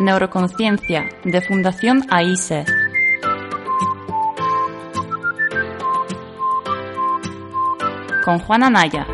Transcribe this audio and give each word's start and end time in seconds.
Neuroconciencia 0.00 1.10
de 1.24 1.42
Fundación 1.42 2.06
AISE. 2.08 2.64
Con 8.24 8.38
Juana 8.38 8.70
Naya. 8.70 9.06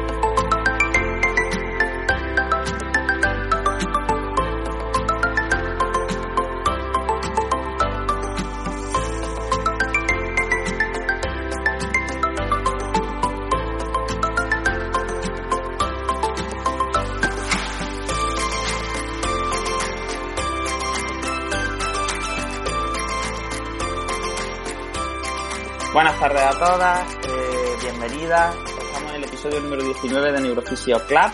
A 26.56 26.58
todas, 26.58 27.14
eh, 27.16 27.76
bienvenidas. 27.82 28.56
Estamos 28.56 29.10
en 29.10 29.16
el 29.16 29.24
episodio 29.24 29.60
número 29.60 29.82
19 29.84 30.32
de 30.32 30.40
Neurofisio 30.40 30.96
Club. 31.06 31.30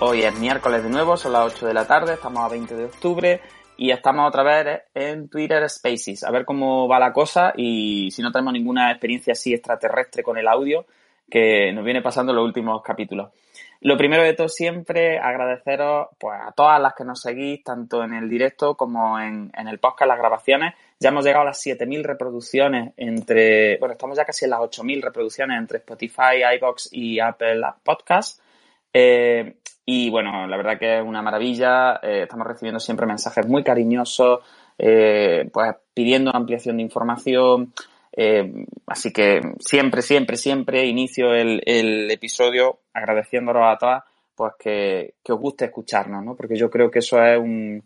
Hoy 0.00 0.22
es 0.22 0.38
miércoles 0.38 0.84
de 0.84 0.90
nuevo, 0.90 1.16
son 1.16 1.32
las 1.32 1.52
8 1.54 1.66
de 1.66 1.74
la 1.74 1.86
tarde, 1.86 2.14
estamos 2.14 2.44
a 2.44 2.48
20 2.48 2.76
de 2.76 2.84
octubre 2.84 3.40
y 3.76 3.90
estamos 3.90 4.28
otra 4.28 4.44
vez 4.44 4.82
en 4.94 5.28
Twitter 5.28 5.68
Spaces. 5.68 6.22
A 6.22 6.30
ver 6.30 6.44
cómo 6.44 6.86
va 6.86 7.00
la 7.00 7.12
cosa 7.12 7.52
y 7.56 8.12
si 8.12 8.22
no 8.22 8.30
tenemos 8.30 8.52
ninguna 8.52 8.92
experiencia 8.92 9.32
así 9.32 9.52
extraterrestre 9.52 10.22
con 10.22 10.38
el 10.38 10.46
audio 10.46 10.86
que 11.28 11.72
nos 11.72 11.84
viene 11.84 12.00
pasando 12.00 12.30
en 12.30 12.36
los 12.36 12.44
últimos 12.44 12.80
capítulos. 12.82 13.32
Lo 13.80 13.96
primero 13.96 14.22
de 14.22 14.34
todo 14.34 14.48
siempre 14.48 15.18
agradeceros 15.18 16.08
pues, 16.18 16.38
a 16.40 16.52
todas 16.52 16.80
las 16.80 16.94
que 16.94 17.04
nos 17.04 17.20
seguís, 17.20 17.64
tanto 17.64 18.04
en 18.04 18.14
el 18.14 18.28
directo 18.28 18.76
como 18.76 19.18
en, 19.18 19.50
en 19.56 19.66
el 19.66 19.80
podcast, 19.80 20.08
las 20.08 20.18
grabaciones. 20.18 20.74
Ya 20.98 21.08
hemos 21.10 21.24
llegado 21.24 21.42
a 21.42 21.46
las 21.46 21.64
7.000 21.64 22.02
reproducciones 22.02 22.92
entre, 22.96 23.78
bueno, 23.78 23.92
estamos 23.92 24.16
ya 24.16 24.24
casi 24.24 24.44
en 24.44 24.52
las 24.52 24.60
8.000 24.60 25.02
reproducciones 25.02 25.58
entre 25.58 25.78
Spotify, 25.78 26.42
iBox 26.56 26.88
y 26.92 27.20
Apple 27.20 27.62
Podcasts. 27.82 28.40
Eh, 28.92 29.56
y 29.86 30.08
bueno, 30.08 30.46
la 30.46 30.56
verdad 30.56 30.78
que 30.78 30.98
es 30.98 31.04
una 31.04 31.20
maravilla. 31.20 31.96
Eh, 32.02 32.22
estamos 32.22 32.46
recibiendo 32.46 32.80
siempre 32.80 33.06
mensajes 33.06 33.46
muy 33.46 33.62
cariñosos, 33.62 34.40
eh, 34.78 35.48
pues 35.52 35.74
pidiendo 35.92 36.34
ampliación 36.34 36.76
de 36.78 36.82
información. 36.84 37.72
Eh, 38.16 38.66
así 38.86 39.12
que 39.12 39.40
siempre, 39.58 40.00
siempre, 40.00 40.36
siempre 40.36 40.86
inicio 40.86 41.34
el, 41.34 41.62
el 41.66 42.10
episodio 42.10 42.78
agradeciéndolos 42.92 43.62
a 43.64 43.76
todas, 43.76 44.04
pues 44.34 44.52
que, 44.58 45.14
que 45.22 45.32
os 45.32 45.40
guste 45.40 45.66
escucharnos, 45.66 46.24
¿no? 46.24 46.36
Porque 46.36 46.56
yo 46.56 46.70
creo 46.70 46.90
que 46.90 47.00
eso 47.00 47.22
es 47.22 47.38
un, 47.38 47.82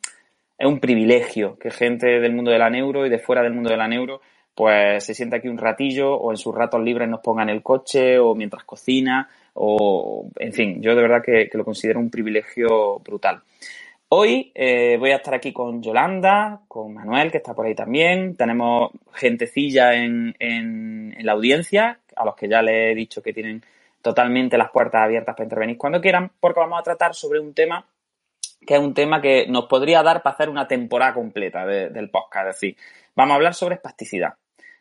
es 0.59 0.67
un 0.67 0.81
privilegio 0.81 1.59
que 1.59 1.71
gente 1.71 2.21
del 2.21 2.35
mundo 2.35 2.51
de 2.51 2.59
la 2.59 2.69
neuro 2.69 3.07
y 3.07 3.11
de 3.11 3.19
fuera 3.19 3.43
del 3.43 3.55
mundo 3.55 3.71
de 3.71 3.77
la 3.77 3.89
neuro 3.89 4.21
pues 4.55 5.05
se 5.05 5.15
sienta 5.15 5.37
aquí 5.37 5.47
un 5.47 5.57
ratillo 5.57 6.13
o 6.15 6.33
en 6.33 6.37
sus 6.37 6.53
ratos 6.53 6.83
libres 6.83 7.09
nos 7.09 7.21
ponga 7.21 7.45
en 7.45 7.49
el 7.49 7.63
coche 7.63 8.19
o 8.19 8.35
mientras 8.35 8.65
cocina 8.65 9.29
o 9.55 10.29
en 10.37 10.53
fin, 10.53 10.83
yo 10.83 10.97
de 10.97 11.03
verdad 11.03 11.23
que, 11.25 11.49
que 11.49 11.59
lo 11.59 11.65
considero 11.65 12.01
un 12.01 12.11
privilegio 12.11 12.99
brutal. 12.99 13.41
Hoy 14.11 14.51
eh, 14.55 14.97
voy 14.99 15.11
a 15.11 15.17
estar 15.17 15.35
aquí 15.35 15.53
con 15.53 15.83
Yolanda, 15.83 16.63
con 16.67 16.95
Manuel, 16.95 17.31
que 17.31 17.37
está 17.37 17.55
por 17.55 17.67
ahí 17.67 17.75
también. 17.75 18.37
Tenemos 18.37 18.91
gentecilla 19.13 19.95
en, 19.95 20.35
en, 20.39 21.15
la 21.21 21.33
audiencia, 21.33 21.99
a 22.17 22.25
los 22.25 22.35
que 22.35 22.49
ya 22.49 22.63
le 22.63 22.91
he 22.91 22.95
dicho 22.95 23.23
que 23.23 23.35
tienen 23.35 23.63
totalmente 24.01 24.57
las 24.57 24.71
puertas 24.71 25.03
abiertas 25.03 25.35
para 25.35 25.45
intervenir 25.45 25.77
cuando 25.77 26.01
quieran, 26.01 26.31
porque 26.41 26.61
vamos 26.61 26.81
a 26.81 26.85
tratar 26.85 27.15
sobre 27.15 27.39
un 27.39 27.53
tema 27.53 27.85
que 28.67 28.75
es 28.75 28.81
un 28.81 28.95
tema 28.95 29.21
que 29.21 29.47
nos 29.49 29.67
podría 29.67 30.03
dar 30.03 30.23
para 30.23 30.35
hacer 30.35 30.49
una 30.49 30.69
temporada 30.69 31.15
completa 31.15 31.67
de, 31.67 31.91
del 31.91 32.11
podcast. 32.11 32.49
Es 32.49 32.57
decir, 32.57 32.77
vamos 33.15 33.33
a 33.33 33.37
hablar 33.37 33.55
sobre 33.55 33.77
espasticidad. 33.77 34.35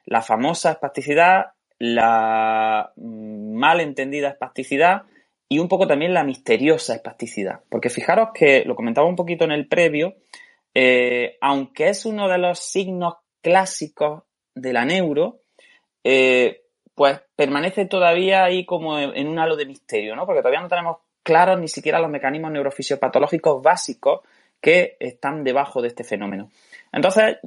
La 0.06 0.22
famosa 0.22 0.72
espasticidad, 0.72 1.52
la 1.80 2.92
mal 2.96 3.82
entendida 3.82 4.30
espasticidad 4.30 5.04
y 5.50 5.60
un 5.60 5.68
poco 5.68 5.88
también 5.88 6.14
la 6.14 6.24
misteriosa 6.24 6.96
espasticidad. 6.96 7.62
Porque 7.70 7.90
fijaros 7.90 8.30
que, 8.34 8.64
lo 8.66 8.76
comentaba 8.76 9.08
un 9.08 9.16
poquito 9.16 9.46
en 9.46 9.52
el 9.52 9.68
previo, 9.68 10.16
eh, 10.74 11.38
aunque 11.42 11.90
es 11.90 12.06
uno 12.06 12.28
de 12.28 12.38
los 12.38 12.60
signos 12.60 13.16
clásicos 13.42 14.24
de 14.54 14.74
la 14.74 14.86
neuro, 14.86 15.42
eh, 16.04 16.64
pues 16.96 17.22
permanece 17.36 17.86
todavía 17.86 18.44
ahí 18.44 18.66
como 18.66 18.98
en 19.00 19.28
un 19.28 19.40
halo 19.40 19.56
de 19.56 19.66
misterio, 19.66 20.16
¿no? 20.16 20.26
Porque 20.26 20.42
todavía 20.42 20.62
no 20.62 20.68
tenemos 20.68 20.98
claros 21.28 21.60
ni 21.60 21.68
siquiera 21.68 22.00
los 22.00 22.10
mecanismos 22.10 22.54
neurofisiopatológicos 22.54 23.62
básicos 23.62 24.22
que 24.62 24.96
están 24.98 25.44
debajo 25.44 25.82
de 25.82 25.90
este 25.90 26.06
fenómeno. 26.06 26.50
Entonces, 26.90 27.40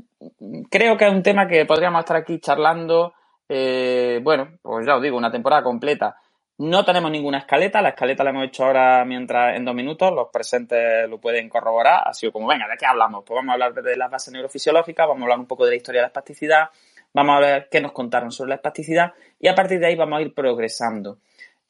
creo 0.71 0.99
que 0.99 1.07
es 1.07 1.11
un 1.11 1.23
tema 1.23 1.49
que 1.49 1.65
podríamos 1.65 2.01
estar 2.01 2.19
aquí 2.19 2.39
charlando, 2.41 3.15
eh, 3.49 4.21
bueno, 4.23 4.51
pues 4.61 4.87
ya 4.87 4.97
os 4.97 5.03
digo, 5.03 5.17
una 5.17 5.31
temporada 5.31 5.63
completa. 5.63 6.15
No 6.59 6.85
tenemos 6.85 7.11
ninguna 7.11 7.39
escaleta, 7.39 7.81
la 7.81 7.89
escaleta 7.89 8.23
la 8.23 8.31
hemos 8.31 8.49
hecho 8.49 8.67
ahora 8.67 9.03
mientras 9.07 9.57
en 9.57 9.65
dos 9.65 9.75
minutos, 9.75 10.13
los 10.13 10.29
presentes 10.31 11.09
lo 11.09 11.19
pueden 11.19 11.49
corroborar, 11.49 12.03
ha 12.05 12.13
sido 12.13 12.33
como, 12.33 12.49
venga, 12.49 12.69
¿de 12.69 12.77
qué 12.77 12.85
hablamos? 12.85 13.25
Pues 13.27 13.35
vamos 13.35 13.49
a 13.49 13.55
hablar 13.55 13.73
de 13.73 13.97
las 13.97 14.11
bases 14.11 14.31
neurofisiológicas, 14.35 15.09
vamos 15.09 15.23
a 15.23 15.25
hablar 15.25 15.39
un 15.39 15.47
poco 15.47 15.65
de 15.65 15.71
la 15.71 15.77
historia 15.77 16.01
de 16.01 16.03
la 16.03 16.09
espasticidad, 16.09 16.69
vamos 17.15 17.35
a 17.35 17.41
ver 17.41 17.69
qué 17.71 17.81
nos 17.81 17.93
contaron 17.93 18.31
sobre 18.31 18.51
la 18.51 18.57
espasticidad 18.57 19.15
y 19.39 19.49
a 19.49 19.55
partir 19.55 19.81
de 19.81 19.87
ahí 19.87 19.97
vamos 19.97 20.19
a 20.19 20.23
ir 20.23 20.35
progresando. 20.35 21.17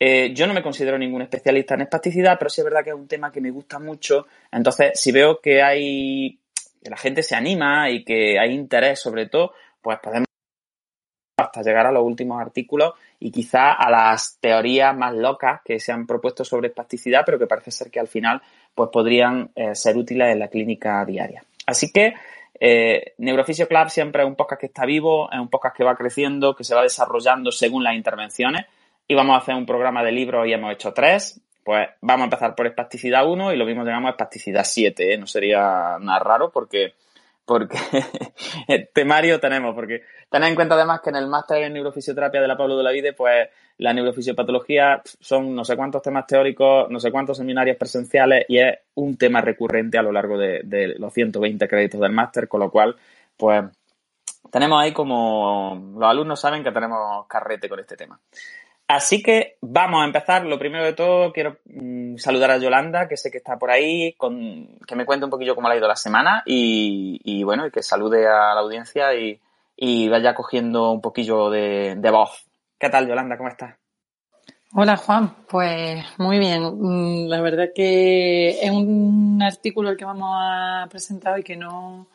Eh, 0.02 0.32
yo 0.32 0.46
no 0.46 0.54
me 0.54 0.62
considero 0.62 0.96
ningún 0.96 1.20
especialista 1.20 1.74
en 1.74 1.82
espasticidad, 1.82 2.38
pero 2.38 2.48
sí 2.48 2.62
es 2.62 2.64
verdad 2.64 2.82
que 2.82 2.88
es 2.88 2.96
un 2.96 3.06
tema 3.06 3.30
que 3.30 3.42
me 3.42 3.50
gusta 3.50 3.78
mucho. 3.78 4.26
Entonces, 4.50 4.98
si 4.98 5.12
veo 5.12 5.40
que 5.42 5.62
hay, 5.62 6.40
que 6.82 6.88
la 6.88 6.96
gente 6.96 7.22
se 7.22 7.36
anima 7.36 7.90
y 7.90 8.02
que 8.02 8.38
hay 8.38 8.54
interés 8.54 8.98
sobre 8.98 9.26
todo, 9.26 9.52
pues 9.82 9.98
podemos 10.02 10.26
hasta 11.36 11.62
llegar 11.62 11.86
a 11.86 11.92
los 11.92 12.02
últimos 12.02 12.40
artículos 12.40 12.94
y 13.18 13.30
quizá 13.30 13.72
a 13.72 13.90
las 13.90 14.38
teorías 14.40 14.96
más 14.96 15.14
locas 15.14 15.60
que 15.62 15.78
se 15.78 15.92
han 15.92 16.06
propuesto 16.06 16.44
sobre 16.44 16.68
espasticidad, 16.68 17.22
pero 17.26 17.38
que 17.38 17.46
parece 17.46 17.70
ser 17.70 17.90
que 17.90 18.00
al 18.00 18.08
final 18.08 18.40
pues 18.74 18.88
podrían 18.90 19.50
eh, 19.54 19.74
ser 19.74 19.98
útiles 19.98 20.28
en 20.28 20.38
la 20.38 20.48
clínica 20.48 21.04
diaria. 21.04 21.44
Así 21.66 21.92
que 21.92 22.14
eh, 22.58 23.14
Neurofisio 23.18 23.68
Club 23.68 23.90
siempre 23.90 24.22
es 24.22 24.28
un 24.28 24.36
podcast 24.36 24.60
que 24.60 24.66
está 24.66 24.86
vivo, 24.86 25.30
es 25.30 25.38
un 25.38 25.48
podcast 25.48 25.76
que 25.76 25.84
va 25.84 25.94
creciendo, 25.94 26.56
que 26.56 26.64
se 26.64 26.74
va 26.74 26.82
desarrollando 26.82 27.52
según 27.52 27.84
las 27.84 27.94
intervenciones 27.94 28.66
y 29.10 29.14
vamos 29.14 29.34
a 29.34 29.38
hacer 29.38 29.56
un 29.56 29.66
programa 29.66 30.04
de 30.04 30.12
libros 30.12 30.46
y 30.46 30.52
hemos 30.52 30.72
hecho 30.72 30.92
tres. 30.92 31.40
Pues 31.64 31.88
vamos 32.00 32.20
a 32.20 32.24
empezar 32.26 32.54
por 32.54 32.68
espasticidad 32.68 33.28
1 33.28 33.52
y 33.52 33.56
lo 33.56 33.66
mismo 33.66 33.82
llegamos 33.82 34.06
a 34.06 34.12
espasticidad 34.12 34.62
7, 34.64 35.14
¿eh? 35.14 35.18
no 35.18 35.26
sería 35.26 35.98
nada 36.00 36.20
raro 36.20 36.50
porque, 36.52 36.94
porque 37.44 37.76
temario 38.94 39.40
tenemos, 39.40 39.74
porque 39.74 40.02
tened 40.30 40.46
en 40.46 40.54
cuenta 40.54 40.76
además 40.76 41.00
que 41.02 41.10
en 41.10 41.16
el 41.16 41.26
máster 41.26 41.64
en 41.64 41.72
neurofisioterapia 41.72 42.40
de 42.40 42.46
la 42.46 42.56
Pablo 42.56 42.76
de 42.76 42.84
la 42.84 42.92
Vide, 42.92 43.12
pues 43.12 43.48
la 43.78 43.92
neurofisiopatología 43.92 45.02
son 45.04 45.56
no 45.56 45.64
sé 45.64 45.74
cuántos 45.74 46.02
temas 46.02 46.24
teóricos, 46.28 46.88
no 46.88 47.00
sé 47.00 47.10
cuántos 47.10 47.36
seminarios 47.36 47.76
presenciales 47.76 48.44
y 48.46 48.58
es 48.58 48.78
un 48.94 49.16
tema 49.16 49.40
recurrente 49.40 49.98
a 49.98 50.02
lo 50.02 50.12
largo 50.12 50.38
de, 50.38 50.60
de 50.62 50.94
los 51.00 51.12
120 51.12 51.66
créditos 51.66 52.00
del 52.00 52.12
máster, 52.12 52.46
con 52.46 52.60
lo 52.60 52.70
cual, 52.70 52.94
pues 53.36 53.64
tenemos 54.50 54.80
ahí 54.80 54.92
como 54.92 55.94
los 55.98 56.08
alumnos 56.08 56.40
saben 56.40 56.64
que 56.64 56.72
tenemos 56.72 57.26
carrete 57.26 57.68
con 57.68 57.80
este 57.80 57.96
tema. 57.96 58.18
Así 58.90 59.22
que 59.22 59.56
vamos 59.60 60.02
a 60.02 60.04
empezar. 60.04 60.44
Lo 60.44 60.58
primero 60.58 60.84
de 60.84 60.94
todo, 60.94 61.32
quiero 61.32 61.58
mmm, 61.66 62.16
saludar 62.16 62.50
a 62.50 62.58
Yolanda, 62.58 63.06
que 63.06 63.16
sé 63.16 63.30
que 63.30 63.38
está 63.38 63.56
por 63.56 63.70
ahí, 63.70 64.16
que 64.84 64.96
me 64.96 65.06
cuente 65.06 65.24
un 65.24 65.30
poquillo 65.30 65.54
cómo 65.54 65.68
le 65.68 65.74
ha 65.74 65.78
ido 65.78 65.86
la 65.86 65.94
semana 65.94 66.42
y, 66.44 67.44
bueno, 67.44 67.68
y 67.68 67.70
que 67.70 67.84
salude 67.84 68.26
a 68.26 68.52
la 68.52 68.60
audiencia 68.60 69.14
y, 69.14 69.38
vaya 70.08 70.34
cogiendo 70.34 70.90
un 70.90 71.00
poquillo 71.00 71.50
de, 71.50 72.10
voz. 72.10 72.44
¿Qué 72.80 72.88
tal, 72.88 73.06
Yolanda? 73.06 73.36
¿Cómo 73.36 73.48
estás? 73.48 73.76
Hola, 74.74 74.96
Juan. 74.96 75.36
Pues 75.48 76.04
muy 76.18 76.40
bien. 76.40 77.28
La 77.28 77.40
verdad 77.40 77.68
que 77.72 78.60
es 78.60 78.70
un 78.72 79.40
artículo 79.40 79.90
el 79.90 79.96
que 79.96 80.04
vamos 80.04 80.30
a 80.32 80.88
presentar 80.90 81.38
y 81.38 81.44
que 81.44 81.56
no, 81.56 82.08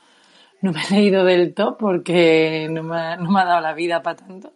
no 0.59 0.71
me 0.73 0.81
he 0.81 0.93
leído 0.93 1.23
del 1.23 1.53
todo 1.53 1.77
porque 1.77 2.67
no 2.69 2.83
me, 2.83 2.97
ha, 2.97 3.15
no 3.15 3.31
me 3.31 3.39
ha 3.39 3.45
dado 3.45 3.61
la 3.61 3.73
vida 3.73 4.01
para 4.01 4.17
tanto 4.17 4.51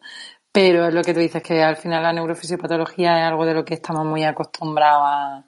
pero 0.61 0.89
es 0.89 0.93
lo 0.93 1.01
que 1.03 1.13
tú 1.13 1.21
dices, 1.21 1.41
que 1.41 1.63
al 1.63 1.77
final 1.77 2.03
la 2.03 2.11
neurofisiopatología 2.11 3.17
es 3.17 3.25
algo 3.31 3.45
de 3.45 3.53
lo 3.53 3.63
que 3.63 3.75
estamos 3.75 4.05
muy 4.05 4.25
acostumbrados 4.25 5.03
a, 5.05 5.45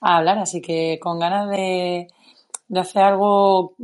hablar, 0.00 0.38
así 0.38 0.62
que 0.62 1.00
con 1.00 1.18
ganas 1.18 1.50
de, 1.50 2.06
hacer 2.72 3.02
algo 3.02 3.74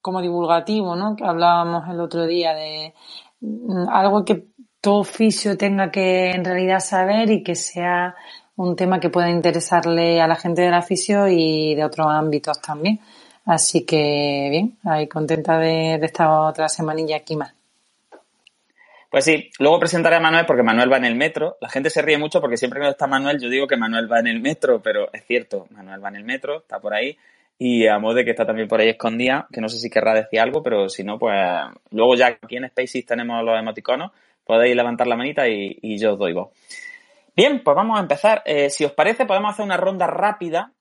como 0.00 0.22
divulgativo, 0.22 0.94
¿no? 0.94 1.16
Que 1.16 1.24
hablábamos 1.24 1.88
el 1.90 2.00
otro 2.00 2.24
día 2.24 2.54
de 2.54 2.94
mm, 3.40 3.88
algo 3.90 4.24
que 4.24 4.46
todo 4.80 5.00
oficio 5.00 5.56
tenga 5.56 5.90
que 5.90 6.30
en 6.30 6.44
realidad 6.44 6.78
saber 6.78 7.28
y 7.32 7.42
que 7.42 7.56
sea 7.56 8.14
un 8.54 8.76
tema 8.76 9.00
que 9.00 9.10
pueda 9.10 9.30
interesarle 9.30 10.20
a 10.20 10.28
la 10.28 10.36
gente 10.36 10.62
del 10.62 10.74
oficio 10.74 11.26
y 11.26 11.74
de 11.74 11.84
otros 11.84 12.06
ámbitos 12.08 12.60
también. 12.62 13.00
Así 13.44 13.84
que 13.84 14.48
bien, 14.52 14.78
ahí 14.84 15.08
contenta 15.08 15.58
de, 15.58 15.98
de 15.98 16.06
esta 16.06 16.42
otra 16.46 16.68
semanilla 16.68 17.16
aquí 17.16 17.34
más. 17.34 17.57
Pues 19.10 19.24
sí, 19.24 19.50
luego 19.58 19.80
presentaré 19.80 20.16
a 20.16 20.20
Manuel 20.20 20.44
porque 20.44 20.62
Manuel 20.62 20.92
va 20.92 20.98
en 20.98 21.06
el 21.06 21.14
metro. 21.14 21.56
La 21.60 21.70
gente 21.70 21.88
se 21.88 22.02
ríe 22.02 22.18
mucho 22.18 22.40
porque 22.40 22.58
siempre 22.58 22.80
que 22.80 22.88
está 22.88 23.06
Manuel 23.06 23.40
yo 23.40 23.48
digo 23.48 23.66
que 23.66 23.76
Manuel 23.76 24.10
va 24.10 24.20
en 24.20 24.26
el 24.26 24.40
metro, 24.40 24.82
pero 24.82 25.10
es 25.12 25.24
cierto, 25.24 25.66
Manuel 25.70 26.04
va 26.04 26.10
en 26.10 26.16
el 26.16 26.24
metro, 26.24 26.58
está 26.58 26.78
por 26.78 26.92
ahí. 26.92 27.16
y 27.58 27.86
a 27.86 27.98
de 27.98 28.24
que 28.24 28.30
está 28.30 28.46
también 28.46 28.68
por 28.68 28.80
ahí 28.80 28.88
escondida, 28.90 29.48
que 29.52 29.60
no 29.60 29.68
sé 29.68 29.78
si 29.78 29.90
querrá 29.90 30.14
decir 30.14 30.40
algo, 30.40 30.62
pero 30.62 30.88
si 30.88 31.04
no, 31.04 31.18
pues 31.18 31.34
luego 31.90 32.14
ya 32.16 32.28
aquí 32.28 32.56
en 32.56 32.68
Spaces 32.68 33.06
tenemos 33.06 33.42
los 33.44 33.58
emoticonos, 33.58 34.12
podéis 34.44 34.76
levantar 34.76 35.06
la 35.06 35.16
manita 35.16 35.48
y, 35.48 35.98
yo 35.98 36.12
os 36.12 36.18
doy 36.18 36.34
voz. 36.34 36.50
Bien, 37.36 37.62
pues 37.62 37.76
vamos 37.76 37.98
a 37.98 38.02
empezar. 38.02 38.42
Eh, 38.44 38.70
si 38.70 38.84
os 38.84 38.92
parece, 38.92 39.26
podemos 39.26 39.52
hacer 39.52 39.64
una 39.64 39.76
ronda 39.76 40.06
rápida 40.06 40.72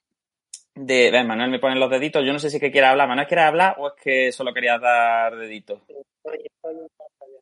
de... 0.76 1.12
Manuel 1.24 1.52
me 1.52 1.60
ponen 1.60 1.80
los 1.80 1.90
deditos, 1.90 2.26
yo 2.26 2.34
no 2.34 2.40
sé 2.40 2.50
si 2.50 2.60
que 2.60 2.72
quiere 2.72 2.88
hablar. 2.88 3.08
¿Manuel 3.08 3.28
quiere 3.28 3.44
hablar 3.44 3.76
o 3.78 3.90
es 3.90 3.94
que 4.02 4.32
solo 4.32 4.54
querías 4.54 4.82
dar 4.82 5.36
deditos? 5.36 5.82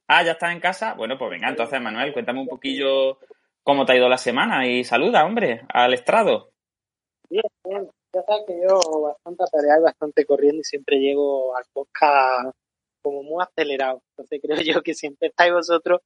Ah, 0.07 0.23
ya 0.23 0.33
estás 0.33 0.51
en 0.51 0.59
casa. 0.59 0.93
Bueno, 0.93 1.17
pues 1.17 1.31
venga, 1.31 1.49
entonces 1.49 1.81
Manuel, 1.81 2.13
cuéntame 2.13 2.39
un 2.39 2.47
poquillo 2.47 3.19
cómo 3.63 3.85
te 3.85 3.93
ha 3.93 3.97
ido 3.97 4.07
la 4.07 4.19
semana 4.19 4.67
y 4.67 4.83
saluda, 4.83 5.25
hombre, 5.25 5.61
al 5.69 5.93
estrado. 5.93 6.51
Bien, 7.29 7.43
bien. 7.63 7.89
Ya 8.13 8.21
sabes 8.23 8.43
que 8.47 8.61
yo 8.61 8.79
bastante 9.01 9.43
atareado 9.43 9.81
y 9.81 9.83
bastante 9.83 10.25
corriendo 10.25 10.61
y 10.61 10.63
siempre 10.63 10.99
llego 10.99 11.55
al 11.57 11.65
podcast 11.73 12.55
como 13.01 13.23
muy 13.23 13.43
acelerado. 13.43 14.01
Entonces 14.11 14.39
creo 14.41 14.57
yo 14.61 14.81
que 14.83 14.93
si 14.93 15.07
empezáis 15.07 15.53
vosotros, 15.53 16.01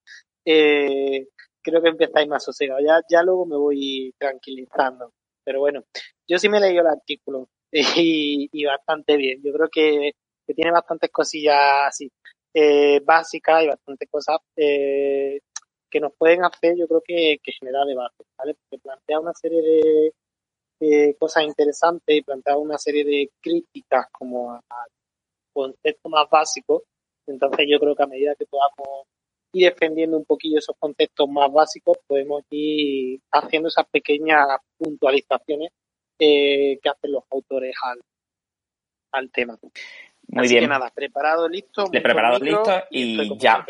eh, 0.45 1.27
creo 1.61 1.81
que 1.81 1.89
empezáis 1.89 2.27
más 2.29 2.43
sosegados. 2.43 2.83
Ya, 2.85 3.01
ya 3.09 3.21
luego 3.21 3.45
me 3.45 3.57
voy 3.57 4.13
tranquilizando. 4.17 5.11
Pero 5.43 5.59
bueno, 5.59 5.83
yo 6.27 6.39
sí 6.39 6.47
me 6.49 6.57
he 6.57 6.61
leído 6.61 6.81
el 6.81 6.87
artículo 6.87 7.49
y, 7.71 8.65
bastante 8.65 9.17
bien. 9.17 9.41
Yo 9.43 9.51
creo 9.53 9.69
que, 9.69 10.13
que 10.47 10.53
tiene 10.53 10.71
bastantes 10.71 11.11
cosillas 11.11 11.57
así 11.87 12.11
eh, 12.53 12.99
básicas 13.03 13.63
y 13.63 13.67
bastantes 13.67 14.09
cosas 14.09 14.37
eh, 14.55 15.39
que 15.89 15.99
nos 15.99 16.13
pueden 16.13 16.43
hacer, 16.43 16.75
yo 16.77 16.87
creo 16.87 17.01
que, 17.05 17.37
que 17.43 17.51
generar 17.59 17.85
debate, 17.85 18.23
¿vale? 18.37 18.55
Porque 18.55 18.81
plantea 18.81 19.19
una 19.19 19.33
serie 19.33 19.61
de, 19.61 20.13
cosas 21.19 21.43
interesantes 21.43 22.15
y 22.15 22.21
plantea 22.21 22.55
una 22.57 22.77
serie 22.77 23.03
de 23.03 23.29
críticas 23.41 24.07
como 24.11 24.53
al 24.53 24.89
concepto 25.53 26.09
más 26.09 26.29
básico. 26.29 26.83
Entonces 27.27 27.65
yo 27.69 27.79
creo 27.79 27.95
que 27.95 28.03
a 28.03 28.07
medida 28.07 28.35
que 28.35 28.45
podamos 28.45 29.07
ir 29.51 29.69
defendiendo 29.69 30.17
un 30.17 30.25
poquillo 30.25 30.59
esos 30.59 30.75
conceptos 30.79 31.27
más 31.29 31.51
básicos, 31.51 31.97
podemos 32.07 32.43
ir 32.51 33.19
haciendo 33.31 33.67
esas 33.67 33.87
pequeñas 33.89 34.47
puntualizaciones 34.77 35.71
eh, 36.17 36.79
que 36.81 36.89
hacen 36.89 37.11
los 37.11 37.23
autores 37.29 37.73
al, 37.83 37.99
al 39.11 39.31
tema. 39.31 39.59
Muy 40.31 40.47
bien. 40.47 40.63
que 40.63 40.67
nada, 40.67 40.91
preparado, 40.93 41.47
listo. 41.47 41.85
preparado, 41.89 42.39
listo 42.39 42.83
y, 42.91 43.37
ya. 43.37 43.65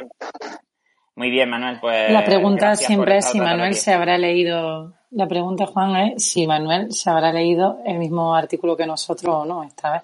Muy 1.15 1.29
bien, 1.29 1.49
Manuel. 1.49 1.79
Pues 1.79 2.11
la 2.11 2.23
pregunta 2.23 2.75
siempre 2.75 3.17
es 3.17 3.25
si 3.25 3.39
Manuel 3.39 3.75
se 3.75 3.93
habrá 3.93 4.17
leído. 4.17 4.93
La 5.11 5.27
pregunta, 5.27 5.65
Juan, 5.65 5.95
es 5.95 6.23
si 6.23 6.45
Manuel 6.45 6.91
se 6.91 7.09
habrá 7.09 7.33
leído 7.33 7.79
el 7.85 7.97
mismo 7.97 8.35
artículo 8.35 8.77
que 8.77 8.85
nosotros 8.85 9.33
o 9.33 9.45
no 9.45 9.63
esta 9.63 9.93
vez. 9.93 10.03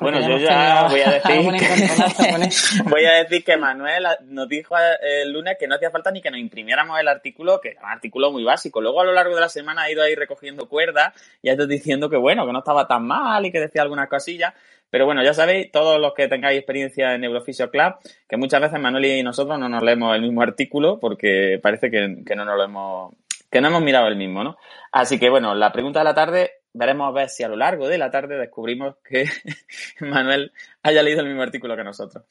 bueno, 0.00 0.20
yo 0.26 0.38
ya 0.38 0.88
voy 0.88 1.00
a 1.00 1.10
decir 1.10 2.82
voy 2.90 3.04
a 3.04 3.12
decir 3.22 3.44
que 3.44 3.56
Manuel 3.58 4.06
nos 4.24 4.48
dijo 4.48 4.74
el 5.02 5.30
lunes 5.32 5.56
que 5.60 5.68
no 5.68 5.74
hacía 5.74 5.90
falta 5.90 6.10
ni 6.10 6.22
que 6.22 6.30
nos 6.30 6.40
imprimiéramos 6.40 6.98
el 6.98 7.08
artículo, 7.08 7.60
que 7.60 7.70
era 7.70 7.82
un 7.82 7.90
artículo 7.90 8.32
muy 8.32 8.42
básico. 8.42 8.80
Luego 8.80 9.02
a 9.02 9.04
lo 9.04 9.12
largo 9.12 9.34
de 9.34 9.42
la 9.42 9.48
semana 9.48 9.82
ha 9.82 9.90
ido 9.90 10.02
ahí 10.02 10.14
recogiendo 10.14 10.68
cuerdas 10.68 11.12
y 11.42 11.50
ha 11.50 11.52
ido 11.52 11.66
diciendo 11.66 12.08
que 12.08 12.16
bueno, 12.16 12.46
que 12.46 12.52
no 12.52 12.60
estaba 12.60 12.88
tan 12.88 13.06
mal 13.06 13.44
y 13.44 13.52
que 13.52 13.60
decía 13.60 13.82
algunas 13.82 14.08
cosillas. 14.08 14.54
Pero 14.92 15.06
bueno, 15.06 15.24
ya 15.24 15.32
sabéis, 15.32 15.72
todos 15.72 15.98
los 15.98 16.12
que 16.12 16.28
tengáis 16.28 16.58
experiencia 16.58 17.14
en 17.14 17.22
Neurofisio 17.22 17.70
Club, 17.70 17.94
que 18.28 18.36
muchas 18.36 18.60
veces 18.60 18.78
Manuel 18.78 19.06
y 19.06 19.22
nosotros 19.22 19.58
no 19.58 19.66
nos 19.66 19.82
leemos 19.82 20.14
el 20.14 20.20
mismo 20.20 20.42
artículo 20.42 21.00
porque 21.00 21.58
parece 21.62 21.90
que, 21.90 22.08
no 22.36 22.44
nos 22.44 22.56
lo 22.58 22.62
hemos, 22.62 23.14
que 23.50 23.62
no 23.62 23.68
hemos 23.68 23.80
mirado 23.80 24.08
el 24.08 24.16
mismo, 24.16 24.44
¿no? 24.44 24.58
Así 24.92 25.18
que 25.18 25.30
bueno, 25.30 25.54
la 25.54 25.72
pregunta 25.72 26.00
de 26.00 26.04
la 26.04 26.14
tarde, 26.14 26.50
veremos 26.74 27.08
a 27.08 27.12
ver 27.12 27.30
si 27.30 27.42
a 27.42 27.48
lo 27.48 27.56
largo 27.56 27.88
de 27.88 27.96
la 27.96 28.10
tarde 28.10 28.36
descubrimos 28.36 28.96
que 29.02 29.24
Manuel 30.00 30.52
haya 30.82 31.02
leído 31.02 31.22
el 31.22 31.28
mismo 31.28 31.42
artículo 31.42 31.74
que 31.74 31.84
nosotros. 31.84 32.24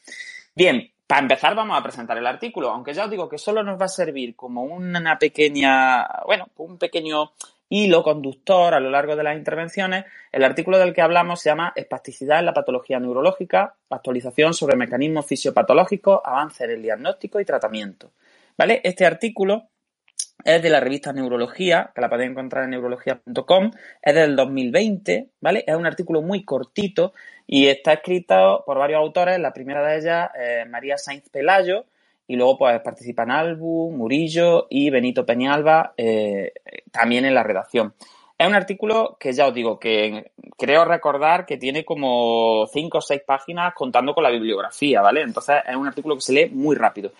Bien, 0.53 0.91
para 1.07 1.23
empezar 1.23 1.55
vamos 1.55 1.79
a 1.79 1.81
presentar 1.81 2.19
el 2.19 2.27
artículo, 2.27 2.69
aunque 2.69 2.93
ya 2.93 3.05
os 3.05 3.09
digo 3.09 3.27
que 3.27 3.39
solo 3.39 3.63
nos 3.63 3.81
va 3.81 3.85
a 3.85 3.89
servir 3.89 4.35
como 4.35 4.61
una 4.65 5.17
pequeña, 5.17 6.05
bueno, 6.27 6.47
un 6.57 6.77
pequeño 6.77 7.31
hilo 7.71 8.03
conductor 8.03 8.73
a 8.73 8.81
lo 8.81 8.89
largo 8.89 9.15
de 9.15 9.23
las 9.23 9.37
intervenciones, 9.37 10.03
el 10.31 10.43
artículo 10.43 10.77
del 10.77 10.93
que 10.93 11.01
hablamos 11.01 11.41
se 11.41 11.49
llama 11.49 11.71
Espasticidad 11.73 12.39
en 12.39 12.45
la 12.45 12.53
patología 12.53 12.99
neurológica, 12.99 13.75
actualización 13.89 14.53
sobre 14.53 14.75
mecanismos 14.75 15.25
fisiopatológicos, 15.25 16.19
avance 16.23 16.65
en 16.65 16.71
el 16.71 16.81
diagnóstico 16.81 17.39
y 17.39 17.45
tratamiento. 17.45 18.11
¿Vale? 18.57 18.81
Este 18.83 19.05
artículo 19.05 19.69
es 20.43 20.61
de 20.61 20.69
la 20.69 20.81
revista 20.81 21.13
Neurología, 21.13 21.91
que 21.95 22.01
la 22.01 22.09
podéis 22.09 22.31
encontrar 22.31 22.65
en 22.65 22.71
neurología.com, 22.71 23.71
es 24.01 24.15
del 24.15 24.35
2020, 24.35 25.29
¿vale? 25.39 25.63
Es 25.65 25.75
un 25.75 25.85
artículo 25.85 26.21
muy 26.21 26.43
cortito 26.43 27.13
y 27.47 27.67
está 27.67 27.93
escrito 27.93 28.63
por 28.65 28.77
varios 28.79 28.99
autores, 28.99 29.39
la 29.39 29.53
primera 29.53 29.81
de 29.87 29.97
ellas, 29.97 30.29
eh, 30.37 30.65
María 30.67 30.97
Sainz 30.97 31.29
Pelayo, 31.29 31.85
y 32.27 32.35
luego 32.35 32.57
pues 32.57 32.79
participan 32.81 33.31
Albu, 33.31 33.91
Murillo 33.91 34.67
y 34.69 34.89
Benito 34.89 35.25
Peñalba 35.25 35.93
eh, 35.97 36.53
también 36.91 37.25
en 37.25 37.33
la 37.33 37.43
redacción. 37.43 37.93
Es 38.41 38.47
un 38.47 38.55
artículo 38.55 39.17
que 39.19 39.33
ya 39.33 39.45
os 39.45 39.53
digo 39.53 39.79
que 39.79 40.31
creo 40.57 40.83
recordar 40.83 41.45
que 41.45 41.57
tiene 41.57 41.85
como 41.85 42.65
cinco 42.73 42.97
o 42.97 43.01
seis 43.01 43.21
páginas 43.23 43.75
contando 43.75 44.15
con 44.15 44.23
la 44.23 44.31
bibliografía, 44.31 44.99
¿vale? 44.99 45.21
Entonces 45.21 45.57
es 45.67 45.75
un 45.75 45.85
artículo 45.85 46.15
que 46.15 46.21
se 46.21 46.33
lee 46.33 46.49
muy 46.49 46.75
rápido. 46.75 47.11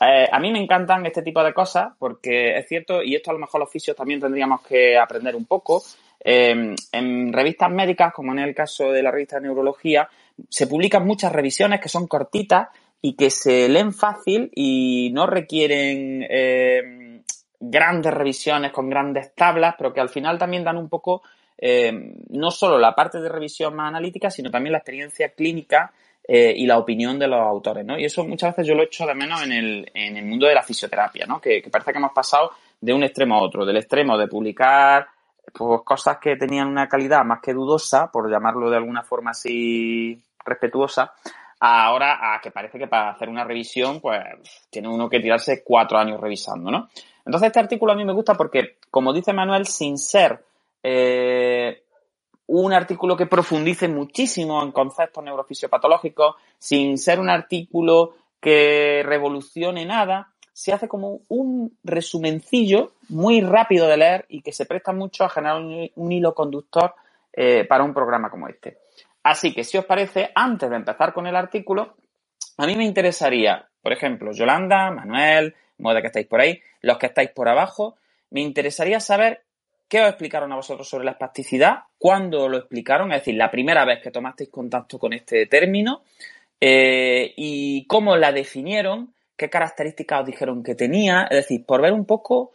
Eh, 0.00 0.28
a 0.32 0.40
mí 0.40 0.50
me 0.50 0.60
encantan 0.60 1.06
este 1.06 1.22
tipo 1.22 1.44
de 1.44 1.54
cosas 1.54 1.92
porque 1.96 2.58
es 2.58 2.66
cierto, 2.66 3.04
y 3.04 3.14
esto 3.14 3.30
a 3.30 3.34
lo 3.34 3.38
mejor 3.38 3.60
los 3.60 3.68
oficios 3.68 3.96
también 3.96 4.18
tendríamos 4.18 4.62
que 4.62 4.98
aprender 4.98 5.36
un 5.36 5.44
poco. 5.44 5.80
Eh, 6.18 6.74
en 6.90 7.32
revistas 7.32 7.70
médicas, 7.70 8.12
como 8.12 8.32
en 8.32 8.40
el 8.40 8.52
caso 8.52 8.90
de 8.90 9.02
la 9.02 9.12
revista 9.12 9.36
de 9.36 9.42
Neurología, 9.42 10.08
se 10.48 10.66
publican 10.66 11.06
muchas 11.06 11.32
revisiones 11.32 11.80
que 11.80 11.88
son 11.88 12.08
cortitas 12.08 12.68
y 13.06 13.16
que 13.16 13.28
se 13.28 13.68
leen 13.68 13.92
fácil 13.92 14.50
y 14.54 15.10
no 15.12 15.26
requieren 15.26 16.26
eh, 16.26 17.20
grandes 17.60 18.14
revisiones 18.14 18.72
con 18.72 18.88
grandes 18.88 19.34
tablas, 19.34 19.74
pero 19.76 19.92
que 19.92 20.00
al 20.00 20.08
final 20.08 20.38
también 20.38 20.64
dan 20.64 20.78
un 20.78 20.88
poco 20.88 21.20
eh, 21.58 21.92
no 22.30 22.50
solo 22.50 22.78
la 22.78 22.94
parte 22.94 23.20
de 23.20 23.28
revisión 23.28 23.76
más 23.76 23.88
analítica, 23.88 24.30
sino 24.30 24.50
también 24.50 24.72
la 24.72 24.78
experiencia 24.78 25.28
clínica 25.34 25.92
eh, 26.26 26.54
y 26.56 26.64
la 26.64 26.78
opinión 26.78 27.18
de 27.18 27.28
los 27.28 27.40
autores, 27.40 27.84
¿no? 27.84 27.98
Y 27.98 28.06
eso 28.06 28.24
muchas 28.24 28.56
veces 28.56 28.68
yo 28.68 28.74
lo 28.74 28.84
echo 28.84 29.04
de 29.04 29.14
menos 29.14 29.42
en 29.42 29.52
el, 29.52 29.90
en 29.92 30.16
el 30.16 30.24
mundo 30.24 30.46
de 30.46 30.54
la 30.54 30.62
fisioterapia, 30.62 31.26
¿no? 31.26 31.42
Que, 31.42 31.60
que, 31.60 31.68
parece 31.68 31.92
que 31.92 31.98
hemos 31.98 32.14
pasado 32.14 32.52
de 32.80 32.94
un 32.94 33.04
extremo 33.04 33.34
a 33.34 33.42
otro, 33.42 33.66
del 33.66 33.76
extremo 33.76 34.16
de 34.16 34.28
publicar 34.28 35.08
pues, 35.52 35.82
cosas 35.84 36.16
que 36.22 36.36
tenían 36.36 36.68
una 36.68 36.88
calidad 36.88 37.22
más 37.22 37.42
que 37.42 37.52
dudosa, 37.52 38.10
por 38.10 38.30
llamarlo 38.30 38.70
de 38.70 38.78
alguna 38.78 39.02
forma 39.02 39.32
así 39.32 40.18
respetuosa, 40.42 41.12
ahora 41.64 42.34
a 42.34 42.40
que 42.40 42.50
parece 42.50 42.78
que 42.78 42.86
para 42.86 43.10
hacer 43.10 43.28
una 43.28 43.44
revisión, 43.44 44.00
pues 44.00 44.20
tiene 44.68 44.88
uno 44.88 45.08
que 45.08 45.20
tirarse 45.20 45.62
cuatro 45.64 45.98
años 45.98 46.20
revisando, 46.20 46.70
¿no? 46.70 46.88
Entonces 47.24 47.46
este 47.46 47.60
artículo 47.60 47.92
a 47.92 47.96
mí 47.96 48.04
me 48.04 48.12
gusta 48.12 48.34
porque, 48.34 48.76
como 48.90 49.12
dice 49.14 49.32
Manuel, 49.32 49.66
sin 49.66 49.96
ser 49.96 50.44
eh, 50.82 51.82
un 52.48 52.72
artículo 52.74 53.16
que 53.16 53.26
profundice 53.26 53.88
muchísimo 53.88 54.62
en 54.62 54.72
conceptos 54.72 55.24
neurofisiopatológicos, 55.24 56.36
sin 56.58 56.98
ser 56.98 57.18
un 57.18 57.30
artículo 57.30 58.14
que 58.40 59.02
revolucione 59.02 59.86
nada, 59.86 60.28
se 60.52 60.72
hace 60.74 60.86
como 60.86 61.20
un 61.28 61.78
resumencillo 61.82 62.92
muy 63.08 63.40
rápido 63.40 63.88
de 63.88 63.96
leer 63.96 64.26
y 64.28 64.42
que 64.42 64.52
se 64.52 64.66
presta 64.66 64.92
mucho 64.92 65.24
a 65.24 65.30
generar 65.30 65.62
un, 65.62 66.12
hilo 66.12 66.34
conductor 66.34 66.94
eh, 67.32 67.64
para 67.64 67.84
un 67.84 67.94
programa 67.94 68.28
como 68.28 68.48
este. 68.48 68.83
Así 69.24 69.54
que, 69.54 69.64
si 69.64 69.78
os 69.78 69.86
parece, 69.86 70.30
antes 70.34 70.68
de 70.68 70.76
empezar 70.76 71.14
con 71.14 71.26
el 71.26 71.34
artículo, 71.34 71.96
a 72.58 72.66
mí 72.66 72.76
me 72.76 72.84
interesaría, 72.84 73.66
por 73.82 73.92
ejemplo, 73.92 74.32
Yolanda, 74.32 74.90
Manuel, 74.90 75.54
Moda 75.78 76.00
que 76.00 76.08
estáis 76.08 76.26
por 76.26 76.40
ahí, 76.40 76.60
los 76.82 76.98
que 76.98 77.06
estáis 77.06 77.30
por 77.30 77.48
abajo, 77.48 77.96
me 78.30 78.42
interesaría 78.42 79.00
saber 79.00 79.42
qué 79.88 80.02
os 80.02 80.08
explicaron 80.08 80.52
a 80.52 80.56
vosotros 80.56 80.88
sobre 80.88 81.06
la 81.06 81.12
espasticidad, 81.12 81.84
cuándo 81.98 82.48
lo 82.48 82.58
explicaron, 82.58 83.12
es 83.12 83.20
decir, 83.20 83.34
la 83.36 83.50
primera 83.50 83.84
vez 83.84 84.00
que 84.02 84.10
tomasteis 84.10 84.50
contacto 84.50 84.98
con 84.98 85.12
este 85.14 85.46
término 85.46 86.02
eh, 86.60 87.32
y 87.36 87.86
cómo 87.86 88.16
la 88.16 88.30
definieron, 88.30 89.14
qué 89.36 89.48
características 89.48 90.20
os 90.20 90.26
dijeron 90.26 90.62
que 90.62 90.74
tenía, 90.74 91.22
es 91.30 91.38
decir, 91.38 91.64
por 91.64 91.80
ver 91.80 91.92
un 91.92 92.04
poco 92.04 92.52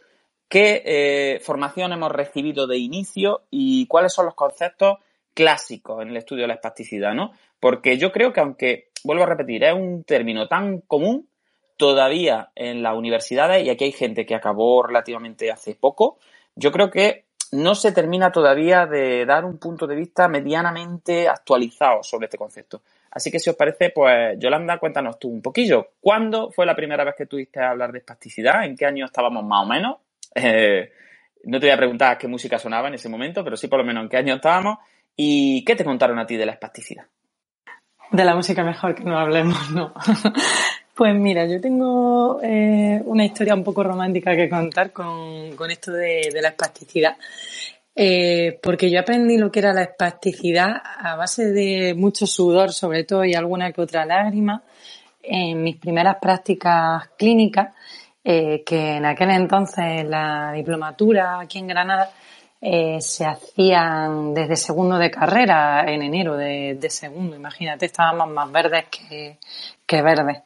qué 0.48 0.82
eh, 0.84 1.40
formación 1.40 1.92
hemos 1.92 2.12
recibido 2.12 2.66
de 2.66 2.78
inicio 2.78 3.42
y 3.50 3.86
cuáles 3.86 4.12
son 4.12 4.26
los 4.26 4.34
conceptos 4.34 4.98
clásico 5.40 6.02
en 6.02 6.10
el 6.10 6.18
estudio 6.18 6.42
de 6.42 6.48
la 6.48 6.54
espasticidad, 6.54 7.14
¿no? 7.14 7.32
Porque 7.58 7.96
yo 7.96 8.12
creo 8.12 8.30
que 8.30 8.40
aunque, 8.40 8.90
vuelvo 9.04 9.22
a 9.22 9.26
repetir, 9.26 9.64
es 9.64 9.72
un 9.72 10.04
término 10.04 10.46
tan 10.48 10.82
común, 10.82 11.30
todavía 11.78 12.50
en 12.54 12.82
las 12.82 12.94
universidades, 12.94 13.64
y 13.64 13.70
aquí 13.70 13.84
hay 13.84 13.92
gente 13.92 14.26
que 14.26 14.34
acabó 14.34 14.82
relativamente 14.82 15.50
hace 15.50 15.74
poco, 15.74 16.18
yo 16.54 16.70
creo 16.72 16.90
que 16.90 17.24
no 17.52 17.74
se 17.74 17.92
termina 17.92 18.30
todavía 18.30 18.84
de 18.84 19.24
dar 19.24 19.46
un 19.46 19.56
punto 19.56 19.86
de 19.86 19.96
vista 19.96 20.28
medianamente 20.28 21.26
actualizado 21.26 22.02
sobre 22.02 22.26
este 22.26 22.36
concepto. 22.36 22.82
Así 23.10 23.30
que 23.30 23.38
si 23.38 23.48
os 23.48 23.56
parece, 23.56 23.88
pues 23.94 24.38
Yolanda, 24.38 24.78
cuéntanos 24.78 25.18
tú 25.18 25.30
un 25.30 25.40
poquillo. 25.40 25.92
¿Cuándo 26.02 26.50
fue 26.50 26.66
la 26.66 26.76
primera 26.76 27.02
vez 27.02 27.14
que 27.16 27.24
tuviste 27.24 27.60
a 27.60 27.70
hablar 27.70 27.92
de 27.92 28.00
espasticidad? 28.00 28.66
¿En 28.66 28.76
qué 28.76 28.84
año 28.84 29.06
estábamos 29.06 29.42
más 29.42 29.64
o 29.64 29.66
menos? 29.66 29.96
Eh, 30.34 30.92
no 31.44 31.58
te 31.58 31.66
voy 31.66 31.72
a 31.72 31.78
preguntar 31.78 32.18
qué 32.18 32.28
música 32.28 32.58
sonaba 32.58 32.88
en 32.88 32.94
ese 32.94 33.08
momento, 33.08 33.42
pero 33.42 33.56
sí 33.56 33.68
por 33.68 33.78
lo 33.78 33.86
menos 33.86 34.02
en 34.02 34.10
qué 34.10 34.18
año 34.18 34.34
estábamos 34.34 34.78
¿Y 35.16 35.64
qué 35.64 35.76
te 35.76 35.84
contaron 35.84 36.18
a 36.18 36.26
ti 36.26 36.36
de 36.36 36.46
la 36.46 36.52
espasticidad? 36.52 37.06
De 38.10 38.24
la 38.24 38.34
música 38.34 38.64
mejor 38.64 38.94
que 38.94 39.04
no 39.04 39.18
hablemos, 39.18 39.70
no. 39.70 39.94
Pues 40.92 41.14
mira, 41.14 41.46
yo 41.46 41.58
tengo 41.62 42.40
eh, 42.42 43.00
una 43.06 43.24
historia 43.24 43.54
un 43.54 43.64
poco 43.64 43.82
romántica 43.82 44.36
que 44.36 44.50
contar 44.50 44.92
con, 44.92 45.54
esto 45.70 45.92
de, 45.92 46.28
de, 46.30 46.42
la 46.42 46.48
espasticidad. 46.48 47.16
Eh, 47.94 48.58
porque 48.62 48.90
yo 48.90 49.00
aprendí 49.00 49.38
lo 49.38 49.50
que 49.50 49.60
era 49.60 49.72
la 49.72 49.82
espasticidad 49.82 50.70
a 50.98 51.16
base 51.16 51.52
de 51.52 51.94
mucho 51.94 52.26
sudor, 52.26 52.72
sobre 52.72 53.04
todo, 53.04 53.24
y 53.24 53.32
alguna 53.32 53.72
que 53.72 53.80
otra 53.80 54.04
lágrima, 54.04 54.62
en 55.22 55.62
mis 55.62 55.76
primeras 55.76 56.16
prácticas 56.20 57.08
clínicas, 57.16 57.74
eh, 58.22 58.62
que 58.64 58.96
en 58.96 59.06
aquel 59.06 59.30
entonces 59.30 60.04
la 60.04 60.52
diplomatura 60.52 61.40
aquí 61.40 61.58
en 61.58 61.68
Granada 61.68 62.10
eh, 62.60 63.00
se 63.00 63.24
hacían 63.24 64.34
desde 64.34 64.56
segundo 64.56 64.98
de 64.98 65.10
carrera 65.10 65.84
en 65.86 66.02
enero 66.02 66.36
de, 66.36 66.78
segundo, 66.90 67.36
imagínate, 67.36 67.86
estábamos 67.86 68.28
más 68.28 68.52
verdes 68.52 68.84
que, 68.90 69.38
que, 69.86 70.02
verdes. 70.02 70.42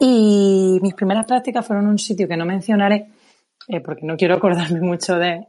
Y 0.00 0.78
mis 0.80 0.94
primeras 0.94 1.26
prácticas 1.26 1.66
fueron 1.66 1.84
en 1.84 1.90
un 1.90 1.98
sitio 1.98 2.26
que 2.26 2.36
no 2.36 2.46
mencionaré, 2.46 3.08
eh, 3.68 3.80
porque 3.80 4.06
no 4.06 4.16
quiero 4.16 4.36
acordarme 4.36 4.80
mucho 4.80 5.16
de 5.16 5.46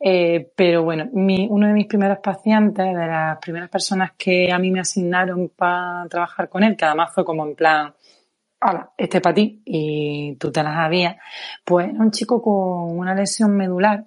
eh, 0.00 0.52
pero 0.54 0.84
bueno, 0.84 1.08
uno 1.12 1.66
de 1.66 1.72
mis 1.72 1.86
primeros 1.86 2.18
pacientes, 2.18 2.86
de 2.86 3.06
las 3.06 3.38
primeras 3.38 3.68
personas 3.68 4.12
que 4.16 4.52
a 4.52 4.58
mí 4.58 4.70
me 4.70 4.80
asignaron 4.80 5.50
para 5.56 6.06
trabajar 6.08 6.48
con 6.48 6.62
él, 6.62 6.76
que 6.76 6.84
además 6.84 7.12
fue 7.12 7.24
como 7.24 7.44
en 7.44 7.56
plan, 7.56 7.92
hola, 8.60 8.92
este 8.96 9.18
es 9.18 9.22
para 9.22 9.34
ti 9.34 9.60
y 9.64 10.36
tú 10.36 10.52
te 10.52 10.62
las 10.62 10.76
habías, 10.76 11.16
pues 11.64 11.88
era 11.88 11.98
un 11.98 12.12
chico 12.12 12.40
con 12.40 12.96
una 12.96 13.14
lesión 13.14 13.56
medular 13.56 14.04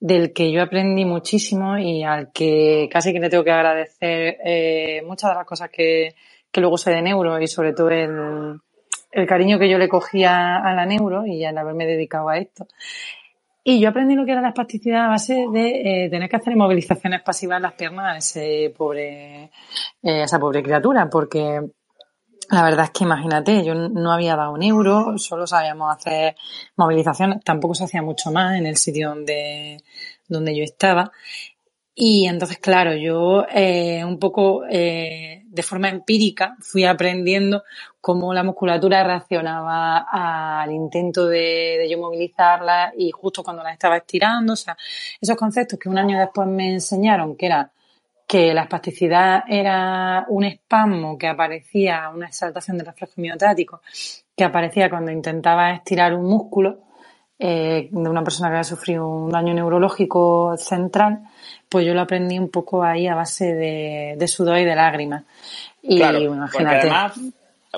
del 0.00 0.32
que 0.32 0.52
yo 0.52 0.62
aprendí 0.62 1.04
muchísimo 1.04 1.76
y 1.78 2.04
al 2.04 2.30
que 2.32 2.88
casi 2.90 3.12
que 3.12 3.20
le 3.20 3.30
tengo 3.30 3.44
que 3.44 3.50
agradecer 3.50 4.38
eh, 4.44 5.02
muchas 5.06 5.30
de 5.30 5.36
las 5.36 5.46
cosas 5.46 5.70
que, 5.70 6.14
que 6.50 6.60
luego 6.60 6.78
sé 6.78 6.90
de 6.92 7.02
neuro 7.02 7.40
y 7.40 7.48
sobre 7.48 7.72
todo 7.72 7.90
el, 7.90 8.60
el 9.10 9.26
cariño 9.26 9.58
que 9.58 9.68
yo 9.68 9.78
le 9.78 9.88
cogía 9.88 10.58
a 10.58 10.74
la 10.74 10.86
neuro 10.86 11.26
y 11.26 11.44
al 11.44 11.58
haberme 11.58 11.86
dedicado 11.86 12.28
a 12.28 12.38
esto. 12.38 12.66
Y 13.64 13.80
yo 13.80 13.90
aprendí 13.90 14.14
lo 14.14 14.24
que 14.24 14.32
era 14.32 14.40
la 14.40 14.48
espasticidad 14.48 15.06
a 15.06 15.08
base 15.08 15.46
de 15.52 16.04
eh, 16.04 16.08
tener 16.08 16.30
que 16.30 16.36
hacer 16.36 16.56
movilizaciones 16.56 17.20
pasivas 17.22 17.56
en 17.56 17.62
las 17.64 17.74
piernas 17.74 18.14
a 18.14 18.16
ese 18.16 18.74
pobre, 18.74 19.44
eh, 19.44 19.50
esa 20.22 20.38
pobre 20.38 20.62
criatura, 20.62 21.10
porque 21.10 21.60
la 22.50 22.62
verdad 22.62 22.86
es 22.86 22.90
que 22.92 23.04
imagínate, 23.04 23.64
yo 23.64 23.74
no 23.74 24.12
había 24.12 24.36
dado 24.36 24.52
un 24.52 24.62
euro, 24.62 25.18
solo 25.18 25.46
sabíamos 25.46 25.94
hacer 25.94 26.36
movilizaciones, 26.76 27.44
tampoco 27.44 27.74
se 27.74 27.84
hacía 27.84 28.02
mucho 28.02 28.30
más 28.30 28.56
en 28.56 28.66
el 28.66 28.76
sitio 28.76 29.10
donde, 29.10 29.82
donde 30.28 30.56
yo 30.56 30.64
estaba. 30.64 31.12
Y 31.94 32.26
entonces, 32.26 32.58
claro, 32.58 32.94
yo 32.94 33.44
eh, 33.52 34.04
un 34.04 34.18
poco 34.18 34.64
eh, 34.70 35.42
de 35.46 35.62
forma 35.62 35.88
empírica 35.88 36.56
fui 36.60 36.84
aprendiendo 36.84 37.64
cómo 38.00 38.32
la 38.32 38.44
musculatura 38.44 39.02
reaccionaba 39.02 40.06
al 40.10 40.70
intento 40.70 41.26
de, 41.26 41.76
de, 41.80 41.88
yo 41.90 41.98
movilizarla 41.98 42.92
y 42.96 43.10
justo 43.10 43.42
cuando 43.42 43.64
la 43.64 43.72
estaba 43.72 43.96
estirando, 43.96 44.52
o 44.52 44.56
sea, 44.56 44.76
esos 45.20 45.36
conceptos 45.36 45.78
que 45.78 45.88
un 45.88 45.98
año 45.98 46.18
después 46.18 46.46
me 46.46 46.72
enseñaron, 46.74 47.36
que 47.36 47.46
era 47.46 47.72
que 48.28 48.52
la 48.52 48.64
espasticidad 48.64 49.44
era 49.48 50.26
un 50.28 50.44
espasmo 50.44 51.16
que 51.16 51.26
aparecía, 51.26 52.10
una 52.14 52.26
exaltación 52.26 52.76
del 52.76 52.86
reflejo 52.86 53.14
miotático, 53.16 53.80
que 54.36 54.44
aparecía 54.44 54.90
cuando 54.90 55.10
intentaba 55.10 55.72
estirar 55.72 56.14
un 56.14 56.26
músculo 56.26 56.80
eh, 57.38 57.88
de 57.90 58.08
una 58.10 58.22
persona 58.22 58.50
que 58.50 58.56
había 58.56 58.64
sufrido 58.64 59.08
un 59.08 59.30
daño 59.30 59.54
neurológico 59.54 60.58
central, 60.58 61.20
pues 61.70 61.86
yo 61.86 61.94
lo 61.94 62.02
aprendí 62.02 62.38
un 62.38 62.50
poco 62.50 62.82
ahí 62.82 63.06
a 63.06 63.14
base 63.14 63.54
de, 63.54 64.14
de 64.18 64.28
sudor 64.28 64.58
y 64.58 64.66
de 64.66 64.76
lágrimas. 64.76 65.24
Y 65.80 65.96
claro, 65.96 66.18
imagínate. 66.18 66.80
Además, 66.80 67.18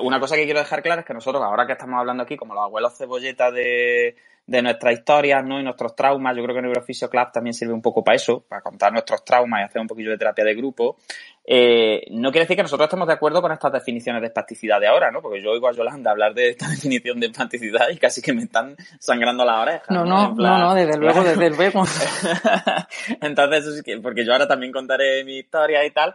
una 0.01 0.19
cosa 0.19 0.35
que 0.35 0.43
quiero 0.43 0.59
dejar 0.59 0.83
clara 0.83 1.01
es 1.01 1.07
que 1.07 1.13
nosotros, 1.13 1.41
ahora 1.41 1.65
que 1.65 1.73
estamos 1.73 1.97
hablando 1.97 2.23
aquí, 2.23 2.35
como 2.35 2.55
los 2.55 2.63
abuelos 2.63 2.97
cebolletas 2.97 3.53
de, 3.53 4.17
de 4.51 4.61
nuestras 4.61 4.93
historias 4.93 5.43
¿no? 5.45 5.59
y 5.59 5.63
nuestros 5.63 5.95
traumas. 5.95 6.35
Yo 6.35 6.43
creo 6.43 6.53
que 6.53 6.61
Neurofisio 6.61 7.09
Club 7.09 7.31
también 7.31 7.53
sirve 7.53 7.73
un 7.73 7.81
poco 7.81 8.03
para 8.03 8.17
eso, 8.17 8.43
para 8.47 8.61
contar 8.61 8.91
nuestros 8.91 9.23
traumas 9.23 9.61
y 9.61 9.63
hacer 9.63 9.81
un 9.81 9.87
poquillo 9.87 10.11
de 10.11 10.17
terapia 10.17 10.43
de 10.43 10.53
grupo. 10.53 10.97
Eh, 11.45 12.05
no 12.11 12.31
quiere 12.31 12.43
decir 12.43 12.57
que 12.57 12.63
nosotros 12.63 12.87
estemos 12.87 13.07
de 13.07 13.13
acuerdo 13.13 13.41
con 13.41 13.51
estas 13.53 13.71
definiciones 13.71 14.21
de 14.21 14.27
espasticidad 14.27 14.81
de 14.81 14.87
ahora, 14.87 15.09
¿no? 15.09 15.21
Porque 15.21 15.41
yo 15.41 15.51
oigo 15.51 15.69
a 15.69 15.71
Yolanda 15.71 16.11
hablar 16.11 16.33
de 16.33 16.49
esta 16.49 16.67
definición 16.69 17.19
de 17.21 17.27
espasticidad 17.27 17.89
y 17.89 17.97
casi 17.97 18.21
que 18.21 18.33
me 18.33 18.43
están 18.43 18.75
sangrando 18.99 19.45
las 19.45 19.61
orejas. 19.61 19.89
No, 19.89 20.03
no, 20.03 20.35
no, 20.35 20.57
no, 20.59 20.75
desde 20.75 20.97
luego, 20.97 21.23
desde 21.23 21.49
luego. 21.49 21.83
Entonces, 23.21 23.83
porque 24.03 24.25
yo 24.25 24.33
ahora 24.33 24.49
también 24.49 24.73
contaré 24.73 25.23
mi 25.23 25.37
historia 25.37 25.85
y 25.85 25.91
tal. 25.91 26.13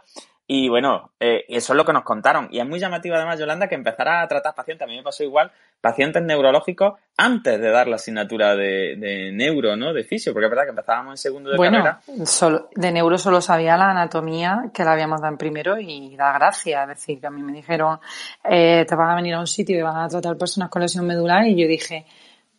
Y 0.49 0.69
bueno, 0.69 1.11
eh, 1.19 1.45
eso 1.49 1.73
es 1.73 1.77
lo 1.77 1.85
que 1.85 1.93
nos 1.93 2.05
contaron. 2.05 2.49
Y 2.53 2.61
es 2.61 2.67
muy 2.67 2.79
llamativo 2.79 3.17
además, 3.17 3.39
Yolanda, 3.39 3.67
que 3.67 3.75
empezara 3.75 4.23
a 4.23 4.29
tratar 4.29 4.55
pacientes, 4.55 4.87
a 4.87 4.89
mí 4.89 4.97
me 4.97 5.03
pasó 5.03 5.25
igual, 5.25 5.51
pacientes 5.81 6.23
neurológicos 6.23 6.95
antes 7.17 7.61
de 7.61 7.71
dar 7.71 7.89
la 7.89 7.97
asignatura 7.97 8.55
de, 8.55 8.97
de 8.97 9.33
neuro, 9.33 9.75
¿no? 9.77 9.93
De 9.93 10.05
fisio, 10.05 10.33
porque 10.33 10.47
es 10.47 10.51
verdad 10.51 10.65
que 10.65 10.71
empezábamos 10.71 11.13
en 11.15 11.17
segundo 11.17 11.51
de 11.51 11.57
bueno, 11.57 11.83
carrera. 11.83 12.27
Solo, 12.27 12.69
de 12.77 12.93
neuro 12.93 13.19
solo 13.19 13.41
sabía 13.41 13.77
la 13.77 13.91
anatomía 13.91 14.71
que 14.73 14.85
la 14.85 14.93
habíamos 14.93 15.21
dado 15.21 15.33
en 15.33 15.39
primero 15.39 15.81
y 15.81 16.15
da 16.15 16.33
gracia. 16.35 16.83
Es 16.83 16.89
decir, 16.91 17.21
que 17.21 17.27
a 17.27 17.31
mí 17.31 17.43
me 17.43 17.53
dijeron, 17.53 17.99
eh, 18.45 18.85
te 18.89 18.95
van 18.95 19.11
a 19.11 19.17
venir 19.17 19.35
a 19.35 19.41
un 19.41 19.49
sitio 19.49 19.77
y 19.77 19.83
van 19.83 19.97
a 19.97 20.09
tratar 20.09 20.37
personas 20.37 20.69
con 20.69 20.81
lesión 20.81 21.07
medular 21.07 21.45
y 21.45 21.61
yo 21.61 21.67
dije, 21.67 22.07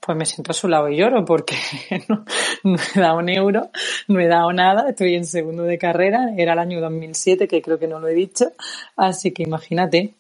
pues 0.08 0.18
me 0.18 0.26
siento 0.26 0.52
a 0.52 0.54
su 0.54 0.70
lado 0.70 0.88
y 0.88 0.96
lloro 0.96 1.26
porque 1.26 1.58
no, 2.08 2.24
no, 2.64 2.78
he 2.96 3.00
dado 3.00 3.18
un 3.18 3.28
euro, 3.28 3.72
no 4.08 4.22
he 4.22 4.28
dado 4.28 4.54
nada, 4.54 4.90
estoy 4.90 5.16
en 5.16 5.26
segundo 5.26 5.64
de 5.64 5.78
carrera, 5.78 6.30
era 6.38 6.54
el 6.54 6.60
año 6.60 6.80
2007 6.80 7.46
que 7.46 7.62
creo 7.62 7.78
que 7.78 7.90
no 7.90 8.00
lo 8.00 8.08
he 8.08 8.14
dicho, 8.14 8.54
así 8.96 9.34
que 9.34 9.44
imagínate. 9.44 10.16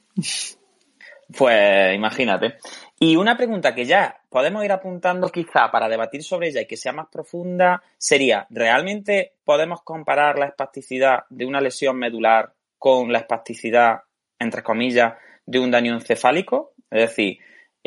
Pues 1.37 1.95
imagínate. 1.95 2.55
Y 2.99 3.15
una 3.15 3.37
pregunta 3.37 3.73
que 3.73 3.85
ya 3.85 4.19
podemos 4.29 4.65
ir 4.65 4.73
apuntando 4.73 5.29
quizá 5.29 5.71
para 5.71 5.87
debatir 5.87 6.21
sobre 6.21 6.49
ella 6.49 6.61
y 6.61 6.67
que 6.67 6.75
sea 6.75 6.91
más 6.91 7.07
profunda 7.09 7.81
sería, 7.97 8.45
¿realmente 8.49 9.35
podemos 9.45 9.83
comparar 9.83 10.37
la 10.37 10.47
espasticidad 10.47 11.19
de 11.29 11.45
una 11.45 11.61
lesión 11.61 11.97
medular 11.97 12.51
con 12.77 13.13
la 13.13 13.19
espasticidad, 13.19 14.01
entre 14.37 14.63
comillas, 14.63 15.13
de 15.45 15.59
un 15.59 15.71
daño 15.71 15.93
encefálico? 15.93 16.73
Es 16.91 17.09
decir, 17.09 17.37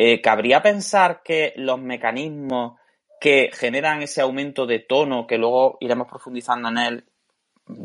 eh, 0.03 0.23
¿cabría 0.23 0.63
pensar 0.63 1.21
que 1.23 1.53
los 1.57 1.79
mecanismos 1.79 2.79
que 3.21 3.51
generan 3.53 4.01
ese 4.01 4.23
aumento 4.23 4.65
de 4.65 4.79
tono, 4.79 5.27
que 5.27 5.37
luego 5.37 5.77
iremos 5.79 6.09
profundizando 6.09 6.71
en 6.71 6.79
él 6.79 7.05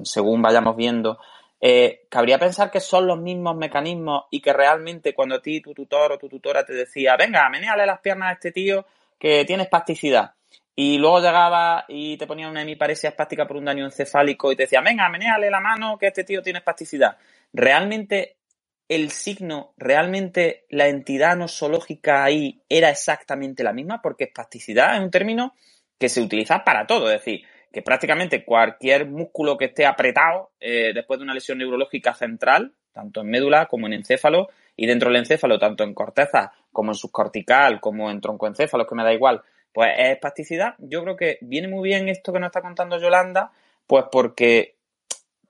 según 0.06 0.42
vayamos 0.42 0.78
viendo, 0.78 1.20
eh, 1.60 2.06
cabría 2.08 2.40
pensar 2.40 2.72
que 2.72 2.80
son 2.80 3.06
los 3.06 3.20
mismos 3.20 3.58
mecanismos 3.58 4.28
y 4.32 4.40
que 4.40 4.54
realmente 4.54 5.14
cuando 5.14 5.36
a 5.36 5.42
ti 5.42 5.60
tu 5.60 5.74
tutor 5.74 6.14
o 6.14 6.18
tu 6.18 6.30
tutora 6.30 6.66
te 6.66 6.72
decía, 6.72 7.18
venga, 7.18 7.50
menéale 7.50 7.86
las 7.86 8.00
piernas 8.00 8.30
a 8.30 8.34
este 8.36 8.54
tío 8.54 8.86
que 9.20 9.44
tiene 9.44 9.64
espasticidad, 9.64 10.36
y 10.74 10.98
luego 10.98 11.20
llegaba 11.20 11.84
y 11.90 12.16
te 12.16 12.28
ponía 12.28 12.48
una 12.48 12.62
hemiparesia 12.62 13.10
espástica 13.10 13.46
por 13.46 13.58
un 13.58 13.66
daño 13.66 13.84
encefálico 13.84 14.54
y 14.54 14.56
te 14.56 14.64
decía, 14.64 14.80
venga, 14.80 15.10
menéale 15.10 15.50
la 15.50 15.60
mano 15.60 15.98
que 15.98 16.08
este 16.08 16.24
tío 16.24 16.42
tiene 16.42 16.60
espasticidad. 16.60 17.18
¿Realmente 17.52 18.38
el 18.88 19.10
signo, 19.12 19.74
realmente 19.78 20.66
la 20.70 20.88
entidad 20.88 21.36
nosológica 21.36 22.24
ahí 22.24 22.62
era 22.70 22.90
exactamente 22.90 23.64
la 23.64 23.74
misma? 23.74 24.02
Porque 24.02 24.26
espasticidad 24.26 24.96
es 24.96 25.02
un 25.02 25.12
término 25.12 25.54
que 25.98 26.10
se 26.10 26.22
utiliza 26.22 26.64
para 26.64 26.86
todo, 26.86 27.10
es 27.10 27.20
decir, 27.20 27.42
que 27.72 27.82
prácticamente 27.82 28.46
cualquier 28.46 29.08
músculo 29.08 29.58
que 29.58 29.66
esté 29.66 29.86
apretado 29.86 30.52
eh, 30.60 30.92
después 30.94 31.20
de 31.20 31.24
una 31.24 31.34
lesión 31.34 31.58
neurológica 31.58 32.14
central, 32.14 32.74
tanto 32.94 33.22
en 33.22 33.28
médula 33.30 33.66
como 33.66 33.88
en 33.88 33.94
encéfalo, 33.94 34.50
y 34.78 34.88
dentro 34.88 35.10
del 35.10 35.20
encéfalo, 35.20 35.58
tanto 35.58 35.84
en 35.84 35.94
corteza 35.94 36.52
como 36.72 36.92
en 36.92 36.96
subcortical, 36.96 37.80
como 37.80 38.12
en 38.12 38.22
troncoencéfalo, 38.22 38.86
que 38.86 38.96
me 38.96 39.04
da 39.04 39.14
igual, 39.14 39.42
pues 39.74 39.90
es 39.98 40.12
espasticidad. 40.12 40.76
Yo 40.78 41.04
creo 41.04 41.16
que 41.16 41.38
viene 41.42 41.68
muy 41.68 41.90
bien 41.90 42.08
esto 42.08 42.32
que 42.32 42.40
nos 42.40 42.48
está 42.48 42.62
contando 42.62 43.00
Yolanda, 43.00 43.52
pues 43.88 44.06
porque 44.12 44.76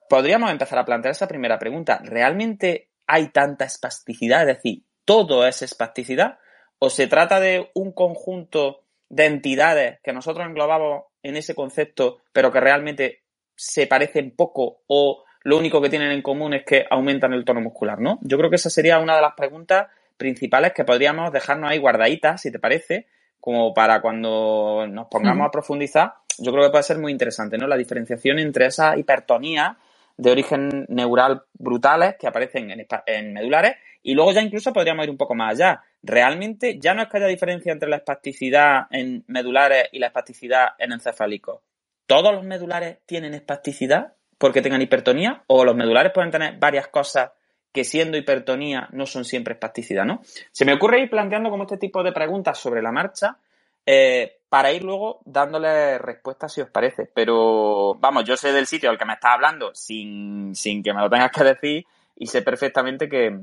podríamos 0.09 0.51
empezar 0.51 0.79
a 0.79 0.85
plantear 0.85 1.11
esa 1.11 1.27
primera 1.27 1.59
pregunta. 1.59 1.99
¿Realmente 2.03 2.89
hay 3.07 3.29
tanta 3.29 3.65
espasticidad? 3.65 4.41
Es 4.49 4.57
decir, 4.57 4.83
¿todo 5.05 5.45
es 5.45 5.61
espasticidad? 5.61 6.39
¿O 6.79 6.89
se 6.89 7.07
trata 7.07 7.39
de 7.39 7.69
un 7.73 7.91
conjunto 7.91 8.81
de 9.09 9.25
entidades 9.25 9.99
que 10.03 10.13
nosotros 10.13 10.47
englobamos 10.47 11.05
en 11.23 11.37
ese 11.37 11.55
concepto, 11.55 12.21
pero 12.31 12.51
que 12.51 12.59
realmente 12.59 13.23
se 13.55 13.87
parecen 13.87 14.31
poco 14.35 14.81
o 14.87 15.23
lo 15.43 15.57
único 15.57 15.81
que 15.81 15.89
tienen 15.89 16.11
en 16.11 16.21
común 16.21 16.53
es 16.53 16.65
que 16.65 16.85
aumentan 16.89 17.33
el 17.33 17.45
tono 17.45 17.61
muscular, 17.61 17.99
¿no? 17.99 18.17
Yo 18.21 18.37
creo 18.37 18.49
que 18.49 18.55
esa 18.55 18.69
sería 18.69 18.99
una 18.99 19.15
de 19.15 19.21
las 19.21 19.35
preguntas 19.35 19.87
principales 20.17 20.73
que 20.73 20.83
podríamos 20.83 21.31
dejarnos 21.31 21.69
ahí 21.69 21.77
guardaditas, 21.77 22.41
si 22.41 22.51
te 22.51 22.59
parece, 22.59 23.07
como 23.39 23.73
para 23.73 24.01
cuando 24.01 24.87
nos 24.89 25.07
pongamos 25.07 25.47
a 25.47 25.51
profundizar, 25.51 26.13
yo 26.39 26.51
creo 26.51 26.63
que 26.65 26.71
puede 26.71 26.83
ser 26.83 26.97
muy 26.97 27.11
interesante, 27.11 27.57
¿no? 27.57 27.67
La 27.67 27.77
diferenciación 27.77 28.39
entre 28.39 28.65
esa 28.65 28.97
hipertonía 28.97 29.77
de 30.17 30.31
origen 30.31 30.85
neural 30.89 31.43
brutales 31.53 32.15
que 32.19 32.27
aparecen 32.27 32.71
en, 33.07 33.33
medulares 33.33 33.75
y 34.01 34.13
luego 34.13 34.31
ya 34.31 34.41
incluso 34.41 34.71
podríamos 34.71 35.05
ir 35.05 35.11
un 35.11 35.17
poco 35.17 35.35
más 35.35 35.53
allá. 35.53 35.81
Realmente 36.03 36.79
ya 36.79 36.93
no 36.93 37.01
es 37.01 37.09
que 37.09 37.17
haya 37.17 37.27
diferencia 37.27 37.71
entre 37.71 37.89
la 37.89 37.97
espasticidad 37.97 38.87
en 38.91 39.23
medulares 39.27 39.89
y 39.91 39.99
la 39.99 40.07
espasticidad 40.07 40.69
en 40.77 40.93
encefálicos. 40.93 41.61
¿Todos 42.05 42.33
los 42.33 42.43
medulares 42.43 42.99
tienen 43.05 43.33
espasticidad? 43.33 44.13
porque 44.37 44.61
tengan 44.61 44.81
hipertonía 44.81 45.43
o 45.47 45.63
los 45.63 45.75
medulares 45.75 46.11
pueden 46.13 46.31
tener 46.31 46.57
varias 46.57 46.87
cosas 46.87 47.31
que 47.71 47.83
siendo 47.83 48.17
hipertonía 48.17 48.87
no 48.91 49.05
son 49.05 49.25
siempre 49.25 49.53
espasticidad, 49.53 50.05
¿no? 50.05 50.21
Se 50.51 50.65
me 50.65 50.73
ocurre 50.73 51.01
ir 51.01 51.09
planteando 51.09 51.49
como 51.49 51.63
este 51.63 51.77
tipo 51.77 52.03
de 52.03 52.13
preguntas 52.13 52.57
sobre 52.57 52.81
la 52.81 52.91
marcha 52.91 53.37
eh, 53.85 54.39
para 54.55 54.71
ir 54.71 54.85
luego 54.85 55.19
dándole 55.25 55.97
respuestas 55.97 56.53
si 56.53 56.61
os 56.61 56.69
parece. 56.69 57.11
Pero 57.13 57.93
vamos, 57.95 58.23
yo 58.23 58.37
sé 58.37 58.53
del 58.53 58.67
sitio 58.67 58.89
al 58.89 58.97
que 58.97 59.03
me 59.03 59.15
estás 59.15 59.33
hablando 59.33 59.75
sin, 59.75 60.55
sin 60.55 60.81
que 60.81 60.93
me 60.93 61.01
lo 61.01 61.09
tengas 61.09 61.31
que 61.31 61.43
decir 61.43 61.85
y 62.15 62.27
sé 62.27 62.41
perfectamente 62.41 63.09
que, 63.09 63.37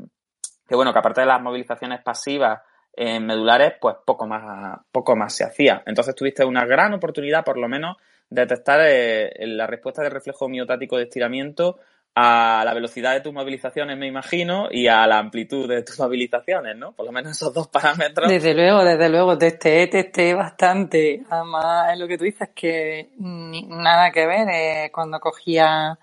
que 0.67 0.75
bueno, 0.75 0.91
que 0.91 0.99
aparte 0.99 1.21
de 1.21 1.27
las 1.27 1.43
movilizaciones 1.43 2.01
pasivas 2.01 2.63
en 2.95 3.27
medulares, 3.27 3.75
pues 3.79 3.97
poco 4.07 4.27
más, 4.27 4.81
poco 4.91 5.15
más 5.15 5.35
se 5.35 5.45
hacía. 5.45 5.83
Entonces 5.85 6.15
tuviste 6.15 6.47
una 6.47 6.65
gran 6.65 6.95
oportunidad, 6.95 7.45
por 7.45 7.59
lo 7.59 7.69
menos, 7.69 7.99
de 8.31 8.41
detectar 8.41 8.81
eh, 8.83 9.35
la 9.49 9.67
respuesta 9.67 10.01
del 10.01 10.13
reflejo 10.13 10.49
miotático 10.49 10.97
de 10.97 11.03
estiramiento 11.03 11.79
a 12.15 12.63
la 12.65 12.75
velocidad 12.75 13.15
de 13.15 13.21
tus 13.21 13.33
movilizaciones, 13.33 13.97
me 13.97 14.07
imagino, 14.07 14.69
y 14.71 14.87
a 14.87 15.07
la 15.07 15.19
amplitud 15.19 15.69
de 15.69 15.83
tus 15.83 15.99
movilizaciones, 15.99 16.77
¿no? 16.77 16.93
Por 16.93 17.07
lo 17.07 17.13
menos 17.13 17.33
esos 17.33 17.55
dos 17.55 17.69
parámetros. 17.69 18.29
Desde 18.29 18.55
luego, 18.55 18.85
desde 18.85 19.09
luego, 19.09 19.39
testé, 19.39 19.87
testé 19.87 20.35
bastante. 20.35 21.23
Además, 21.31 21.93
es 21.93 21.99
lo 21.99 22.07
que 22.07 22.19
tú 22.19 22.25
dices, 22.25 22.51
que 22.55 23.11
nada 23.19 24.11
que 24.11 24.27
ver 24.27 24.49
eh, 24.51 24.91
cuando 24.93 25.19
cogía 25.21 25.99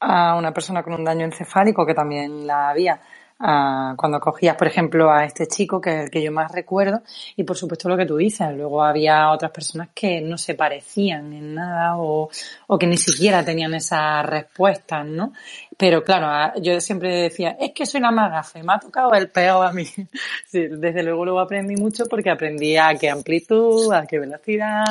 a 0.00 0.34
una 0.36 0.52
persona 0.52 0.82
con 0.82 0.94
un 0.94 1.04
daño 1.04 1.26
encefálico, 1.26 1.84
que 1.84 1.94
también 1.94 2.46
la 2.46 2.70
había, 2.70 3.00
cuando 3.38 4.18
cogías, 4.18 4.56
por 4.56 4.66
ejemplo, 4.66 5.10
a 5.10 5.24
este 5.24 5.46
chico, 5.46 5.80
que 5.80 5.90
es 5.90 6.04
el 6.04 6.10
que 6.10 6.22
yo 6.22 6.32
más 6.32 6.50
recuerdo, 6.52 7.02
y 7.36 7.44
por 7.44 7.56
supuesto 7.56 7.88
lo 7.88 7.96
que 7.96 8.06
tú 8.06 8.16
dices, 8.16 8.48
luego 8.56 8.82
había 8.82 9.30
otras 9.30 9.50
personas 9.50 9.88
que 9.94 10.20
no 10.20 10.38
se 10.38 10.54
parecían 10.54 11.32
en 11.32 11.54
nada 11.54 11.98
o, 11.98 12.30
o 12.66 12.78
que 12.78 12.86
ni 12.86 12.96
siquiera 12.96 13.44
tenían 13.44 13.74
esas 13.74 14.24
respuestas, 14.24 15.04
¿no? 15.06 15.32
Pero 15.76 16.02
claro, 16.02 16.58
yo 16.62 16.80
siempre 16.80 17.14
decía, 17.14 17.56
es 17.60 17.72
que 17.72 17.84
soy 17.84 18.00
la 18.00 18.10
más 18.10 18.30
gafe, 18.30 18.62
me 18.62 18.72
ha 18.72 18.78
tocado 18.78 19.12
el 19.12 19.28
peor 19.30 19.66
a 19.66 19.72
mí. 19.72 19.86
Sí, 20.46 20.68
desde 20.68 21.02
luego 21.02 21.24
luego 21.24 21.40
aprendí 21.40 21.76
mucho 21.76 22.06
porque 22.06 22.30
aprendí 22.30 22.76
a 22.76 22.94
qué 22.94 23.10
amplitud, 23.10 23.92
a 23.92 24.06
qué 24.06 24.18
velocidad, 24.18 24.84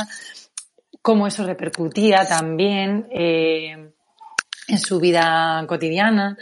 cómo 1.02 1.28
eso 1.28 1.46
repercutía 1.46 2.28
también 2.28 3.08
eh, 3.10 3.92
en 4.68 4.78
su 4.78 5.00
vida 5.00 5.64
cotidiana 5.68 6.38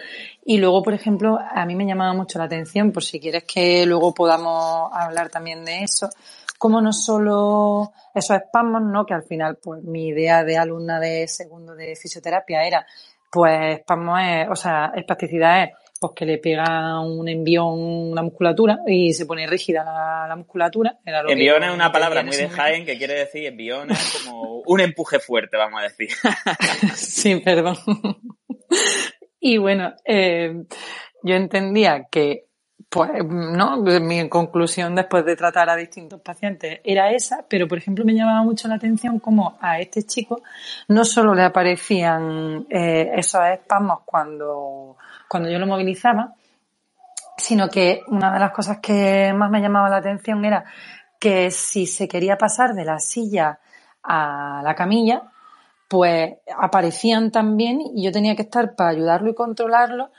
y 0.45 0.57
luego, 0.57 0.83
por 0.83 0.93
ejemplo, 0.93 1.39
a 1.39 1.65
mí 1.65 1.75
me 1.75 1.85
llamaba 1.85 2.13
mucho 2.13 2.37
la 2.37 2.45
atención, 2.45 2.91
por 2.91 3.03
si 3.03 3.19
quieres 3.19 3.43
que 3.45 3.85
luego 3.85 4.13
podamos 4.13 4.89
hablar 4.93 5.29
también 5.29 5.63
de 5.63 5.83
eso, 5.83 6.09
como 6.57 6.81
no 6.81 6.91
solo 6.91 7.93
esos 8.13 8.37
espasmos, 8.37 8.81
¿no? 8.81 9.05
Que 9.05 9.13
al 9.13 9.23
final, 9.23 9.57
pues 9.61 9.83
mi 9.83 10.07
idea 10.07 10.43
de 10.43 10.57
alumna 10.57 10.99
de 10.99 11.27
segundo 11.27 11.75
de 11.75 11.95
fisioterapia 11.95 12.63
era, 12.63 12.85
pues 13.31 13.79
espasmos 13.79 14.19
es, 14.21 14.47
o 14.49 14.55
sea, 14.55 14.91
espasticidad 14.95 15.63
es, 15.63 15.69
pues 15.99 16.13
que 16.13 16.25
le 16.25 16.37
pega 16.37 16.99
un 16.99 17.29
envión 17.29 17.79
una 18.11 18.21
musculatura 18.21 18.79
y 18.85 19.13
se 19.13 19.25
pone 19.25 19.47
rígida 19.47 19.85
la, 19.85 20.35
musculatura. 20.35 20.99
envión 21.05 21.63
es 21.63 21.73
una 21.73 21.93
palabra 21.93 22.23
muy 22.23 22.35
de 22.35 22.49
Jaén 22.49 22.85
que 22.85 22.97
quiere 22.97 23.13
decir 23.13 23.45
envión 23.45 23.89
es 23.91 24.21
como 24.25 24.61
un 24.65 24.81
empuje 24.81 25.19
fuerte, 25.19 25.55
vamos 25.55 25.79
a 25.79 25.83
decir. 25.83 26.09
sí, 26.95 27.37
perdón. 27.37 27.77
Y 29.45 29.57
bueno, 29.57 29.93
eh, 30.05 30.63
yo 31.21 31.35
entendía 31.35 32.05
que, 32.09 32.45
pues, 32.87 33.11
no, 33.25 33.75
mi 33.75 34.29
conclusión 34.29 34.95
después 34.95 35.25
de 35.25 35.35
tratar 35.35 35.69
a 35.69 35.75
distintos 35.75 36.21
pacientes 36.21 36.79
era 36.81 37.11
esa, 37.11 37.43
pero 37.49 37.67
por 37.67 37.77
ejemplo 37.77 38.05
me 38.05 38.13
llamaba 38.13 38.41
mucho 38.43 38.69
la 38.69 38.75
atención 38.75 39.19
como 39.19 39.57
a 39.59 39.81
este 39.81 40.03
chico 40.03 40.41
no 40.87 41.03
solo 41.03 41.35
le 41.35 41.43
aparecían 41.43 42.65
eh, 42.69 43.11
esos 43.17 43.41
espasmos 43.47 43.99
cuando, 44.05 44.95
cuando 45.27 45.49
yo 45.49 45.59
lo 45.59 45.67
movilizaba, 45.67 46.35
sino 47.37 47.67
que 47.67 47.99
una 48.07 48.31
de 48.31 48.39
las 48.39 48.51
cosas 48.51 48.77
que 48.77 49.33
más 49.33 49.51
me 49.51 49.59
llamaba 49.59 49.89
la 49.89 49.97
atención 49.97 50.45
era 50.45 50.63
que 51.19 51.51
si 51.51 51.85
se 51.85 52.07
quería 52.07 52.37
pasar 52.37 52.75
de 52.75 52.85
la 52.85 52.97
silla 52.99 53.59
a 54.03 54.61
la 54.63 54.73
camilla, 54.73 55.32
pues 55.93 56.37
aparecían 56.57 57.29
también 57.29 57.79
y 57.79 58.03
yo 58.03 58.11
tenía 58.11 58.35
que 58.35 58.41
estar 58.41 58.73
para 58.73 58.89
ayudarlo 58.89 59.29
y 59.29 59.35
controlarlo 59.35 60.09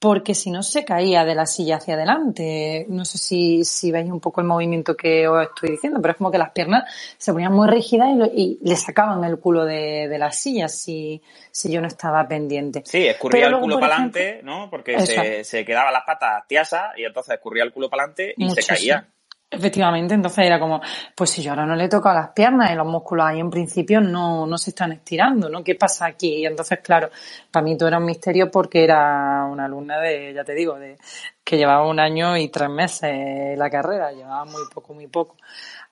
porque 0.00 0.34
si 0.34 0.50
no 0.50 0.64
se 0.64 0.84
caía 0.84 1.24
de 1.24 1.36
la 1.36 1.46
silla 1.46 1.76
hacia 1.76 1.94
adelante. 1.94 2.84
No 2.88 3.04
sé 3.04 3.18
si, 3.18 3.64
si 3.64 3.92
veis 3.92 4.10
un 4.10 4.18
poco 4.18 4.40
el 4.40 4.48
movimiento 4.48 4.96
que 4.96 5.28
os 5.28 5.46
estoy 5.46 5.70
diciendo, 5.70 6.00
pero 6.02 6.10
es 6.10 6.18
como 6.18 6.32
que 6.32 6.38
las 6.38 6.50
piernas 6.50 6.82
se 7.16 7.32
ponían 7.32 7.52
muy 7.52 7.68
rígidas 7.68 8.08
y, 8.34 8.58
le 8.60 8.74
sacaban 8.74 9.22
el 9.22 9.38
culo 9.38 9.64
de, 9.64 10.08
de 10.08 10.18
la 10.18 10.32
silla 10.32 10.66
si, 10.66 11.22
si 11.52 11.70
yo 11.70 11.80
no 11.80 11.86
estaba 11.86 12.26
pendiente. 12.26 12.82
Sí, 12.84 13.06
escurría 13.06 13.46
el 13.46 13.60
culo 13.60 13.78
para 13.78 13.94
adelante, 13.94 14.40
¿no? 14.42 14.68
Porque 14.68 14.98
se, 15.06 15.44
se 15.44 15.64
quedaba 15.64 15.92
las 15.92 16.02
patas 16.04 16.44
tiasas 16.48 16.98
y 16.98 17.04
entonces 17.04 17.36
escurría 17.36 17.62
el 17.62 17.72
culo 17.72 17.88
para 17.88 18.02
adelante 18.02 18.34
y 18.36 18.50
se 18.50 18.66
caía. 18.66 19.06
Efectivamente, 19.52 20.14
entonces 20.14 20.46
era 20.46 20.60
como, 20.60 20.80
pues 21.12 21.30
si 21.30 21.42
yo 21.42 21.50
ahora 21.50 21.66
no 21.66 21.74
le 21.74 21.88
toco 21.88 22.08
a 22.08 22.14
las 22.14 22.28
piernas 22.28 22.70
y 22.70 22.76
los 22.76 22.86
músculos 22.86 23.26
ahí 23.26 23.40
en 23.40 23.50
principio 23.50 24.00
no, 24.00 24.46
no 24.46 24.56
se 24.56 24.70
están 24.70 24.92
estirando, 24.92 25.48
¿no? 25.48 25.64
¿Qué 25.64 25.74
pasa 25.74 26.06
aquí? 26.06 26.36
Y 26.36 26.46
entonces, 26.46 26.78
claro, 26.78 27.10
para 27.50 27.64
mí 27.64 27.76
todo 27.76 27.88
era 27.88 27.98
un 27.98 28.04
misterio 28.04 28.48
porque 28.48 28.84
era 28.84 29.44
una 29.50 29.64
alumna 29.64 29.98
de, 29.98 30.32
ya 30.32 30.44
te 30.44 30.54
digo, 30.54 30.78
de 30.78 30.96
que 31.42 31.56
llevaba 31.56 31.88
un 31.88 31.98
año 31.98 32.36
y 32.36 32.48
tres 32.48 32.70
meses 32.70 33.58
la 33.58 33.68
carrera, 33.68 34.12
llevaba 34.12 34.44
muy 34.44 34.62
poco, 34.72 34.94
muy 34.94 35.08
poco. 35.08 35.36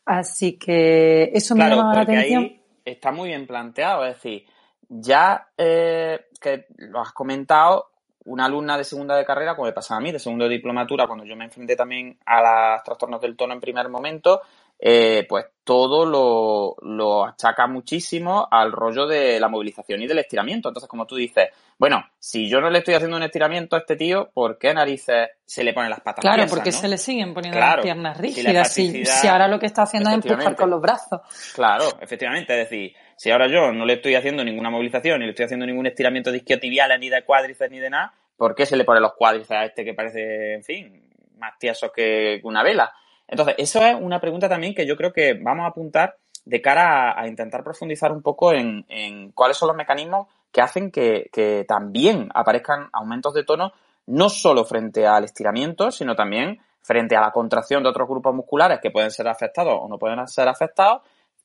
Así 0.04 0.52
que 0.56 1.24
eso 1.34 1.56
me 1.56 1.68
llamaba 1.68 1.94
la 1.96 2.02
atención. 2.02 2.44
Ahí 2.44 2.62
está 2.84 3.10
muy 3.10 3.28
bien 3.30 3.44
planteado, 3.44 4.06
es 4.06 4.14
decir, 4.14 4.46
ya 4.88 5.48
eh, 5.56 6.26
que 6.40 6.66
lo 6.76 7.00
has 7.00 7.12
comentado, 7.12 7.90
una 8.28 8.44
alumna 8.44 8.76
de 8.76 8.84
segunda 8.84 9.16
de 9.16 9.24
carrera, 9.24 9.54
como 9.56 9.66
me 9.66 9.72
pasaba 9.72 9.98
a 9.98 10.02
mí, 10.02 10.12
de 10.12 10.18
segundo 10.18 10.44
de 10.44 10.50
diplomatura, 10.50 11.06
cuando 11.06 11.24
yo 11.24 11.34
me 11.34 11.44
enfrenté 11.44 11.76
también 11.76 12.18
a 12.26 12.74
los 12.74 12.82
trastornos 12.84 13.20
del 13.20 13.36
tono 13.36 13.54
en 13.54 13.60
primer 13.60 13.88
momento, 13.88 14.42
eh, 14.80 15.26
pues 15.28 15.46
todo 15.64 16.06
lo, 16.06 16.76
lo, 16.82 17.26
achaca 17.26 17.66
muchísimo 17.66 18.46
al 18.48 18.70
rollo 18.70 19.06
de 19.06 19.40
la 19.40 19.48
movilización 19.48 20.00
y 20.00 20.06
del 20.06 20.20
estiramiento. 20.20 20.68
Entonces, 20.68 20.88
como 20.88 21.04
tú 21.04 21.16
dices, 21.16 21.48
bueno, 21.76 22.04
si 22.18 22.48
yo 22.48 22.60
no 22.60 22.70
le 22.70 22.78
estoy 22.78 22.94
haciendo 22.94 23.16
un 23.16 23.24
estiramiento 23.24 23.74
a 23.74 23.80
este 23.80 23.96
tío, 23.96 24.30
¿por 24.32 24.56
qué 24.56 24.72
narices 24.72 25.30
se 25.44 25.64
le 25.64 25.72
ponen 25.72 25.90
las 25.90 26.00
patas 26.00 26.22
Claro, 26.22 26.44
porque 26.48 26.70
se 26.70 26.86
le 26.86 26.96
siguen 26.96 27.34
poniendo 27.34 27.58
las 27.58 27.82
piernas 27.82 28.16
rígidas. 28.16 28.72
Si, 28.72 29.04
si, 29.04 29.26
ahora 29.26 29.48
lo 29.48 29.58
que 29.58 29.66
está 29.66 29.82
haciendo 29.82 30.10
es 30.10 30.14
empujar 30.14 30.54
con 30.54 30.70
los 30.70 30.80
brazos. 30.80 31.20
Claro, 31.54 31.84
efectivamente. 32.00 32.52
Es 32.52 32.70
decir, 32.70 32.94
si 33.16 33.30
ahora 33.30 33.48
yo 33.48 33.72
no 33.72 33.84
le 33.84 33.94
estoy 33.94 34.14
haciendo 34.14 34.44
ninguna 34.44 34.70
movilización, 34.70 35.18
ni 35.18 35.24
le 35.24 35.30
estoy 35.30 35.46
haciendo 35.46 35.66
ningún 35.66 35.86
estiramiento 35.86 36.30
de 36.30 36.38
isquiotibiales, 36.38 37.00
ni 37.00 37.08
de 37.08 37.22
cuádriceps, 37.24 37.70
ni 37.70 37.80
de 37.80 37.90
nada, 37.90 38.14
¿por 38.38 38.54
qué 38.54 38.64
se 38.64 38.76
le 38.76 38.84
pone 38.84 39.00
los 39.00 39.12
cuádriceps 39.14 39.50
a 39.50 39.64
este 39.64 39.84
que 39.84 39.92
parece, 39.92 40.54
en 40.54 40.64
fin, 40.64 41.02
más 41.36 41.58
tieso 41.58 41.92
que 41.92 42.40
una 42.44 42.62
vela? 42.62 42.90
Entonces, 43.26 43.56
eso 43.58 43.82
es 43.82 43.94
una 44.00 44.20
pregunta 44.20 44.48
también 44.48 44.74
que 44.74 44.86
yo 44.86 44.96
creo 44.96 45.12
que 45.12 45.34
vamos 45.34 45.64
a 45.64 45.68
apuntar 45.68 46.16
de 46.46 46.62
cara 46.62 47.20
a, 47.20 47.28
intentar 47.28 47.62
profundizar 47.62 48.10
un 48.10 48.22
poco 48.22 48.54
en, 48.54 48.86
cuáles 49.34 49.58
son 49.58 49.68
los 49.68 49.76
mecanismos 49.76 50.28
que 50.50 50.62
hacen 50.62 50.90
que, 50.90 51.28
que, 51.30 51.66
también 51.68 52.30
aparezcan 52.32 52.88
aumentos 52.92 53.34
de 53.34 53.44
tono, 53.44 53.72
no 54.06 54.30
solo 54.30 54.64
frente 54.64 55.06
al 55.06 55.24
estiramiento, 55.24 55.90
sino 55.90 56.14
también 56.14 56.58
frente 56.80 57.16
a 57.16 57.20
la 57.20 57.32
contracción 57.32 57.82
de 57.82 57.90
otros 57.90 58.08
grupos 58.08 58.34
musculares 58.34 58.78
que 58.80 58.90
pueden 58.90 59.10
ser 59.10 59.28
afectados 59.28 59.74
o 59.78 59.88
no 59.88 59.98
pueden 59.98 60.26
ser 60.26 60.48
afectados, 60.48 61.02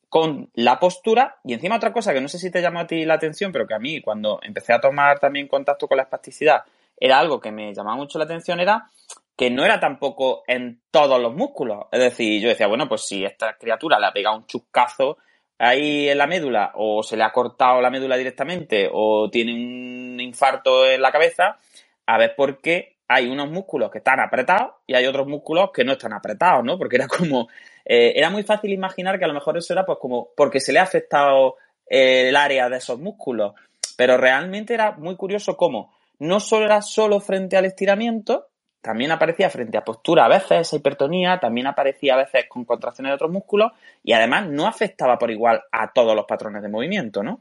con 0.07 0.51
la 0.53 0.79
postura 0.79 1.37
y 1.43 1.53
encima 1.53 1.77
otra 1.77 1.91
cosa 1.91 2.13
que 2.13 2.21
no 2.21 2.27
sé 2.27 2.37
si 2.37 2.51
te 2.51 2.61
llamó 2.61 2.81
a 2.81 2.87
ti 2.87 3.03
la 3.03 3.15
atención, 3.15 3.51
pero 3.51 3.65
que 3.65 3.73
a 3.73 3.79
mí 3.79 3.99
cuando 3.99 4.39
empecé 4.43 4.71
a 4.71 4.79
tomar 4.79 5.17
también 5.17 5.47
contacto 5.47 5.87
con 5.87 5.97
la 5.97 6.03
espasticidad 6.03 6.63
era 7.03 7.19
algo 7.19 7.41
que 7.41 7.51
me 7.51 7.73
llamaba 7.73 7.97
mucho 7.97 8.17
la 8.17 8.23
atención, 8.23 8.61
era 8.61 8.89
que 9.35 9.49
no 9.49 9.65
era 9.65 9.77
tampoco 9.77 10.43
en 10.47 10.79
todos 10.89 11.21
los 11.21 11.35
músculos. 11.35 11.87
Es 11.91 11.99
decir, 11.99 12.41
yo 12.41 12.47
decía, 12.47 12.67
bueno, 12.67 12.87
pues 12.87 13.05
si 13.05 13.25
esta 13.25 13.57
criatura 13.57 13.99
le 13.99 14.05
ha 14.07 14.13
pegado 14.13 14.37
un 14.37 14.45
chuscazo 14.45 15.17
ahí 15.59 16.07
en 16.07 16.17
la 16.17 16.27
médula 16.27 16.71
o 16.75 17.03
se 17.03 17.17
le 17.17 17.23
ha 17.23 17.33
cortado 17.33 17.81
la 17.81 17.89
médula 17.89 18.15
directamente 18.15 18.89
o 18.89 19.29
tiene 19.29 19.53
un 19.53 20.21
infarto 20.21 20.89
en 20.89 21.01
la 21.01 21.11
cabeza, 21.11 21.57
a 22.05 22.17
ver 22.17 22.35
por 22.37 22.61
qué 22.61 22.95
hay 23.09 23.27
unos 23.27 23.51
músculos 23.51 23.91
que 23.91 23.97
están 23.97 24.21
apretados 24.21 24.75
y 24.87 24.95
hay 24.95 25.05
otros 25.05 25.27
músculos 25.27 25.71
que 25.73 25.83
no 25.83 25.91
están 25.91 26.13
apretados, 26.13 26.63
¿no? 26.63 26.77
Porque 26.77 26.95
era 26.95 27.07
como 27.09 27.49
eh, 27.83 28.13
era 28.15 28.29
muy 28.29 28.43
fácil 28.43 28.71
imaginar 28.71 29.19
que 29.19 29.25
a 29.25 29.27
lo 29.27 29.33
mejor 29.33 29.57
eso 29.57 29.73
era 29.73 29.85
pues 29.85 29.97
como 29.99 30.29
porque 30.37 30.61
se 30.61 30.71
le 30.71 30.79
ha 30.79 30.83
afectado 30.83 31.57
el 31.85 32.33
área 32.37 32.69
de 32.69 32.77
esos 32.77 32.97
músculos, 32.97 33.55
pero 33.97 34.15
realmente 34.15 34.73
era 34.73 34.93
muy 34.93 35.17
curioso 35.17 35.57
cómo 35.57 35.91
no 36.19 36.39
solo 36.39 36.65
era 36.65 36.81
solo 36.81 37.19
frente 37.19 37.57
al 37.57 37.65
estiramiento, 37.65 38.47
también 38.81 39.11
aparecía 39.11 39.49
frente 39.49 39.77
a 39.77 39.85
postura 39.85 40.25
a 40.25 40.27
veces 40.27 40.59
esa 40.59 40.75
hipertonía, 40.75 41.39
también 41.39 41.67
aparecía 41.67 42.15
a 42.15 42.17
veces 42.17 42.45
con 42.49 42.65
contracciones 42.65 43.11
de 43.11 43.15
otros 43.15 43.31
músculos 43.31 43.71
y 44.03 44.11
además 44.11 44.49
no 44.49 44.67
afectaba 44.67 45.17
por 45.17 45.31
igual 45.31 45.63
a 45.71 45.93
todos 45.93 46.15
los 46.15 46.25
patrones 46.25 46.61
de 46.61 46.69
movimiento, 46.69 47.23
¿no? 47.23 47.39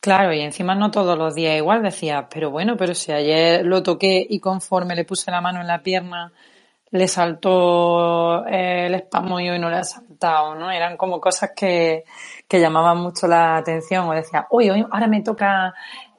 Claro, 0.00 0.32
y 0.32 0.40
encima 0.40 0.74
no 0.74 0.90
todos 0.90 1.16
los 1.16 1.34
días 1.34 1.56
igual 1.56 1.82
decía, 1.82 2.28
pero 2.30 2.50
bueno, 2.50 2.76
pero 2.76 2.94
si 2.94 3.12
ayer 3.12 3.64
lo 3.64 3.82
toqué 3.82 4.26
y 4.28 4.40
conforme 4.40 4.94
le 4.94 5.04
puse 5.04 5.30
la 5.30 5.40
mano 5.40 5.60
en 5.60 5.66
la 5.66 5.82
pierna 5.82 6.32
le 6.92 7.06
saltó 7.06 8.44
el 8.46 8.94
espasmo 8.94 9.38
y 9.38 9.48
hoy 9.48 9.58
no 9.58 9.70
le 9.70 9.76
ha 9.76 9.84
saltado, 9.84 10.56
¿no? 10.56 10.70
Eran 10.70 10.96
como 10.96 11.20
cosas 11.20 11.52
que, 11.54 12.04
que 12.48 12.60
llamaban 12.60 12.98
mucho 12.98 13.28
la 13.28 13.58
atención 13.58 14.08
o 14.08 14.12
decía, 14.12 14.46
hoy, 14.50 14.70
hoy 14.70 14.84
ahora 14.90 15.06
me 15.06 15.22
toca 15.22 15.72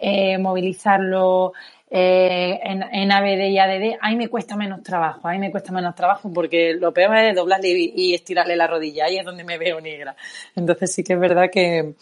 eh, 0.03 0.39
movilizarlo 0.39 1.53
eh, 1.93 2.59
en, 2.63 2.81
en 2.81 3.11
ABD 3.11 3.49
y 3.49 3.59
ADD, 3.59 3.97
ahí 4.01 4.15
me 4.15 4.29
cuesta 4.29 4.55
menos 4.55 4.81
trabajo, 4.81 5.27
ahí 5.27 5.37
me 5.37 5.51
cuesta 5.51 5.71
menos 5.71 5.93
trabajo 5.93 6.31
porque 6.33 6.73
lo 6.73 6.91
peor 6.91 7.15
es 7.17 7.35
doblarle 7.35 7.69
y, 7.69 8.15
estirarle 8.15 8.55
la 8.55 8.65
rodilla, 8.65 9.05
ahí 9.05 9.17
es 9.17 9.25
donde 9.25 9.43
me 9.43 9.59
veo 9.59 9.79
negra. 9.79 10.15
Entonces 10.55 10.91
sí 10.91 11.03
que 11.03 11.13
es 11.13 11.19
verdad 11.19 11.51
que, 11.51 11.93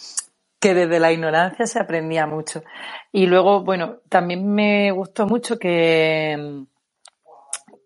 que 0.61 0.73
desde 0.73 0.99
la 0.99 1.11
ignorancia 1.11 1.65
se 1.65 1.79
aprendía 1.79 2.25
mucho. 2.25 2.63
Y 3.11 3.25
luego, 3.25 3.63
bueno, 3.65 3.97
también 4.07 4.47
me 4.49 4.91
gustó 4.91 5.27
mucho 5.27 5.59
que, 5.59 6.63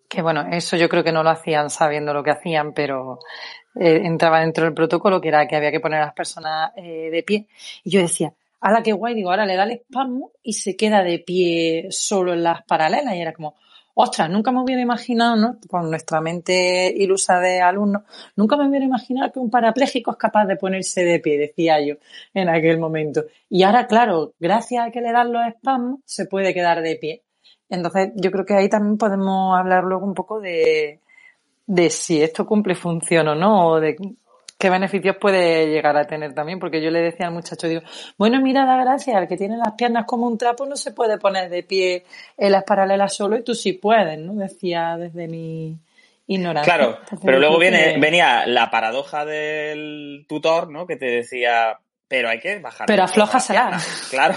que 0.08 0.22
bueno, 0.22 0.46
eso 0.52 0.78
yo 0.78 0.90
creo 0.90 1.04
que 1.04 1.12
no 1.12 1.24
lo 1.24 1.32
hacían 1.32 1.72
sabiendo 1.72 2.14
lo 2.14 2.24
que 2.24 2.32
hacían, 2.32 2.74
pero 2.74 3.18
eh, 3.80 4.02
entraba 4.04 4.42
dentro 4.42 4.66
del 4.66 4.76
protocolo 4.76 5.20
que 5.20 5.30
era 5.30 5.48
que 5.48 5.56
había 5.56 5.72
que 5.72 5.80
poner 5.80 6.02
a 6.02 6.06
las 6.06 6.14
personas 6.14 6.72
eh, 6.76 7.10
de 7.10 7.24
pie. 7.24 7.48
Y 7.84 7.90
yo 7.90 8.02
decía, 8.02 8.34
la 8.72 8.84
qué 8.84 8.94
guay! 8.94 9.16
Digo, 9.16 9.30
ahora 9.30 9.46
le 9.46 9.56
da 9.56 9.64
el 9.64 9.72
espasmo 9.72 10.32
y 10.42 10.54
se 10.54 10.76
queda 10.76 11.04
de 11.04 11.20
pie 11.20 11.88
solo 11.92 12.34
en 12.34 12.44
las 12.44 12.64
paralelas. 12.64 13.16
Y 13.16 13.22
era 13.22 13.34
como, 13.34 13.56
ostras, 13.96 14.30
nunca 14.30 14.52
me 14.52 14.62
hubiera 14.62 14.82
imaginado, 14.82 15.36
¿no? 15.36 15.58
Con 15.70 15.90
nuestra 15.90 16.22
mente 16.22 16.94
ilusa 16.96 17.40
de 17.40 17.62
alumnos, 17.62 18.04
nunca 18.36 18.58
me 18.58 18.68
hubiera 18.68 18.86
imaginado 18.86 19.32
que 19.32 19.40
un 19.40 19.50
parapléjico 19.50 20.12
es 20.12 20.18
capaz 20.18 20.46
de 20.46 20.56
ponerse 20.56 21.04
de 21.04 21.20
pie, 21.20 21.38
decía 21.38 21.80
yo 21.86 21.96
en 22.34 22.50
aquel 22.50 22.80
momento. 22.80 23.26
Y 23.50 23.64
ahora, 23.64 23.88
claro, 23.88 24.34
gracias 24.40 24.88
a 24.88 24.92
que 24.92 25.02
le 25.02 25.12
dan 25.12 25.32
los 25.32 25.46
espasmos, 25.48 26.00
se 26.06 26.26
puede 26.26 26.54
quedar 26.54 26.82
de 26.82 26.96
pie. 26.96 27.24
Entonces, 27.70 28.12
yo 28.16 28.32
creo 28.32 28.46
que 28.46 28.56
ahí 28.56 28.70
también 28.70 28.98
podemos 28.98 29.58
hablar 29.58 29.84
luego 29.84 30.06
un 30.06 30.14
poco 30.14 30.40
de, 30.40 31.00
de 31.66 31.90
si 31.90 32.22
esto 32.22 32.46
cumple 32.46 32.76
función 32.76 33.28
o 33.30 33.36
no, 33.36 33.80
de 33.80 33.96
qué 34.64 34.70
beneficios 34.70 35.18
puede 35.18 35.68
llegar 35.68 35.98
a 35.98 36.08
tener 36.08 36.34
también, 36.34 36.58
porque 36.58 36.82
yo 36.82 36.90
le 36.90 37.02
decía 37.02 37.28
al 37.28 37.34
muchacho, 37.34 37.68
digo, 37.68 37.82
bueno, 38.18 38.40
mira, 38.40 38.66
da 38.66 38.78
gracia, 38.78 39.20
el 39.20 39.28
que 39.28 39.36
tiene 39.36 39.58
las 39.58 39.74
piernas 39.74 40.06
como 40.06 40.26
un 40.26 40.38
trapo 40.38 40.66
no 40.66 40.78
se 40.78 40.94
puede 40.94 41.18
poner 41.18 41.50
de 41.50 41.64
pie 41.64 42.06
en 42.38 42.54
las 42.54 42.64
paralelas 42.64 43.14
solo 43.14 43.36
y 43.36 43.44
tú 43.44 43.56
sí 43.56 43.74
puedes, 43.74 44.18
¿no? 44.18 44.36
Decía 44.36 44.96
desde 44.98 45.28
mi 45.28 45.78
ignorancia. 46.28 46.74
Claro, 46.74 46.98
pero 47.26 47.40
luego 47.40 47.60
viene, 47.60 47.98
venía 48.00 48.48
la 48.48 48.72
paradoja 48.72 49.26
del 49.26 50.26
tutor, 50.30 50.72
¿no? 50.72 50.88
Que 50.88 50.96
te 50.96 51.08
decía, 51.08 51.78
pero 52.08 52.30
hay 52.30 52.40
que 52.40 52.60
bajar. 52.60 52.88
Pero 52.88 53.04
aflójasela. 53.04 53.82
Claro. 54.10 54.36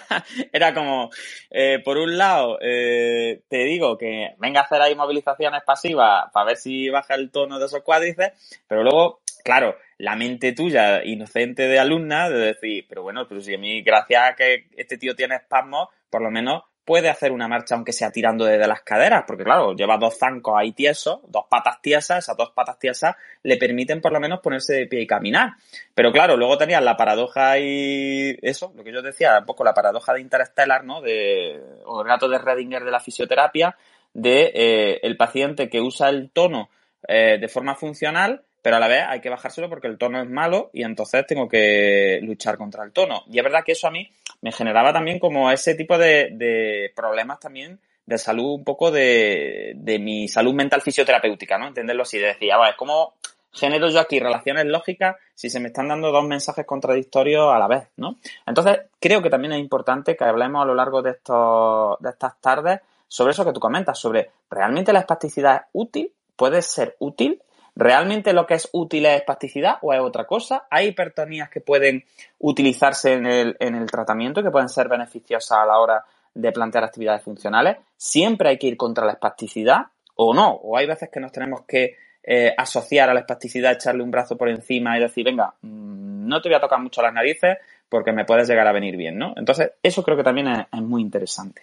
Era 0.54 0.72
como, 0.72 1.10
eh, 1.50 1.80
por 1.84 1.98
un 1.98 2.16
lado, 2.16 2.56
eh, 2.62 3.42
te 3.46 3.58
digo 3.64 3.98
que 3.98 4.36
venga 4.38 4.60
a 4.60 4.64
hacer 4.64 4.80
ahí 4.80 4.94
movilizaciones 4.94 5.60
pasivas 5.66 6.30
para 6.32 6.46
ver 6.46 6.56
si 6.56 6.88
baja 6.88 7.14
el 7.14 7.30
tono 7.30 7.58
de 7.58 7.66
esos 7.66 7.82
cuádriceps, 7.82 8.62
pero 8.66 8.82
luego 8.82 9.20
claro, 9.46 9.76
la 9.98 10.16
mente 10.16 10.52
tuya, 10.52 11.02
inocente 11.04 11.68
de 11.68 11.78
alumna, 11.78 12.28
de 12.28 12.38
decir, 12.38 12.84
pero 12.88 13.02
bueno, 13.02 13.26
pero 13.28 13.40
si 13.40 13.54
a 13.54 13.58
mí, 13.58 13.80
gracias 13.80 14.22
a 14.22 14.34
que 14.34 14.66
este 14.76 14.98
tío 14.98 15.14
tiene 15.14 15.36
espasmos, 15.36 15.88
por 16.10 16.20
lo 16.20 16.30
menos 16.30 16.64
puede 16.84 17.08
hacer 17.08 17.32
una 17.32 17.48
marcha 17.48 17.74
aunque 17.74 17.92
sea 17.92 18.12
tirando 18.12 18.44
desde 18.44 18.66
las 18.66 18.82
caderas, 18.82 19.24
porque 19.26 19.44
claro, 19.44 19.74
lleva 19.74 19.98
dos 19.98 20.18
zancos 20.18 20.54
ahí 20.56 20.72
tiesos, 20.72 21.20
dos 21.28 21.46
patas 21.48 21.80
tiesas, 21.80 22.24
esas 22.24 22.36
dos 22.36 22.50
patas 22.54 22.78
tiesas 22.78 23.16
le 23.42 23.56
permiten 23.56 24.00
por 24.00 24.12
lo 24.12 24.20
menos 24.20 24.40
ponerse 24.40 24.74
de 24.74 24.86
pie 24.86 25.00
y 25.00 25.06
caminar. 25.06 25.54
Pero 25.94 26.12
claro, 26.12 26.36
luego 26.36 26.58
tenías 26.58 26.82
la 26.82 26.96
paradoja 26.96 27.58
y 27.58 28.36
eso, 28.42 28.72
lo 28.76 28.84
que 28.84 28.92
yo 28.92 29.02
decía, 29.02 29.38
un 29.38 29.46
poco 29.46 29.64
la 29.64 29.74
paradoja 29.74 30.12
de 30.12 30.20
Interstellar, 30.20 30.84
¿no? 30.84 31.00
De, 31.00 31.60
o 31.84 32.02
el 32.02 32.06
gato 32.06 32.28
de 32.28 32.38
Redinger 32.38 32.84
de 32.84 32.90
la 32.90 33.00
fisioterapia, 33.00 33.76
de 34.12 34.52
eh, 34.54 35.00
el 35.02 35.16
paciente 35.16 35.68
que 35.68 35.80
usa 35.80 36.08
el 36.08 36.30
tono 36.30 36.70
eh, 37.08 37.38
de 37.40 37.48
forma 37.48 37.74
funcional, 37.74 38.44
pero 38.66 38.78
a 38.78 38.80
la 38.80 38.88
vez 38.88 39.04
hay 39.06 39.20
que 39.20 39.30
bajárselo 39.30 39.68
porque 39.68 39.86
el 39.86 39.96
tono 39.96 40.20
es 40.20 40.28
malo 40.28 40.70
y 40.72 40.82
entonces 40.82 41.24
tengo 41.24 41.48
que 41.48 42.18
luchar 42.22 42.58
contra 42.58 42.82
el 42.82 42.90
tono. 42.90 43.22
Y 43.30 43.38
es 43.38 43.44
verdad 43.44 43.62
que 43.64 43.70
eso 43.70 43.86
a 43.86 43.92
mí 43.92 44.10
me 44.40 44.50
generaba 44.50 44.92
también 44.92 45.20
como 45.20 45.52
ese 45.52 45.76
tipo 45.76 45.96
de, 45.96 46.90
problemas 46.96 47.38
también 47.38 47.78
de 48.06 48.18
salud, 48.18 48.54
un 48.54 48.64
poco 48.64 48.90
de, 48.90 49.74
de, 49.76 50.00
mi 50.00 50.26
salud 50.26 50.52
mental 50.52 50.82
fisioterapéutica, 50.82 51.58
¿no? 51.58 51.68
Entenderlo 51.68 52.02
así, 52.02 52.18
de 52.18 52.26
decir, 52.26 52.52
a 52.52 52.74
¿cómo 52.76 53.14
genero 53.52 53.88
yo 53.88 54.00
aquí 54.00 54.18
relaciones 54.18 54.66
lógicas 54.66 55.14
si 55.32 55.48
se 55.48 55.60
me 55.60 55.68
están 55.68 55.86
dando 55.86 56.10
dos 56.10 56.24
mensajes 56.24 56.66
contradictorios 56.66 57.54
a 57.54 57.60
la 57.60 57.68
vez, 57.68 57.84
¿no? 57.96 58.16
Entonces, 58.48 58.80
creo 58.98 59.22
que 59.22 59.30
también 59.30 59.52
es 59.52 59.60
importante 59.60 60.16
que 60.16 60.24
hablemos 60.24 60.60
a 60.60 60.66
lo 60.66 60.74
largo 60.74 61.02
de, 61.02 61.10
estos, 61.10 62.00
de 62.00 62.10
estas 62.10 62.40
tardes 62.40 62.80
sobre 63.06 63.30
eso 63.30 63.44
que 63.44 63.52
tú 63.52 63.60
comentas, 63.60 63.96
sobre 63.96 64.28
realmente 64.50 64.92
la 64.92 64.98
espasticidad 64.98 65.54
es 65.54 65.62
útil, 65.72 66.12
puede 66.34 66.62
ser 66.62 66.96
útil 66.98 67.40
¿Realmente 67.76 68.32
lo 68.32 68.46
que 68.46 68.54
es 68.54 68.70
útil 68.72 69.04
es 69.04 69.18
espasticidad 69.18 69.76
o 69.82 69.92
es 69.92 70.00
otra 70.00 70.24
cosa? 70.24 70.64
¿Hay 70.70 70.88
hipertonías 70.88 71.50
que 71.50 71.60
pueden 71.60 72.04
utilizarse 72.38 73.12
en 73.12 73.26
el, 73.26 73.56
en 73.60 73.74
el 73.74 73.90
tratamiento 73.90 74.42
que 74.42 74.50
pueden 74.50 74.70
ser 74.70 74.88
beneficiosas 74.88 75.58
a 75.58 75.66
la 75.66 75.78
hora 75.78 76.04
de 76.34 76.52
plantear 76.52 76.84
actividades 76.84 77.22
funcionales? 77.22 77.76
¿Siempre 77.94 78.48
hay 78.48 78.58
que 78.58 78.68
ir 78.68 78.78
contra 78.78 79.04
la 79.04 79.12
espasticidad 79.12 79.82
o 80.14 80.32
no? 80.32 80.52
¿O 80.52 80.78
hay 80.78 80.86
veces 80.86 81.10
que 81.12 81.20
nos 81.20 81.32
tenemos 81.32 81.62
que 81.68 81.96
eh, 82.28 82.52
asociar 82.56 83.10
a 83.10 83.14
la 83.14 83.20
espasticidad, 83.20 83.72
echarle 83.72 84.02
un 84.02 84.10
brazo 84.10 84.36
por 84.36 84.48
encima 84.48 84.96
y 84.96 85.00
decir, 85.00 85.24
venga, 85.24 85.54
mm, 85.60 86.26
no 86.26 86.40
te 86.40 86.48
voy 86.48 86.56
a 86.56 86.60
tocar 86.60 86.80
mucho 86.80 87.02
las 87.02 87.12
narices 87.12 87.58
porque 87.88 88.10
me 88.10 88.24
puedes 88.24 88.48
llegar 88.48 88.66
a 88.66 88.72
venir 88.72 88.96
bien, 88.96 89.16
¿no? 89.16 89.34
Entonces, 89.36 89.72
eso 89.80 90.02
creo 90.02 90.16
que 90.16 90.24
también 90.24 90.48
es, 90.48 90.82
muy 90.82 91.02
interesante. 91.02 91.62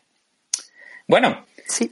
Bueno, 1.05 1.43
sí. 1.65 1.91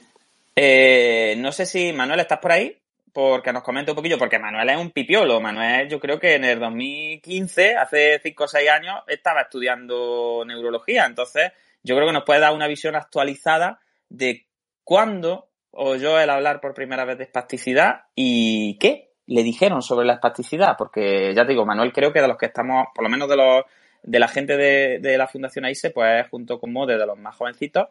Eh, 0.56 1.36
no 1.40 1.52
sé 1.52 1.66
si, 1.66 1.92
Manuel, 1.92 2.22
¿estás 2.22 2.40
por 2.40 2.54
ahí? 2.54 2.78
Porque 3.14 3.52
nos 3.52 3.64
comente 3.64 3.92
un 3.92 3.96
poquillo, 3.96 4.18
porque 4.18 4.40
Manuel 4.40 4.70
es 4.70 4.78
un 4.78 4.92
pipiolo. 4.92 5.40
Manuel, 5.42 5.90
yo 5.90 6.00
creo 6.00 6.20
que 6.20 6.36
en 6.36 6.46
el 6.46 6.60
2015, 6.60 7.76
hace 7.76 8.20
5 8.22 8.44
o 8.44 8.48
6 8.48 8.70
años, 8.70 8.96
estaba 9.08 9.42
estudiando 9.42 10.44
neurología. 10.46 11.06
Entonces, 11.06 11.52
yo 11.84 11.96
creo 11.96 12.08
que 12.08 12.14
nos 12.14 12.24
puede 12.24 12.40
dar 12.40 12.54
una 12.54 12.68
visión 12.68 12.96
actualizada 12.96 13.80
de 14.10 14.48
cuándo 14.84 15.50
oyó 15.72 16.20
el 16.20 16.30
hablar 16.30 16.62
por 16.62 16.74
primera 16.74 17.06
vez 17.06 17.18
de 17.18 17.24
espasticidad 17.26 18.06
y 18.16 18.78
qué 18.78 19.12
le 19.28 19.44
dijeron 19.44 19.82
sobre 19.82 20.06
la 20.06 20.14
espasticidad. 20.14 20.76
Porque 20.78 21.34
ya 21.36 21.44
te 21.44 21.52
digo, 21.52 21.66
Manuel 21.66 21.94
creo 21.94 22.14
que 22.14 22.22
de 22.22 22.28
los 22.28 22.38
que 22.38 22.48
estamos, 22.48 22.88
por 22.94 23.04
lo 23.04 23.10
menos 23.10 23.30
de 23.30 23.38
los 23.38 23.64
de 24.04 24.20
la 24.20 24.28
gente 24.28 24.58
de, 24.58 25.00
de 25.00 25.18
la 25.18 25.28
Fundación 25.28 25.66
AISE, 25.66 25.92
pues 25.92 26.28
junto 26.30 26.60
con 26.60 26.74
Mode, 26.74 26.98
de 26.98 27.06
los 27.06 27.20
más 27.20 27.36
jovencitos, 27.36 27.88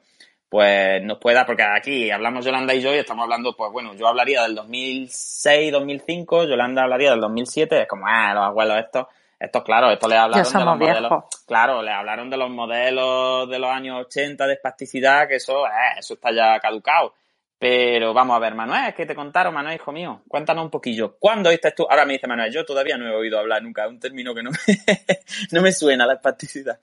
pues 0.50 1.00
nos 1.04 1.18
pueda, 1.18 1.46
porque 1.46 1.62
aquí 1.62 2.10
hablamos 2.10 2.44
Yolanda 2.44 2.74
y 2.74 2.80
yo 2.80 2.92
y 2.92 2.98
estamos 2.98 3.22
hablando, 3.22 3.54
pues 3.56 3.70
bueno, 3.70 3.94
yo 3.94 4.08
hablaría 4.08 4.42
del 4.42 4.56
2006, 4.56 5.70
2005, 5.70 6.44
Yolanda 6.46 6.82
hablaría 6.82 7.12
del 7.12 7.20
2007, 7.20 7.82
es 7.82 7.88
como, 7.88 8.08
ah, 8.08 8.34
los 8.34 8.44
abuelos 8.46 8.78
estos, 8.78 9.06
estos 9.38 9.62
claro, 9.62 9.92
esto 9.92 10.08
le 10.08 10.16
hablaron 10.16 10.52
de 10.52 10.64
los 10.64 10.76
modelos, 10.76 11.24
claro, 11.46 11.82
le 11.82 11.92
hablaron 11.92 12.30
de 12.30 12.36
los 12.36 12.50
modelos 12.50 13.48
de 13.48 13.58
los 13.60 13.70
años 13.70 14.00
80 14.06 14.44
de 14.48 14.54
espasticidad, 14.54 15.28
que 15.28 15.36
eso, 15.36 15.66
eh, 15.66 15.98
eso 15.98 16.14
está 16.14 16.32
ya 16.32 16.58
caducado. 16.58 17.14
Pero 17.56 18.12
vamos 18.12 18.36
a 18.36 18.40
ver, 18.40 18.54
Manuel, 18.54 18.92
¿qué 18.94 19.06
te 19.06 19.14
contaron, 19.14 19.54
Manuel, 19.54 19.76
hijo 19.76 19.92
mío? 19.92 20.22
Cuéntanos 20.26 20.64
un 20.64 20.70
poquillo. 20.70 21.16
¿Cuándo 21.18 21.50
oíste 21.50 21.70
tú? 21.72 21.86
Ahora 21.88 22.06
me 22.06 22.14
dice 22.14 22.26
Manuel, 22.26 22.50
yo 22.50 22.64
todavía 22.64 22.96
no 22.96 23.06
he 23.06 23.14
oído 23.14 23.38
hablar 23.38 23.62
nunca 23.62 23.82
de 23.82 23.90
un 23.90 24.00
término 24.00 24.34
que 24.34 24.42
no 24.42 24.50
me, 24.50 24.56
no 25.52 25.62
me 25.62 25.70
suena, 25.70 26.06
la 26.06 26.14
espasticidad. 26.14 26.80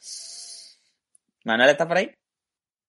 Manuel, 1.44 1.72
¿está 1.72 1.88
por 1.88 1.98
ahí? 1.98 2.12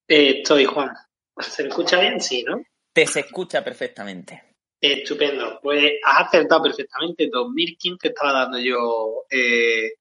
Eh, 0.08 0.38
estoy, 0.38 0.64
Juan. 0.64 0.90
¿Se 1.38 1.62
me 1.62 1.68
escucha 1.68 2.00
bien? 2.00 2.20
Sí, 2.20 2.42
¿no? 2.42 2.62
Te 2.92 3.06
se 3.06 3.20
escucha 3.20 3.62
perfectamente. 3.62 4.42
estupendo. 4.80 5.60
Pues 5.62 5.92
has 6.02 6.26
acertado 6.26 6.62
perfectamente. 6.62 7.28
2015 7.30 8.08
estaba 8.08 8.32
dando 8.32 8.58
yo 8.58 9.24
eh, 9.30 9.92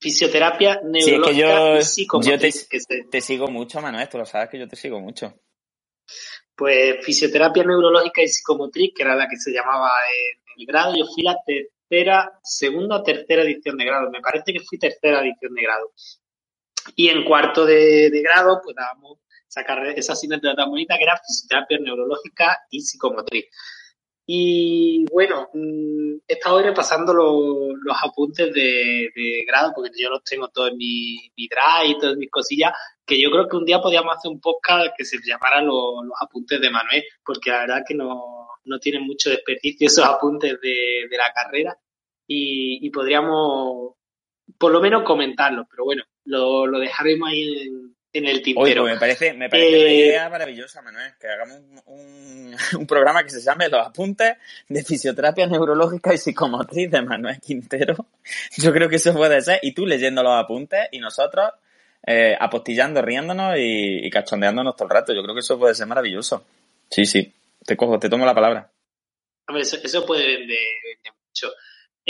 fisioterapia 0.00 0.80
neurológica 0.82 1.82
sí, 1.82 2.06
que 2.06 2.30
yo, 2.30 2.32
yo 2.32 3.10
te, 3.10 3.20
sigo 3.20 3.48
mucho, 3.48 3.80
Manuel. 3.82 4.08
Tú 4.08 4.18
lo 4.18 4.24
sabes 4.24 4.48
que 4.48 4.58
yo 4.58 4.66
te 4.66 4.76
sigo 4.76 4.98
mucho. 4.98 5.34
Pues 6.56 7.04
fisioterapia 7.04 7.62
neurológica 7.64 8.22
y 8.22 8.28
psicomotriz, 8.28 8.92
que 8.96 9.02
era 9.02 9.14
la 9.14 9.28
que 9.28 9.36
se 9.36 9.52
llamaba 9.52 9.90
en 9.90 10.60
el 10.60 10.66
grado. 10.66 10.96
Yo 10.96 11.04
fui 11.04 11.22
la 11.22 11.36
tercera, 11.44 12.38
segunda 12.42 12.96
o 12.96 13.02
tercera 13.02 13.42
edición 13.42 13.76
de 13.76 13.84
grado. 13.84 14.10
Me 14.10 14.22
parece 14.22 14.54
que 14.54 14.60
fui 14.60 14.78
tercera 14.78 15.20
edición 15.20 15.54
de 15.54 15.62
grado. 15.62 15.92
Y 16.96 17.08
en 17.08 17.24
cuarto 17.24 17.66
de, 17.66 18.08
de 18.10 18.22
grado, 18.22 18.60
pues 18.64 18.74
dábamos 18.74 19.18
sacar 19.50 19.84
esa 19.88 20.12
asignatura 20.12 20.54
tan 20.54 20.70
bonita 20.70 20.96
que 20.96 21.02
era 21.02 21.20
fisioterapia 21.26 21.78
neurológica 21.80 22.58
y 22.70 22.80
psicomotriz. 22.80 23.46
Y 24.26 25.06
bueno, 25.10 25.48
mm, 25.52 26.18
he 26.28 26.34
estado 26.34 26.62
repasando 26.62 27.12
los, 27.12 27.96
apuntes 28.00 28.54
de, 28.54 29.44
grado, 29.44 29.72
porque 29.74 29.90
yo 30.00 30.08
los 30.08 30.22
tengo 30.22 30.48
todos 30.48 30.70
en 30.70 30.76
mi, 30.76 31.32
drive 31.36 31.88
y 31.88 31.98
todas 31.98 32.16
mis 32.16 32.30
cosillas, 32.30 32.72
que 33.04 33.20
yo 33.20 33.28
creo 33.32 33.48
que 33.48 33.56
un 33.56 33.64
día 33.64 33.80
podíamos 33.80 34.16
hacer 34.16 34.30
un 34.30 34.40
podcast 34.40 34.90
que 34.96 35.04
se 35.04 35.18
llamara 35.26 35.60
los, 35.62 36.04
apuntes 36.20 36.60
de 36.60 36.70
Manuel, 36.70 37.02
porque 37.24 37.50
la 37.50 37.62
verdad 37.62 37.82
que 37.84 37.96
no, 37.96 38.48
no 38.64 38.78
tienen 38.78 39.02
mucho 39.02 39.30
desperdicio 39.30 39.88
esos 39.88 40.04
apuntes 40.04 40.60
de, 40.60 41.08
la 41.10 41.32
carrera 41.32 41.76
y, 42.24 42.88
podríamos 42.90 43.94
por 44.58 44.70
lo 44.70 44.80
menos 44.80 45.02
comentarlos, 45.02 45.66
pero 45.68 45.84
bueno, 45.84 46.04
lo, 46.24 46.66
lo 46.66 46.78
dejaremos 46.78 47.30
ahí 47.30 47.62
en, 47.62 47.96
en 48.12 48.26
el 48.26 48.42
tintero. 48.42 48.64
Oye, 48.64 48.74
pues 48.76 48.94
me 48.94 48.98
parece, 49.00 49.32
me 49.34 49.48
parece 49.48 49.68
una 49.68 49.88
Eh, 49.88 49.94
idea 49.94 50.28
maravillosa, 50.28 50.82
Manuel, 50.82 51.12
que 51.20 51.28
hagamos 51.28 51.58
un, 51.58 51.82
un, 51.86 52.56
un 52.80 52.86
programa 52.86 53.22
que 53.22 53.30
se 53.30 53.40
llame 53.40 53.68
Los 53.68 53.86
apuntes 53.86 54.36
de 54.68 54.84
fisioterapia 54.84 55.46
neurológica 55.46 56.12
y 56.12 56.18
psicomotriz 56.18 56.90
de 56.90 57.02
Manuel 57.02 57.40
Quintero. 57.40 58.06
Yo 58.56 58.72
creo 58.72 58.88
que 58.88 58.96
eso 58.96 59.12
puede 59.14 59.40
ser. 59.42 59.60
Y 59.62 59.72
tú 59.72 59.86
leyendo 59.86 60.22
los 60.22 60.32
apuntes 60.34 60.88
y 60.90 60.98
nosotros 60.98 61.50
eh, 62.06 62.36
apostillando, 62.38 63.02
riéndonos 63.02 63.56
y, 63.58 64.06
y 64.06 64.10
cachondeándonos 64.10 64.74
todo 64.74 64.88
el 64.88 64.94
rato. 64.94 65.12
Yo 65.12 65.22
creo 65.22 65.34
que 65.34 65.40
eso 65.40 65.58
puede 65.58 65.74
ser 65.74 65.86
maravilloso. 65.86 66.44
Sí, 66.90 67.04
sí. 67.06 67.32
Te 67.64 67.76
cojo, 67.76 67.98
te 67.98 68.08
tomo 68.08 68.24
la 68.26 68.34
palabra. 68.34 68.70
Hombre, 69.46 69.62
eso, 69.62 69.76
eso 69.82 70.06
puede 70.06 70.26
vender. 70.38 70.56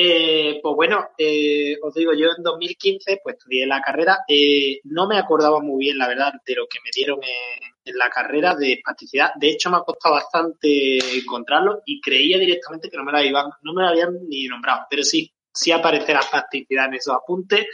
Eh, 0.02 0.60
pues 0.62 0.74
bueno, 0.76 1.10
eh, 1.18 1.76
os 1.82 1.92
digo, 1.92 2.14
yo 2.14 2.28
en 2.34 2.42
2015 2.42 3.20
pues 3.22 3.36
estudié 3.36 3.66
la 3.66 3.82
carrera. 3.82 4.20
Eh, 4.26 4.80
no 4.84 5.06
me 5.06 5.18
acordaba 5.18 5.60
muy 5.60 5.84
bien, 5.84 5.98
la 5.98 6.08
verdad, 6.08 6.32
de 6.46 6.54
lo 6.54 6.66
que 6.66 6.78
me 6.82 6.88
dieron 6.94 7.20
en, 7.22 7.98
la 7.98 8.08
carrera 8.08 8.54
de 8.54 8.74
espasticidad. 8.74 9.32
De 9.34 9.50
hecho, 9.50 9.68
me 9.68 9.76
ha 9.76 9.80
costado 9.80 10.14
bastante 10.14 11.18
encontrarlo 11.18 11.82
y 11.84 12.00
creía 12.00 12.38
directamente 12.38 12.88
que 12.88 12.96
no 12.96 13.04
me 13.04 13.12
la 13.12 13.22
iban, 13.22 13.50
no 13.62 13.74
me 13.74 13.82
la 13.82 13.90
habían 13.90 14.26
ni 14.26 14.46
nombrado. 14.46 14.86
Pero 14.88 15.02
sí, 15.02 15.30
sí 15.52 15.70
aparece 15.70 16.14
la 16.14 16.20
espasticidad 16.20 16.86
en 16.86 16.94
esos 16.94 17.14
apuntes. 17.14 17.66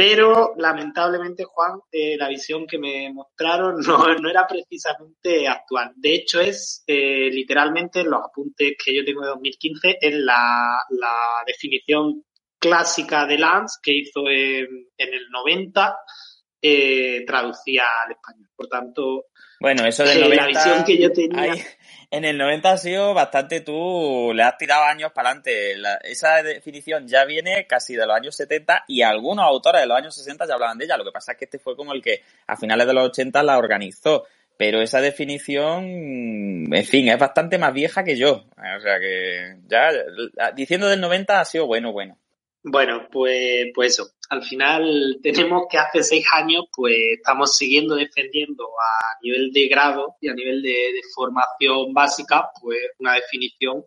Pero 0.00 0.54
lamentablemente, 0.56 1.44
Juan, 1.44 1.78
eh, 1.92 2.16
la 2.16 2.26
visión 2.26 2.66
que 2.66 2.78
me 2.78 3.12
mostraron 3.12 3.74
no, 4.22 4.30
era 4.30 4.46
precisamente 4.46 5.46
actual. 5.46 5.92
De 5.94 6.14
hecho, 6.14 6.40
es 6.40 6.82
eh, 6.86 7.28
literalmente 7.30 8.02
los 8.02 8.22
apuntes 8.24 8.76
que 8.82 8.96
yo 8.96 9.04
tengo 9.04 9.20
de 9.20 9.28
2015, 9.28 9.98
es 10.00 10.14
la, 10.14 10.78
definición 11.46 12.24
clásica 12.58 13.26
de 13.26 13.36
Lance 13.36 13.78
que 13.82 13.92
hizo 13.92 14.26
en 14.26 14.86
el 14.96 15.28
90, 15.30 15.94
eh, 16.62 17.24
traducía 17.26 17.84
al 18.04 18.12
español. 18.12 18.48
Por 18.56 18.68
tanto, 18.68 19.26
Bueno, 19.60 19.86
eso 19.86 20.04
del 20.04 20.18
eh, 20.18 20.20
90... 20.22 20.42
la 20.42 20.46
visión 20.48 20.84
que 20.84 20.98
yo 20.98 21.12
tenía. 21.12 21.54
En 22.12 22.24
el 22.24 22.36
90 22.38 22.72
ha 22.72 22.76
sido 22.76 23.14
bastante 23.14 23.60
tú, 23.60 24.32
le 24.34 24.42
has 24.42 24.58
tirado 24.58 24.82
años 24.84 25.12
para 25.12 25.28
adelante. 25.30 25.76
La- 25.76 25.96
esa 26.02 26.42
definición 26.42 27.06
ya 27.06 27.24
viene 27.24 27.66
casi 27.68 27.94
de 27.94 28.04
los 28.06 28.16
años 28.16 28.34
70 28.36 28.84
y 28.88 29.02
algunos 29.02 29.44
autores 29.46 29.80
de 29.82 29.86
los 29.86 29.96
años 29.96 30.14
60 30.16 30.46
ya 30.46 30.54
hablaban 30.54 30.76
de 30.76 30.86
ella. 30.86 30.96
Lo 30.96 31.04
que 31.04 31.12
pasa 31.12 31.32
es 31.32 31.38
que 31.38 31.44
este 31.44 31.58
fue 31.60 31.76
como 31.76 31.92
el 31.92 32.02
que 32.02 32.22
a 32.48 32.56
finales 32.56 32.86
de 32.88 32.94
los 32.94 33.04
80 33.10 33.42
la 33.44 33.58
organizó. 33.58 34.26
Pero 34.56 34.82
esa 34.82 35.00
definición, 35.00 35.84
en 36.74 36.84
fin, 36.84 37.08
es 37.08 37.18
bastante 37.18 37.56
más 37.56 37.72
vieja 37.72 38.04
que 38.04 38.18
yo. 38.18 38.44
O 38.56 38.80
sea 38.80 38.98
que 38.98 39.56
ya, 39.68 39.88
diciendo 40.54 40.88
del 40.88 41.00
90 41.00 41.40
ha 41.40 41.44
sido 41.46 41.66
bueno, 41.66 41.92
bueno. 41.92 42.18
Bueno, 42.62 43.08
pues, 43.10 43.66
pues 43.74 43.94
eso. 43.94 44.10
Al 44.28 44.44
final 44.44 45.18
tenemos 45.22 45.64
que 45.68 45.78
hace 45.78 46.02
seis 46.02 46.24
años, 46.32 46.64
pues 46.74 46.94
estamos 47.16 47.56
siguiendo 47.56 47.96
defendiendo 47.96 48.64
a 48.64 49.18
nivel 49.22 49.50
de 49.52 49.66
grado 49.68 50.16
y 50.20 50.28
a 50.28 50.34
nivel 50.34 50.62
de, 50.62 50.70
de 50.70 51.00
formación 51.14 51.92
básica, 51.92 52.48
pues 52.60 52.78
una 52.98 53.14
definición 53.14 53.84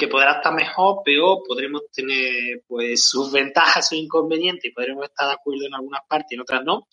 que 0.00 0.08
podrá 0.08 0.36
estar 0.36 0.54
mejor, 0.54 1.02
peor, 1.04 1.42
podremos 1.46 1.82
tener 1.92 2.62
pues 2.66 3.04
sus 3.04 3.30
ventajas, 3.30 3.90
sus 3.90 3.98
inconvenientes, 3.98 4.64
y 4.64 4.74
podremos 4.74 5.04
estar 5.04 5.28
de 5.28 5.34
acuerdo 5.34 5.66
en 5.66 5.74
algunas 5.74 6.00
partes 6.08 6.32
y 6.32 6.34
en 6.36 6.40
otras 6.40 6.64
no, 6.64 6.88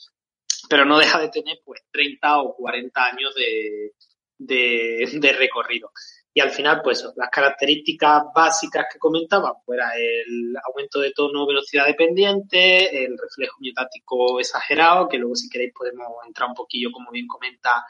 pero 0.69 0.85
no 0.85 0.99
deja 0.99 1.19
de 1.19 1.29
tener 1.29 1.61
pues 1.63 1.81
30 1.89 2.41
o 2.41 2.55
40 2.55 3.05
años 3.05 3.33
de, 3.33 3.93
de, 4.37 5.09
de 5.13 5.31
recorrido. 5.33 5.89
Y 6.37 6.39
al 6.39 6.51
final, 6.51 6.81
pues 6.83 7.03
las 7.15 7.31
características 7.31 8.25
básicas 8.31 8.85
que 8.93 8.99
comentaba, 8.99 9.59
pues 9.65 9.79
era 9.79 9.89
el 9.95 10.55
aumento 10.65 10.99
de 10.99 11.09
tono 11.09 11.47
velocidad 11.47 11.87
dependiente, 11.87 13.05
el 13.05 13.17
reflejo 13.17 13.57
miotático 13.59 14.39
exagerado, 14.39 15.09
que 15.09 15.17
luego 15.17 15.35
si 15.35 15.49
queréis 15.49 15.73
podemos 15.73 16.05
entrar 16.27 16.49
un 16.49 16.53
poquillo, 16.53 16.91
como 16.91 17.09
bien 17.09 17.25
comenta, 17.25 17.83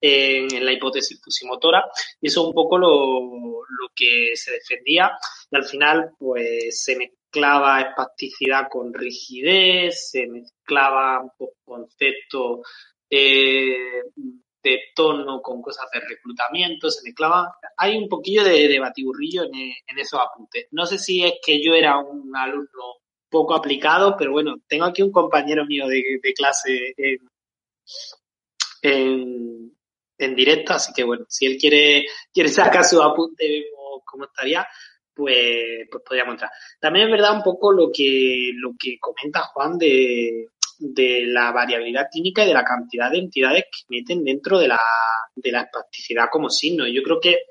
en, 0.00 0.64
la 0.64 0.72
hipótesis 0.72 1.22
fusimotora. 1.22 1.84
Y 2.20 2.26
eso 2.26 2.40
es 2.40 2.46
un 2.48 2.54
poco 2.54 2.76
lo, 2.76 3.20
lo 3.20 3.88
que 3.94 4.32
se 4.34 4.50
defendía. 4.50 5.12
Y 5.48 5.56
al 5.56 5.64
final, 5.64 6.10
pues 6.18 6.82
se 6.82 6.96
mezclaba 6.96 7.82
espasticidad 7.82 8.66
con 8.68 8.92
rigidez, 8.92 10.10
se 10.10 10.26
mezclaba 10.26 11.22
pues, 11.38 11.52
conceptos 11.64 12.66
eh, 13.08 14.02
de 14.62 14.80
tono 14.94 15.42
con 15.42 15.60
cosas 15.60 15.86
de 15.92 16.00
reclutamiento, 16.00 16.90
se 16.90 17.02
mezclaban. 17.02 17.46
Hay 17.76 17.96
un 17.96 18.08
poquillo 18.08 18.44
de, 18.44 18.78
batiburrillo 18.78 19.44
en, 19.44 19.54
en, 19.54 19.98
esos 19.98 20.20
apuntes. 20.20 20.68
No 20.70 20.86
sé 20.86 20.98
si 20.98 21.24
es 21.24 21.34
que 21.44 21.62
yo 21.62 21.74
era 21.74 21.98
un 21.98 22.34
alumno 22.36 23.00
poco 23.28 23.54
aplicado, 23.54 24.16
pero 24.16 24.32
bueno, 24.32 24.56
tengo 24.68 24.84
aquí 24.84 25.02
un 25.02 25.10
compañero 25.10 25.64
mío 25.66 25.86
de, 25.86 26.02
de 26.22 26.32
clase 26.34 26.94
en, 28.82 29.76
en, 30.18 30.34
directo, 30.36 30.74
así 30.74 30.92
que 30.92 31.02
bueno, 31.02 31.24
si 31.28 31.46
él 31.46 31.56
quiere, 31.58 32.06
quiere 32.32 32.50
sacar 32.50 32.84
su 32.84 33.02
apunte 33.02 33.66
cómo 34.04 34.24
estaría, 34.24 34.66
pues, 35.14 35.88
pues 35.90 36.02
podríamos 36.06 36.34
entrar. 36.34 36.50
También 36.78 37.06
es 37.06 37.12
verdad 37.12 37.36
un 37.36 37.42
poco 37.42 37.72
lo 37.72 37.90
que, 37.92 38.50
lo 38.54 38.72
que 38.78 38.98
comenta 39.00 39.40
Juan 39.52 39.78
de, 39.78 40.48
de 40.82 41.24
la 41.26 41.52
variabilidad 41.52 42.08
clínica 42.10 42.44
y 42.44 42.48
de 42.48 42.54
la 42.54 42.64
cantidad 42.64 43.10
de 43.10 43.18
entidades 43.18 43.64
que 43.64 43.84
meten 43.88 44.24
dentro 44.24 44.58
de 44.58 44.68
la, 44.68 44.80
de 45.34 45.52
la 45.52 45.62
espasticidad 45.62 46.26
como 46.30 46.50
signo. 46.50 46.86
Yo 46.88 47.02
creo 47.02 47.20
que, 47.20 47.44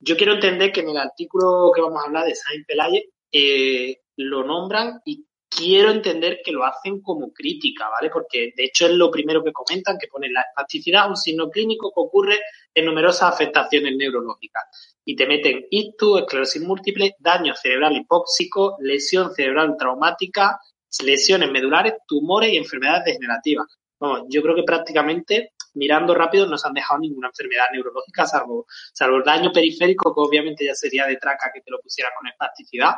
yo 0.00 0.16
quiero 0.16 0.34
entender 0.34 0.70
que 0.70 0.80
en 0.80 0.90
el 0.90 0.96
artículo 0.96 1.72
que 1.74 1.80
vamos 1.80 2.02
a 2.02 2.06
hablar 2.06 2.24
de 2.24 2.34
Sainz 2.34 2.64
Pelaye, 2.66 3.10
eh, 3.32 4.00
lo 4.16 4.44
nombran 4.44 5.00
y 5.04 5.26
quiero 5.48 5.90
entender 5.90 6.40
que 6.44 6.52
lo 6.52 6.64
hacen 6.64 7.00
como 7.00 7.32
crítica, 7.32 7.88
¿vale? 7.88 8.10
Porque 8.10 8.52
de 8.56 8.64
hecho 8.64 8.86
es 8.86 8.92
lo 8.92 9.10
primero 9.10 9.42
que 9.42 9.52
comentan, 9.52 9.98
que 9.98 10.08
ponen 10.08 10.32
la 10.32 10.42
espasticidad, 10.42 11.08
un 11.08 11.16
signo 11.16 11.50
clínico 11.50 11.90
que 11.90 12.00
ocurre 12.00 12.38
en 12.74 12.84
numerosas 12.84 13.32
afectaciones 13.32 13.96
neurológicas. 13.96 14.64
Y 15.04 15.16
te 15.16 15.26
meten 15.26 15.66
ictus, 15.70 16.20
esclerosis 16.20 16.62
múltiple, 16.62 17.16
daño 17.18 17.54
cerebral 17.54 17.96
hipóxico, 17.96 18.76
lesión 18.80 19.34
cerebral 19.34 19.74
traumática, 19.78 20.60
lesiones 21.02 21.50
medulares, 21.50 21.94
tumores 22.06 22.52
y 22.52 22.56
enfermedades 22.56 23.04
degenerativas. 23.06 23.66
Vamos, 24.00 24.22
yo 24.28 24.42
creo 24.42 24.54
que 24.54 24.62
prácticamente 24.62 25.52
mirando 25.74 26.14
rápido 26.14 26.46
no 26.46 26.58
se 26.58 26.66
han 26.66 26.74
dejado 26.74 27.00
ninguna 27.00 27.28
enfermedad 27.28 27.66
neurológica, 27.72 28.26
salvo, 28.26 28.66
salvo 28.92 29.16
el 29.16 29.24
daño 29.24 29.52
periférico, 29.52 30.14
que 30.14 30.20
obviamente 30.20 30.64
ya 30.64 30.74
sería 30.74 31.06
de 31.06 31.16
traca 31.16 31.50
que 31.52 31.60
te 31.60 31.70
lo 31.70 31.78
pusiera 31.80 32.10
con 32.16 32.26
espasticidad. 32.26 32.94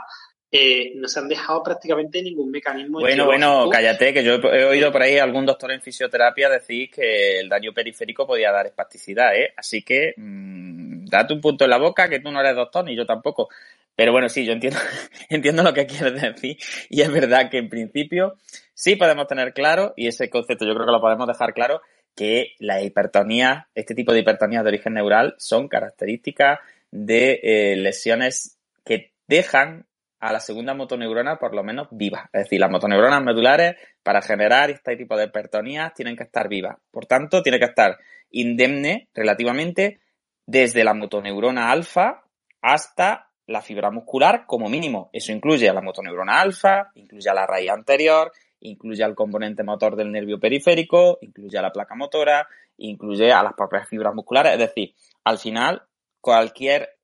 Eh, 0.52 0.94
no 0.96 1.06
se 1.06 1.20
han 1.20 1.28
dejado 1.28 1.62
prácticamente 1.62 2.20
ningún 2.22 2.50
mecanismo. 2.50 2.98
Bueno, 2.98 3.26
bueno, 3.26 3.68
cállate, 3.70 4.12
que 4.12 4.24
yo 4.24 4.34
he 4.34 4.64
oído 4.64 4.90
por 4.90 5.02
ahí 5.02 5.16
a 5.16 5.22
algún 5.22 5.46
doctor 5.46 5.70
en 5.70 5.80
fisioterapia 5.80 6.48
decir 6.48 6.90
que 6.90 7.38
el 7.38 7.48
daño 7.48 7.72
periférico 7.72 8.26
podía 8.26 8.50
dar 8.50 8.66
espasticidad, 8.66 9.36
¿eh? 9.36 9.52
Así 9.56 9.82
que 9.82 10.12
mmm, 10.16 11.04
date 11.04 11.34
un 11.34 11.40
punto 11.40 11.64
en 11.64 11.70
la 11.70 11.78
boca, 11.78 12.08
que 12.08 12.18
tú 12.18 12.32
no 12.32 12.40
eres 12.40 12.56
doctor 12.56 12.84
ni 12.84 12.96
yo 12.96 13.06
tampoco. 13.06 13.48
Pero 13.94 14.10
bueno, 14.10 14.28
sí, 14.28 14.44
yo 14.44 14.52
entiendo, 14.52 14.78
entiendo 15.28 15.62
lo 15.62 15.72
que 15.72 15.86
quieres 15.86 16.20
decir. 16.20 16.56
Y 16.88 17.02
es 17.02 17.12
verdad 17.12 17.48
que 17.48 17.58
en 17.58 17.68
principio 17.68 18.36
sí 18.74 18.96
podemos 18.96 19.28
tener 19.28 19.52
claro, 19.52 19.94
y 19.96 20.08
ese 20.08 20.30
concepto 20.30 20.66
yo 20.66 20.74
creo 20.74 20.86
que 20.86 20.92
lo 20.92 21.00
podemos 21.00 21.28
dejar 21.28 21.54
claro, 21.54 21.80
que 22.16 22.54
la 22.58 22.82
hipertonía, 22.82 23.68
este 23.74 23.94
tipo 23.94 24.12
de 24.12 24.20
hipertonía 24.20 24.62
de 24.62 24.68
origen 24.68 24.94
neural, 24.94 25.36
son 25.38 25.68
características 25.68 26.58
de 26.90 27.40
eh, 27.42 27.76
lesiones 27.76 28.58
que 28.84 29.12
dejan 29.28 29.86
a 30.20 30.32
la 30.32 30.40
segunda 30.40 30.74
motoneurona 30.74 31.38
por 31.38 31.54
lo 31.54 31.64
menos 31.64 31.88
viva. 31.90 32.28
Es 32.32 32.44
decir, 32.44 32.60
las 32.60 32.70
motoneuronas 32.70 33.22
medulares 33.22 33.76
para 34.02 34.20
generar 34.22 34.70
este 34.70 34.96
tipo 34.96 35.16
de 35.16 35.24
hipertonías 35.24 35.94
tienen 35.94 36.16
que 36.16 36.24
estar 36.24 36.48
vivas. 36.48 36.76
Por 36.90 37.06
tanto, 37.06 37.42
tiene 37.42 37.58
que 37.58 37.64
estar 37.64 37.98
indemne 38.30 39.08
relativamente 39.14 40.00
desde 40.46 40.84
la 40.84 40.94
motoneurona 40.94 41.70
alfa 41.70 42.24
hasta 42.60 43.30
la 43.46 43.62
fibra 43.62 43.90
muscular 43.90 44.44
como 44.46 44.68
mínimo. 44.68 45.10
Eso 45.12 45.32
incluye 45.32 45.68
a 45.68 45.72
la 45.72 45.80
motoneurona 45.80 46.40
alfa, 46.40 46.90
incluye 46.94 47.28
a 47.28 47.34
la 47.34 47.46
raíz 47.46 47.70
anterior, 47.70 48.30
incluye 48.60 49.02
al 49.02 49.14
componente 49.14 49.64
motor 49.64 49.96
del 49.96 50.12
nervio 50.12 50.38
periférico, 50.38 51.18
incluye 51.22 51.58
a 51.58 51.62
la 51.62 51.72
placa 51.72 51.94
motora, 51.94 52.46
incluye 52.76 53.32
a 53.32 53.42
las 53.42 53.54
propias 53.54 53.88
fibras 53.88 54.14
musculares. 54.14 54.52
Es 54.52 54.58
decir, 54.58 54.94
al 55.24 55.38
final, 55.38 55.82
cualquier 56.20 56.99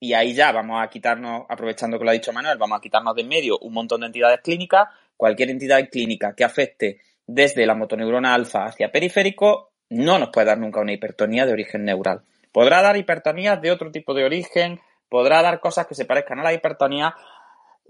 y 0.00 0.12
ahí 0.12 0.34
ya 0.34 0.52
vamos 0.52 0.82
a 0.82 0.88
quitarnos, 0.88 1.44
aprovechando 1.48 1.98
que 1.98 2.04
lo 2.04 2.10
ha 2.10 2.14
dicho 2.14 2.32
Manuel, 2.32 2.58
vamos 2.58 2.78
a 2.78 2.80
quitarnos 2.80 3.14
de 3.14 3.22
en 3.22 3.28
medio 3.28 3.58
un 3.60 3.72
montón 3.72 4.00
de 4.00 4.06
entidades 4.06 4.40
clínicas. 4.42 4.88
Cualquier 5.16 5.50
entidad 5.50 5.88
clínica 5.90 6.34
que 6.34 6.44
afecte 6.44 7.00
desde 7.26 7.66
la 7.66 7.74
motoneurona 7.74 8.34
alfa 8.34 8.66
hacia 8.66 8.90
periférico 8.90 9.70
no 9.90 10.18
nos 10.18 10.30
puede 10.30 10.48
dar 10.48 10.58
nunca 10.58 10.80
una 10.80 10.92
hipertonía 10.92 11.46
de 11.46 11.52
origen 11.52 11.84
neural. 11.84 12.22
Podrá 12.52 12.82
dar 12.82 12.96
hipertonías 12.96 13.60
de 13.60 13.70
otro 13.70 13.90
tipo 13.90 14.14
de 14.14 14.24
origen, 14.24 14.80
podrá 15.08 15.42
dar 15.42 15.60
cosas 15.60 15.86
que 15.86 15.94
se 15.94 16.04
parezcan 16.04 16.40
a 16.40 16.42
la 16.42 16.52
hipertonía, 16.52 17.14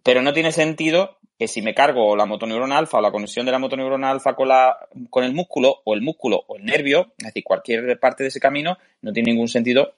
pero 0.02 0.22
no 0.22 0.32
tiene 0.32 0.52
sentido 0.52 1.18
que 1.38 1.48
si 1.48 1.62
me 1.62 1.74
cargo 1.74 2.14
la 2.14 2.26
motoneurona 2.26 2.78
alfa 2.78 2.98
o 2.98 3.00
la 3.00 3.10
conexión 3.10 3.44
de 3.46 3.52
la 3.52 3.58
motoneurona 3.58 4.10
alfa 4.10 4.34
con, 4.34 4.48
la, 4.48 4.88
con 5.10 5.24
el 5.24 5.32
músculo, 5.32 5.80
o 5.84 5.94
el 5.94 6.02
músculo 6.02 6.44
o 6.46 6.56
el 6.56 6.64
nervio, 6.64 7.12
es 7.18 7.26
decir, 7.26 7.42
cualquier 7.42 7.98
parte 7.98 8.22
de 8.22 8.28
ese 8.28 8.40
camino, 8.40 8.78
no 9.02 9.12
tiene 9.12 9.32
ningún 9.32 9.48
sentido 9.48 9.94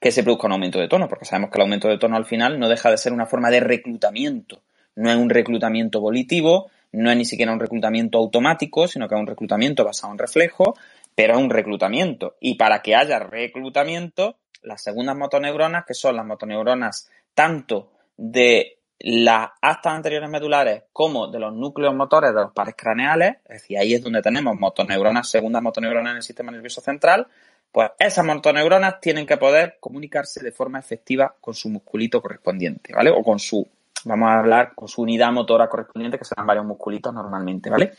que 0.00 0.12
se 0.12 0.22
produzca 0.22 0.46
un 0.46 0.52
aumento 0.52 0.78
de 0.78 0.88
tono, 0.88 1.08
porque 1.08 1.24
sabemos 1.24 1.50
que 1.50 1.58
el 1.58 1.62
aumento 1.62 1.88
de 1.88 1.98
tono 1.98 2.16
al 2.16 2.24
final 2.24 2.58
no 2.58 2.68
deja 2.68 2.90
de 2.90 2.98
ser 2.98 3.12
una 3.12 3.26
forma 3.26 3.50
de 3.50 3.60
reclutamiento. 3.60 4.62
No 4.94 5.10
es 5.10 5.16
un 5.16 5.30
reclutamiento 5.30 6.00
volitivo, 6.00 6.70
no 6.92 7.10
es 7.10 7.16
ni 7.16 7.24
siquiera 7.24 7.52
un 7.52 7.60
reclutamiento 7.60 8.18
automático, 8.18 8.86
sino 8.86 9.08
que 9.08 9.14
es 9.14 9.20
un 9.20 9.26
reclutamiento 9.26 9.84
basado 9.84 10.12
en 10.12 10.18
reflejo, 10.18 10.76
pero 11.14 11.34
es 11.34 11.40
un 11.40 11.50
reclutamiento. 11.50 12.36
Y 12.40 12.56
para 12.56 12.82
que 12.82 12.94
haya 12.94 13.18
reclutamiento, 13.18 14.36
las 14.62 14.82
segundas 14.82 15.16
motoneuronas, 15.16 15.84
que 15.86 15.94
son 15.94 16.16
las 16.16 16.26
motoneuronas 16.26 17.10
tanto 17.34 17.90
de 18.16 18.78
las 19.04 19.50
actas 19.60 19.94
anteriores 19.94 20.30
medulares 20.30 20.84
como 20.92 21.26
de 21.26 21.40
los 21.40 21.52
núcleos 21.52 21.94
motores 21.94 22.32
de 22.32 22.40
los 22.40 22.52
pares 22.52 22.76
craneales, 22.76 23.36
es 23.46 23.62
decir, 23.62 23.78
ahí 23.78 23.94
es 23.94 24.02
donde 24.02 24.22
tenemos 24.22 24.56
motoneuronas, 24.56 25.28
segundas 25.28 25.60
motoneuronas 25.60 26.12
en 26.12 26.16
el 26.18 26.22
sistema 26.22 26.52
nervioso 26.52 26.80
central, 26.80 27.26
pues 27.72 27.90
esas 27.98 28.24
motoneuronas 28.24 29.00
tienen 29.00 29.26
que 29.26 29.38
poder 29.38 29.78
comunicarse 29.80 30.44
de 30.44 30.52
forma 30.52 30.78
efectiva 30.78 31.34
con 31.40 31.54
su 31.54 31.70
musculito 31.70 32.20
correspondiente, 32.20 32.92
¿vale? 32.92 33.10
O 33.10 33.22
con 33.22 33.38
su, 33.38 33.66
vamos 34.04 34.28
a 34.28 34.38
hablar, 34.40 34.74
con 34.74 34.88
su 34.88 35.02
unidad 35.02 35.32
motora 35.32 35.68
correspondiente, 35.68 36.18
que 36.18 36.26
serán 36.26 36.46
varios 36.46 36.66
musculitos 36.66 37.14
normalmente, 37.14 37.70
¿vale? 37.70 37.92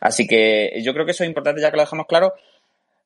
Así 0.00 0.26
que 0.26 0.78
yo 0.82 0.92
creo 0.92 1.06
que 1.06 1.12
eso 1.12 1.24
es 1.24 1.28
importante 1.28 1.62
ya 1.62 1.70
que 1.70 1.78
lo 1.78 1.82
dejamos 1.82 2.06
claro, 2.06 2.34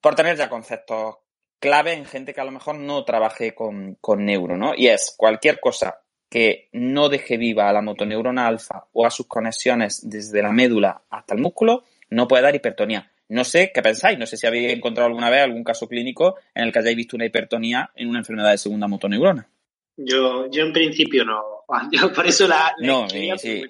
por 0.00 0.16
tener 0.16 0.36
ya 0.36 0.48
conceptos 0.48 1.16
clave 1.60 1.92
en 1.92 2.04
gente 2.04 2.34
que 2.34 2.40
a 2.40 2.44
lo 2.44 2.50
mejor 2.50 2.76
no 2.76 3.04
trabaje 3.04 3.54
con, 3.54 3.96
con 4.00 4.24
neuro, 4.24 4.56
¿no? 4.56 4.74
Y 4.76 4.88
es 4.88 5.14
cualquier 5.16 5.60
cosa 5.60 6.00
que 6.28 6.68
no 6.72 7.08
deje 7.08 7.36
viva 7.36 7.68
a 7.68 7.72
la 7.72 7.80
motoneurona 7.80 8.46
alfa 8.46 8.86
o 8.92 9.06
a 9.06 9.10
sus 9.10 9.26
conexiones 9.26 10.08
desde 10.08 10.42
la 10.42 10.52
médula 10.52 11.02
hasta 11.10 11.34
el 11.34 11.40
músculo, 11.40 11.84
no 12.10 12.28
puede 12.28 12.42
dar 12.42 12.54
hipertonía. 12.54 13.10
No 13.28 13.44
sé 13.44 13.70
qué 13.74 13.82
pensáis, 13.82 14.18
no 14.18 14.26
sé 14.26 14.36
si 14.36 14.46
habéis 14.46 14.72
encontrado 14.72 15.08
alguna 15.08 15.30
vez 15.30 15.42
algún 15.42 15.64
caso 15.64 15.86
clínico 15.86 16.36
en 16.54 16.64
el 16.64 16.72
que 16.72 16.78
hayáis 16.78 16.96
visto 16.96 17.16
una 17.16 17.26
hipertonía 17.26 17.90
en 17.94 18.08
una 18.08 18.20
enfermedad 18.20 18.52
de 18.52 18.58
segunda 18.58 18.88
motoneurona. 18.88 19.48
Yo, 19.96 20.48
yo 20.50 20.64
en 20.64 20.72
principio 20.72 21.24
no, 21.24 21.58
Yo 21.92 22.12
por 22.12 22.26
eso 22.26 22.48
la. 22.48 22.74
no, 22.78 23.08
sí, 23.08 23.30
sí. 23.38 23.62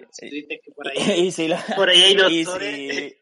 por 0.75 0.89
ahí, 0.89 1.33
por 1.77 1.89
ahí 1.89 2.03
hay 2.03 2.15
doctores. 2.15 3.15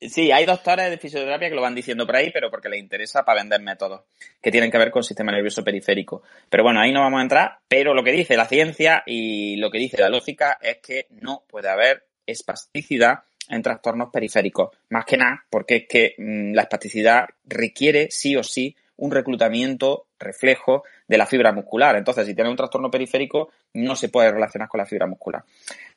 Sí, 0.00 0.30
hay 0.30 0.46
doctores 0.46 0.90
de 0.90 0.98
fisioterapia 0.98 1.48
que 1.48 1.56
lo 1.56 1.62
van 1.62 1.74
diciendo 1.74 2.06
por 2.06 2.14
ahí, 2.14 2.30
pero 2.32 2.52
porque 2.52 2.68
les 2.68 2.78
interesa 2.78 3.24
para 3.24 3.40
vender 3.40 3.60
métodos 3.60 4.02
que 4.40 4.52
tienen 4.52 4.70
que 4.70 4.78
ver 4.78 4.92
con 4.92 5.00
el 5.00 5.04
sistema 5.04 5.32
nervioso 5.32 5.64
periférico. 5.64 6.22
Pero 6.48 6.62
bueno, 6.62 6.80
ahí 6.80 6.92
no 6.92 7.00
vamos 7.00 7.18
a 7.18 7.22
entrar, 7.22 7.58
pero 7.66 7.94
lo 7.94 8.04
que 8.04 8.12
dice 8.12 8.36
la 8.36 8.46
ciencia 8.46 9.02
y 9.06 9.56
lo 9.56 9.72
que 9.72 9.78
dice 9.78 10.00
la 10.00 10.08
lógica 10.08 10.56
es 10.62 10.78
que 10.78 11.08
no 11.10 11.42
puede 11.48 11.68
haber 11.68 12.06
espasticidad 12.26 13.24
en 13.48 13.62
trastornos 13.62 14.10
periféricos. 14.10 14.70
Más 14.90 15.04
que 15.04 15.16
nada 15.16 15.44
porque 15.50 15.76
es 15.76 15.84
que 15.88 16.14
mm, 16.18 16.54
la 16.54 16.62
espasticidad 16.62 17.28
requiere 17.46 18.08
sí 18.10 18.36
o 18.36 18.42
sí 18.42 18.76
un 18.98 19.10
reclutamiento 19.12 20.06
reflejo 20.18 20.82
de 21.06 21.18
la 21.18 21.26
fibra 21.26 21.52
muscular. 21.52 21.96
Entonces, 21.96 22.26
si 22.26 22.34
tiene 22.34 22.50
un 22.50 22.56
trastorno 22.56 22.90
periférico, 22.90 23.50
no 23.74 23.94
se 23.94 24.08
puede 24.08 24.32
relacionar 24.32 24.68
con 24.68 24.78
la 24.78 24.86
fibra 24.86 25.06
muscular. 25.06 25.44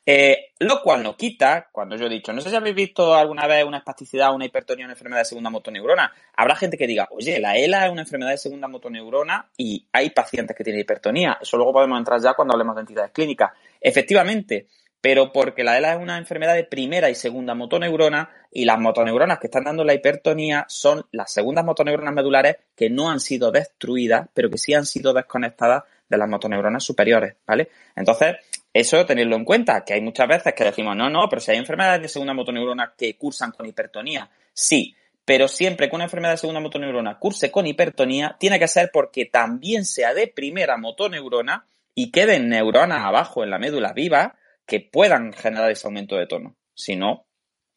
Eh, 0.06 0.52
lo 0.60 0.80
cual 0.82 1.02
no 1.02 1.16
quita, 1.16 1.68
cuando 1.70 1.96
yo 1.96 2.06
he 2.06 2.08
dicho, 2.08 2.32
no 2.32 2.40
sé 2.40 2.50
si 2.50 2.56
habéis 2.56 2.74
visto 2.74 3.14
alguna 3.14 3.46
vez 3.46 3.64
una 3.64 3.78
espasticidad, 3.78 4.34
una 4.34 4.44
hipertonía, 4.44 4.86
una 4.86 4.94
enfermedad 4.94 5.20
de 5.20 5.26
segunda 5.26 5.50
motoneurona. 5.50 6.12
Habrá 6.36 6.54
gente 6.54 6.76
que 6.76 6.86
diga, 6.86 7.08
oye, 7.10 7.40
la 7.40 7.56
ELA 7.56 7.86
es 7.86 7.92
una 7.92 8.02
enfermedad 8.02 8.30
de 8.30 8.38
segunda 8.38 8.68
motoneurona 8.68 9.48
y 9.56 9.84
hay 9.92 10.10
pacientes 10.10 10.56
que 10.56 10.62
tienen 10.62 10.80
hipertonía. 10.80 11.38
Eso 11.40 11.56
luego 11.56 11.72
podemos 11.72 11.98
entrar 11.98 12.20
ya 12.20 12.34
cuando 12.34 12.54
hablemos 12.54 12.76
de 12.76 12.82
entidades 12.82 13.10
clínicas. 13.10 13.50
Efectivamente, 13.80 14.68
pero 15.02 15.32
porque 15.32 15.64
la 15.64 15.76
ELA 15.76 15.94
es 15.94 16.00
una 16.00 16.16
enfermedad 16.16 16.54
de 16.54 16.62
primera 16.62 17.10
y 17.10 17.16
segunda 17.16 17.56
motoneurona 17.56 18.30
y 18.52 18.64
las 18.64 18.78
motoneuronas 18.78 19.40
que 19.40 19.48
están 19.48 19.64
dando 19.64 19.82
la 19.82 19.94
hipertonía 19.94 20.64
son 20.68 21.04
las 21.10 21.32
segundas 21.32 21.64
motoneuronas 21.64 22.14
medulares 22.14 22.56
que 22.76 22.88
no 22.88 23.10
han 23.10 23.18
sido 23.18 23.50
destruidas, 23.50 24.28
pero 24.32 24.48
que 24.48 24.58
sí 24.58 24.74
han 24.74 24.86
sido 24.86 25.12
desconectadas 25.12 25.82
de 26.08 26.16
las 26.16 26.28
motoneuronas 26.28 26.84
superiores, 26.84 27.34
¿vale? 27.44 27.68
Entonces, 27.96 28.36
eso 28.72 29.04
tenerlo 29.04 29.34
en 29.34 29.44
cuenta, 29.44 29.84
que 29.84 29.94
hay 29.94 30.00
muchas 30.00 30.28
veces 30.28 30.54
que 30.54 30.64
decimos, 30.64 30.96
no, 30.96 31.10
no, 31.10 31.28
pero 31.28 31.40
si 31.40 31.50
hay 31.50 31.58
enfermedades 31.58 32.02
de 32.02 32.08
segunda 32.08 32.32
motoneurona 32.32 32.94
que 32.96 33.16
cursan 33.16 33.50
con 33.50 33.66
hipertonía, 33.66 34.30
sí, 34.52 34.94
pero 35.24 35.48
siempre 35.48 35.88
que 35.88 35.96
una 35.96 36.04
enfermedad 36.04 36.34
de 36.34 36.38
segunda 36.38 36.60
motoneurona 36.60 37.18
curse 37.18 37.50
con 37.50 37.66
hipertonía, 37.66 38.36
tiene 38.38 38.60
que 38.60 38.68
ser 38.68 38.90
porque 38.92 39.24
también 39.24 39.84
sea 39.84 40.14
de 40.14 40.28
primera 40.28 40.76
motoneurona 40.76 41.66
y 41.92 42.12
queden 42.12 42.48
neuronas 42.48 43.00
abajo 43.00 43.42
en 43.42 43.50
la 43.50 43.58
médula 43.58 43.92
viva 43.92 44.36
que 44.66 44.80
puedan 44.80 45.32
generar 45.32 45.70
ese 45.70 45.86
aumento 45.86 46.16
de 46.16 46.26
tono. 46.26 46.56
Si 46.74 46.96
no, 46.96 47.26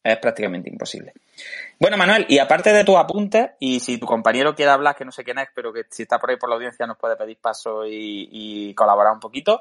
es 0.02 0.18
prácticamente 0.18 0.70
imposible. 0.70 1.12
Bueno, 1.78 1.96
Manuel, 1.96 2.26
y 2.28 2.38
aparte 2.38 2.72
de 2.72 2.84
tus 2.84 2.96
apuntes, 2.96 3.50
y 3.60 3.80
si 3.80 3.98
tu 3.98 4.06
compañero 4.06 4.54
quiere 4.54 4.70
hablar, 4.70 4.96
que 4.96 5.04
no 5.04 5.12
sé 5.12 5.24
quién 5.24 5.38
es, 5.38 5.48
pero 5.54 5.72
que 5.72 5.82
si 5.90 6.02
está 6.02 6.18
por 6.18 6.30
ahí 6.30 6.36
por 6.36 6.48
la 6.48 6.56
audiencia 6.56 6.86
nos 6.86 6.96
puede 6.96 7.16
pedir 7.16 7.38
paso 7.38 7.82
y, 7.86 8.72
colaborar 8.74 9.12
un 9.12 9.20
poquito, 9.20 9.60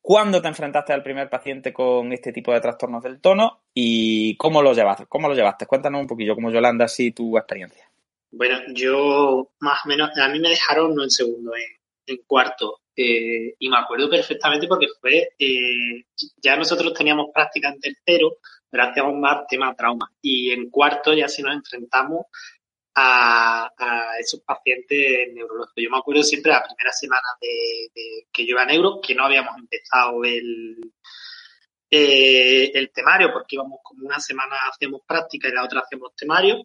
¿cuándo 0.00 0.40
te 0.40 0.48
enfrentaste 0.48 0.92
al 0.92 1.02
primer 1.02 1.28
paciente 1.28 1.72
con 1.72 2.12
este 2.12 2.32
tipo 2.32 2.52
de 2.52 2.60
trastornos 2.60 3.02
del 3.02 3.20
tono 3.20 3.62
y 3.74 4.36
cómo 4.36 4.62
lo 4.62 4.72
llevaste? 4.72 5.06
¿Cómo 5.06 5.28
lo 5.28 5.34
llevaste? 5.34 5.66
Cuéntanos 5.66 6.00
un 6.00 6.06
poquillo, 6.06 6.34
como 6.34 6.50
Yolanda, 6.50 6.86
así 6.86 7.10
tu 7.10 7.36
experiencia. 7.36 7.90
Bueno, 8.30 8.58
yo 8.72 9.50
más 9.58 9.84
o 9.84 9.88
menos, 9.88 10.10
a 10.16 10.28
mí 10.28 10.38
me 10.38 10.50
dejaron 10.50 10.94
no 10.94 11.02
en 11.02 11.10
segundo, 11.10 11.52
en 12.06 12.18
cuarto. 12.26 12.80
Eh, 13.02 13.54
y 13.58 13.70
me 13.70 13.78
acuerdo 13.78 14.10
perfectamente 14.10 14.66
porque 14.66 14.88
fue, 15.00 15.30
eh, 15.38 16.04
ya 16.36 16.54
nosotros 16.56 16.92
teníamos 16.92 17.30
práctica 17.32 17.70
en 17.70 17.80
tercero, 17.80 18.36
pero 18.68 18.84
hacíamos 18.84 19.14
más 19.14 19.46
tema 19.48 19.74
trauma. 19.74 20.12
Y 20.20 20.50
en 20.50 20.68
cuarto 20.68 21.14
ya 21.14 21.26
sí 21.26 21.42
nos 21.42 21.54
enfrentamos 21.54 22.26
a, 22.94 23.70
esos 24.18 24.40
pacientes 24.42 25.32
neurológicos. 25.32 25.82
Yo 25.82 25.90
me 25.90 25.96
acuerdo 25.98 26.22
siempre 26.22 26.52
la 26.52 26.62
primera 26.62 26.92
semana 26.92 27.28
de, 27.40 28.26
que 28.30 28.44
yo 28.44 28.50
iba 28.50 28.62
a 28.62 28.66
neuro, 28.66 29.00
que 29.00 29.14
no 29.14 29.24
habíamos 29.24 29.56
empezado 29.56 30.22
el, 30.24 30.78
eh, 31.90 32.70
el 32.74 32.90
temario, 32.92 33.32
porque 33.32 33.56
íbamos 33.56 33.78
como 33.82 34.06
una 34.06 34.20
semana 34.20 34.56
hacemos 34.70 35.00
práctica 35.06 35.48
y 35.48 35.52
la 35.52 35.64
otra 35.64 35.80
hacemos 35.80 36.14
temario. 36.14 36.62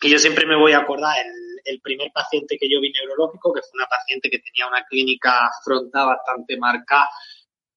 Y 0.00 0.10
yo 0.10 0.18
siempre 0.18 0.46
me 0.46 0.56
voy 0.56 0.72
a 0.72 0.78
acordar 0.78 1.16
el 1.24 1.48
el 1.68 1.80
primer 1.80 2.10
paciente 2.12 2.56
que 2.58 2.68
yo 2.68 2.80
vi 2.80 2.90
neurológico, 2.90 3.52
que 3.52 3.60
fue 3.60 3.78
una 3.78 3.86
paciente 3.86 4.30
que 4.30 4.38
tenía 4.38 4.66
una 4.66 4.84
clínica 4.84 5.50
frontal 5.64 6.06
bastante 6.06 6.56
marcada 6.56 7.08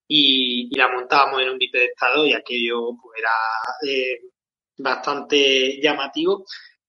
y, 0.07 0.75
la 0.77 0.89
montábamos 0.89 1.41
en 1.41 1.49
un 1.49 1.57
bipedestado 1.57 2.25
y 2.25 2.33
aquello 2.33 2.91
pues, 3.01 3.19
era 3.19 3.33
eh, 3.87 4.21
bastante 4.77 5.79
llamativo. 5.81 6.45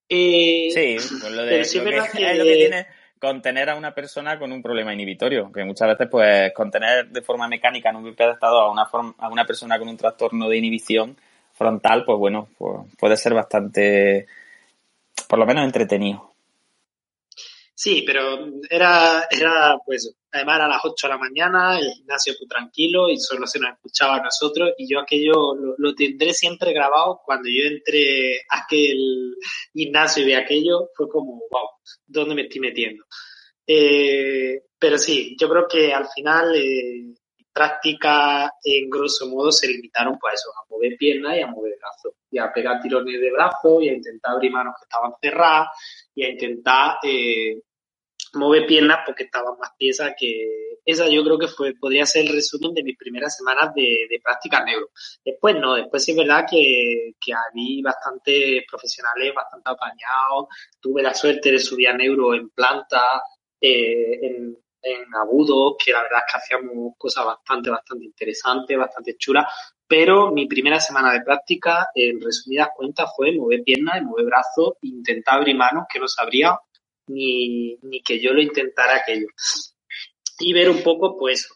Eh, 0.08 0.68
sí, 0.72 0.96
pues 1.20 1.32
lo, 1.32 1.42
de, 1.42 1.58
lo, 1.58 1.62
que, 2.12 2.30
es 2.30 2.38
lo 2.38 2.44
que 2.44 2.56
tiene 2.56 2.86
contener 3.18 3.70
a 3.70 3.76
una 3.76 3.94
persona 3.94 4.38
con 4.38 4.50
un 4.50 4.62
problema 4.62 4.92
inhibitorio, 4.92 5.50
que 5.52 5.64
muchas 5.64 5.88
veces 5.88 6.08
pues 6.10 6.52
contener 6.52 7.08
de 7.08 7.22
forma 7.22 7.46
mecánica 7.46 7.90
en 7.90 7.96
un 7.96 8.04
bipedestado 8.04 8.60
a 8.60 8.70
una, 8.70 8.88
a 9.18 9.28
una 9.28 9.44
persona 9.44 9.78
con 9.78 9.88
un 9.88 9.96
trastorno 9.96 10.48
de 10.48 10.58
inhibición 10.58 11.16
frontal, 11.52 12.04
pues 12.04 12.18
bueno, 12.18 12.48
pues 12.58 12.80
puede 12.98 13.16
ser 13.16 13.34
bastante, 13.34 14.26
por 15.28 15.38
lo 15.38 15.46
menos 15.46 15.64
entretenido. 15.64 16.32
Sí, 17.74 18.04
pero 18.06 18.38
era, 18.70 19.26
era 19.30 19.76
pues, 19.84 20.14
además 20.30 20.56
era 20.56 20.66
a 20.66 20.68
las 20.68 20.84
8 20.84 21.06
de 21.06 21.12
la 21.12 21.18
mañana, 21.18 21.78
el 21.78 21.90
gimnasio 21.92 22.34
fue 22.38 22.46
tranquilo 22.46 23.08
y 23.08 23.16
solo 23.18 23.46
se 23.46 23.58
nos 23.58 23.72
escuchaba 23.72 24.16
a 24.16 24.22
nosotros 24.22 24.72
y 24.78 24.88
yo 24.88 25.00
aquello 25.00 25.54
lo, 25.78 25.94
tendré 25.94 26.32
siempre 26.32 26.72
grabado 26.72 27.20
cuando 27.24 27.48
yo 27.48 27.64
entré 27.64 28.40
a 28.50 28.64
aquel 28.64 29.34
gimnasio 29.72 30.22
y 30.22 30.26
vi 30.26 30.34
aquello, 30.34 30.90
fue 30.94 31.08
como, 31.08 31.42
wow, 31.50 31.70
¿dónde 32.06 32.34
me 32.34 32.42
estoy 32.42 32.60
metiendo? 32.60 33.04
Eh, 33.66 34.62
pero 34.78 34.98
sí, 34.98 35.36
yo 35.40 35.48
creo 35.48 35.66
que 35.66 35.92
al 35.92 36.08
final 36.08 36.54
eh, 36.54 37.14
práctica 37.52 38.50
en 38.64 38.88
grosso 38.88 39.28
modo 39.28 39.52
se 39.52 39.68
limitaron 39.68 40.18
pues 40.18 40.32
a 40.32 40.34
eso, 40.34 40.50
a 40.50 40.66
mover 40.70 40.96
piernas 40.96 41.36
y 41.36 41.42
a 41.42 41.46
mover 41.46 41.76
brazos 41.78 42.14
y 42.30 42.38
a 42.38 42.52
pegar 42.52 42.80
tirones 42.80 43.20
de 43.20 43.30
brazos 43.30 43.82
y 43.82 43.88
a 43.88 43.94
intentar 43.94 44.32
abrir 44.32 44.50
manos 44.50 44.74
que 44.78 44.84
estaban 44.84 45.12
cerradas 45.20 45.68
y 46.14 46.24
a 46.24 46.30
intentar 46.30 46.98
eh, 47.02 47.60
mover 48.34 48.66
piernas 48.66 49.00
porque 49.04 49.24
estaba 49.24 49.54
más 49.56 49.70
pieza 49.76 50.14
que 50.18 50.72
esa 50.84 51.08
yo 51.08 51.22
creo 51.22 51.38
que 51.38 51.48
fue 51.48 51.74
podría 51.74 52.06
ser 52.06 52.26
el 52.26 52.32
resumen 52.32 52.74
de 52.74 52.82
mis 52.82 52.96
primeras 52.96 53.36
semanas 53.36 53.72
de, 53.74 54.06
de 54.08 54.20
práctica 54.22 54.64
neuro. 54.64 54.90
Después 55.24 55.56
no, 55.56 55.74
después 55.74 56.04
sí 56.04 56.12
es 56.12 56.16
verdad 56.16 56.44
que, 56.50 57.12
que 57.20 57.32
había 57.32 57.82
bastantes 57.84 58.64
profesionales 58.68 59.32
bastante 59.34 59.70
apañados, 59.70 60.48
tuve 60.80 61.02
la 61.02 61.14
suerte 61.14 61.52
de 61.52 61.58
subir 61.58 61.88
a 61.88 61.92
neuro 61.96 62.34
en 62.34 62.50
planta, 62.50 63.22
eh, 63.60 64.18
en, 64.22 64.58
en 64.82 65.14
agudo, 65.14 65.76
que 65.82 65.92
la 65.92 66.02
verdad 66.02 66.20
es 66.26 66.32
que 66.32 66.38
hacíamos 66.38 66.94
cosas 66.98 67.24
bastante, 67.24 67.70
bastante 67.70 68.04
interesantes, 68.04 68.76
bastante 68.76 69.16
chulas, 69.16 69.46
pero 69.86 70.30
mi 70.32 70.46
primera 70.46 70.80
semana 70.80 71.12
de 71.12 71.20
práctica, 71.20 71.88
en 71.94 72.20
resumidas 72.20 72.70
cuentas, 72.74 73.10
fue 73.14 73.32
mover 73.32 73.62
piernas 73.62 74.02
mover 74.02 74.24
brazos, 74.24 74.74
intentar 74.82 75.34
abrir 75.38 75.56
manos 75.56 75.84
que 75.92 76.00
no 76.00 76.08
sabría 76.08 76.58
ni, 77.08 77.76
ni 77.82 78.02
que 78.02 78.18
yo 78.20 78.32
lo 78.32 78.40
intentara 78.40 78.96
aquello. 78.96 79.26
Y 80.38 80.52
ver 80.52 80.70
un 80.70 80.82
poco, 80.82 81.18
pues, 81.18 81.48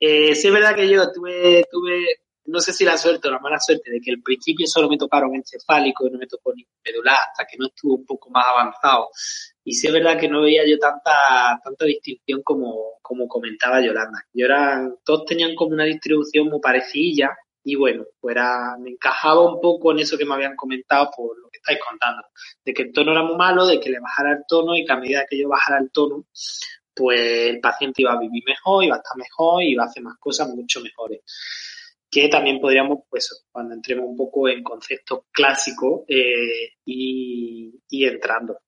eh, 0.00 0.34
sí 0.34 0.48
es 0.48 0.52
verdad 0.52 0.74
que 0.74 0.88
yo 0.88 1.12
tuve, 1.12 1.64
tuve, 1.70 2.21
no 2.44 2.60
sé 2.60 2.72
si 2.72 2.84
la 2.84 2.96
suerte 2.96 3.28
o 3.28 3.30
la 3.30 3.38
mala 3.38 3.58
suerte 3.60 3.90
de 3.90 4.00
que 4.00 4.10
al 4.10 4.22
principio 4.22 4.66
solo 4.66 4.88
me 4.88 4.98
tocaron 4.98 5.34
encefálico 5.34 6.06
y 6.06 6.10
no 6.10 6.18
me 6.18 6.26
tocó 6.26 6.52
ni 6.54 6.66
medular 6.84 7.16
hasta 7.30 7.46
que 7.46 7.56
no 7.58 7.66
estuvo 7.66 7.94
un 7.94 8.04
poco 8.04 8.30
más 8.30 8.44
avanzado. 8.46 9.08
Y 9.64 9.74
sí 9.74 9.86
es 9.86 9.92
verdad 9.92 10.18
que 10.18 10.28
no 10.28 10.42
veía 10.42 10.66
yo 10.66 10.78
tanta, 10.78 11.60
tanta 11.62 11.84
distinción 11.84 12.42
como, 12.42 12.94
como 13.00 13.28
comentaba 13.28 13.80
Yolanda. 13.80 14.24
Yo 14.32 14.46
era, 14.46 14.90
todos 15.04 15.24
tenían 15.24 15.54
como 15.54 15.72
una 15.72 15.84
distribución 15.84 16.48
muy 16.48 16.60
parecida 16.60 17.36
y 17.64 17.76
bueno, 17.76 18.04
pues 18.20 18.36
me 18.80 18.90
encajaba 18.90 19.40
un 19.54 19.60
poco 19.60 19.92
en 19.92 20.00
eso 20.00 20.18
que 20.18 20.24
me 20.24 20.34
habían 20.34 20.56
comentado 20.56 21.10
por 21.16 21.38
lo 21.38 21.48
que 21.48 21.58
estáis 21.58 21.78
contando, 21.88 22.22
de 22.64 22.74
que 22.74 22.82
el 22.82 22.92
tono 22.92 23.12
era 23.12 23.22
muy 23.22 23.36
malo, 23.36 23.66
de 23.66 23.78
que 23.78 23.90
le 23.90 24.00
bajara 24.00 24.32
el 24.32 24.44
tono 24.48 24.74
y 24.74 24.84
que 24.84 24.92
a 24.92 24.96
medida 24.96 25.26
que 25.28 25.38
yo 25.38 25.48
bajara 25.48 25.78
el 25.78 25.92
tono, 25.92 26.26
pues 26.94 27.20
el 27.20 27.60
paciente 27.60 28.02
iba 28.02 28.12
a 28.12 28.18
vivir 28.18 28.42
mejor, 28.44 28.84
iba 28.84 28.96
a 28.96 28.98
estar 28.98 29.16
mejor 29.16 29.62
y 29.62 29.72
iba 29.72 29.84
a 29.84 29.86
hacer 29.86 30.02
más 30.02 30.18
cosas 30.18 30.48
mucho 30.48 30.80
mejores. 30.80 31.20
Que 32.12 32.28
también 32.28 32.60
podríamos, 32.60 32.98
pues, 33.08 33.46
cuando 33.50 33.74
entremos 33.74 34.04
un 34.04 34.18
poco 34.18 34.46
en 34.46 34.62
conceptos 34.62 35.20
clásicos 35.32 36.02
eh, 36.08 36.74
y, 36.84 37.72
entrando. 37.90 38.58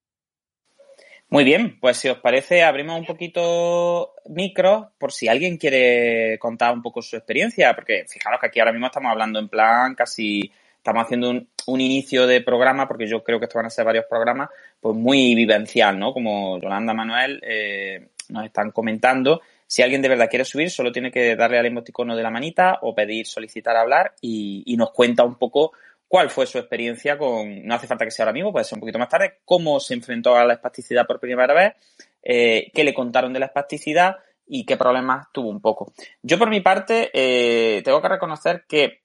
Muy 1.28 1.44
bien, 1.44 1.78
pues 1.78 1.98
si 1.98 2.08
os 2.08 2.18
parece, 2.20 2.62
abrimos 2.62 2.98
un 2.98 3.04
poquito 3.04 4.14
micro 4.30 4.92
por 4.96 5.12
si 5.12 5.28
alguien 5.28 5.58
quiere 5.58 6.38
contar 6.38 6.72
un 6.72 6.80
poco 6.80 7.02
su 7.02 7.16
experiencia, 7.16 7.74
porque 7.74 8.06
fijaros 8.08 8.40
que 8.40 8.46
aquí 8.46 8.60
ahora 8.60 8.72
mismo 8.72 8.86
estamos 8.86 9.10
hablando 9.10 9.38
en 9.38 9.48
plan 9.48 9.94
casi, 9.94 10.50
estamos 10.76 11.04
haciendo 11.04 11.30
un, 11.66 11.80
inicio 11.80 12.26
de 12.26 12.40
programa, 12.40 12.88
porque 12.88 13.06
yo 13.06 13.22
creo 13.22 13.38
que 13.38 13.44
esto 13.44 13.58
van 13.58 13.66
a 13.66 13.70
ser 13.70 13.84
varios 13.84 14.06
programas, 14.08 14.48
pues 14.80 14.96
muy 14.96 15.34
vivencial, 15.34 15.98
¿no? 15.98 16.14
Como 16.14 16.58
Yolanda 16.60 16.94
Manuel 16.94 17.40
eh, 17.42 18.08
nos 18.30 18.46
están 18.46 18.70
comentando. 18.70 19.42
Si 19.66 19.82
alguien 19.82 20.02
de 20.02 20.08
verdad 20.08 20.28
quiere 20.28 20.44
subir, 20.44 20.70
solo 20.70 20.92
tiene 20.92 21.10
que 21.10 21.36
darle 21.36 21.58
al 21.58 21.66
emoticono 21.66 22.16
de 22.16 22.22
la 22.22 22.30
manita 22.30 22.78
o 22.82 22.94
pedir 22.94 23.26
solicitar 23.26 23.76
hablar 23.76 24.14
y, 24.20 24.74
nos 24.76 24.90
cuenta 24.92 25.24
un 25.24 25.36
poco 25.36 25.72
cuál 26.06 26.30
fue 26.30 26.46
su 26.46 26.58
experiencia 26.58 27.18
con, 27.18 27.66
no 27.66 27.74
hace 27.74 27.86
falta 27.86 28.04
que 28.04 28.10
sea 28.10 28.24
ahora 28.24 28.34
mismo, 28.34 28.52
puede 28.52 28.64
ser 28.64 28.76
un 28.76 28.80
poquito 28.80 28.98
más 28.98 29.08
tarde, 29.08 29.40
cómo 29.44 29.80
se 29.80 29.94
enfrentó 29.94 30.36
a 30.36 30.44
la 30.44 30.54
espasticidad 30.54 31.06
por 31.06 31.18
primera 31.18 31.54
vez, 31.54 31.74
eh, 32.22 32.70
qué 32.72 32.84
le 32.84 32.94
contaron 32.94 33.32
de 33.32 33.40
la 33.40 33.46
espasticidad 33.46 34.16
y 34.46 34.64
qué 34.64 34.76
problemas 34.76 35.28
tuvo 35.32 35.48
un 35.48 35.60
poco. 35.60 35.92
Yo 36.22 36.38
por 36.38 36.50
mi 36.50 36.60
parte 36.60 37.10
eh, 37.12 37.82
tengo 37.82 38.02
que 38.02 38.08
reconocer 38.08 38.64
que 38.68 39.00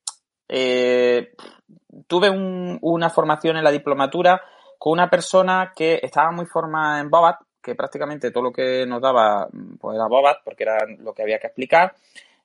eh, 0.47 1.31
tuve 2.07 2.29
una 2.29 3.09
formación 3.09 3.57
en 3.57 3.63
la 3.63 3.71
diplomatura 3.71 4.41
con 4.77 4.93
una 4.93 5.09
persona 5.09 5.73
que 5.75 5.99
estaba 6.01 6.31
muy 6.31 6.45
formada 6.45 6.99
en 6.99 7.09
Bobat, 7.09 7.37
que 7.61 7.75
prácticamente 7.75 8.31
todo 8.31 8.43
lo 8.43 8.51
que 8.51 8.85
nos 8.85 9.01
daba 9.01 9.47
pues 9.79 9.95
era 9.95 10.07
Bobat, 10.07 10.37
porque 10.43 10.63
era 10.63 10.77
lo 10.99 11.13
que 11.13 11.23
había 11.23 11.39
que 11.39 11.47
explicar. 11.47 11.95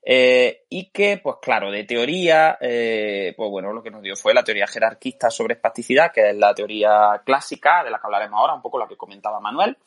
Eh, 0.06 0.64
y 0.68 0.90
que, 0.90 1.18
pues 1.22 1.36
claro, 1.40 1.70
de 1.70 1.84
teoría, 1.84 2.58
eh, 2.60 3.32
pues 3.36 3.50
bueno, 3.50 3.72
lo 3.72 3.82
que 3.82 3.90
nos 3.90 4.02
dio 4.02 4.14
fue 4.16 4.34
la 4.34 4.44
teoría 4.44 4.66
jerarquista 4.66 5.30
sobre 5.30 5.54
espasticidad, 5.54 6.12
que 6.12 6.30
es 6.30 6.36
la 6.36 6.54
teoría 6.54 7.22
clásica 7.24 7.82
de 7.82 7.90
la 7.90 7.98
que 7.98 8.06
hablaremos 8.06 8.38
ahora, 8.38 8.54
un 8.54 8.60
poco 8.60 8.78
la 8.78 8.86
que 8.86 8.96
comentaba 8.96 9.40
Manuel. 9.40 9.78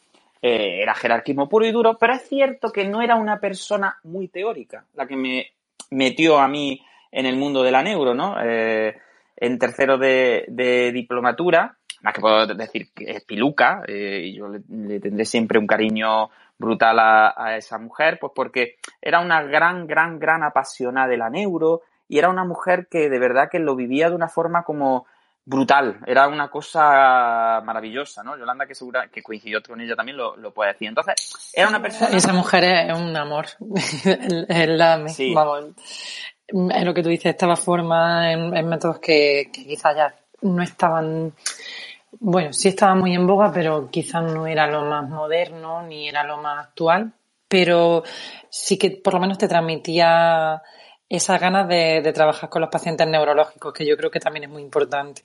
Eh, 0.42 0.82
era 0.82 0.96
jerarquismo 0.96 1.48
puro 1.48 1.66
y 1.66 1.72
duro, 1.72 1.98
pero 2.00 2.14
es 2.14 2.28
cierto 2.28 2.72
que 2.72 2.86
no 2.86 3.02
era 3.02 3.16
una 3.16 3.40
persona 3.40 3.98
muy 4.04 4.28
teórica 4.28 4.86
la 4.94 5.08
que 5.08 5.16
me 5.16 5.52
metió 5.90 6.38
a 6.38 6.48
mí 6.48 6.80
en 7.12 7.26
el 7.26 7.38
mundo 7.38 7.64
de 7.64 7.72
la 7.72 7.82
neuro, 7.82 8.14
¿no? 8.14 8.36
en 8.40 9.60
tercero 9.60 9.98
de, 9.98 10.92
diplomatura, 10.94 11.77
más 12.02 12.14
que 12.14 12.22
puedo 12.22 12.46
decir 12.48 12.92
que 12.94 13.12
es 13.12 13.24
piluca, 13.24 13.84
y 13.88 14.36
yo 14.36 14.48
le 14.48 15.00
tendré 15.00 15.26
siempre 15.26 15.60
un 15.60 15.68
cariño 15.68 16.30
brutal 16.58 16.98
a, 17.00 17.56
esa 17.58 17.78
mujer, 17.78 18.18
pues 18.20 18.34
porque 18.36 18.78
era 19.02 19.20
una 19.20 19.44
gran, 19.44 19.88
gran, 19.88 20.20
gran 20.20 20.44
apasionada 20.44 21.08
de 21.08 21.18
la 21.18 21.30
neuro 21.30 21.82
y 22.08 22.18
era 22.18 22.30
una 22.30 22.46
mujer 22.46 22.88
que 22.90 23.10
de 23.10 23.20
verdad 23.20 23.50
que 23.52 23.60
lo 23.60 23.76
vivía 23.76 24.10
de 24.10 24.16
una 24.16 24.28
forma 24.28 24.64
como 24.64 25.06
brutal, 25.46 26.00
era 26.06 26.28
una 26.28 26.50
cosa 26.50 27.62
maravillosa, 27.64 28.22
¿no? 28.22 28.38
Yolanda, 28.38 28.66
que 28.66 28.76
segura 28.76 29.08
que 29.08 29.24
coincidió 29.24 29.62
con 29.64 29.80
ella 29.80 29.96
también, 29.96 30.18
lo, 30.18 30.36
lo 30.36 30.54
puede 30.54 30.74
decir. 30.74 30.90
Entonces, 30.90 31.16
era 31.54 31.70
una 31.70 31.82
persona... 31.82 32.16
Esa 32.18 32.34
mujer 32.34 32.66
es 32.66 33.00
un 33.00 33.16
amor, 33.16 33.46
es 34.50 34.68
la, 34.68 35.08
sí. 35.08 35.34
vamos, 35.34 35.68
es 36.48 36.84
lo 36.84 36.94
que 36.94 37.02
tú 37.02 37.10
dices, 37.10 37.28
estaba 37.28 37.56
forma 37.56 38.32
en, 38.32 38.68
métodos 38.68 39.00
que, 39.00 39.50
que 39.54 39.66
quizás 39.66 39.96
ya 39.96 40.16
no 40.42 40.62
estaban 40.62 41.34
bueno, 42.12 42.54
sí 42.54 42.70
estaba 42.70 42.96
muy 42.96 43.14
en 43.14 43.28
boga, 43.28 43.52
pero 43.52 43.90
quizás 43.90 44.24
no 44.24 44.48
era 44.48 44.68
lo 44.68 44.84
más 44.86 45.10
moderno 45.10 45.82
ni 45.84 46.08
era 46.08 46.24
lo 46.24 46.38
más 46.38 46.68
actual, 46.68 47.14
pero 47.48 48.04
sí 48.50 48.78
que 48.78 48.92
por 48.92 49.14
lo 49.14 49.20
menos 49.20 49.38
te 49.38 49.48
transmitía 49.48 50.62
esas 51.10 51.40
ganas 51.40 51.68
de, 51.68 52.12
trabajar 52.14 52.50
con 52.50 52.62
los 52.62 52.72
pacientes 52.72 53.08
neurológicos, 53.08 53.74
que 53.74 53.86
yo 53.86 53.96
creo 53.96 54.12
que 54.12 54.20
también 54.20 54.46
es 54.46 54.50
muy 54.50 54.62
importante. 54.62 55.24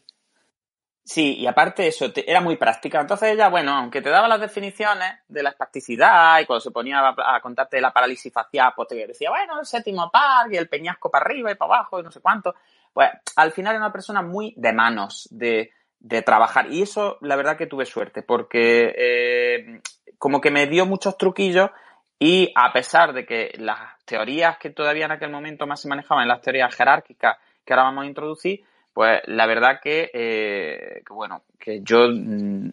Sí, 1.04 1.36
y 1.38 1.46
aparte 1.48 1.88
eso, 1.88 2.12
era 2.14 2.40
muy 2.40 2.56
práctica. 2.56 3.00
Entonces 3.00 3.32
ella, 3.32 3.48
bueno, 3.48 3.72
aunque 3.72 4.00
te 4.00 4.10
daba 4.10 4.28
las 4.28 4.40
definiciones 4.40 5.14
de 5.26 5.42
la 5.42 5.50
espasticidad 5.50 6.38
y 6.38 6.46
cuando 6.46 6.60
se 6.60 6.70
ponía 6.70 7.02
a, 7.16 7.40
contarte 7.40 7.80
la 7.80 7.92
parálisis 7.92 8.32
facial, 8.32 8.72
pues 8.76 8.88
te 8.88 9.06
decía, 9.06 9.30
bueno, 9.30 9.58
el 9.58 9.66
séptimo 9.66 10.08
par 10.12 10.52
y 10.52 10.56
el 10.56 10.68
peñasco 10.68 11.10
para 11.10 11.24
arriba 11.24 11.50
y 11.50 11.56
para 11.56 11.74
abajo 11.74 11.98
y 11.98 12.04
no 12.04 12.12
sé 12.12 12.20
cuánto. 12.20 12.54
Pues 12.92 13.10
al 13.34 13.50
final 13.50 13.74
era 13.74 13.84
una 13.84 13.92
persona 13.92 14.22
muy 14.22 14.54
de 14.56 14.72
manos, 14.72 15.26
de, 15.32 15.72
de 16.02 16.20
trabajar. 16.22 16.70
Y 16.70 16.82
eso, 16.82 17.16
la 17.20 17.36
verdad 17.36 17.56
que 17.56 17.66
tuve 17.66 17.86
suerte, 17.86 18.22
porque 18.22 18.92
eh, 18.96 19.80
como 20.18 20.40
que 20.40 20.50
me 20.50 20.66
dio 20.66 20.84
muchos 20.84 21.16
truquillos 21.16 21.70
y 22.18 22.52
a 22.54 22.72
pesar 22.72 23.12
de 23.12 23.24
que 23.24 23.52
las 23.58 23.78
teorías 24.04 24.58
que 24.58 24.70
todavía 24.70 25.06
en 25.06 25.12
aquel 25.12 25.30
momento 25.30 25.66
más 25.66 25.80
se 25.80 25.88
manejaban, 25.88 26.28
las 26.28 26.40
teorías 26.40 26.74
jerárquicas 26.74 27.36
que 27.64 27.72
ahora 27.72 27.84
vamos 27.84 28.04
a 28.04 28.08
introducir, 28.08 28.60
pues 28.92 29.20
la 29.26 29.46
verdad 29.46 29.80
que, 29.82 30.10
eh, 30.12 31.02
bueno, 31.08 31.42
que 31.58 31.80
yo 31.82 32.08
mm, 32.08 32.70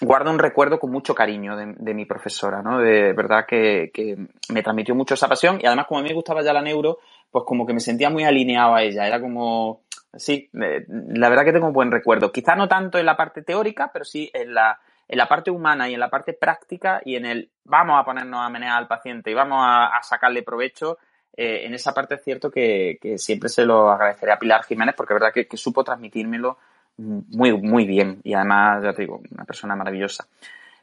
guardo 0.00 0.30
un 0.30 0.38
recuerdo 0.38 0.78
con 0.78 0.90
mucho 0.90 1.14
cariño 1.14 1.56
de, 1.56 1.94
mi 1.94 2.04
profesora, 2.04 2.62
¿no? 2.62 2.78
De 2.78 3.12
verdad 3.12 3.46
que, 3.46 3.90
me 4.52 4.62
transmitió 4.62 4.94
mucho 4.94 5.14
esa 5.14 5.28
pasión 5.28 5.60
y 5.62 5.66
además 5.66 5.86
como 5.86 6.00
a 6.00 6.02
mí 6.02 6.08
me 6.08 6.14
gustaba 6.14 6.42
ya 6.42 6.52
la 6.52 6.62
neuro, 6.62 6.98
pues 7.32 7.44
como 7.46 7.66
que 7.66 7.72
me 7.72 7.80
sentía 7.80 8.10
muy 8.10 8.24
alineado 8.24 8.74
a 8.74 8.82
ella. 8.82 9.06
Era 9.06 9.20
como, 9.20 9.80
sí, 10.14 10.50
la 10.52 11.28
verdad 11.30 11.44
que 11.44 11.52
tengo 11.52 11.66
un 11.66 11.72
buen 11.72 11.90
recuerdo. 11.90 12.30
Quizá 12.30 12.54
no 12.54 12.68
tanto 12.68 12.98
en 12.98 13.06
la 13.06 13.16
parte 13.16 13.42
teórica, 13.42 13.90
pero 13.92 14.04
sí 14.04 14.30
en 14.34 14.54
la, 14.54 14.78
en 15.08 15.16
la 15.16 15.26
parte 15.26 15.50
humana 15.50 15.88
y 15.88 15.94
en 15.94 16.00
la 16.00 16.10
parte 16.10 16.34
práctica 16.34 17.00
y 17.04 17.16
en 17.16 17.24
el 17.24 17.50
vamos 17.64 17.98
a 17.98 18.04
ponernos 18.04 18.38
a 18.38 18.50
menear 18.50 18.76
al 18.76 18.86
paciente 18.86 19.30
y 19.30 19.34
vamos 19.34 19.58
a, 19.62 19.98
sacarle 20.02 20.42
provecho. 20.42 20.98
Eh, 21.34 21.64
en 21.64 21.72
esa 21.72 21.94
parte 21.94 22.16
es 22.16 22.22
cierto 22.22 22.50
que, 22.50 22.98
siempre 23.16 23.48
se 23.48 23.64
lo 23.64 23.90
agradeceré 23.90 24.32
a 24.32 24.38
Pilar 24.38 24.62
Jiménez 24.64 24.94
porque 24.94 25.14
es 25.14 25.20
verdad 25.20 25.32
que, 25.32 25.56
supo 25.56 25.82
transmitírmelo 25.82 26.58
muy, 26.98 27.56
muy 27.56 27.86
bien 27.86 28.20
y 28.22 28.34
además, 28.34 28.84
ya 28.84 28.92
te 28.92 29.02
digo, 29.02 29.22
una 29.30 29.44
persona 29.44 29.74
maravillosa. 29.74 30.28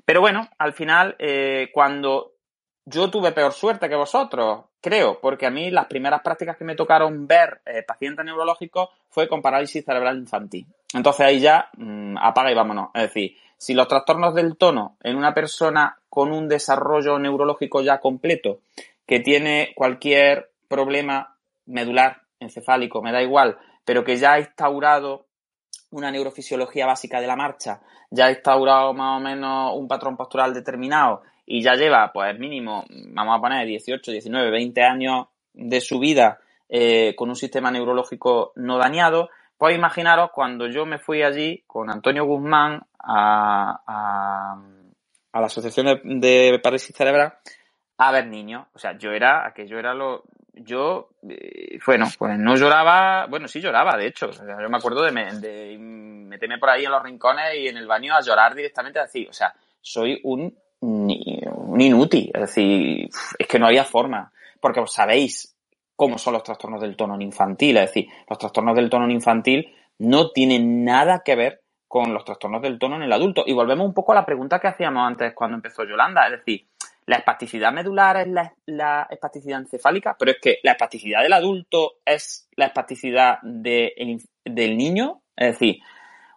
Pero 0.03 0.21
bueno, 0.21 0.49
al 0.57 0.73
final, 0.73 1.15
eh, 1.19 1.69
cuando 1.71 2.38
yo 2.85 3.09
tuve 3.09 3.31
peor 3.31 3.53
suerte 3.53 3.89
que 3.89 3.95
vosotros, 3.95 4.65
creo, 4.81 5.19
porque 5.19 5.45
a 5.45 5.51
mí 5.51 5.69
las 5.69 5.85
primeras 5.85 6.21
prácticas 6.21 6.57
que 6.57 6.65
me 6.65 6.75
tocaron 6.75 7.27
ver 7.27 7.61
eh, 7.65 7.83
pacientes 7.83 8.25
neurológicos 8.25 8.89
fue 9.09 9.27
con 9.27 9.41
parálisis 9.41 9.85
cerebral 9.85 10.17
infantil. 10.17 10.65
Entonces 10.93 11.25
ahí 11.25 11.39
ya 11.39 11.69
mm, 11.77 12.17
apaga 12.17 12.51
y 12.51 12.55
vámonos. 12.55 12.89
Es 12.93 13.03
decir, 13.03 13.37
si 13.57 13.73
los 13.73 13.87
trastornos 13.87 14.33
del 14.33 14.57
tono 14.57 14.97
en 15.03 15.17
una 15.17 15.33
persona 15.33 15.99
con 16.09 16.31
un 16.31 16.47
desarrollo 16.47 17.19
neurológico 17.19 17.81
ya 17.81 17.99
completo, 17.99 18.59
que 19.05 19.19
tiene 19.19 19.73
cualquier 19.75 20.51
problema 20.67 21.35
medular, 21.65 22.21
encefálico, 22.39 23.01
me 23.01 23.11
da 23.11 23.21
igual, 23.21 23.57
pero 23.83 24.03
que 24.03 24.17
ya 24.17 24.33
ha 24.33 24.39
instaurado 24.39 25.25
una 25.91 26.11
neurofisiología 26.11 26.85
básica 26.85 27.19
de 27.19 27.27
la 27.27 27.35
marcha, 27.35 27.81
ya 28.11 28.27
ha 28.27 28.31
instaurado 28.31 28.93
más 28.93 29.17
o 29.17 29.19
menos 29.19 29.73
un 29.75 29.87
patrón 29.87 30.15
postural 30.15 30.53
determinado 30.53 31.23
y 31.51 31.63
ya 31.63 31.73
lleva, 31.73 32.11
pues 32.13 32.37
mínimo, 32.37 32.85
vamos 33.07 33.35
a 33.35 33.41
poner 33.41 33.65
18, 33.65 34.11
19, 34.11 34.51
20 34.51 34.83
años 34.83 35.25
de 35.51 35.81
su 35.81 35.97
vida 35.97 36.37
eh, 36.69 37.15
con 37.15 37.29
un 37.29 37.35
sistema 37.35 37.71
neurológico 37.71 38.53
no 38.55 38.77
dañado, 38.77 39.29
pues 39.57 39.75
imaginaros 39.75 40.29
cuando 40.31 40.67
yo 40.67 40.85
me 40.85 40.99
fui 40.99 41.23
allí 41.23 41.63
con 41.65 41.89
Antonio 41.89 42.23
Guzmán 42.25 42.83
a, 42.99 43.81
a, 45.33 45.39
la 45.39 45.45
Asociación 45.47 46.19
de, 46.21 46.59
Parálisis 46.61 46.95
Cerebral 46.95 47.33
a 47.97 48.11
ver 48.11 48.27
niños. 48.27 48.67
O 48.73 48.77
sea, 48.77 48.95
yo 48.95 49.11
era, 49.11 49.51
que 49.55 49.67
yo 49.67 49.79
era 49.79 49.95
lo, 49.95 50.25
yo, 50.53 51.09
eh, 51.27 51.79
bueno, 51.83 52.05
pues 52.19 52.37
no 52.37 52.55
lloraba, 52.57 53.25
bueno, 53.25 53.47
sí 53.47 53.59
lloraba, 53.59 53.97
de 53.97 54.05
hecho. 54.05 54.29
yo 54.29 54.69
me 54.69 54.77
acuerdo 54.77 55.01
de, 55.01 55.11
de, 55.41 55.77
meterme 55.79 56.59
por 56.59 56.69
ahí 56.69 56.85
en 56.85 56.91
los 56.91 57.01
rincones 57.01 57.55
y 57.57 57.67
en 57.67 57.77
el 57.77 57.87
baño 57.87 58.13
a 58.13 58.21
llorar 58.21 58.53
directamente 58.53 58.99
así. 58.99 59.25
O 59.27 59.33
sea, 59.33 59.51
soy 59.81 60.21
un 60.23 60.55
un 60.81 61.81
inútil. 61.81 62.31
Es 62.33 62.41
decir, 62.41 63.09
es 63.37 63.47
que 63.47 63.59
no 63.59 63.67
había 63.67 63.83
forma. 63.83 64.31
Porque 64.59 64.81
sabéis 64.87 65.55
cómo 65.95 66.17
son 66.17 66.33
los 66.33 66.43
trastornos 66.43 66.81
del 66.81 66.95
tono 66.95 67.19
infantil. 67.21 67.77
Es 67.77 67.87
decir, 67.87 68.07
los 68.29 68.37
trastornos 68.37 68.75
del 68.75 68.89
tono 68.89 69.09
infantil 69.09 69.73
no 69.99 70.31
tienen 70.31 70.83
nada 70.83 71.21
que 71.23 71.35
ver 71.35 71.61
con 71.87 72.13
los 72.13 72.23
trastornos 72.23 72.61
del 72.61 72.79
tono 72.79 72.95
en 72.95 73.03
el 73.03 73.11
adulto. 73.11 73.43
Y 73.45 73.53
volvemos 73.53 73.85
un 73.85 73.93
poco 73.93 74.11
a 74.11 74.15
la 74.15 74.25
pregunta 74.25 74.59
que 74.59 74.67
hacíamos 74.67 75.05
antes 75.05 75.33
cuando 75.33 75.55
empezó 75.55 75.83
Yolanda. 75.83 76.25
Es 76.27 76.39
decir, 76.39 76.67
la 77.05 77.17
espasticidad 77.17 77.73
medular 77.73 78.17
es 78.17 78.27
la, 78.67 79.07
espasticidad 79.09 79.59
encefálica, 79.59 80.15
pero 80.17 80.31
es 80.31 80.37
que 80.39 80.59
la 80.61 80.73
espasticidad 80.73 81.23
del 81.23 81.33
adulto 81.33 81.93
es 82.05 82.47
la 82.55 82.67
espasticidad 82.67 83.39
del 83.41 84.77
niño. 84.77 85.23
Es 85.35 85.53
decir, 85.53 85.79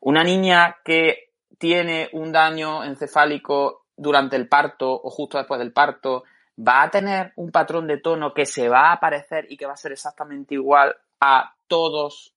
una 0.01 0.25
niña 0.25 0.79
que 0.83 1.33
tiene 1.59 2.09
un 2.15 2.33
daño 2.33 2.83
encefálico 2.83 3.82
durante 3.97 4.37
el 4.37 4.49
parto 4.49 4.91
o 4.93 5.11
justo 5.11 5.39
después 5.39 5.59
del 5.59 5.73
parto, 5.73 6.25
va 6.59 6.83
a 6.83 6.91
tener 6.91 7.33
un 7.37 7.51
patrón 7.51 7.87
de 7.87 7.99
tono 7.99 8.35
que 8.35 8.47
se 8.47 8.69
va 8.69 8.89
a 8.89 8.93
aparecer 8.93 9.47
y 9.49 9.57
que 9.57 9.67
va 9.67 9.73
a 9.73 9.77
ser 9.77 9.93
exactamente 9.93 10.55
igual 10.55 10.95
a 11.21 11.55
todos 11.67 12.35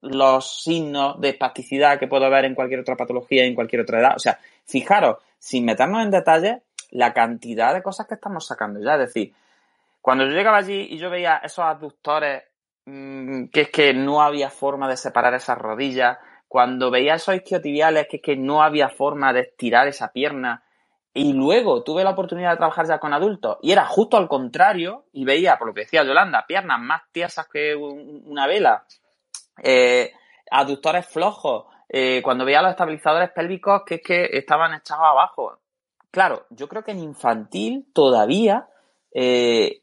los 0.00 0.62
signos 0.62 1.20
de 1.20 1.30
espasticidad 1.30 1.98
que 1.98 2.08
puedo 2.08 2.28
ver 2.30 2.44
en 2.44 2.54
cualquier 2.54 2.80
otra 2.80 2.96
patología 2.96 3.44
y 3.44 3.48
en 3.48 3.54
cualquier 3.54 3.82
otra 3.82 4.00
edad. 4.00 4.12
O 4.16 4.18
sea, 4.18 4.38
fijaros, 4.64 5.18
sin 5.38 5.64
meternos 5.64 6.02
en 6.02 6.10
detalles, 6.10 6.58
la 6.90 7.12
cantidad 7.12 7.74
de 7.74 7.82
cosas 7.82 8.06
que 8.06 8.14
estamos 8.14 8.46
sacando 8.46 8.80
ya. 8.80 8.94
Es 8.94 9.00
decir, 9.00 9.32
cuando 10.00 10.24
yo 10.24 10.30
llegaba 10.30 10.58
allí 10.58 10.88
y 10.90 10.98
yo 10.98 11.10
veía 11.10 11.38
esos 11.38 11.64
aductores, 11.64 12.44
mmm, 12.84 13.46
que 13.46 13.62
es 13.62 13.70
que 13.70 13.94
no 13.94 14.22
había 14.22 14.50
forma 14.50 14.88
de 14.88 14.96
separar 14.96 15.34
esas 15.34 15.58
rodillas, 15.58 16.18
cuando 16.48 16.90
veía 16.90 17.14
esos 17.14 17.34
isquiotibiales, 17.34 18.06
que 18.08 18.16
es 18.16 18.22
que 18.22 18.36
no 18.36 18.62
había 18.62 18.88
forma 18.88 19.32
de 19.32 19.40
estirar 19.40 19.88
esa 19.88 20.12
pierna, 20.12 20.62
y 21.16 21.32
luego 21.32 21.82
tuve 21.82 22.04
la 22.04 22.10
oportunidad 22.10 22.50
de 22.50 22.56
trabajar 22.58 22.86
ya 22.86 22.98
con 22.98 23.14
adultos 23.14 23.56
y 23.62 23.72
era 23.72 23.86
justo 23.86 24.18
al 24.18 24.28
contrario 24.28 25.06
y 25.14 25.24
veía, 25.24 25.56
por 25.56 25.68
lo 25.68 25.72
que 25.72 25.80
decía 25.80 26.04
Yolanda, 26.04 26.44
piernas 26.46 26.78
más 26.78 27.04
tiesas 27.10 27.48
que 27.48 27.74
una 27.74 28.46
vela, 28.46 28.84
eh, 29.62 30.12
aductores 30.50 31.06
flojos, 31.06 31.64
eh, 31.88 32.20
cuando 32.22 32.44
veía 32.44 32.60
los 32.60 32.72
estabilizadores 32.72 33.30
pélvicos 33.30 33.82
que 33.86 33.94
es 33.94 34.02
que 34.02 34.28
estaban 34.32 34.74
echados 34.74 35.06
abajo. 35.06 35.58
Claro, 36.10 36.44
yo 36.50 36.68
creo 36.68 36.84
que 36.84 36.90
en 36.90 36.98
infantil 36.98 37.86
todavía 37.94 38.68
eh, 39.10 39.80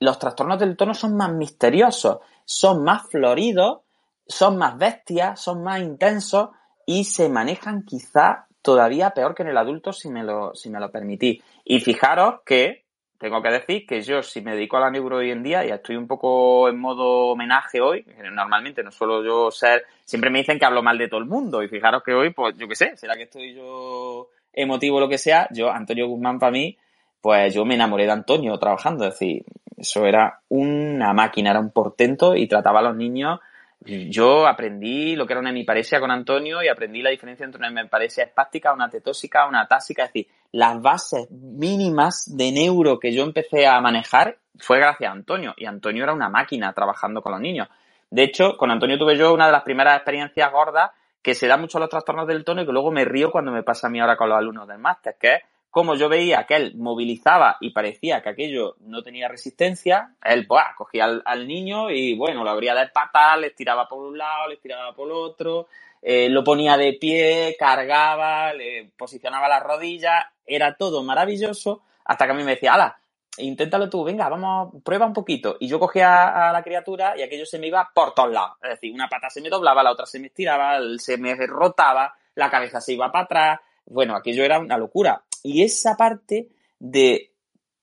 los 0.00 0.18
trastornos 0.18 0.58
del 0.58 0.78
tono 0.78 0.94
son 0.94 1.18
más 1.18 1.34
misteriosos, 1.34 2.20
son 2.46 2.82
más 2.82 3.10
floridos, 3.10 3.80
son 4.26 4.56
más 4.56 4.78
bestias, 4.78 5.38
son 5.38 5.62
más 5.62 5.80
intensos 5.80 6.48
y 6.86 7.04
se 7.04 7.28
manejan 7.28 7.84
quizá 7.84 8.46
todavía 8.62 9.10
peor 9.10 9.34
que 9.34 9.42
en 9.42 9.48
el 9.48 9.58
adulto 9.58 9.92
si 9.92 10.08
me 10.08 10.22
lo, 10.22 10.54
si 10.54 10.70
me 10.70 10.80
lo 10.80 10.90
permitís. 10.90 11.42
Y 11.64 11.80
fijaros 11.80 12.40
que 12.46 12.84
tengo 13.18 13.40
que 13.40 13.50
decir 13.50 13.86
que 13.86 14.00
yo 14.00 14.22
si 14.22 14.40
me 14.40 14.54
dedico 14.54 14.76
a 14.76 14.80
la 14.80 14.90
neuro 14.90 15.18
hoy 15.18 15.30
en 15.30 15.42
día 15.42 15.64
y 15.64 15.70
estoy 15.70 15.96
un 15.96 16.08
poco 16.08 16.68
en 16.68 16.78
modo 16.78 17.28
homenaje 17.28 17.80
hoy, 17.80 18.04
normalmente 18.32 18.82
no 18.82 18.90
suelo 18.90 19.24
yo 19.24 19.50
ser, 19.52 19.84
siempre 20.04 20.28
me 20.28 20.40
dicen 20.40 20.58
que 20.58 20.64
hablo 20.64 20.82
mal 20.82 20.98
de 20.98 21.06
todo 21.08 21.20
el 21.20 21.26
mundo 21.26 21.62
y 21.62 21.68
fijaros 21.68 22.02
que 22.02 22.14
hoy, 22.14 22.30
pues 22.30 22.56
yo 22.56 22.66
qué 22.66 22.74
sé, 22.74 22.96
será 22.96 23.14
que 23.14 23.24
estoy 23.24 23.54
yo 23.54 24.28
emotivo 24.52 24.96
o 24.96 25.00
lo 25.00 25.08
que 25.08 25.18
sea, 25.18 25.46
yo, 25.52 25.70
Antonio 25.70 26.08
Guzmán 26.08 26.40
para 26.40 26.50
mí, 26.50 26.76
pues 27.20 27.54
yo 27.54 27.64
me 27.64 27.76
enamoré 27.76 28.06
de 28.06 28.12
Antonio 28.12 28.58
trabajando, 28.58 29.06
es 29.06 29.14
decir, 29.14 29.44
eso 29.76 30.04
era 30.04 30.40
una 30.48 31.12
máquina, 31.12 31.50
era 31.50 31.60
un 31.60 31.70
portento 31.70 32.34
y 32.34 32.48
trataba 32.48 32.80
a 32.80 32.82
los 32.82 32.96
niños 32.96 33.38
yo 33.84 34.46
aprendí 34.46 35.16
lo 35.16 35.26
que 35.26 35.32
era 35.32 35.40
una 35.40 35.50
hemiparesia 35.50 36.00
con 36.00 36.10
Antonio 36.10 36.62
y 36.62 36.68
aprendí 36.68 37.02
la 37.02 37.10
diferencia 37.10 37.44
entre 37.44 37.58
una 37.58 37.68
hemiparesia 37.68 38.24
espástica, 38.24 38.72
una 38.72 38.88
tetósica, 38.88 39.46
una 39.46 39.66
tásica. 39.66 40.04
Es 40.04 40.12
decir, 40.12 40.28
las 40.52 40.80
bases 40.80 41.30
mínimas 41.30 42.24
de 42.36 42.52
neuro 42.52 42.98
que 42.98 43.12
yo 43.12 43.24
empecé 43.24 43.66
a 43.66 43.80
manejar 43.80 44.38
fue 44.58 44.78
gracias 44.78 45.08
a 45.10 45.12
Antonio. 45.12 45.54
Y 45.56 45.66
Antonio 45.66 46.04
era 46.04 46.12
una 46.12 46.28
máquina 46.28 46.72
trabajando 46.72 47.22
con 47.22 47.32
los 47.32 47.40
niños. 47.40 47.68
De 48.10 48.22
hecho, 48.22 48.56
con 48.56 48.70
Antonio 48.70 48.98
tuve 48.98 49.16
yo 49.16 49.32
una 49.32 49.46
de 49.46 49.52
las 49.52 49.62
primeras 49.62 49.96
experiencias 49.96 50.52
gordas 50.52 50.90
que 51.22 51.34
se 51.34 51.46
da 51.46 51.56
mucho 51.56 51.78
a 51.78 51.80
los 51.80 51.90
trastornos 51.90 52.26
del 52.26 52.44
tono 52.44 52.62
y 52.62 52.66
que 52.66 52.72
luego 52.72 52.90
me 52.90 53.04
río 53.04 53.30
cuando 53.30 53.52
me 53.52 53.62
pasa 53.62 53.86
a 53.86 53.90
mí 53.90 54.00
ahora 54.00 54.16
con 54.16 54.28
los 54.28 54.36
alumnos 54.36 54.68
del 54.68 54.78
máster, 54.78 55.16
que 55.18 55.34
es 55.34 55.42
como 55.72 55.94
yo 55.94 56.10
veía 56.10 56.44
que 56.44 56.54
él 56.54 56.74
movilizaba 56.76 57.56
y 57.58 57.70
parecía 57.70 58.22
que 58.22 58.28
aquello 58.28 58.76
no 58.80 59.02
tenía 59.02 59.26
resistencia, 59.26 60.14
él 60.22 60.46
cogía 60.76 61.06
al, 61.24 61.48
niño 61.48 61.90
y 61.90 62.14
bueno, 62.14 62.44
lo 62.44 62.50
abría 62.50 62.74
de 62.74 62.88
patas, 62.88 63.40
le 63.40 63.52
tiraba 63.52 63.88
por 63.88 64.04
un 64.04 64.18
lado, 64.18 64.48
le 64.48 64.58
tiraba 64.58 64.94
por 64.94 65.10
otro, 65.10 65.68
eh, 66.02 66.28
lo 66.28 66.44
ponía 66.44 66.76
de 66.76 66.92
pie, 66.92 67.56
cargaba, 67.58 68.52
le 68.52 68.90
posicionaba 68.98 69.48
las 69.48 69.62
rodillas, 69.62 70.26
era 70.46 70.76
todo 70.76 71.02
maravilloso, 71.02 71.80
hasta 72.04 72.26
que 72.26 72.32
a 72.32 72.34
mí 72.34 72.44
me 72.44 72.50
decía, 72.50 72.74
ala, 72.74 72.98
inténtalo 73.38 73.88
tú, 73.88 74.04
venga, 74.04 74.28
vamos, 74.28 74.74
prueba 74.84 75.06
un 75.06 75.14
poquito. 75.14 75.56
Y 75.58 75.68
yo 75.68 75.80
cogía 75.80 76.50
a 76.50 76.52
la 76.52 76.62
criatura 76.62 77.16
y 77.16 77.22
aquello 77.22 77.46
se 77.46 77.58
me 77.58 77.68
iba 77.68 77.90
por 77.94 78.12
todos 78.12 78.30
lados. 78.30 78.58
Es 78.62 78.72
decir, 78.72 78.92
una 78.92 79.08
pata 79.08 79.30
se 79.30 79.40
me 79.40 79.48
doblaba, 79.48 79.82
la 79.82 79.92
otra 79.92 80.04
se 80.04 80.18
me 80.18 80.26
estiraba, 80.26 80.78
se 80.98 81.16
me 81.16 81.34
rotaba, 81.46 82.14
la 82.34 82.50
cabeza 82.50 82.78
se 82.78 82.92
iba 82.92 83.10
para 83.10 83.24
atrás. 83.24 83.60
Bueno, 83.86 84.14
aquello 84.14 84.44
era 84.44 84.58
una 84.58 84.76
locura. 84.76 85.22
Y 85.42 85.62
esa 85.62 85.96
parte 85.96 86.48
de 86.78 87.32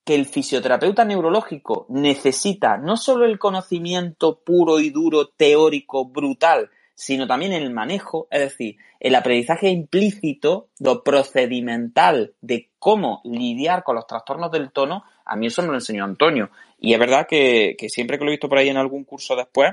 que 0.04 0.16
el 0.16 0.26
fisioterapeuta 0.26 1.06
neurológico 1.06 1.86
necesita 1.90 2.78
no 2.78 2.98
solo 2.98 3.26
el 3.26 3.38
conocimiento 3.38 4.40
puro 4.40 4.80
y 4.80 4.90
duro, 4.90 5.28
teórico, 5.28 6.06
brutal, 6.06 6.70
sino 6.96 7.28
también 7.28 7.54
el 7.54 7.70
manejo, 7.70 8.28
es 8.30 8.42
decir, 8.42 8.78
el 9.00 9.16
aprendizaje 9.16 9.70
implícito, 9.70 10.68
lo 10.80 11.04
procedimental 11.04 12.34
de 12.42 12.72
cómo 12.78 13.22
lidiar 13.24 13.84
con 13.84 13.96
los 13.96 14.06
trastornos 14.06 14.52
del 14.52 14.72
tono, 14.72 15.04
a 15.24 15.36
mí 15.36 15.48
eso 15.48 15.62
me 15.62 15.70
lo 15.70 15.76
enseñó 15.76 16.04
Antonio. 16.04 16.50
Y 16.78 16.94
es 16.94 17.00
verdad 17.00 17.26
que, 17.26 17.78
siempre 17.88 18.18
que 18.18 18.26
lo 18.26 18.32
he 18.32 18.34
visto 18.34 18.50
por 18.50 18.58
ahí 18.58 18.68
en 18.68 18.78
algún 18.78 19.06
curso 19.06 19.36
después, 19.36 19.72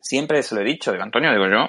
siempre 0.00 0.42
se 0.42 0.54
lo 0.54 0.62
he 0.62 0.64
dicho, 0.64 0.90
digo, 0.90 1.04
Antonio, 1.04 1.30
digo 1.30 1.46
yo, 1.48 1.68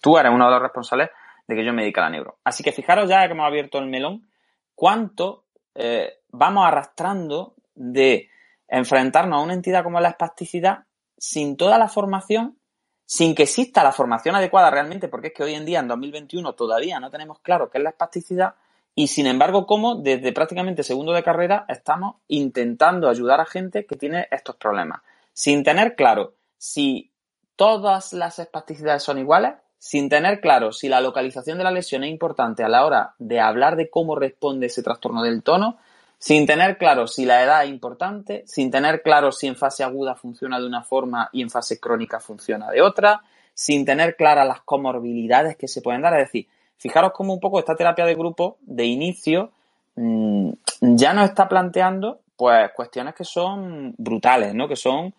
tú 0.00 0.16
eres 0.16 0.32
uno 0.32 0.46
de 0.46 0.50
los 0.52 0.62
responsables 0.62 1.10
de 1.46 1.54
que 1.54 1.64
yo 1.64 1.72
me 1.72 1.82
dedique 1.82 2.00
a 2.00 2.04
la 2.04 2.10
neuro. 2.10 2.38
Así 2.44 2.62
que 2.62 2.72
fijaros 2.72 3.08
ya 3.08 3.26
que 3.26 3.32
hemos 3.32 3.46
abierto 3.46 3.78
el 3.78 3.86
melón, 3.86 4.26
cuánto 4.74 5.44
eh, 5.74 6.20
vamos 6.30 6.66
arrastrando 6.66 7.54
de 7.74 8.28
enfrentarnos 8.68 9.38
a 9.38 9.42
una 9.42 9.54
entidad 9.54 9.84
como 9.84 10.00
la 10.00 10.10
espasticidad 10.10 10.84
sin 11.16 11.56
toda 11.56 11.78
la 11.78 11.88
formación, 11.88 12.58
sin 13.06 13.34
que 13.34 13.44
exista 13.44 13.82
la 13.82 13.92
formación 13.92 14.34
adecuada 14.34 14.70
realmente, 14.70 15.08
porque 15.08 15.28
es 15.28 15.34
que 15.34 15.42
hoy 15.42 15.54
en 15.54 15.64
día, 15.64 15.80
en 15.80 15.88
2021, 15.88 16.52
todavía 16.54 17.00
no 17.00 17.10
tenemos 17.10 17.40
claro 17.40 17.70
qué 17.70 17.78
es 17.78 17.84
la 17.84 17.90
espasticidad 17.90 18.54
y 18.94 19.08
sin 19.08 19.26
embargo, 19.26 19.66
como 19.66 19.96
desde 19.96 20.32
prácticamente 20.32 20.84
segundo 20.84 21.12
de 21.12 21.24
carrera 21.24 21.64
estamos 21.68 22.16
intentando 22.28 23.08
ayudar 23.08 23.40
a 23.40 23.46
gente 23.46 23.86
que 23.86 23.96
tiene 23.96 24.28
estos 24.30 24.56
problemas, 24.56 25.00
sin 25.32 25.64
tener 25.64 25.96
claro 25.96 26.34
si 26.58 27.10
todas 27.56 28.12
las 28.12 28.38
espasticidades 28.38 29.02
son 29.02 29.18
iguales, 29.18 29.54
sin 29.84 30.08
tener 30.08 30.40
claro 30.40 30.72
si 30.72 30.88
la 30.88 31.02
localización 31.02 31.58
de 31.58 31.64
la 31.64 31.70
lesión 31.70 32.04
es 32.04 32.10
importante 32.10 32.64
a 32.64 32.70
la 32.70 32.86
hora 32.86 33.12
de 33.18 33.38
hablar 33.38 33.76
de 33.76 33.90
cómo 33.90 34.16
responde 34.16 34.68
ese 34.68 34.82
trastorno 34.82 35.22
del 35.22 35.42
tono, 35.42 35.76
sin 36.16 36.46
tener 36.46 36.78
claro 36.78 37.06
si 37.06 37.26
la 37.26 37.42
edad 37.42 37.64
es 37.64 37.68
importante, 37.68 38.44
sin 38.46 38.70
tener 38.70 39.02
claro 39.02 39.30
si 39.30 39.46
en 39.46 39.56
fase 39.56 39.84
aguda 39.84 40.14
funciona 40.14 40.58
de 40.58 40.66
una 40.66 40.82
forma 40.82 41.28
y 41.34 41.42
en 41.42 41.50
fase 41.50 41.78
crónica 41.78 42.18
funciona 42.18 42.70
de 42.70 42.80
otra, 42.80 43.20
sin 43.52 43.84
tener 43.84 44.16
claras 44.16 44.48
las 44.48 44.62
comorbilidades 44.62 45.58
que 45.58 45.68
se 45.68 45.82
pueden 45.82 46.00
dar. 46.00 46.14
Es 46.14 46.28
decir, 46.28 46.48
fijaros 46.78 47.12
cómo 47.12 47.34
un 47.34 47.40
poco 47.40 47.58
esta 47.58 47.76
terapia 47.76 48.06
de 48.06 48.14
grupo 48.14 48.56
de 48.62 48.86
inicio 48.86 49.52
mmm, 49.96 50.50
ya 50.80 51.12
nos 51.12 51.26
está 51.26 51.46
planteando 51.46 52.20
pues 52.36 52.70
cuestiones 52.74 53.14
que 53.14 53.24
son 53.24 53.94
brutales, 53.98 54.54
¿no? 54.54 54.66
Que 54.66 54.76
son 54.76 55.12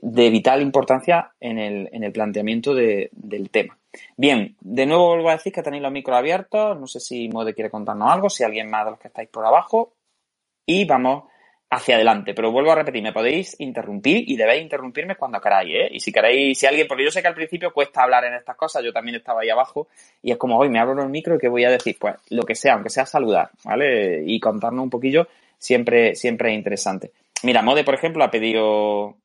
de 0.00 0.30
vital 0.30 0.62
importancia 0.62 1.32
en 1.40 1.58
el, 1.58 1.88
en 1.92 2.04
el 2.04 2.12
planteamiento 2.12 2.74
de, 2.74 3.10
del 3.12 3.50
tema. 3.50 3.76
Bien, 4.16 4.56
de 4.60 4.86
nuevo 4.86 5.08
vuelvo 5.08 5.30
a 5.30 5.32
decir 5.32 5.52
que 5.52 5.62
tenéis 5.62 5.82
los 5.82 5.92
micros 5.92 6.16
abiertos. 6.16 6.78
No 6.78 6.86
sé 6.86 7.00
si 7.00 7.28
Mode 7.28 7.54
quiere 7.54 7.70
contarnos 7.70 8.10
algo, 8.10 8.30
si 8.30 8.44
alguien 8.44 8.70
más 8.70 8.84
de 8.84 8.90
los 8.92 9.00
que 9.00 9.08
estáis 9.08 9.28
por 9.28 9.44
abajo. 9.44 9.92
Y 10.66 10.84
vamos 10.84 11.24
hacia 11.70 11.96
adelante. 11.96 12.34
Pero 12.34 12.50
vuelvo 12.50 12.72
a 12.72 12.76
repetir, 12.76 13.02
me 13.02 13.12
podéis 13.12 13.56
interrumpir 13.60 14.24
y 14.28 14.36
debéis 14.36 14.62
interrumpirme 14.62 15.16
cuando 15.16 15.40
queráis, 15.40 15.74
¿eh? 15.74 15.88
Y 15.92 16.00
si 16.00 16.12
queréis, 16.12 16.58
si 16.58 16.66
alguien, 16.66 16.86
porque 16.86 17.04
yo 17.04 17.10
sé 17.10 17.20
que 17.20 17.28
al 17.28 17.34
principio 17.34 17.72
cuesta 17.72 18.02
hablar 18.02 18.24
en 18.24 18.34
estas 18.34 18.56
cosas, 18.56 18.82
yo 18.82 18.92
también 18.92 19.16
estaba 19.16 19.42
ahí 19.42 19.50
abajo, 19.50 19.88
y 20.22 20.30
es 20.30 20.38
como, 20.38 20.58
hoy 20.58 20.70
me 20.70 20.78
abro 20.78 21.02
el 21.02 21.10
micro 21.10 21.36
y 21.36 21.38
que 21.38 21.48
voy 21.48 21.64
a 21.64 21.70
decir, 21.70 21.96
pues 21.98 22.14
lo 22.30 22.44
que 22.44 22.54
sea, 22.54 22.74
aunque 22.74 22.90
sea 22.90 23.06
saludar, 23.06 23.50
¿vale? 23.64 24.22
Y 24.26 24.40
contarnos 24.40 24.82
un 24.82 24.90
poquillo, 24.90 25.28
siempre, 25.58 26.14
siempre 26.14 26.50
es 26.50 26.56
interesante. 26.56 27.12
Mira, 27.42 27.62
Mode, 27.62 27.84
por 27.84 27.94
ejemplo, 27.94 28.24
ha 28.24 28.30
pedido 28.30 29.16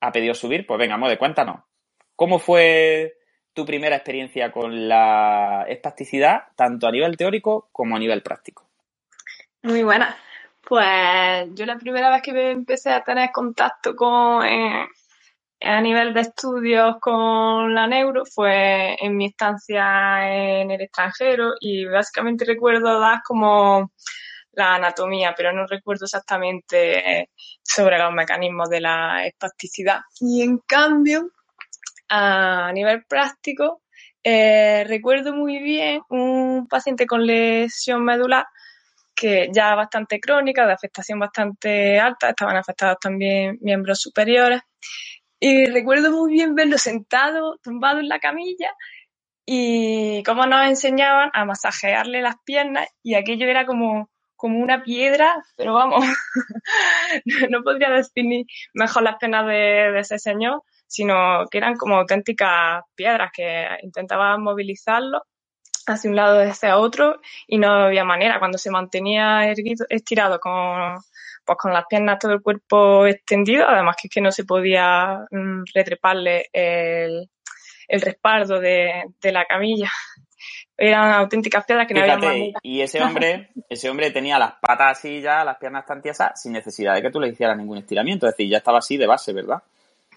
ha 0.00 0.12
pedido 0.12 0.34
subir, 0.34 0.66
pues 0.66 0.78
venga, 0.78 0.96
Mode, 0.96 1.18
cuéntanos. 1.18 1.60
¿Cómo 2.14 2.38
fue 2.38 3.14
tu 3.52 3.64
primera 3.64 3.96
experiencia 3.96 4.52
con 4.52 4.88
la 4.88 5.64
espasticidad, 5.68 6.44
tanto 6.56 6.86
a 6.86 6.92
nivel 6.92 7.16
teórico 7.16 7.68
como 7.72 7.96
a 7.96 7.98
nivel 7.98 8.22
práctico? 8.22 8.68
Muy 9.62 9.82
buena. 9.82 10.16
Pues 10.60 11.48
yo 11.54 11.64
la 11.64 11.78
primera 11.78 12.10
vez 12.10 12.22
que 12.22 12.50
empecé 12.50 12.90
a 12.90 13.02
tener 13.02 13.30
contacto 13.32 13.94
con 13.94 14.44
eh, 14.44 14.86
a 15.60 15.80
nivel 15.80 16.12
de 16.12 16.20
estudios 16.20 16.96
con 17.00 17.74
la 17.74 17.86
neuro 17.86 18.24
fue 18.26 18.96
en 19.00 19.16
mi 19.16 19.26
estancia 19.26 20.60
en 20.60 20.70
el 20.70 20.80
extranjero 20.82 21.54
y 21.60 21.86
básicamente 21.86 22.44
recuerdo 22.44 23.00
dar 23.00 23.22
como 23.24 23.92
la 24.56 24.74
anatomía, 24.74 25.34
pero 25.36 25.52
no 25.52 25.66
recuerdo 25.66 26.06
exactamente 26.06 27.30
sobre 27.62 27.98
los 27.98 28.12
mecanismos 28.12 28.68
de 28.68 28.80
la 28.80 29.24
espasticidad. 29.26 30.00
Y 30.20 30.42
en 30.42 30.58
cambio, 30.58 31.30
a 32.08 32.72
nivel 32.72 33.04
práctico, 33.04 33.82
eh, 34.24 34.84
recuerdo 34.88 35.34
muy 35.34 35.58
bien 35.58 36.00
un 36.08 36.66
paciente 36.68 37.06
con 37.06 37.26
lesión 37.26 38.04
medular 38.04 38.46
que 39.14 39.48
ya 39.52 39.74
bastante 39.74 40.20
crónica, 40.20 40.66
de 40.66 40.72
afectación 40.72 41.18
bastante 41.18 41.98
alta, 42.00 42.30
estaban 42.30 42.56
afectados 42.56 42.98
también 43.00 43.58
miembros 43.62 44.00
superiores. 44.00 44.60
Y 45.40 45.66
recuerdo 45.66 46.12
muy 46.12 46.32
bien 46.32 46.54
verlo 46.54 46.78
sentado, 46.78 47.58
tumbado 47.62 48.00
en 48.00 48.08
la 48.08 48.18
camilla 48.18 48.70
y 49.46 50.22
cómo 50.24 50.46
nos 50.46 50.66
enseñaban 50.66 51.30
a 51.32 51.44
masajearle 51.44 52.20
las 52.20 52.36
piernas 52.44 52.88
y 53.02 53.14
aquello 53.14 53.46
era 53.46 53.64
como 53.64 54.10
como 54.36 54.58
una 54.58 54.82
piedra, 54.82 55.42
pero 55.56 55.74
vamos, 55.74 56.04
no 57.50 57.62
podría 57.62 57.90
definir 57.90 58.46
mejor 58.74 59.02
las 59.02 59.16
penas 59.16 59.46
de, 59.46 59.98
ese 59.98 60.18
señor. 60.18 60.62
sino 60.86 61.46
que 61.50 61.58
eran 61.58 61.76
como 61.76 61.96
auténticas 61.96 62.84
piedras 62.94 63.30
que 63.34 63.66
intentaban 63.82 64.42
movilizarlo 64.42 65.22
hacia 65.86 66.10
un 66.10 66.16
lado 66.16 66.40
hacia 66.40 66.78
otro 66.78 67.20
y 67.46 67.58
no 67.58 67.70
había 67.70 68.04
manera. 68.04 68.38
Cuando 68.38 68.58
se 68.58 68.70
mantenía 68.70 69.48
erguido, 69.48 69.86
estirado 69.88 70.38
con, 70.40 70.96
pues 71.44 71.58
con 71.58 71.72
las 71.72 71.86
piernas 71.86 72.18
todo 72.18 72.32
el 72.32 72.42
cuerpo 72.42 73.06
extendido, 73.06 73.68
además 73.68 73.96
que 74.00 74.08
es 74.08 74.14
que 74.14 74.20
no 74.20 74.32
se 74.32 74.44
podía 74.44 75.26
mm, 75.30 75.64
retreparle 75.74 76.48
el, 76.52 77.30
el 77.88 78.00
respaldo 78.00 78.60
de, 78.60 79.04
de 79.20 79.32
la 79.32 79.44
camilla 79.46 79.90
eran 80.76 81.12
auténticas 81.12 81.64
piedras 81.64 81.86
que 81.86 81.94
no 81.94 82.00
había 82.00 82.18
manera. 82.18 82.58
Y 82.62 82.80
ese 82.80 83.02
hombre, 83.02 83.50
ese 83.68 83.88
hombre 83.88 84.10
tenía 84.10 84.38
las 84.38 84.54
patas 84.60 84.98
así 84.98 85.20
ya, 85.20 85.44
las 85.44 85.56
piernas 85.56 85.86
tan 85.86 86.02
tiesas, 86.02 86.40
sin 86.40 86.52
necesidad 86.52 86.94
de 86.94 87.02
que 87.02 87.10
tú 87.10 87.20
le 87.20 87.28
hicieras 87.28 87.56
ningún 87.56 87.78
estiramiento. 87.78 88.26
Es 88.26 88.34
decir, 88.34 88.50
ya 88.50 88.58
estaba 88.58 88.78
así 88.78 88.96
de 88.96 89.06
base, 89.06 89.32
¿verdad? 89.32 89.62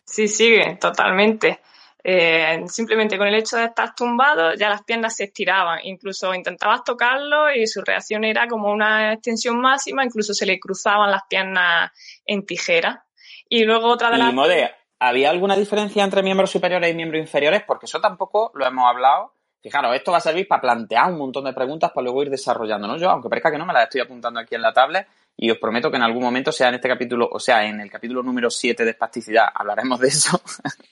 Sí, 0.03 0.27
sí, 0.27 0.59
totalmente. 0.79 1.59
Eh, 2.03 2.63
simplemente 2.67 3.17
con 3.17 3.27
el 3.27 3.35
hecho 3.35 3.57
de 3.57 3.65
estar 3.65 3.93
tumbado 3.93 4.53
ya 4.53 4.69
las 4.69 4.83
piernas 4.83 5.17
se 5.17 5.25
estiraban, 5.25 5.79
incluso 5.83 6.33
intentabas 6.33 6.85
tocarlo 6.85 7.53
y 7.53 7.67
su 7.67 7.81
reacción 7.81 8.23
era 8.23 8.47
como 8.47 8.71
una 8.71 9.11
extensión 9.13 9.59
máxima, 9.59 10.05
incluso 10.05 10.33
se 10.33 10.45
le 10.45 10.59
cruzaban 10.61 11.11
las 11.11 11.23
piernas 11.29 11.91
en 12.25 12.45
tijera. 12.45 13.05
Y 13.49 13.65
luego 13.65 13.87
otra 13.87 14.11
de 14.11 14.17
las... 14.17 14.33
¿había 15.01 15.29
alguna 15.29 15.55
diferencia 15.55 16.03
entre 16.03 16.23
miembros 16.23 16.51
superiores 16.51 16.89
y 16.89 16.93
miembros 16.93 17.21
inferiores? 17.21 17.63
Porque 17.63 17.85
eso 17.85 17.99
tampoco 17.99 18.51
lo 18.53 18.65
hemos 18.65 18.85
hablado 18.87 19.33
Fijaros, 19.61 19.93
esto 19.95 20.11
va 20.11 20.19
a 20.19 20.21
servir 20.21 20.47
para 20.47 20.61
plantear 20.61 21.11
un 21.11 21.17
montón 21.17 21.43
de 21.43 21.53
preguntas 21.53 21.91
para 21.91 22.03
luego 22.03 22.23
ir 22.23 22.29
desarrollando, 22.29 22.95
Yo, 22.97 23.09
aunque 23.09 23.27
parezca 23.27 23.51
que 23.51 23.57
no, 23.57 23.65
me 23.65 23.73
las 23.73 23.83
estoy 23.83 24.01
apuntando 24.01 24.39
aquí 24.39 24.55
en 24.55 24.61
la 24.61 24.71
tablet 24.71 25.05
y 25.35 25.51
os 25.51 25.57
prometo 25.57 25.89
que 25.89 25.97
en 25.97 26.03
algún 26.03 26.23
momento, 26.23 26.51
sea 26.51 26.69
en 26.69 26.75
este 26.75 26.89
capítulo, 26.89 27.29
o 27.31 27.39
sea, 27.39 27.65
en 27.65 27.79
el 27.79 27.89
capítulo 27.89 28.21
número 28.23 28.49
7 28.49 28.83
de 28.83 28.91
espasticidad, 28.91 29.47
hablaremos 29.53 29.99
de 29.99 30.07
eso. 30.09 30.41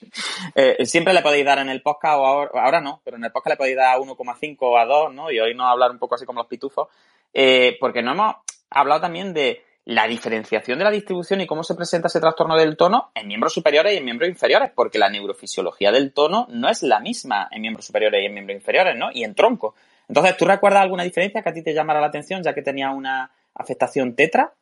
eh, 0.54 0.86
siempre 0.86 1.12
le 1.12 1.20
podéis 1.20 1.44
dar 1.44 1.58
en 1.58 1.68
el 1.68 1.82
podcast, 1.82 2.16
o 2.18 2.58
ahora, 2.58 2.80
no, 2.80 3.00
pero 3.04 3.18
en 3.18 3.24
el 3.24 3.32
podcast 3.32 3.54
le 3.54 3.56
podéis 3.58 3.76
dar 3.76 3.96
a 3.96 3.98
1,5 3.98 4.56
o 4.60 4.78
a 4.78 4.86
2, 4.86 5.12
¿no? 5.12 5.30
Y 5.30 5.38
hoy 5.38 5.54
nos 5.54 5.70
hablar 5.70 5.90
un 5.90 5.98
poco 5.98 6.14
así 6.14 6.24
como 6.24 6.40
los 6.40 6.48
pitufos, 6.48 6.88
eh, 7.34 7.76
porque 7.78 8.02
no 8.02 8.12
hemos 8.12 8.36
hablado 8.70 9.02
también 9.02 9.34
de 9.34 9.62
la 9.88 10.06
diferenciación 10.06 10.76
de 10.78 10.84
la 10.84 10.90
distribución 10.90 11.40
y 11.40 11.46
cómo 11.46 11.64
se 11.64 11.74
presenta 11.74 12.08
ese 12.08 12.20
trastorno 12.20 12.58
del 12.58 12.76
tono 12.76 13.10
en 13.14 13.26
miembros 13.26 13.54
superiores 13.54 13.94
y 13.94 13.96
en 13.96 14.04
miembros 14.04 14.28
inferiores, 14.28 14.70
porque 14.74 14.98
la 14.98 15.08
neurofisiología 15.08 15.90
del 15.90 16.12
tono 16.12 16.46
no 16.50 16.68
es 16.68 16.82
la 16.82 17.00
misma 17.00 17.48
en 17.50 17.62
miembros 17.62 17.86
superiores 17.86 18.22
y 18.22 18.26
en 18.26 18.34
miembros 18.34 18.58
inferiores, 18.58 18.96
¿no? 18.98 19.08
Y 19.10 19.24
en 19.24 19.34
tronco. 19.34 19.74
Entonces, 20.06 20.36
¿tú 20.36 20.44
recuerdas 20.44 20.82
alguna 20.82 21.04
diferencia 21.04 21.42
que 21.42 21.48
a 21.48 21.54
ti 21.54 21.62
te 21.62 21.72
llamara 21.72 22.02
la 22.02 22.08
atención, 22.08 22.42
ya 22.42 22.52
que 22.52 22.60
tenía 22.60 22.90
una 22.90 23.30
afectación 23.54 24.14
tetra? 24.14 24.52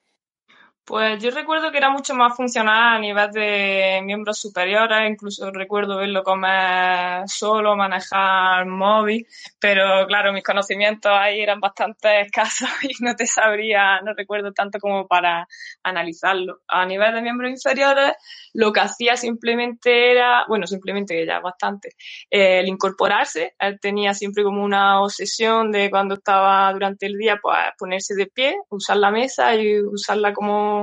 Pues 0.87 1.20
yo 1.20 1.32
recuerdo 1.32 1.72
que 1.72 1.78
era 1.78 1.91
mucho 1.91 2.14
más 2.14 2.37
funcional 2.37 2.95
a 2.95 2.99
nivel 3.01 3.32
de 3.32 4.01
miembros 4.05 4.39
superiores, 4.39 5.11
incluso 5.11 5.51
recuerdo 5.51 5.97
verlo 5.97 6.22
comer 6.22 7.28
solo, 7.28 7.74
manejar 7.74 8.66
móvil, 8.66 9.26
pero 9.59 10.07
claro, 10.07 10.32
mis 10.32 10.45
conocimientos 10.45 11.11
ahí 11.12 11.41
eran 11.41 11.59
bastante 11.59 12.20
escasos 12.20 12.68
y 12.84 13.03
no 13.03 13.16
te 13.16 13.26
sabría, 13.26 14.01
no 14.03 14.14
recuerdo 14.14 14.53
tanto 14.53 14.78
como 14.78 15.09
para 15.09 15.49
analizarlo. 15.82 16.61
A 16.68 16.87
nivel 16.87 17.12
de 17.14 17.22
miembros 17.22 17.51
inferiores, 17.51 18.12
lo 18.55 18.72
que 18.72 18.78
hacía 18.78 19.16
simplemente 19.16 20.12
era, 20.12 20.45
bueno, 20.47 20.68
simplemente 20.68 21.26
ya 21.26 21.41
bastante, 21.41 21.97
el 22.30 22.68
incorporarse. 22.68 23.57
Él 23.59 23.80
tenía 23.80 24.14
siempre 24.14 24.45
como 24.45 24.62
una 24.62 25.03
obsesión 25.03 25.72
de 25.72 25.91
cuando 25.91 26.14
estaba 26.14 26.72
durante 26.72 27.07
el 27.07 27.18
día, 27.18 27.41
pues 27.43 27.59
ponerse 27.76 28.14
de 28.14 28.26
pie, 28.28 28.55
usar 28.70 28.99
la 28.99 29.11
mesa 29.11 29.53
y 29.57 29.80
usarla 29.80 30.32
como 30.32 30.76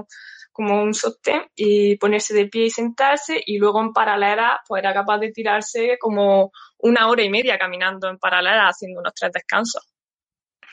como, 0.52 0.84
un 0.84 0.94
sostén 0.94 1.44
y 1.56 1.98
ponerse 1.98 2.34
de 2.34 2.48
pie 2.48 2.66
y 2.66 2.70
sentarse 2.70 3.42
y 3.46 3.58
luego 3.58 3.82
en 3.82 3.92
paralela 3.92 4.62
pues 4.68 4.82
era 4.84 4.94
capaz 4.94 5.18
de 5.18 5.32
tirarse 5.32 5.98
como 6.00 6.52
una 6.80 7.08
hora 7.08 7.24
y 7.24 7.30
media 7.30 7.58
caminando 7.58 8.08
en 8.10 8.18
paralela 8.18 8.68
haciendo 8.68 9.00
unos 9.00 9.14
tres 9.14 9.32
descansos. 9.32 9.88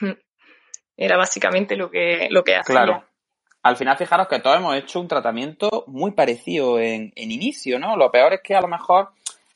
Era 0.96 1.16
básicamente 1.16 1.76
lo 1.76 1.90
que, 1.90 2.28
lo 2.30 2.44
que 2.44 2.56
hacía. 2.56 2.74
Claro. 2.74 3.04
Al 3.62 3.76
final, 3.76 3.96
fijaros 3.96 4.28
que 4.28 4.38
todos 4.38 4.56
hemos 4.56 4.76
hecho 4.76 5.00
un 5.00 5.08
tratamiento 5.08 5.84
muy 5.86 6.12
parecido 6.12 6.78
en, 6.78 7.12
en 7.14 7.30
inicio, 7.30 7.78
¿no? 7.78 7.96
Lo 7.96 8.10
peor 8.10 8.34
es 8.34 8.40
que 8.42 8.54
a 8.54 8.60
lo 8.60 8.68
mejor 8.68 9.10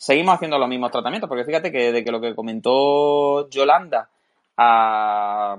seguimos 0.05 0.35
haciendo 0.35 0.59
los 0.59 0.69
mismos 0.69 0.91
tratamientos, 0.91 1.29
porque 1.29 1.45
fíjate 1.45 1.73
que 1.73 1.91
de 1.91 2.05
que 2.05 2.12
lo 2.12 2.21
que 2.21 2.35
comentó 2.35 3.49
Yolanda 3.49 4.11
a, 4.57 5.57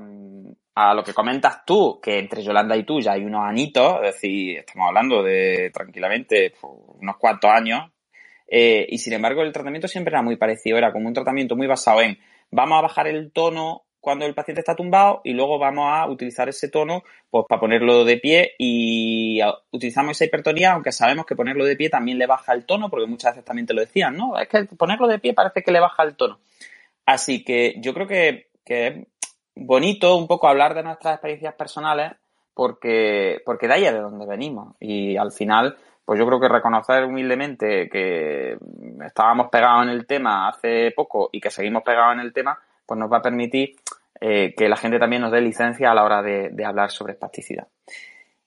a 0.75 0.93
lo 0.93 1.03
que 1.03 1.13
comentas 1.13 1.65
tú, 1.65 1.99
que 2.01 2.19
entre 2.19 2.43
Yolanda 2.43 2.75
y 2.75 2.83
tú 2.83 2.99
ya 2.99 3.13
hay 3.13 3.23
unos 3.23 3.45
anitos, 3.45 3.95
es 4.03 4.13
decir, 4.13 4.59
estamos 4.59 4.87
hablando 4.89 5.23
de 5.23 5.71
tranquilamente 5.73 6.51
pues, 6.51 6.73
unos 6.99 7.15
cuantos 7.17 7.49
años, 7.49 7.91
eh, 8.47 8.85
y 8.89 8.97
sin 8.97 9.13
embargo 9.13 9.41
el 9.41 9.53
tratamiento 9.53 9.87
siempre 9.87 10.11
era 10.11 10.21
muy 10.21 10.35
parecido, 10.35 10.77
era 10.77 10.91
como 10.91 11.07
un 11.07 11.13
tratamiento 11.13 11.55
muy 11.55 11.65
basado 11.65 12.01
en 12.01 12.19
vamos 12.51 12.77
a 12.77 12.81
bajar 12.81 13.07
el 13.07 13.31
tono 13.31 13.85
cuando 14.05 14.25
el 14.25 14.35
paciente 14.35 14.59
está 14.59 14.75
tumbado 14.75 15.21
y 15.23 15.33
luego 15.33 15.57
vamos 15.57 15.87
a 15.89 16.07
utilizar 16.07 16.47
ese 16.47 16.69
tono 16.69 17.03
pues 17.31 17.45
para 17.49 17.59
ponerlo 17.59 18.05
de 18.05 18.17
pie 18.17 18.51
y 18.59 19.39
utilizamos 19.71 20.11
esa 20.11 20.25
hipertonía, 20.25 20.73
aunque 20.73 20.91
sabemos 20.91 21.25
que 21.25 21.35
ponerlo 21.35 21.65
de 21.65 21.75
pie 21.75 21.89
también 21.89 22.19
le 22.19 22.27
baja 22.27 22.53
el 22.53 22.65
tono, 22.65 22.89
porque 22.89 23.07
muchas 23.07 23.31
veces 23.31 23.45
también 23.45 23.65
te 23.65 23.73
lo 23.73 23.81
decían, 23.81 24.15
¿no? 24.15 24.37
Es 24.37 24.47
que 24.47 24.65
ponerlo 24.65 25.07
de 25.07 25.17
pie 25.17 25.33
parece 25.33 25.63
que 25.63 25.71
le 25.71 25.79
baja 25.79 26.03
el 26.03 26.15
tono. 26.15 26.39
Así 27.03 27.43
que 27.43 27.75
yo 27.79 27.95
creo 27.95 28.05
que, 28.05 28.49
que 28.63 29.07
bonito 29.55 30.17
un 30.17 30.27
poco 30.27 30.47
hablar 30.47 30.73
de 30.75 30.83
nuestras 30.83 31.15
experiencias 31.15 31.55
personales 31.55 32.13
porque, 32.53 33.41
porque 33.45 33.67
de 33.67 33.73
ahí 33.73 33.85
es 33.85 33.93
de 33.93 33.99
donde 33.99 34.25
venimos. 34.25 34.75
Y 34.79 35.17
al 35.17 35.31
final, 35.31 35.77
pues 36.03 36.19
yo 36.19 36.25
creo 36.25 36.39
que 36.39 36.47
reconocer 36.47 37.03
humildemente 37.03 37.89
que 37.89 38.57
estábamos 39.05 39.49
pegados 39.49 39.83
en 39.83 39.89
el 39.89 40.05
tema 40.05 40.47
hace 40.47 40.91
poco 40.91 41.29
y 41.31 41.41
que 41.41 41.51
seguimos 41.51 41.83
pegados 41.83 42.13
en 42.13 42.21
el 42.21 42.33
tema, 42.33 42.57
pues 42.85 42.99
nos 42.99 43.11
va 43.11 43.17
a 43.17 43.21
permitir 43.21 43.75
eh, 44.21 44.53
que 44.55 44.69
la 44.69 44.77
gente 44.77 44.99
también 44.99 45.21
nos 45.21 45.31
dé 45.31 45.41
licencia 45.41 45.91
a 45.91 45.95
la 45.95 46.03
hora 46.03 46.21
de, 46.21 46.65
hablar 46.65 46.91
sobre 46.91 47.13
espasticidad. 47.13 47.67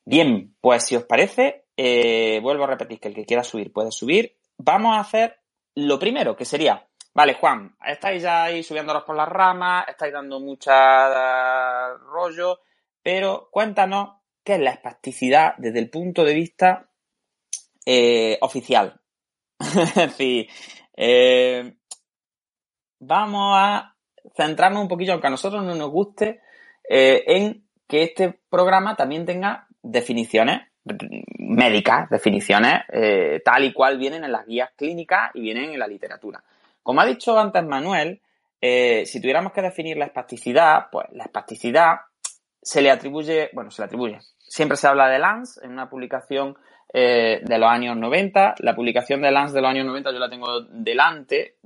Bien, 0.04 0.54
pues 0.60 0.84
si 0.84 0.96
os 0.96 1.04
parece, 1.04 1.64
eh, 1.76 2.40
vuelvo 2.42 2.64
a 2.64 2.68
repetir 2.68 2.98
que 2.98 3.08
el 3.08 3.14
que 3.14 3.26
quiera 3.26 3.44
subir 3.44 3.72
puede 3.72 3.92
subir. 3.92 4.36
Vamos 4.56 4.96
a 4.96 5.00
hacer 5.00 5.36
lo 5.74 5.98
primero, 5.98 6.34
que 6.34 6.46
sería 6.46 6.87
Vale, 7.18 7.34
Juan, 7.34 7.74
estáis 7.84 8.22
ya 8.22 8.44
ahí 8.44 8.62
subiéndolos 8.62 9.02
por 9.02 9.16
las 9.16 9.28
ramas, 9.28 9.88
estáis 9.88 10.12
dando 10.12 10.38
mucha 10.38 11.94
rollo, 11.94 12.60
pero 13.02 13.48
cuéntanos 13.50 14.20
qué 14.44 14.54
es 14.54 14.60
la 14.60 14.70
espasticidad 14.70 15.54
desde 15.58 15.80
el 15.80 15.90
punto 15.90 16.22
de 16.22 16.32
vista 16.32 16.88
eh, 17.84 18.38
oficial. 18.40 19.00
es 19.58 19.94
decir, 19.96 20.46
eh, 20.96 21.74
vamos 23.00 23.52
a 23.56 23.96
centrarnos 24.36 24.82
un 24.82 24.88
poquillo, 24.88 25.14
aunque 25.14 25.26
a 25.26 25.30
nosotros 25.30 25.64
no 25.64 25.74
nos 25.74 25.90
guste, 25.90 26.42
eh, 26.88 27.24
en 27.26 27.68
que 27.88 28.04
este 28.04 28.38
programa 28.48 28.94
también 28.94 29.26
tenga 29.26 29.66
definiciones 29.82 30.68
médicas, 31.40 32.08
definiciones 32.10 32.82
tal 33.44 33.64
y 33.64 33.72
cual 33.72 33.98
vienen 33.98 34.22
en 34.22 34.30
las 34.30 34.46
guías 34.46 34.70
clínicas 34.76 35.32
y 35.34 35.40
vienen 35.40 35.72
en 35.72 35.80
la 35.80 35.88
literatura. 35.88 36.44
Como 36.88 37.02
ha 37.02 37.04
dicho 37.04 37.38
antes 37.38 37.62
Manuel, 37.66 38.22
eh, 38.62 39.04
si 39.04 39.20
tuviéramos 39.20 39.52
que 39.52 39.60
definir 39.60 39.98
la 39.98 40.06
espasticidad, 40.06 40.86
pues 40.90 41.04
la 41.12 41.24
espasticidad 41.24 41.96
se 42.62 42.80
le 42.80 42.90
atribuye, 42.90 43.50
bueno, 43.52 43.70
se 43.70 43.82
le 43.82 43.84
atribuye. 43.84 44.18
Siempre 44.38 44.78
se 44.78 44.86
habla 44.86 45.06
de 45.10 45.18
Lance 45.18 45.60
en 45.62 45.72
una 45.72 45.90
publicación 45.90 46.56
eh, 46.94 47.42
de 47.44 47.58
los 47.58 47.68
años 47.68 47.94
90. 47.94 48.54
La 48.60 48.74
publicación 48.74 49.20
de 49.20 49.30
Lance 49.30 49.54
de 49.54 49.60
los 49.60 49.70
años 49.70 49.84
90 49.84 50.12
yo 50.12 50.18
la 50.18 50.30
tengo 50.30 50.62
delante. 50.62 51.56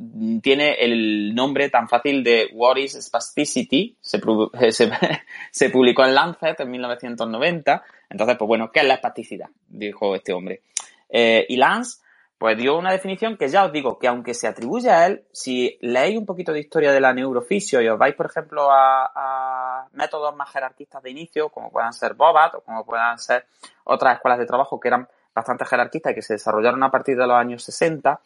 Tiene 0.43 0.73
el 0.81 1.37
nombre 1.37 1.71
tan 1.71 1.89
fácil 1.89 2.25
de 2.25 2.49
What 2.53 2.79
is 2.79 2.99
Spasticity. 3.01 3.97
Se, 4.01 4.19
publicó 5.73 6.05
en 6.05 6.17
Lancet 6.17 6.59
en 6.59 6.69
1990. 6.69 7.85
Entonces, 8.11 8.37
pues 8.37 8.49
bueno, 8.49 8.73
¿qué 8.73 8.81
es 8.81 8.87
la 8.87 8.95
espasticidad? 8.95 9.51
Dijo 9.69 10.17
este 10.17 10.33
hombre. 10.33 10.63
Eh, 11.09 11.47
y 11.49 11.55
Lance 11.59 12.03
pues 12.43 12.59
dio 12.59 12.77
una 12.77 12.91
definición 12.91 13.37
que 13.37 13.47
ya 13.47 13.65
os 13.65 13.71
digo 13.71 14.01
que 14.01 14.09
aunque 14.09 14.35
se 14.35 14.49
atribuye 14.49 14.91
a 14.91 15.07
él, 15.07 15.25
si 15.31 15.79
leéis 15.81 16.19
un 16.19 16.27
poquito 16.27 16.53
de 16.53 16.59
historia 16.59 16.91
de 16.91 17.01
la 17.01 17.15
neurofisio 17.15 17.81
y 17.81 17.87
os 17.87 17.97
vais, 17.97 18.17
por 18.17 18.27
ejemplo, 18.27 18.67
a, 18.69 19.87
métodos 19.93 20.35
más 20.35 20.51
jerarquistas 20.51 21.01
de 21.05 21.11
inicio, 21.13 21.51
como 21.51 21.71
puedan 21.71 21.93
ser 21.93 22.15
Bobat 22.15 22.57
o 22.57 22.61
como 22.63 22.85
puedan 22.85 23.17
ser 23.21 23.47
otras 23.85 24.17
escuelas 24.17 24.41
de 24.41 24.47
trabajo 24.47 24.81
que 24.81 24.89
eran 24.89 25.07
bastante 25.33 25.65
jerarquistas 25.65 26.11
y 26.11 26.15
que 26.17 26.23
se 26.23 26.33
desarrollaron 26.33 26.83
a 26.83 26.91
partir 26.91 27.17
de 27.17 27.29
los 27.29 27.37
años 27.37 27.63
60, 27.63 28.21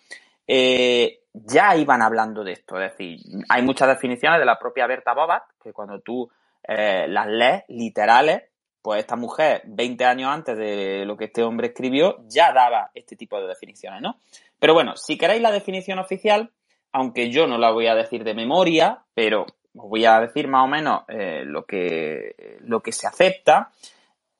eh, 0.47 1.21
ya 1.35 1.77
iban 1.77 2.01
hablando 2.01 2.43
de 2.43 2.53
esto. 2.53 2.81
Es 2.81 2.93
decir, 2.93 3.21
hay 3.51 3.61
muchas 3.61 3.89
definiciones 3.89 4.39
de 4.39 4.47
la 4.47 4.59
propia 4.59 4.87
Berta 4.87 5.13
Bobat, 5.13 5.43
que 5.63 5.75
cuando 5.75 6.01
tú 6.01 6.27
eh, 6.67 7.05
las 7.07 7.27
lees 7.27 7.65
literales, 7.69 8.45
pues 8.87 9.01
esta 9.01 9.17
mujer, 9.17 9.63
20 9.65 10.05
años 10.05 10.31
antes 10.31 10.57
de 10.57 11.05
lo 11.07 11.17
que 11.17 11.25
este 11.25 11.43
hombre 11.43 11.67
escribió, 11.67 12.19
ya 12.29 12.53
daba 12.53 12.93
este 12.95 13.17
tipo 13.17 13.37
de 13.41 13.49
definiciones, 13.49 14.01
¿no? 14.01 14.21
Pero 14.61 14.75
bueno, 14.75 14.97
si 14.97 15.19
queréis 15.19 15.43
la 15.43 15.51
definición 15.51 15.99
oficial, 15.99 16.53
aunque 16.93 17.33
yo 17.33 17.49
no 17.49 17.59
la 17.59 17.73
voy 17.73 17.89
a 17.89 17.97
decir 17.97 18.23
de 18.23 18.33
memoria, 18.33 19.03
pero 19.13 19.43
os 19.43 19.91
voy 19.91 20.05
a 20.05 20.21
decir 20.21 20.47
más 20.47 20.63
o 20.63 20.69
menos 20.69 21.03
eh, 21.09 21.43
lo, 21.45 21.67
que, 21.67 22.59
lo 22.61 22.81
que 22.81 22.93
se 22.93 23.09
acepta. 23.09 23.73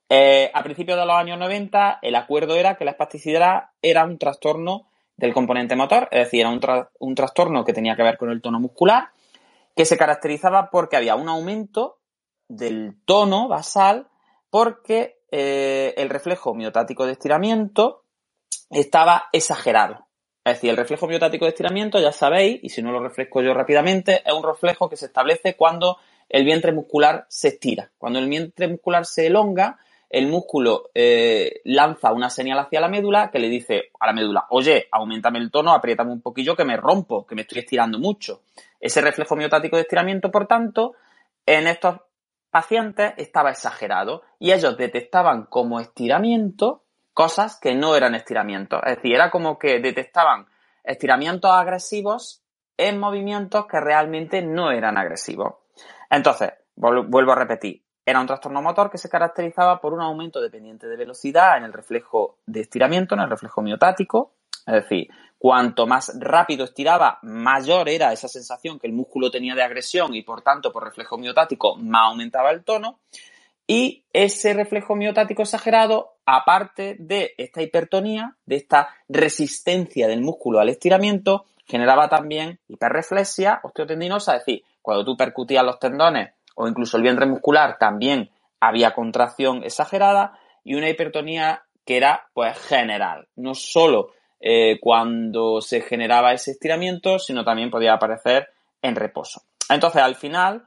Eh, 0.09 0.49
a 0.55 0.63
principios 0.63 0.97
de 0.97 1.07
los 1.07 1.17
años 1.17 1.41
90, 1.41 1.99
el 2.03 2.15
acuerdo 2.15 2.55
era 2.55 2.77
que 2.77 2.85
la 2.85 2.93
espasticidad 2.93 3.71
era 3.83 4.05
un 4.05 4.17
trastorno 4.17 4.87
del 5.17 5.35
componente 5.35 5.75
motor, 5.75 6.07
es 6.13 6.27
decir, 6.27 6.43
era 6.43 6.51
un, 6.51 6.61
un 7.01 7.15
trastorno 7.17 7.65
que 7.65 7.73
tenía 7.73 7.97
que 7.97 8.05
ver 8.05 8.17
con 8.17 8.31
el 8.31 8.41
tono 8.41 8.61
muscular, 8.61 9.09
que 9.75 9.85
se 9.85 9.97
caracterizaba 9.97 10.71
porque 10.71 10.97
había 10.97 11.17
un 11.17 11.29
aumento 11.29 11.99
del 12.47 12.95
tono 13.07 13.49
basal 13.49 14.07
porque 14.51 15.19
eh, 15.31 15.95
el 15.97 16.09
reflejo 16.09 16.55
miotático 16.55 17.07
de 17.07 17.13
estiramiento 17.13 18.05
estaba 18.71 19.25
exagerado. 19.33 20.07
Es 20.45 20.55
decir, 20.55 20.71
el 20.71 20.77
reflejo 20.77 21.09
miotático 21.09 21.45
de 21.45 21.51
estiramiento, 21.51 21.99
ya 21.99 22.13
sabéis, 22.13 22.61
y 22.63 22.69
si 22.69 22.81
no 22.81 22.93
lo 22.93 23.01
refresco 23.01 23.43
yo 23.43 23.53
rápidamente, 23.53 24.23
es 24.25 24.33
un 24.33 24.45
reflejo 24.45 24.89
que 24.89 24.97
se 24.97 25.07
establece 25.07 25.57
cuando 25.57 25.99
el 26.29 26.45
vientre 26.45 26.73
muscular 26.73 27.27
se 27.29 27.49
estira. 27.49 27.91
Cuando 27.99 28.21
el 28.21 28.29
vientre 28.29 28.69
muscular 28.69 29.07
se 29.07 29.27
elonga, 29.27 29.79
el 30.09 30.29
músculo 30.29 30.91
eh, 30.95 31.61
lanza 31.65 32.13
una 32.13 32.31
señal 32.31 32.61
hacia 32.61 32.81
la 32.81 32.89
médula 32.89 33.31
que 33.33 33.41
le 33.41 33.49
dice 33.49 33.91
a 33.99 34.07
la 34.07 34.13
médula, 34.13 34.47
oye, 34.51 34.87
aumentame 34.93 35.41
el 35.41 35.51
tono, 35.51 35.73
apriétame 35.73 36.13
un 36.13 36.21
poquillo 36.21 36.55
que 36.55 36.65
me 36.65 36.77
rompo, 36.77 37.27
que 37.27 37.35
me 37.35 37.43
estoy 37.43 37.59
estirando 37.59 37.99
mucho. 37.99 38.43
Ese 38.79 39.01
reflejo 39.01 39.35
miotático 39.35 39.77
de 39.77 39.83
estiramiento, 39.83 40.31
por 40.31 40.47
tanto, 40.47 40.95
en 41.45 41.67
estos 41.67 41.97
pacientes 42.51 43.15
estaba 43.17 43.51
exagerado 43.51 44.23
y 44.39 44.53
ellos 44.53 44.77
detectaban 44.77 45.47
como 45.47 45.81
estiramiento 45.81 46.85
cosas 47.13 47.59
que 47.61 47.75
no 47.75 47.97
eran 47.97 48.15
estiramientos. 48.15 48.81
Es 48.85 48.97
decir, 48.97 49.15
era 49.15 49.31
como 49.31 49.59
que 49.59 49.81
detectaban 49.81 50.47
estiramientos 50.85 51.51
agresivos 51.51 52.43
en 52.77 52.99
movimientos 53.01 53.67
que 53.67 53.81
realmente 53.81 54.43
no 54.43 54.71
eran 54.71 54.99
agresivos. 54.99 55.55
Entonces, 56.11 56.53
vuelvo 56.77 57.33
a 57.33 57.37
repetir, 57.37 57.83
era 58.05 58.21
un 58.21 58.27
trastorno 58.27 58.63
motor 58.63 58.91
que 58.91 58.99
se 58.99 59.09
caracterizaba 59.09 59.81
por 59.81 59.93
un 59.93 60.01
aumento 60.01 60.41
dependiente 60.41 60.87
de 60.87 60.97
velocidad 60.97 61.57
en 61.57 61.65
el 61.65 61.73
reflejo 61.73 62.39
de 62.47 62.61
estiramiento, 62.61 63.15
en 63.15 63.23
el 63.23 63.31
reflejo 63.31 63.63
miotático, 63.63 64.36
es 64.67 64.75
decir, 64.75 65.09
cuanto 65.39 65.87
más 65.87 66.13
rápido 66.19 66.65
estiraba, 66.65 67.19
mayor 67.23 67.89
era 67.89 68.13
esa 68.13 68.29
sensación 68.29 68.79
que 68.79 68.87
el 68.87 68.93
músculo 68.93 69.31
tenía 69.31 69.55
de 69.55 69.63
agresión 69.63 70.15
y 70.15 70.23
por 70.23 70.43
tanto 70.43 70.73
por 70.73 70.85
reflejo 70.85 71.19
miotático 71.19 71.77
más 71.77 72.11
aumentaba 72.11 72.51
el 72.51 72.65
tono. 72.65 72.99
Y 73.67 74.05
ese 74.13 74.55
reflejo 74.55 74.95
miotático 74.95 75.43
exagerado, 75.43 76.15
aparte 76.25 76.97
de 77.01 77.35
esta 77.37 77.63
hipertonía, 77.63 78.37
de 78.47 78.57
esta 78.57 78.89
resistencia 79.09 80.07
del 80.07 80.21
músculo 80.21 80.61
al 80.61 80.69
estiramiento, 80.69 81.47
generaba 81.67 82.09
también 82.09 82.61
hiperreflexia 82.69 83.61
osteotendinosa, 83.65 84.37
es 84.37 84.47
decir, 84.47 84.65
cuando 84.83 85.05
tú 85.05 85.17
percutías 85.17 85.65
los 85.65 85.81
tendones 85.81 86.33
o 86.55 86.69
incluso 86.69 86.97
el 86.97 87.03
vientre 87.03 87.27
muscular, 87.27 87.77
también 87.79 88.31
había 88.61 88.95
contracción 88.95 89.65
exagerada 89.65 90.39
y 90.65 90.75
una 90.75 90.89
hipertonía 90.89 91.65
que 91.85 91.97
era 91.97 92.29
pues 92.35 92.59
general, 92.59 93.29
no 93.37 93.55
solo 93.55 94.13
eh, 94.41 94.79
cuando 94.81 95.61
se 95.61 95.81
generaba 95.81 96.33
ese 96.33 96.53
estiramiento, 96.53 97.19
sino 97.19 97.45
también 97.45 97.71
podía 97.71 97.95
aparecer 97.95 98.49
en 98.83 98.97
reposo. 98.97 99.43
Entonces, 99.69 100.03
al 100.03 100.15
final, 100.15 100.65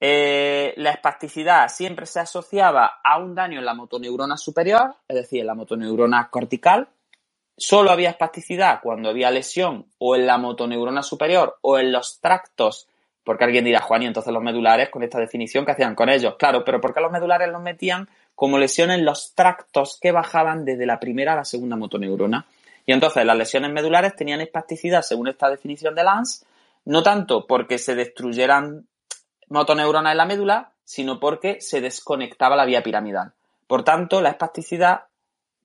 eh, 0.00 0.74
la 0.76 0.90
espasticidad 0.90 1.68
siempre 1.68 2.06
se 2.06 2.20
asociaba 2.20 3.00
a 3.02 3.18
un 3.18 3.34
daño 3.34 3.58
en 3.58 3.64
la 3.64 3.74
motoneurona 3.74 4.36
superior, 4.36 4.96
es 5.08 5.16
decir, 5.16 5.40
en 5.40 5.46
la 5.46 5.54
motoneurona 5.54 6.28
cortical. 6.30 6.88
Solo 7.56 7.90
había 7.90 8.10
espasticidad 8.10 8.80
cuando 8.82 9.08
había 9.08 9.30
lesión 9.30 9.86
o 9.98 10.16
en 10.16 10.26
la 10.26 10.38
motoneurona 10.38 11.02
superior 11.02 11.56
o 11.62 11.78
en 11.78 11.92
los 11.92 12.20
tractos, 12.20 12.88
porque 13.22 13.44
alguien 13.44 13.64
dirá, 13.64 13.80
Juan, 13.80 14.02
y 14.02 14.06
entonces 14.06 14.32
los 14.32 14.42
medulares 14.42 14.90
con 14.90 15.02
esta 15.02 15.18
definición, 15.18 15.64
¿qué 15.64 15.72
hacían 15.72 15.94
con 15.94 16.08
ellos? 16.08 16.34
Claro, 16.38 16.64
pero 16.64 16.80
¿por 16.80 16.92
qué 16.92 17.00
los 17.00 17.12
medulares 17.12 17.48
los 17.48 17.62
metían 17.62 18.08
como 18.34 18.58
lesión 18.58 18.90
en 18.90 19.04
los 19.04 19.34
tractos 19.34 19.98
que 20.00 20.12
bajaban 20.12 20.64
desde 20.64 20.84
la 20.84 21.00
primera 21.00 21.32
a 21.32 21.36
la 21.36 21.44
segunda 21.44 21.76
motoneurona? 21.76 22.44
Y 22.86 22.92
entonces 22.92 23.24
las 23.24 23.36
lesiones 23.36 23.72
medulares 23.72 24.14
tenían 24.14 24.40
espasticidad 24.40 25.02
según 25.02 25.28
esta 25.28 25.48
definición 25.48 25.94
de 25.94 26.04
Lance, 26.04 26.44
no 26.84 27.02
tanto 27.02 27.46
porque 27.46 27.78
se 27.78 27.94
destruyeran 27.94 28.86
motoneuronas 29.48 30.12
en 30.12 30.18
la 30.18 30.26
médula, 30.26 30.72
sino 30.84 31.18
porque 31.18 31.60
se 31.60 31.80
desconectaba 31.80 32.56
la 32.56 32.66
vía 32.66 32.82
piramidal. 32.82 33.32
Por 33.66 33.84
tanto, 33.84 34.20
la 34.20 34.30
espasticidad, 34.30 35.04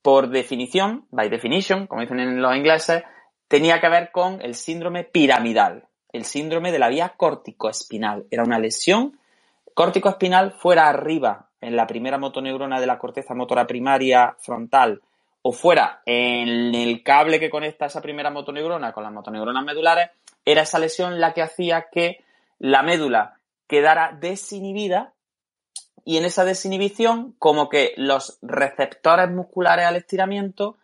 por 0.01 0.30
definición, 0.30 1.05
by 1.11 1.30
definition, 1.30 1.88
como 1.88 2.01
dicen 2.01 2.22
en 2.22 2.41
los 2.41 2.55
ingleses, 2.55 3.03
tenía 3.49 3.82
que 3.82 3.89
ver 3.89 4.11
con 4.11 4.41
el 4.41 4.55
síndrome 4.55 5.03
piramidal, 5.03 5.86
el 6.13 6.24
síndrome 6.24 6.72
de 6.72 6.80
la 6.80 6.88
vía 6.88 7.13
córtico-espinal. 7.17 8.26
Era 8.32 8.43
una 8.43 8.59
lesión 8.59 9.20
córtico-espinal 9.74 10.53
fuera 10.53 10.88
arriba 10.88 11.49
en 11.59 11.76
la 11.76 11.88
primera 11.88 12.17
motoneurona 12.17 12.80
de 12.80 12.88
la 12.88 12.97
corteza 12.97 13.34
motora 13.34 13.67
primaria 13.67 14.38
frontal 14.39 15.01
o 15.50 15.52
fuera 15.52 16.04
en 16.06 16.76
el 16.76 17.02
cable 17.02 17.39
que 17.39 17.50
conecta 17.50 17.88
esa 17.88 18.04
primera 18.04 18.30
motoneurona 18.30 18.93
con 18.93 19.04
las 19.04 19.12
motoneuronas 19.12 19.66
medulares, 19.66 20.12
era 20.45 20.62
esa 20.62 20.78
lesión 20.78 21.20
la 21.20 21.34
que 21.34 21.41
hacía 21.41 21.88
que 21.91 22.24
la 22.60 22.84
médula 22.84 23.39
quedara 23.66 24.16
desinhibida 24.22 25.14
y 26.06 26.18
en 26.18 26.26
esa 26.26 26.45
desinhibición 26.45 27.34
como 27.39 27.68
que 27.68 27.95
los 27.97 28.38
receptores 28.43 29.32
musculares 29.32 29.88
al 29.88 29.95
estiramiento 29.95 30.78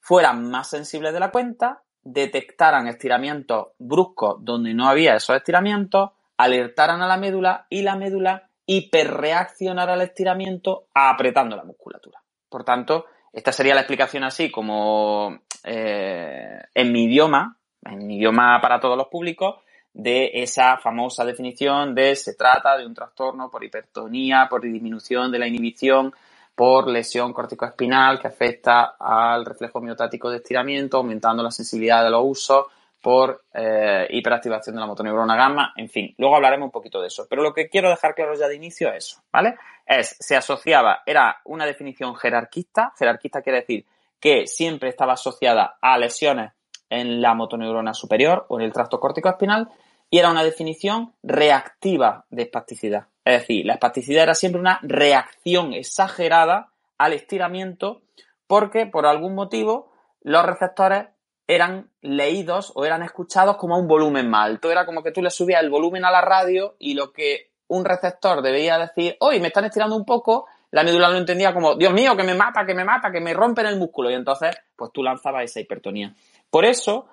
fueran 0.00 0.50
más 0.50 0.70
sensibles 0.70 1.12
de 1.12 1.20
la 1.20 1.30
cuenta, 1.30 1.82
detectaran 2.02 2.88
estiramientos 2.88 3.66
bruscos 3.78 4.42
donde 4.42 4.72
no 4.72 4.88
había 4.88 5.14
esos 5.16 5.36
estiramientos, 5.36 6.12
alertaran 6.38 7.02
a 7.02 7.06
la 7.06 7.18
médula 7.18 7.66
y 7.68 7.82
la 7.82 7.96
médula 7.96 8.48
hiperreaccionara 8.64 9.92
al 9.92 10.00
estiramiento 10.00 10.86
apretando 10.94 11.54
la 11.54 11.64
musculatura. 11.64 12.22
Por 12.48 12.64
tanto, 12.64 13.04
esta 13.36 13.52
sería 13.52 13.74
la 13.74 13.82
explicación 13.82 14.24
así 14.24 14.50
como 14.50 15.40
eh, 15.62 16.58
en 16.72 16.90
mi 16.90 17.04
idioma, 17.04 17.58
en 17.84 18.06
mi 18.06 18.16
idioma 18.16 18.58
para 18.62 18.80
todos 18.80 18.96
los 18.96 19.08
públicos, 19.08 19.56
de 19.92 20.30
esa 20.42 20.78
famosa 20.78 21.22
definición 21.22 21.94
de 21.94 22.16
se 22.16 22.34
trata 22.34 22.78
de 22.78 22.86
un 22.86 22.94
trastorno 22.94 23.50
por 23.50 23.62
hipertonía, 23.62 24.46
por 24.48 24.62
disminución 24.62 25.30
de 25.30 25.38
la 25.38 25.46
inhibición, 25.46 26.14
por 26.54 26.88
lesión 26.88 27.34
corticoespinal 27.34 28.18
que 28.18 28.28
afecta 28.28 28.96
al 28.98 29.44
reflejo 29.44 29.82
miotático 29.82 30.30
de 30.30 30.38
estiramiento, 30.38 30.96
aumentando 30.96 31.42
la 31.42 31.50
sensibilidad 31.50 32.04
de 32.04 32.10
los 32.10 32.22
usos, 32.24 32.64
por 33.02 33.44
eh, 33.52 34.06
hiperactivación 34.10 34.74
de 34.74 34.80
la 34.80 34.86
motoneurona 34.86 35.36
gamma, 35.36 35.72
en 35.76 35.88
fin, 35.88 36.14
luego 36.18 36.36
hablaremos 36.36 36.66
un 36.66 36.72
poquito 36.72 37.00
de 37.00 37.08
eso. 37.08 37.26
Pero 37.28 37.42
lo 37.42 37.52
que 37.52 37.68
quiero 37.68 37.88
dejar 37.88 38.14
claro 38.14 38.34
ya 38.34 38.48
de 38.48 38.56
inicio 38.56 38.88
es 38.88 39.04
eso, 39.04 39.22
¿vale? 39.30 39.54
Es, 39.86 40.16
se 40.18 40.36
asociaba, 40.36 41.02
era 41.06 41.40
una 41.44 41.64
definición 41.64 42.16
jerarquista, 42.16 42.92
jerarquista 42.98 43.42
quiere 43.42 43.60
decir 43.60 43.86
que 44.20 44.46
siempre 44.46 44.88
estaba 44.88 45.12
asociada 45.12 45.78
a 45.80 45.96
lesiones 45.98 46.52
en 46.90 47.20
la 47.20 47.34
motoneurona 47.34 47.94
superior 47.94 48.46
o 48.48 48.58
en 48.58 48.64
el 48.64 48.72
tracto 48.72 48.98
córtico 48.98 49.28
espinal 49.28 49.68
y 50.10 50.18
era 50.18 50.30
una 50.30 50.44
definición 50.44 51.14
reactiva 51.22 52.24
de 52.30 52.42
espasticidad. 52.42 53.06
Es 53.24 53.40
decir, 53.40 53.66
la 53.66 53.74
espasticidad 53.74 54.22
era 54.22 54.34
siempre 54.34 54.60
una 54.60 54.78
reacción 54.82 55.72
exagerada 55.72 56.70
al 56.98 57.12
estiramiento 57.12 58.02
porque 58.46 58.86
por 58.86 59.06
algún 59.06 59.34
motivo 59.34 59.90
los 60.22 60.44
receptores 60.44 61.08
eran 61.48 61.90
leídos 62.00 62.72
o 62.74 62.84
eran 62.84 63.02
escuchados 63.02 63.56
como 63.56 63.74
a 63.74 63.78
un 63.78 63.86
volumen 63.86 64.28
más 64.28 64.46
alto. 64.46 64.70
Era 64.70 64.86
como 64.86 65.02
que 65.02 65.12
tú 65.12 65.22
le 65.22 65.30
subías 65.30 65.62
el 65.62 65.70
volumen 65.70 66.04
a 66.04 66.10
la 66.10 66.20
radio 66.20 66.76
y 66.78 66.94
lo 66.94 67.12
que 67.12 67.50
un 67.68 67.84
receptor 67.84 68.42
debía 68.42 68.78
decir, 68.78 69.16
hoy 69.20 69.40
me 69.40 69.48
están 69.48 69.64
estirando 69.64 69.96
un 69.96 70.04
poco, 70.04 70.46
la 70.70 70.82
médula 70.82 71.08
lo 71.08 71.16
entendía 71.16 71.54
como, 71.54 71.74
Dios 71.74 71.92
mío, 71.92 72.16
que 72.16 72.24
me 72.24 72.34
mata, 72.34 72.64
que 72.66 72.74
me 72.74 72.84
mata, 72.84 73.10
que 73.10 73.20
me 73.20 73.34
rompen 73.34 73.66
el 73.66 73.78
músculo. 73.78 74.10
Y 74.10 74.14
entonces, 74.14 74.56
pues 74.74 74.90
tú 74.92 75.02
lanzabas 75.02 75.44
esa 75.44 75.60
hipertonía. 75.60 76.14
Por 76.50 76.64
eso 76.64 77.08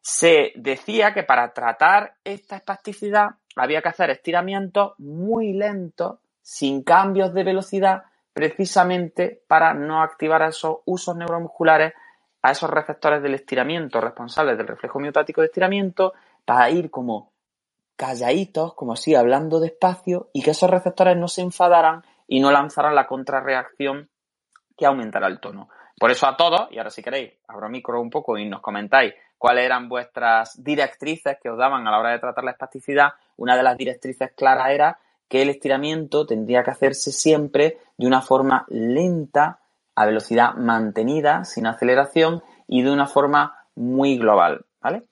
se 0.00 0.52
decía 0.56 1.12
que 1.14 1.22
para 1.22 1.52
tratar 1.52 2.14
esta 2.24 2.56
espasticidad 2.56 3.30
había 3.56 3.82
que 3.82 3.88
hacer 3.88 4.10
estiramientos 4.10 4.94
muy 4.98 5.52
lentos, 5.52 6.18
sin 6.42 6.82
cambios 6.82 7.32
de 7.34 7.44
velocidad, 7.44 8.02
precisamente 8.32 9.42
para 9.46 9.74
no 9.74 10.02
activar 10.02 10.42
esos 10.42 10.78
usos 10.86 11.16
neuromusculares 11.16 11.92
a 12.40 12.50
esos 12.50 12.70
receptores 12.70 13.22
del 13.22 13.34
estiramiento 13.34 14.00
responsables 14.00 14.56
del 14.56 14.66
reflejo 14.66 14.98
miotático 14.98 15.40
de 15.40 15.46
estiramiento 15.46 16.14
para 16.44 16.68
ir 16.70 16.90
como 16.90 17.31
calladitos, 17.96 18.74
como 18.74 18.94
así, 18.94 19.14
hablando 19.14 19.60
despacio 19.60 20.30
y 20.32 20.42
que 20.42 20.52
esos 20.52 20.70
receptores 20.70 21.16
no 21.16 21.28
se 21.28 21.42
enfadaran 21.42 22.02
y 22.26 22.40
no 22.40 22.50
lanzaran 22.50 22.94
la 22.94 23.06
contrarreacción 23.06 24.08
que 24.76 24.86
aumentara 24.86 25.26
el 25.26 25.40
tono. 25.40 25.68
Por 25.98 26.10
eso 26.10 26.26
a 26.26 26.36
todos, 26.36 26.68
y 26.70 26.78
ahora 26.78 26.90
si 26.90 27.02
queréis, 27.02 27.34
abro 27.46 27.68
micro 27.68 28.00
un 28.00 28.10
poco 28.10 28.36
y 28.36 28.48
nos 28.48 28.60
comentáis 28.60 29.14
cuáles 29.38 29.64
eran 29.64 29.88
vuestras 29.88 30.62
directrices 30.62 31.36
que 31.42 31.50
os 31.50 31.58
daban 31.58 31.86
a 31.86 31.90
la 31.90 31.98
hora 31.98 32.10
de 32.10 32.18
tratar 32.18 32.44
la 32.44 32.52
espasticidad, 32.52 33.10
una 33.36 33.56
de 33.56 33.62
las 33.62 33.76
directrices 33.76 34.32
claras 34.32 34.70
era 34.70 34.98
que 35.28 35.42
el 35.42 35.50
estiramiento 35.50 36.26
tendría 36.26 36.62
que 36.62 36.70
hacerse 36.70 37.12
siempre 37.12 37.78
de 37.96 38.06
una 38.06 38.20
forma 38.20 38.66
lenta 38.68 39.60
a 39.94 40.06
velocidad 40.06 40.54
mantenida, 40.54 41.44
sin 41.44 41.66
aceleración 41.66 42.42
y 42.66 42.82
de 42.82 42.90
una 42.90 43.06
forma 43.06 43.66
muy 43.74 44.18
global, 44.18 44.64
¿vale? 44.80 45.04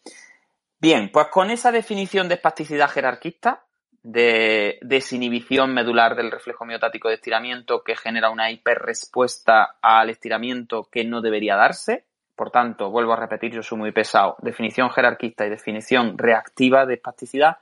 Bien, 0.81 1.11
pues 1.13 1.27
con 1.27 1.51
esa 1.51 1.73
definición 1.73 2.29
de 2.29 2.37
espasticidad 2.37 2.89
jerarquista, 2.89 3.65
de 4.03 4.79
desinhibición 4.81 5.75
medular 5.75 6.17
del 6.17 6.31
reflejo 6.31 6.65
miotático 6.65 7.09
de 7.09 7.17
estiramiento 7.17 7.83
que 7.85 7.97
genera 7.97 8.31
una 8.31 8.51
hiperrespuesta 8.51 9.77
al 9.83 10.09
estiramiento 10.09 10.89
que 10.91 11.05
no 11.05 11.21
debería 11.21 11.57
darse, 11.57 12.05
Por 12.35 12.51
tanto, 12.51 12.89
vuelvo 12.89 13.13
a 13.13 13.17
repetir, 13.17 13.53
yo 13.53 13.63
soy 13.63 13.77
muy 13.77 13.93
pesado. 13.93 14.37
Definición 14.39 14.89
jerarquista 14.89 15.45
y 15.45 15.51
definición 15.51 16.17
reactiva 16.17 16.87
de 16.87 16.95
espasticidad. 16.95 17.59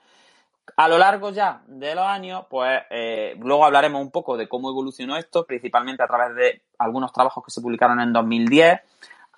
A 0.76 0.86
lo 0.86 0.98
largo 0.98 1.30
ya 1.30 1.62
de 1.66 1.96
los 1.96 2.04
años, 2.04 2.44
pues 2.48 2.82
eh, 2.90 3.34
luego 3.40 3.64
hablaremos 3.64 4.00
un 4.00 4.12
poco 4.12 4.36
de 4.36 4.48
cómo 4.48 4.70
evolucionó 4.70 5.16
esto, 5.16 5.44
principalmente 5.44 6.04
a 6.04 6.06
través 6.06 6.36
de 6.36 6.62
algunos 6.78 7.12
trabajos 7.12 7.44
que 7.44 7.50
se 7.50 7.60
publicaron 7.60 7.98
en 7.98 8.12
2010, 8.12 8.80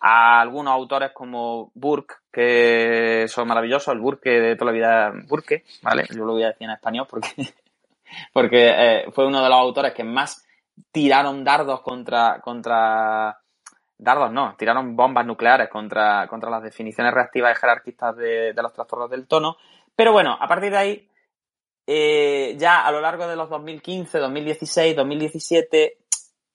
a 0.00 0.40
algunos 0.40 0.72
autores 0.72 1.12
como 1.12 1.70
Burke, 1.74 2.14
que 2.32 3.26
son 3.28 3.46
maravillosos, 3.46 3.92
el 3.92 4.00
Burke 4.00 4.30
de 4.30 4.56
toda 4.56 4.72
la 4.72 4.76
vida, 4.76 5.12
Burke, 5.28 5.64
¿vale? 5.82 6.06
Yo 6.10 6.24
lo 6.24 6.32
voy 6.32 6.44
a 6.44 6.48
decir 6.48 6.64
en 6.64 6.70
español 6.70 7.06
porque, 7.08 7.28
porque 8.32 8.68
eh, 8.68 9.04
fue 9.12 9.26
uno 9.26 9.42
de 9.42 9.48
los 9.48 9.58
autores 9.58 9.92
que 9.92 10.04
más 10.04 10.46
tiraron 10.90 11.44
dardos 11.44 11.82
contra, 11.82 12.40
contra, 12.40 13.38
dardos 13.98 14.32
no, 14.32 14.56
tiraron 14.56 14.96
bombas 14.96 15.26
nucleares 15.26 15.68
contra, 15.68 16.26
contra 16.28 16.48
las 16.48 16.62
definiciones 16.62 17.12
reactivas 17.12 17.54
y 17.54 17.60
jerarquistas 17.60 18.16
de, 18.16 18.54
los 18.54 18.72
trastornos 18.72 19.10
del 19.10 19.28
tono. 19.28 19.58
Pero 19.94 20.12
bueno, 20.12 20.36
a 20.40 20.48
partir 20.48 20.70
de 20.70 20.78
ahí 20.78 21.08
eh, 21.86 22.56
ya 22.56 22.86
a 22.86 22.90
lo 22.90 23.02
largo 23.02 23.26
de 23.26 23.36
los 23.36 23.50
2015, 23.50 24.18
2016, 24.18 24.96
2017, 24.96 25.98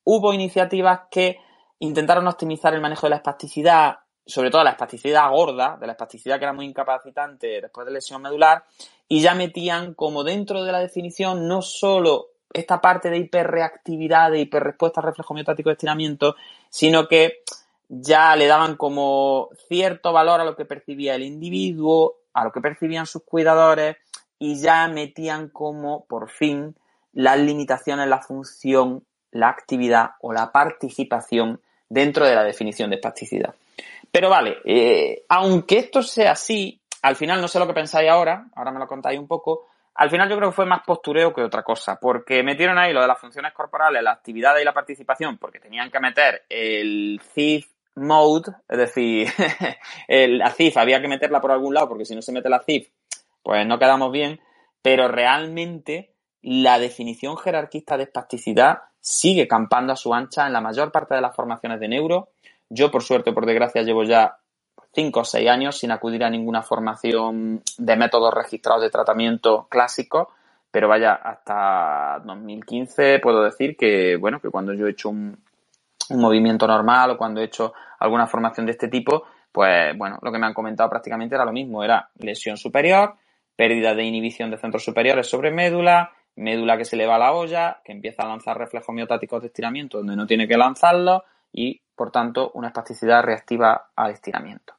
hubo 0.04 0.34
iniciativas 0.34 1.02
que 1.12 1.45
intentaron 1.80 2.28
optimizar 2.28 2.74
el 2.74 2.82
manejo 2.82 3.06
de 3.08 3.12
la 3.12 3.16
espasticidad, 3.18 3.98
sobre 4.26 4.50
todo 4.50 4.64
la 4.64 4.72
espasticidad 4.72 5.30
gorda, 5.30 5.78
de 5.78 5.86
la 5.88 5.94
espasticidad 5.94 6.38
que 6.38 6.46
era 6.46 6.54
muy 6.54 6.66
incapacitante 6.66 7.62
después 7.62 7.86
de 7.86 7.94
lesión 7.94 8.22
medular, 8.22 8.64
y 9.08 9.22
ya 9.22 9.36
metían 9.36 9.94
como 9.94 10.24
dentro 10.24 10.64
de 10.64 10.72
la 10.72 10.80
definición 10.80 11.48
no 11.48 11.62
solo 11.62 12.28
esta 12.54 12.80
parte 12.80 13.10
de 13.10 13.18
hiperreactividad, 13.18 14.32
de 14.32 14.40
hiperrespuesta 14.40 15.02
reflejo 15.02 15.34
miotático 15.34 15.70
de 15.70 15.74
estiramiento, 15.74 16.36
sino 16.70 17.08
que 17.08 17.44
ya 17.90 18.36
le 18.36 18.48
daban 18.48 18.78
como 18.78 19.50
cierto 19.68 20.14
valor 20.14 20.40
a 20.40 20.46
lo 20.46 20.56
que 20.56 20.66
percibía 20.66 21.16
el 21.16 21.24
individuo, 21.24 22.16
a 22.34 22.44
lo 22.46 22.52
que 22.52 22.62
percibían 22.62 23.06
sus 23.06 23.24
cuidadores, 23.24 23.98
y 24.40 24.60
ya 24.62 24.88
metían 24.88 25.50
como, 25.50 26.06
por 26.06 26.30
fin, 26.30 26.76
las 27.14 27.40
limitaciones, 27.40 28.08
la 28.08 28.22
función, 28.22 29.06
la 29.32 29.50
actividad 29.50 30.12
o 30.22 30.34
la 30.34 30.52
participación 30.52 31.62
dentro 31.90 32.26
de 32.26 32.36
la 32.36 32.44
definición 32.44 32.90
de 32.90 32.98
espasticidad. 32.98 33.54
Pero 34.12 34.30
vale, 34.30 34.58
eh, 34.66 35.24
aunque 35.30 35.80
esto 35.80 36.02
sea 36.02 36.32
así, 36.32 36.80
al 37.02 37.16
final 37.16 37.42
no 37.42 37.48
sé 37.48 37.60
lo 37.60 37.68
que 37.68 37.74
pensáis 37.74 38.10
ahora, 38.10 38.48
ahora 38.56 38.72
me 38.72 38.80
lo 38.80 38.88
contáis 38.88 39.20
un 39.20 39.28
poco, 39.28 39.68
al 39.96 40.10
final 40.10 40.30
yo 40.30 40.38
creo 40.38 40.50
que 40.50 40.56
fue 40.56 40.66
más 40.66 40.82
postureo 40.86 41.34
que 41.34 41.42
otra 41.42 41.64
cosa, 41.64 41.98
porque 42.00 42.44
metieron 42.44 42.78
ahí 42.78 42.94
lo 42.94 43.02
de 43.02 43.08
las 43.08 43.20
funciones 43.20 43.54
corporales, 43.54 44.04
la 44.04 44.12
actividad 44.12 44.58
y 44.58 44.64
la 44.64 44.74
participación, 44.74 45.38
porque 45.38 45.60
tenían 45.60 45.90
que 45.90 46.00
meter 46.00 46.44
el 46.50 47.22
CIF 47.34 47.68
mode, 47.96 48.52
es 48.68 48.78
decir, 48.78 49.30
la 50.08 50.52
CIF 50.52 50.78
había 50.78 51.02
que 51.02 51.08
meterla 51.08 51.40
por 51.40 51.52
algún 51.52 51.74
lado, 51.74 51.90
porque 51.90 52.06
si 52.06 52.16
no 52.16 52.22
se 52.22 52.34
mete 52.34 52.50
la 52.50 52.64
CIF, 52.64 52.90
pues 53.42 53.66
no 53.66 53.80
quedamos 53.80 54.12
bien, 54.12 54.42
pero 54.82 55.08
realmente 55.08 56.14
la 56.42 56.78
definición 56.78 57.38
jerarquista 57.38 57.98
de 57.98 58.04
espasticidad 58.04 58.80
sigue 59.06 59.48
campando 59.48 59.94
a 59.94 59.96
su 59.96 60.16
ancha 60.16 60.48
en 60.48 60.54
la 60.54 60.62
mayor 60.62 60.92
parte 60.92 61.14
de 61.14 61.22
las 61.22 61.36
formaciones 61.36 61.80
de 61.80 61.88
neuro. 61.88 62.30
Yo, 62.70 62.90
por 62.90 63.04
suerte, 63.04 63.34
por 63.34 63.46
desgracia, 63.46 63.84
llevo 63.84 64.04
ya 64.04 64.38
cinco 64.96 65.20
o 65.20 65.24
seis 65.24 65.48
años 65.48 65.78
sin 65.78 65.92
acudir 65.92 66.24
a 66.24 66.30
ninguna 66.32 66.64
formación 66.64 67.62
de 67.78 67.96
métodos 67.98 68.34
registrados 68.34 68.82
de 68.82 68.90
tratamiento 68.90 69.68
clásico, 69.70 70.34
pero 70.72 70.88
vaya, 70.88 71.14
hasta 71.14 72.20
2015 72.26 73.20
puedo 73.20 73.44
decir 73.44 73.78
que, 73.78 74.18
bueno, 74.18 74.40
que 74.42 74.50
cuando 74.50 74.74
yo 74.74 74.88
he 74.88 74.92
hecho 74.92 75.10
un, 75.10 75.38
un 76.10 76.20
movimiento 76.20 76.66
normal 76.66 77.12
o 77.12 77.18
cuando 77.18 77.42
he 77.42 77.46
hecho 77.46 77.76
alguna 78.00 78.26
formación 78.26 78.66
de 78.66 78.72
este 78.72 78.88
tipo, 78.88 79.26
pues 79.52 79.96
bueno, 79.96 80.18
lo 80.20 80.32
que 80.32 80.40
me 80.40 80.48
han 80.48 80.56
comentado 80.56 80.90
prácticamente 80.90 81.36
era 81.36 81.46
lo 81.46 81.54
mismo, 81.54 81.84
era 81.84 82.10
lesión 82.18 82.58
superior, 82.58 83.14
pérdida 83.56 83.94
de 83.94 84.04
inhibición 84.04 84.50
de 84.50 84.58
centros 84.58 84.84
superiores 84.84 85.28
sobre 85.28 85.52
médula, 85.52 86.12
médula 86.36 86.78
que 86.78 86.86
se 86.86 86.96
le 86.96 87.08
va 87.08 87.16
a 87.16 87.20
la 87.20 87.34
olla, 87.34 87.82
que 87.84 87.92
empieza 87.92 88.24
a 88.24 88.28
lanzar 88.28 88.58
reflejos 88.58 88.94
miotáticos 88.94 89.42
de 89.42 89.48
estiramiento 89.48 89.98
donde 89.98 90.16
no 90.16 90.28
tiene 90.28 90.48
que 90.48 90.58
lanzarlos 90.58 91.24
y, 91.52 91.82
por 91.96 92.12
tanto, 92.12 92.52
una 92.54 92.68
espasticidad 92.68 93.24
reactiva 93.24 93.92
al 93.96 94.12
estiramiento. 94.12 94.74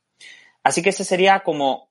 Así 0.62 0.82
que 0.82 0.90
ese 0.90 1.04
sería 1.04 1.40
como 1.40 1.88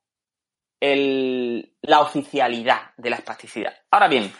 el, 0.80 1.74
la 1.82 2.02
oficialidad 2.02 2.92
de 2.98 3.10
la 3.10 3.16
espasticidad. 3.16 3.74
Ahora 3.90 4.08
bien, 4.08 4.32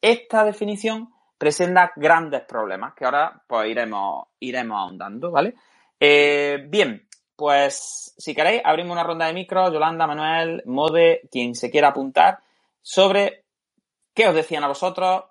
esta 0.00 0.44
definición 0.44 1.12
presenta 1.36 1.92
grandes 1.96 2.42
problemas 2.42 2.94
que 2.94 3.04
ahora 3.04 3.42
pues 3.46 3.68
iremos, 3.68 4.28
iremos 4.40 4.78
ahondando, 4.78 5.30
¿vale? 5.30 5.54
Eh, 5.98 6.64
bien, 6.68 7.08
pues 7.34 8.14
si 8.16 8.34
queréis, 8.34 8.62
abrimos 8.64 8.92
una 8.92 9.04
ronda 9.04 9.26
de 9.26 9.32
micro, 9.32 9.72
Yolanda, 9.72 10.06
Manuel, 10.06 10.62
Mode, 10.66 11.22
quien 11.30 11.54
se 11.54 11.70
quiera 11.70 11.88
apuntar, 11.88 12.38
sobre 12.82 13.39
qué 14.20 14.28
os 14.28 14.34
decían 14.34 14.64
a 14.64 14.68
vosotros 14.68 15.24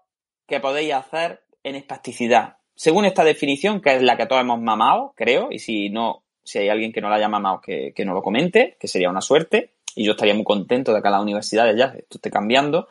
que 0.47 0.59
podéis 0.59 0.95
hacer 0.95 1.43
en 1.61 1.75
espasticidad. 1.75 2.57
Según 2.73 3.05
esta 3.05 3.23
definición, 3.23 3.81
que 3.81 3.95
es 3.95 4.01
la 4.01 4.17
que 4.17 4.25
todos 4.25 4.41
hemos 4.41 4.59
mamado, 4.59 5.13
creo, 5.15 5.49
y 5.51 5.59
si 5.59 5.91
no, 5.91 6.23
si 6.43 6.57
hay 6.57 6.69
alguien 6.69 6.91
que 6.91 6.99
no 6.99 7.07
la 7.07 7.17
haya 7.17 7.29
mamado, 7.29 7.61
que, 7.61 7.93
que 7.95 8.03
no 8.03 8.15
lo 8.15 8.23
comente, 8.23 8.77
que 8.79 8.87
sería 8.87 9.11
una 9.11 9.21
suerte, 9.21 9.73
y 9.93 10.05
yo 10.05 10.13
estaría 10.13 10.33
muy 10.33 10.43
contento 10.43 10.91
de 10.91 11.03
que 11.03 11.09
las 11.11 11.21
universidades 11.21 11.77
ya 11.77 11.93
esto 11.95 12.17
esté 12.17 12.31
cambiando. 12.31 12.87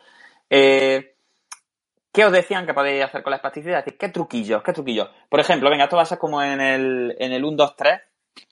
Eh, 0.49 1.16
¿Qué 2.12 2.24
os 2.24 2.30
decían 2.30 2.64
que 2.64 2.74
podéis 2.74 3.03
hacer 3.03 3.24
con 3.24 3.32
la 3.32 3.38
espasticidad? 3.38 3.84
¿qué 3.84 4.09
truquillos? 4.09 4.62
¿Qué 4.62 4.72
truquillos? 4.72 5.09
Por 5.28 5.40
ejemplo, 5.40 5.68
venga, 5.68 5.82
esto 5.82 5.96
va 5.96 6.03
a 6.03 6.07
ser 6.07 6.18
como 6.18 6.40
en 6.40 6.61
el, 6.61 7.16
en 7.18 7.32
el 7.32 7.44
1, 7.44 7.57
2, 7.57 7.74
3, 7.76 8.01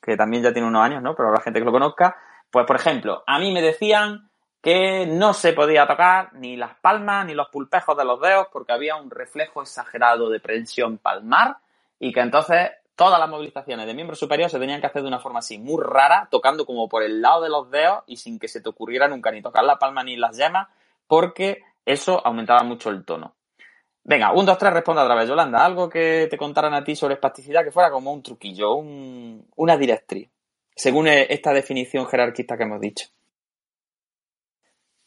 que 0.03 0.16
también 0.16 0.42
ya 0.42 0.53
tiene 0.53 0.66
unos 0.66 0.82
años, 0.82 1.01
¿no? 1.01 1.14
Pero 1.14 1.28
habrá 1.28 1.42
gente 1.42 1.61
que 1.61 1.64
lo 1.64 1.70
conozca. 1.70 2.16
Pues, 2.51 2.66
por 2.66 2.74
ejemplo, 2.74 3.22
a 3.24 3.38
mí 3.38 3.53
me 3.53 3.62
decían 3.62 4.30
que 4.67 5.07
no 5.07 5.33
se 5.33 5.53
podía 5.53 5.87
tocar 5.87 6.33
ni 6.33 6.57
las 6.57 6.75
palmas 6.81 7.25
ni 7.25 7.35
los 7.35 7.51
pulpejos 7.51 7.97
de 7.97 8.05
los 8.05 8.21
dedos 8.21 8.49
porque 8.53 8.73
había 8.73 8.97
un 8.97 9.12
reflejo 9.12 9.62
exagerado 9.62 10.29
de 10.29 10.41
presión 10.41 10.99
palmar 10.99 11.59
y 12.01 12.12
que 12.12 12.19
entonces 12.19 12.73
todas 12.97 13.21
las 13.21 13.29
movilizaciones 13.29 13.87
de 13.87 13.95
miembro 13.95 14.17
superior 14.17 14.51
se 14.51 14.59
tenían 14.59 14.81
que 14.81 14.89
hacer 14.89 15.03
de 15.03 15.09
una 15.09 15.21
forma 15.21 15.39
así 15.39 15.57
muy 15.57 15.81
rara, 15.81 16.27
tocando 16.33 16.67
como 16.67 16.89
por 16.89 17.05
el 17.05 17.23
lado 17.23 17.43
de 17.43 17.49
los 17.49 17.71
dedos 17.71 18.03
y 18.09 18.17
sin 18.17 18.41
que 18.41 18.49
se 18.49 18.61
te 18.61 18.69
ocurriera 18.69 19.07
nunca 19.07 19.31
ni 19.31 19.41
tocar 19.41 19.62
la 19.62 19.79
palma 19.79 20.03
ni 20.03 20.17
las 20.17 20.37
yemas 20.37 20.67
porque 21.07 21.62
eso 21.85 22.21
aumentaba 22.27 22.64
mucho 22.64 22.91
el 22.91 23.05
tono. 23.05 23.37
Venga, 24.03 24.33
un, 24.33 24.47
dos, 24.47 24.59
tres, 24.59 24.73
responde 24.73 25.01
otra 25.01 25.14
vez, 25.14 25.29
Yolanda. 25.29 25.64
Algo 25.64 25.89
que 25.89 26.27
te 26.29 26.37
contaran 26.37 26.75
a 26.75 26.83
ti 26.83 26.97
sobre 26.97 27.14
espasticidad 27.14 27.62
que 27.62 27.71
fuera 27.71 27.93
como 27.93 28.12
un 28.12 28.21
truquillo, 28.21 28.75
un, 28.75 29.47
una 29.55 29.77
directriz, 29.77 30.29
según 30.75 31.07
esta 31.07 31.53
definición 31.53 32.09
jerarquista 32.09 32.57
que 32.57 32.64
hemos 32.64 32.81
dicho. 32.81 33.07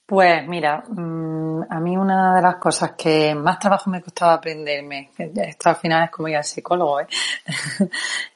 Pues 0.10 0.48
mira, 0.48 0.84
mm, 0.88 1.66
a 1.70 1.80
mí 1.80 1.96
una 1.96 2.38
de 2.38 2.42
las 2.42 2.56
cosas 2.56 2.94
que 2.94 3.36
más 3.36 3.60
trabajo 3.60 3.92
me 3.92 4.02
costaba 4.02 4.34
aprenderme, 4.34 5.12
esto 5.16 5.70
al 5.70 5.76
final 5.76 6.06
es 6.06 6.10
como 6.10 6.28
ir 6.28 6.36
al 6.36 6.44
psicólogo, 6.44 7.02
¿eh? 7.02 7.08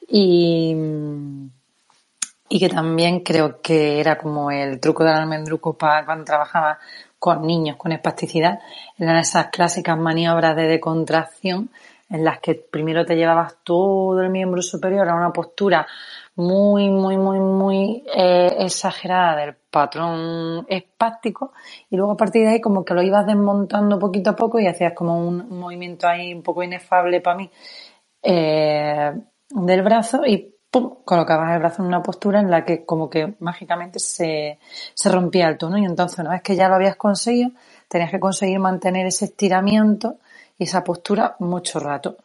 y, 0.08 0.72
y 2.48 2.60
que 2.60 2.68
también 2.68 3.24
creo 3.24 3.60
que 3.60 3.98
era 3.98 4.16
como 4.16 4.52
el 4.52 4.78
truco 4.78 5.02
del 5.02 5.16
almendruco 5.16 5.76
para 5.76 6.04
cuando 6.04 6.24
trabajaba 6.24 6.78
con 7.18 7.44
niños 7.44 7.76
con 7.76 7.90
espasticidad, 7.90 8.60
eran 8.96 9.16
esas 9.16 9.48
clásicas 9.48 9.98
maniobras 9.98 10.54
de 10.54 10.68
decontracción 10.68 11.70
en 12.08 12.22
las 12.22 12.38
que 12.38 12.54
primero 12.54 13.04
te 13.04 13.16
llevabas 13.16 13.56
todo 13.64 14.22
el 14.22 14.30
miembro 14.30 14.62
superior 14.62 15.08
a 15.08 15.16
una 15.16 15.32
postura 15.32 15.88
muy, 16.36 16.88
muy, 16.88 17.16
muy, 17.16 17.40
muy 17.40 18.04
eh, 18.14 18.54
exagerada 18.60 19.34
del 19.34 19.56
patrón 19.74 20.64
espástico 20.68 21.52
y 21.90 21.96
luego 21.96 22.12
a 22.12 22.16
partir 22.16 22.42
de 22.42 22.50
ahí 22.50 22.60
como 22.60 22.84
que 22.84 22.94
lo 22.94 23.02
ibas 23.02 23.26
desmontando 23.26 23.98
poquito 23.98 24.30
a 24.30 24.36
poco 24.36 24.60
y 24.60 24.68
hacías 24.68 24.92
como 24.94 25.18
un, 25.18 25.48
movimiento 25.58 26.06
ahí 26.06 26.32
un 26.32 26.44
poco 26.44 26.62
inefable 26.62 27.20
para 27.20 27.36
mí 27.36 27.50
eh, 28.22 29.12
del 29.50 29.82
brazo 29.82 30.24
y 30.24 30.54
colocabas 31.04 31.54
el 31.54 31.58
brazo 31.58 31.82
en 31.82 31.88
una 31.88 32.04
postura 32.04 32.38
en 32.38 32.50
la 32.52 32.64
que 32.64 32.84
como 32.86 33.10
que 33.10 33.34
mágicamente 33.40 33.98
se, 33.98 34.60
se 34.94 35.10
rompía 35.10 35.48
el 35.48 35.58
tono 35.58 35.76
y 35.76 35.84
entonces 35.84 36.20
una 36.20 36.30
vez 36.30 36.42
que 36.42 36.54
ya 36.54 36.68
lo 36.68 36.76
habías 36.76 36.94
conseguido, 36.94 37.50
tenías 37.88 38.12
que 38.12 38.20
conseguir 38.20 38.60
mantener 38.60 39.06
ese 39.06 39.24
estiramiento 39.24 40.18
y 40.56 40.64
esa 40.64 40.84
postura 40.84 41.34
mucho 41.40 41.80
rato. 41.80 42.16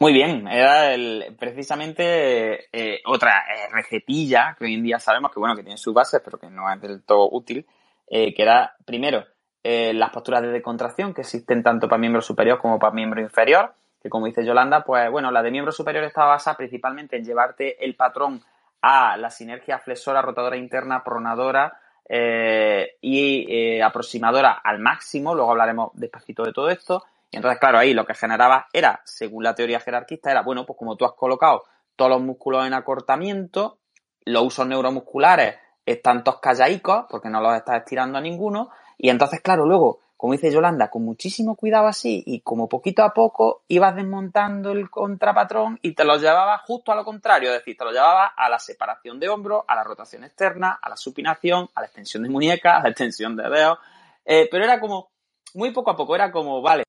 Muy 0.00 0.12
bien, 0.12 0.46
era 0.46 0.94
el, 0.94 1.34
precisamente 1.36 2.68
eh, 2.72 3.02
otra 3.04 3.38
eh, 3.52 3.68
recetilla 3.72 4.54
que 4.56 4.66
hoy 4.66 4.74
en 4.74 4.84
día 4.84 5.00
sabemos 5.00 5.32
que 5.32 5.40
bueno 5.40 5.56
que 5.56 5.64
tiene 5.64 5.76
sus 5.76 5.92
bases 5.92 6.22
pero 6.24 6.38
que 6.38 6.48
no 6.48 6.72
es 6.72 6.80
del 6.80 7.02
todo 7.02 7.28
útil, 7.32 7.66
eh, 8.06 8.32
que 8.32 8.42
era 8.42 8.76
primero 8.84 9.24
las 9.64 10.08
posturas 10.10 10.40
de 10.40 10.48
decontracción 10.48 11.12
que 11.12 11.20
existen 11.20 11.62
tanto 11.62 11.88
para 11.88 11.98
miembro 11.98 12.22
superior 12.22 12.58
como 12.58 12.78
para 12.78 12.94
miembro 12.94 13.20
inferior, 13.20 13.74
que 14.02 14.08
como 14.08 14.24
dice 14.24 14.42
Yolanda, 14.42 14.82
pues 14.82 15.10
bueno, 15.10 15.30
la 15.30 15.42
de 15.42 15.50
miembro 15.50 15.72
superior 15.72 16.04
estaba 16.04 16.28
basada 16.28 16.56
principalmente 16.56 17.18
en 17.18 17.24
llevarte 17.24 17.84
el 17.84 17.94
patrón 17.94 18.42
a 18.80 19.18
la 19.18 19.28
sinergia 19.28 19.78
flexora, 19.78 20.22
rotadora 20.22 20.56
interna, 20.56 21.04
pronadora 21.04 21.78
y 22.08 23.80
aproximadora 23.80 24.52
al 24.52 24.78
máximo, 24.78 25.34
luego 25.34 25.50
hablaremos 25.50 25.90
despacito 25.92 26.44
de 26.44 26.54
todo 26.54 26.70
esto, 26.70 27.04
y 27.30 27.36
entonces, 27.36 27.60
claro, 27.60 27.78
ahí 27.78 27.92
lo 27.92 28.06
que 28.06 28.14
generaba 28.14 28.68
era, 28.72 29.00
según 29.04 29.44
la 29.44 29.54
teoría 29.54 29.80
jerarquista, 29.80 30.30
era, 30.30 30.42
bueno, 30.42 30.64
pues 30.64 30.78
como 30.78 30.96
tú 30.96 31.04
has 31.04 31.12
colocado 31.12 31.64
todos 31.96 32.10
los 32.10 32.22
músculos 32.22 32.66
en 32.66 32.74
acortamiento, 32.74 33.78
los 34.24 34.44
usos 34.44 34.66
neuromusculares 34.66 35.56
están 35.84 36.22
todos 36.22 36.40
callaicos 36.40 37.06
porque 37.08 37.28
no 37.28 37.40
los 37.40 37.54
estás 37.56 37.78
estirando 37.78 38.18
a 38.18 38.20
ninguno 38.20 38.70
y 38.96 39.10
entonces, 39.10 39.40
claro, 39.40 39.66
luego, 39.66 40.00
como 40.16 40.32
dice 40.32 40.50
Yolanda, 40.50 40.90
con 40.90 41.04
muchísimo 41.04 41.54
cuidado 41.54 41.86
así 41.86 42.22
y 42.26 42.40
como 42.40 42.68
poquito 42.68 43.02
a 43.02 43.12
poco 43.12 43.62
ibas 43.68 43.94
desmontando 43.94 44.72
el 44.72 44.90
contrapatrón 44.90 45.78
y 45.82 45.94
te 45.94 46.04
lo 46.04 46.16
llevabas 46.16 46.62
justo 46.62 46.92
a 46.92 46.96
lo 46.96 47.04
contrario, 47.04 47.50
es 47.50 47.58
decir, 47.58 47.76
te 47.76 47.84
lo 47.84 47.92
llevabas 47.92 48.32
a 48.36 48.48
la 48.48 48.58
separación 48.58 49.20
de 49.20 49.28
hombros, 49.28 49.64
a 49.68 49.74
la 49.74 49.84
rotación 49.84 50.24
externa, 50.24 50.78
a 50.82 50.88
la 50.88 50.96
supinación, 50.96 51.68
a 51.74 51.80
la 51.80 51.86
extensión 51.86 52.22
de 52.22 52.30
muñeca, 52.30 52.76
a 52.76 52.82
la 52.82 52.88
extensión 52.90 53.36
de 53.36 53.48
dedos, 53.48 53.78
eh, 54.24 54.48
pero 54.50 54.64
era 54.64 54.80
como 54.80 55.10
muy 55.54 55.72
poco 55.72 55.90
a 55.90 55.96
poco, 55.96 56.14
era 56.14 56.30
como, 56.30 56.60
vale, 56.60 56.84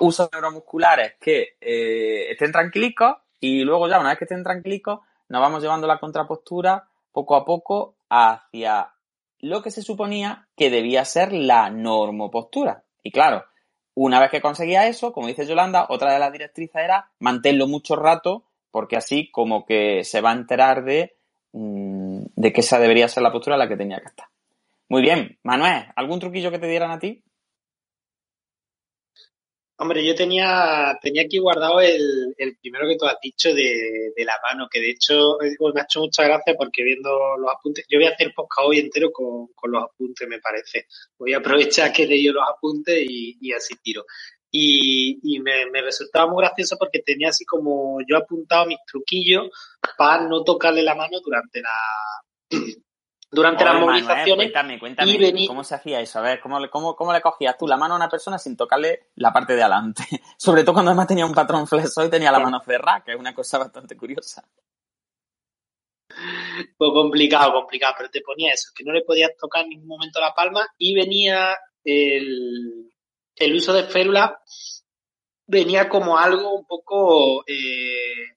usos 0.00 0.28
neuromusculares 0.32 1.14
que 1.20 1.56
eh, 1.60 2.30
estén 2.30 2.52
tranquilicos 2.52 3.16
y 3.40 3.62
luego 3.62 3.88
ya 3.88 4.00
una 4.00 4.10
vez 4.10 4.18
que 4.18 4.24
estén 4.24 4.42
tranquilicos 4.42 5.00
nos 5.28 5.40
vamos 5.40 5.62
llevando 5.62 5.86
la 5.86 5.98
contrapostura 5.98 6.88
poco 7.12 7.36
a 7.36 7.44
poco 7.44 7.96
hacia 8.08 8.92
lo 9.40 9.62
que 9.62 9.70
se 9.70 9.82
suponía 9.82 10.48
que 10.56 10.70
debía 10.70 11.04
ser 11.04 11.32
la 11.32 11.70
normopostura. 11.70 12.84
Y 13.02 13.10
claro, 13.10 13.44
una 13.94 14.20
vez 14.20 14.30
que 14.30 14.40
conseguía 14.40 14.86
eso, 14.86 15.12
como 15.12 15.28
dice 15.28 15.46
Yolanda, 15.46 15.86
otra 15.88 16.12
de 16.12 16.18
las 16.18 16.32
directrices 16.32 16.82
era 16.82 17.10
mantenerlo 17.18 17.68
mucho 17.68 17.94
rato, 17.94 18.44
porque 18.70 18.96
así 18.96 19.30
como 19.30 19.64
que 19.64 20.02
se 20.04 20.20
va 20.20 20.30
a 20.30 20.34
enterar 20.34 20.84
de, 20.84 21.16
mm, 21.52 22.24
de 22.34 22.52
que 22.52 22.60
esa 22.60 22.78
debería 22.78 23.08
ser 23.08 23.22
la 23.22 23.32
postura 23.32 23.56
en 23.56 23.60
la 23.60 23.68
que 23.68 23.76
tenía 23.76 24.00
que 24.00 24.06
estar. 24.06 24.26
Muy 24.88 25.02
bien, 25.02 25.38
Manuel, 25.42 25.86
¿algún 25.94 26.20
truquillo 26.20 26.50
que 26.50 26.58
te 26.58 26.66
dieran 26.66 26.90
a 26.90 26.98
ti? 26.98 27.22
Hombre, 29.76 30.06
yo 30.06 30.14
tenía, 30.14 30.96
tenía 31.02 31.22
aquí 31.22 31.38
guardado 31.38 31.80
el, 31.80 32.32
el 32.38 32.56
primero 32.58 32.86
que 32.86 32.96
tú 32.96 33.06
has 33.06 33.16
dicho 33.20 33.52
de, 33.52 34.12
de 34.14 34.24
la 34.24 34.34
mano, 34.40 34.68
que 34.70 34.80
de 34.80 34.90
hecho 34.90 35.42
eh, 35.42 35.56
me 35.74 35.80
ha 35.80 35.84
hecho 35.84 36.00
mucha 36.00 36.22
gracia 36.22 36.54
porque 36.56 36.84
viendo 36.84 37.10
los 37.38 37.50
apuntes, 37.52 37.84
yo 37.88 37.98
voy 37.98 38.06
a 38.06 38.10
hacer 38.10 38.32
podcast 38.34 38.68
hoy 38.68 38.78
entero 38.78 39.10
con, 39.10 39.48
con 39.48 39.72
los 39.72 39.82
apuntes, 39.82 40.28
me 40.28 40.38
parece. 40.38 40.86
Voy 41.18 41.34
a 41.34 41.38
aprovechar 41.38 41.92
que 41.92 42.04
he 42.04 42.06
leído 42.06 42.34
los 42.34 42.44
apuntes 42.48 43.04
y, 43.04 43.52
así 43.52 43.74
tiro. 43.82 44.04
Y, 44.48 45.18
y 45.24 45.40
me, 45.40 45.66
me 45.66 45.82
resultaba 45.82 46.30
muy 46.30 46.44
gracioso 46.44 46.76
porque 46.78 47.00
tenía 47.00 47.30
así 47.30 47.44
como 47.44 47.98
yo 48.08 48.16
apuntado 48.16 48.66
mis 48.66 48.78
truquillos 48.86 49.50
para 49.98 50.28
no 50.28 50.44
tocarle 50.44 50.82
la 50.82 50.94
mano 50.94 51.18
durante 51.20 51.60
la, 51.60 51.76
durante 53.30 53.64
las 53.64 53.74
Oye, 53.74 53.80
Manuel, 53.84 54.02
movilizaciones. 54.04 54.36
cuéntame, 54.52 54.78
cuéntame, 54.78 55.10
y 55.10 55.18
vení- 55.18 55.46
¿cómo 55.48 55.64
se 55.64 55.74
hacía 55.74 56.00
eso? 56.00 56.18
A 56.18 56.22
ver, 56.22 56.40
¿cómo, 56.40 56.60
le- 56.60 56.70
cómo, 56.70 56.94
¿cómo 56.94 57.12
le 57.12 57.20
cogías 57.20 57.56
tú 57.58 57.66
la 57.66 57.76
mano 57.76 57.94
a 57.94 57.96
una 57.96 58.08
persona 58.08 58.38
sin 58.38 58.56
tocarle 58.56 59.08
la 59.16 59.32
parte 59.32 59.54
de 59.56 59.62
adelante? 59.62 60.02
Sobre 60.38 60.62
todo 60.62 60.74
cuando 60.74 60.90
además 60.92 61.08
tenía 61.08 61.26
un 61.26 61.34
patrón 61.34 61.66
flexor 61.66 62.06
y 62.06 62.10
tenía 62.10 62.30
la 62.32 62.38
mano 62.40 62.60
cerrada, 62.60 63.02
que 63.04 63.12
es 63.12 63.18
una 63.18 63.34
cosa 63.34 63.58
bastante 63.58 63.96
curiosa. 63.96 64.44
Pues 66.76 66.90
complicado, 66.92 67.52
complicado, 67.52 67.94
pero 67.96 68.10
te 68.10 68.20
ponía 68.20 68.52
eso, 68.52 68.70
que 68.74 68.84
no 68.84 68.92
le 68.92 69.02
podías 69.02 69.30
tocar 69.36 69.62
en 69.64 69.70
ningún 69.70 69.88
momento 69.88 70.20
la 70.20 70.32
palma 70.34 70.66
y 70.78 70.94
venía 70.94 71.56
el, 71.82 72.90
el 73.36 73.54
uso 73.56 73.72
de 73.72 73.84
férula, 73.84 74.40
venía 75.46 75.88
como 75.88 76.16
algo 76.16 76.54
un 76.54 76.66
poco 76.66 77.42
eh, 77.48 78.36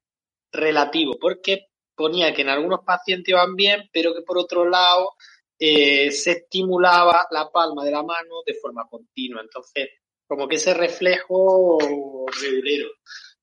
relativo, 0.52 1.18
porque 1.20 1.68
ponía 1.98 2.34
que 2.34 2.43
en 2.43 2.50
algunos 2.50 2.82
pacientes 2.86 3.28
iban 3.30 3.56
bien, 3.56 3.89
pero 3.91 4.14
que 4.14 4.22
por 4.22 4.38
otro 4.38 4.64
lado 4.70 5.16
eh, 5.60 6.12
se 6.12 6.32
estimulaba 6.32 7.28
la 7.32 7.50
palma 7.52 7.84
de 7.84 7.91
la 7.91 8.04
mano 8.04 8.36
de 8.45 8.54
forma 8.54 8.88
continua. 8.89 9.41
Entonces, 9.41 9.89
como 10.28 10.48
que 10.48 10.56
ese 10.58 10.74
reflejo 10.74 11.78
regulero, 12.41 12.89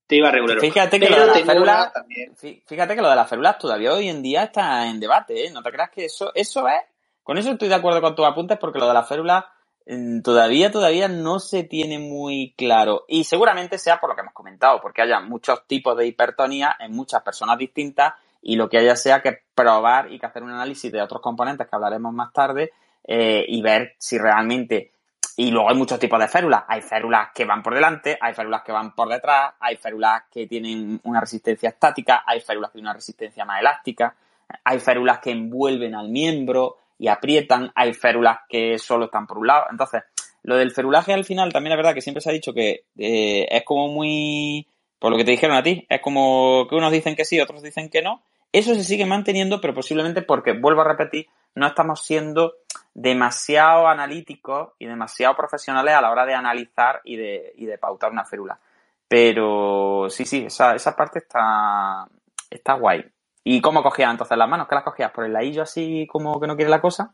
te 0.07 0.17
iba 0.17 0.31
regulero. 0.31 0.61
Fíjate 0.61 1.01
que 1.01 1.09
lo 1.11 1.17
de 1.21 1.27
las 1.27 1.43
férulas, 1.43 1.93
también. 1.93 2.35
fí- 2.37 2.63
fíjate 2.67 2.95
que 2.95 3.03
lo 3.03 3.11
de 3.11 3.17
las 3.17 3.29
férulas 3.29 3.59
todavía 3.59 3.93
hoy 3.93 4.09
en 4.09 4.23
día 4.23 4.45
está 4.45 4.87
en 4.89 5.01
debate, 5.01 5.47
¿eh? 5.47 5.51
No 5.51 5.63
te 5.63 5.71
creas 5.73 5.91
que 5.91 6.05
eso, 6.05 6.31
eso 6.35 6.69
es, 6.69 6.81
con 7.23 7.39
eso 7.39 7.51
estoy 7.51 7.69
de 7.69 7.75
acuerdo 7.75 8.01
con 8.01 8.15
tus 8.15 8.27
apuntes 8.27 8.59
porque 8.59 8.79
lo 8.79 8.87
de 8.87 8.95
las 8.95 9.09
férulas 9.09 9.45
mm, 9.87 10.21
todavía, 10.21 10.71
todavía 10.71 11.09
no 11.09 11.41
se 11.41 11.65
tiene 11.65 11.99
muy 11.99 12.55
claro. 12.57 13.05
Y 13.09 13.25
seguramente 13.25 13.79
sea 13.79 13.99
por 13.99 14.11
lo 14.11 14.15
que 14.15 14.21
hemos 14.21 14.35
comentado, 14.35 14.81
porque 14.83 15.01
haya 15.03 15.21
muchos 15.21 15.67
tipos 15.67 15.97
de 15.97 16.07
hipertonía 16.07 16.77
en 16.79 16.93
muchas 16.93 17.23
personas 17.23 17.57
distintas 17.59 18.13
y 18.45 18.57
lo 18.57 18.69
que 18.69 18.79
haya 18.79 18.95
sea 18.95 19.23
que 19.23 19.39
probar 19.55 20.13
y 20.13 20.19
que 20.19 20.27
hacer 20.27 20.43
un 20.43 20.51
análisis 20.51 20.93
de 20.93 21.01
otros 21.01 21.23
componentes 21.23 21.67
que 21.67 21.75
hablaremos 21.75 22.13
más 22.13 22.33
tarde 22.33 22.73
eh, 23.03 23.45
y 23.49 23.63
ver 23.63 23.95
si 23.99 24.19
realmente 24.19 24.93
y 25.37 25.51
luego 25.51 25.69
hay 25.69 25.75
muchos 25.75 25.99
tipos 25.99 26.21
de 26.21 26.29
férulas. 26.29 26.63
Hay 26.69 26.81
férulas 26.81 27.31
que 27.35 27.45
van 27.45 27.63
por 27.63 27.75
delante, 27.75 28.17
hay 28.21 28.35
férulas 28.35 28.63
que 28.63 28.71
van 28.71 28.95
por 28.95 29.09
detrás, 29.09 29.55
hay 29.59 29.77
férulas 29.77 30.25
que 30.31 30.47
tienen 30.47 31.01
una 31.03 31.21
resistencia 31.21 31.71
estática, 31.71 32.23
hay 32.25 32.41
férulas 32.41 32.71
que 32.71 32.75
tienen 32.75 32.89
una 32.89 32.95
resistencia 32.95 33.45
más 33.45 33.61
elástica, 33.61 34.15
hay 34.63 34.79
férulas 34.79 35.19
que 35.19 35.33
envuelven 35.33 35.95
al 35.97 36.09
miembro 36.09 36.77
y 36.99 37.09
aprietan, 37.09 37.73
hay 37.75 37.95
férulas 37.95 38.41
que 38.49 38.79
solo 38.79 39.07
están 39.07 39.27
por 39.27 39.39
un 39.39 39.49
lado. 39.49 39.65
Entonces, 39.71 40.03
lo 40.45 40.57
del 40.57 40.71
ferulaje 40.71 41.13
al 41.13 41.25
final 41.25 41.53
también 41.53 41.73
es 41.73 41.79
verdad 41.79 41.95
que 41.95 42.03
siempre 42.03 42.21
se 42.21 42.31
ha 42.31 42.33
dicho 42.33 42.53
que 42.53 42.85
eh, 42.97 43.47
es 43.51 43.65
como 43.65 43.89
muy, 43.89 44.69
por 45.01 45.11
lo 45.11 45.17
que 45.17 45.25
te 45.25 45.33
dijeron 45.33 45.57
a 45.57 45.63
ti, 45.65 45.85
es 45.89 46.01
como 46.01 46.69
que 46.69 46.77
unos 46.77 46.93
dicen 46.93 47.17
que 47.17 47.25
sí, 47.25 47.41
otros 47.41 47.63
dicen 47.63 47.89
que 47.89 48.03
no. 48.03 48.23
Eso 48.55 48.73
se 48.77 48.85
sigue 48.85 49.05
manteniendo, 49.05 49.61
pero 49.61 49.75
posiblemente 49.75 50.23
porque, 50.23 50.53
vuelvo 50.53 50.83
a 50.83 50.85
repetir, 50.85 51.27
no 51.57 51.67
estamos 51.67 52.05
siendo 52.05 52.55
demasiado 52.95 53.89
analíticos 53.89 54.75
y 54.79 54.87
demasiado 54.87 55.35
profesionales 55.35 55.93
a 55.93 56.01
la 56.01 56.13
hora 56.13 56.25
de 56.25 56.35
analizar 56.35 57.01
y 57.03 57.17
de, 57.17 57.53
y 57.57 57.67
de 57.67 57.79
pautar 57.79 58.13
una 58.13 58.25
férula. 58.25 58.61
Pero 59.09 60.07
sí, 60.09 60.25
sí, 60.25 60.45
esa, 60.47 60.77
esa 60.77 60.95
parte 60.95 61.19
está, 61.19 62.07
está 62.49 62.75
guay. 62.75 63.05
¿Y 63.43 63.61
cómo 63.61 63.83
cogías 63.83 64.13
entonces 64.13 64.39
las 64.39 64.49
manos? 64.49 64.69
¿Qué 64.69 64.77
las 64.77 64.85
cogías? 64.85 65.11
¿Por 65.11 65.25
el 65.25 65.33
ladillo 65.33 65.63
así 65.63 66.07
como 66.07 66.39
que 66.39 66.47
no 66.47 66.55
quiere 66.55 66.71
la 66.71 66.81
cosa? 66.81 67.13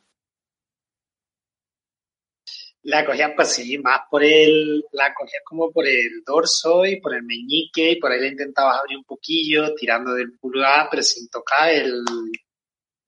La 2.83 3.05
cogías 3.05 3.33
pues 3.37 3.53
sí, 3.53 3.76
más 3.78 4.01
por 4.11 4.24
el, 4.24 4.85
la 4.93 5.12
cogías 5.12 5.43
como 5.45 5.70
por 5.70 5.87
el 5.87 6.22
dorso 6.24 6.87
y 6.87 6.99
por 7.01 7.14
el 7.14 7.22
meñique 7.24 7.93
y 7.93 7.97
por 8.01 8.11
ahí 8.11 8.20
la 8.20 8.28
intentabas 8.28 8.78
abrir 8.78 8.97
un 8.97 9.05
poquillo, 9.05 9.74
tirando 9.74 10.14
del 10.14 10.39
pulgar, 10.39 10.89
pero 10.91 11.03
sin 11.03 11.28
tocar 11.28 11.68
el, 11.68 12.03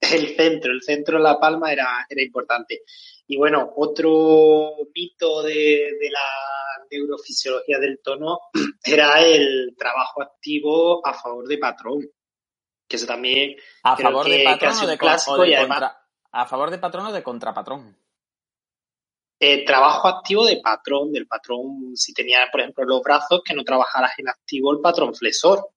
el 0.01 0.37
centro. 0.37 0.73
El 0.73 0.83
centro 0.83 1.17
de 1.17 1.25
la 1.25 1.41
palma 1.41 1.73
era, 1.73 2.07
era 2.09 2.23
importante. 2.23 2.83
Y 3.27 3.37
bueno, 3.39 3.73
otro 3.77 4.75
mito 4.95 5.43
de, 5.43 5.53
de 5.99 6.11
la 6.11 6.29
neurofisiología 6.91 7.79
del 7.79 8.01
tono 8.03 8.41
era 8.85 9.25
el 9.25 9.75
trabajo 9.79 10.23
activo 10.23 11.07
a 11.07 11.15
favor 11.15 11.47
de 11.49 11.57
patrón. 11.57 12.01
Que 12.87 12.97
eso 12.97 13.07
también 13.07 13.57
¿A 13.85 13.97
favor 13.97 14.29
de 14.29 14.45
patrón 14.45 14.75
o 14.75 14.87
de, 14.87 15.57
además- 15.57 15.79
contra? 15.81 15.99
¿A 16.31 16.47
favor 16.47 16.71
de 16.71 16.79
patrón 16.79 17.07
o 17.07 17.13
de 17.13 17.23
contrapatrón? 17.23 18.02
Eh, 19.45 19.65
trabajo 19.65 20.07
activo 20.07 20.47
de 20.47 20.61
patrón, 20.63 21.11
del 21.11 21.27
patrón, 21.27 21.97
si 21.97 22.15
tenía, 22.15 22.47
por 22.53 22.61
ejemplo, 22.61 22.85
los 22.85 23.03
brazos, 23.03 23.43
que 23.45 23.55
no 23.55 23.65
trabajaras 23.65 24.13
en 24.19 24.29
activo 24.29 24.71
el 24.73 24.81
patrón 24.81 25.13
flexor. 25.17 25.69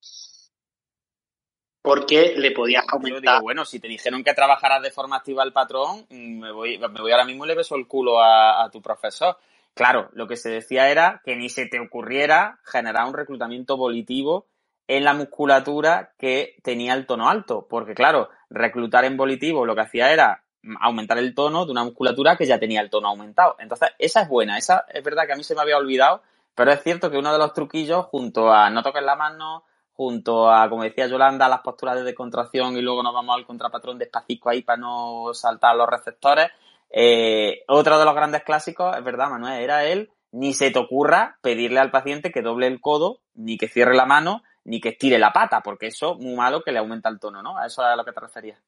Porque 1.82 2.36
le 2.38 2.52
podías 2.52 2.84
Yo 2.86 3.00
digo, 3.00 3.16
aumentar. 3.16 3.42
bueno, 3.42 3.66
si 3.66 3.80
te 3.80 3.88
dijeron 3.88 4.24
que 4.24 4.36
trabajaras 4.36 4.84
de 4.84 4.92
forma 4.92 5.16
activa 5.16 5.44
el 5.44 5.52
patrón, 5.52 6.06
mm, 6.12 6.40
me 6.42 6.52
voy, 6.52 6.78
me 6.78 7.02
voy 7.02 7.12
ahora 7.12 7.26
mismo 7.26 7.44
y 7.44 7.48
le 7.48 7.56
beso 7.56 7.76
el 7.76 7.88
culo 7.88 8.20
a, 8.20 8.64
a 8.64 8.70
tu 8.70 8.84
profesor. 8.84 9.36
Claro, 9.74 10.10
lo 10.14 10.28
que 10.28 10.38
se 10.38 10.52
decía 10.52 10.92
era 10.92 11.24
que 11.26 11.36
ni 11.36 11.50
se 11.50 11.66
te 11.66 11.80
ocurriera 11.80 12.60
generar 12.66 13.08
un 13.08 13.16
reclutamiento 13.16 13.78
volitivo 13.78 14.46
en 14.88 15.04
la 15.04 15.16
musculatura 15.16 16.14
que 16.20 16.56
tenía 16.62 16.94
el 16.94 17.08
tono 17.08 17.30
alto, 17.30 17.66
porque 17.68 17.96
claro, 17.96 18.30
reclutar 18.52 19.06
en 19.06 19.18
volitivo 19.18 19.66
lo 19.66 19.74
que 19.74 19.82
hacía 19.82 20.14
era 20.14 20.45
aumentar 20.80 21.18
el 21.18 21.34
tono 21.34 21.66
de 21.66 21.72
una 21.72 21.84
musculatura 21.84 22.36
que 22.36 22.46
ya 22.46 22.60
tenía 22.60 22.82
el 22.82 22.90
tono 22.90 23.08
aumentado. 23.08 23.56
Entonces, 23.60 23.90
esa 24.00 24.22
es 24.22 24.30
buena, 24.30 24.58
esa 24.58 24.86
es 24.94 25.04
verdad 25.04 25.26
que 25.26 25.34
a 25.34 25.36
mí 25.36 25.44
se 25.44 25.56
me 25.56 25.62
había 25.62 25.78
olvidado, 25.78 26.22
pero 26.56 26.72
es 26.72 26.82
cierto 26.82 27.12
que 27.12 27.18
uno 27.18 27.32
de 27.32 27.38
los 27.38 27.54
truquillos, 27.54 28.06
junto 28.06 28.52
a 28.52 28.70
no 28.70 28.82
toques 28.84 29.04
la 29.04 29.16
mano, 29.16 29.64
junto 29.94 30.50
a, 30.50 30.70
como 30.70 30.84
decía 30.84 31.08
Yolanda, 31.08 31.48
las 31.48 31.62
posturas 31.62 31.96
de 31.96 32.04
descontracción 32.04 32.76
y 32.78 32.82
luego 32.82 33.02
nos 33.02 33.14
vamos 33.14 33.36
al 33.36 33.46
contrapatrón 33.46 33.98
despacito 33.98 34.50
ahí 34.50 34.62
para 34.62 34.78
no 34.78 35.34
saltar 35.34 35.76
los 35.76 35.88
receptores. 35.88 36.50
Eh, 36.90 37.64
otro 37.68 37.98
de 37.98 38.06
los 38.06 38.16
grandes 38.16 38.44
clásicos, 38.44 38.96
es 38.96 39.04
verdad, 39.04 39.30
Manuel, 39.30 39.62
era 39.62 39.86
él, 39.86 40.12
ni 40.32 40.54
se 40.54 40.72
te 40.72 40.80
ocurra 40.80 41.38
pedirle 41.42 41.80
al 41.80 41.92
paciente 41.92 42.32
que 42.32 42.42
doble 42.42 42.68
el 42.68 42.82
codo, 42.82 43.20
ni 43.34 43.58
que 43.58 43.70
cierre 43.70 43.96
la 43.96 44.06
mano, 44.06 44.44
ni 44.66 44.82
que 44.82 44.90
estire 44.90 45.18
la 45.18 45.32
pata, 45.32 45.62
porque 45.62 45.88
eso 45.88 46.16
muy 46.16 46.36
malo 46.36 46.62
que 46.62 46.72
le 46.72 46.80
aumenta 46.80 47.10
el 47.10 47.20
tono, 47.20 47.42
¿no? 47.42 47.58
A 47.58 47.68
eso 47.68 47.82
es 47.82 47.88
a 47.88 47.96
lo 47.96 48.04
que 48.04 48.12
te 48.12 48.20
referías. 48.20 48.60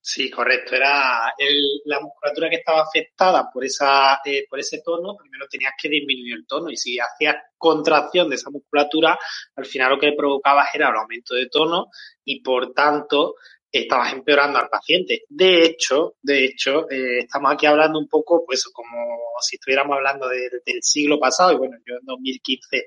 Sí, 0.00 0.30
correcto. 0.30 0.74
Era 0.76 1.34
el- 1.38 1.80
la 1.84 2.00
musculatura 2.00 2.48
que 2.48 2.56
estaba 2.56 2.82
afectada 2.82 3.50
por, 3.52 3.64
esa, 3.64 4.20
eh, 4.24 4.46
por 4.48 4.58
ese 4.58 4.80
tono, 4.84 5.16
primero 5.16 5.46
tenías 5.48 5.72
que 5.80 5.88
disminuir 5.88 6.34
el 6.36 6.46
tono 6.46 6.70
y 6.70 6.76
si 6.76 6.98
hacías 6.98 7.36
contracción 7.58 8.28
de 8.28 8.36
esa 8.36 8.50
musculatura, 8.50 9.18
al 9.56 9.64
final 9.66 9.90
lo 9.90 9.98
que 9.98 10.12
provocabas 10.12 10.68
era 10.74 10.88
el 10.90 10.96
aumento 10.96 11.34
de 11.34 11.48
tono 11.48 11.88
y 12.24 12.40
por 12.42 12.72
tanto 12.72 13.34
estabas 13.70 14.12
empeorando 14.12 14.58
al 14.58 14.68
paciente. 14.68 15.24
De 15.28 15.64
hecho, 15.64 16.14
de 16.22 16.44
hecho, 16.44 16.88
eh, 16.90 17.18
estamos 17.20 17.52
aquí 17.52 17.66
hablando 17.66 17.98
un 17.98 18.08
poco, 18.08 18.44
pues 18.46 18.64
como 18.72 18.96
si 19.40 19.56
estuviéramos 19.56 19.96
hablando 19.96 20.28
de- 20.28 20.48
del 20.64 20.82
siglo 20.82 21.18
pasado 21.18 21.52
y 21.52 21.56
bueno, 21.56 21.76
yo 21.84 21.94
en 21.96 22.04
2015 22.06 22.86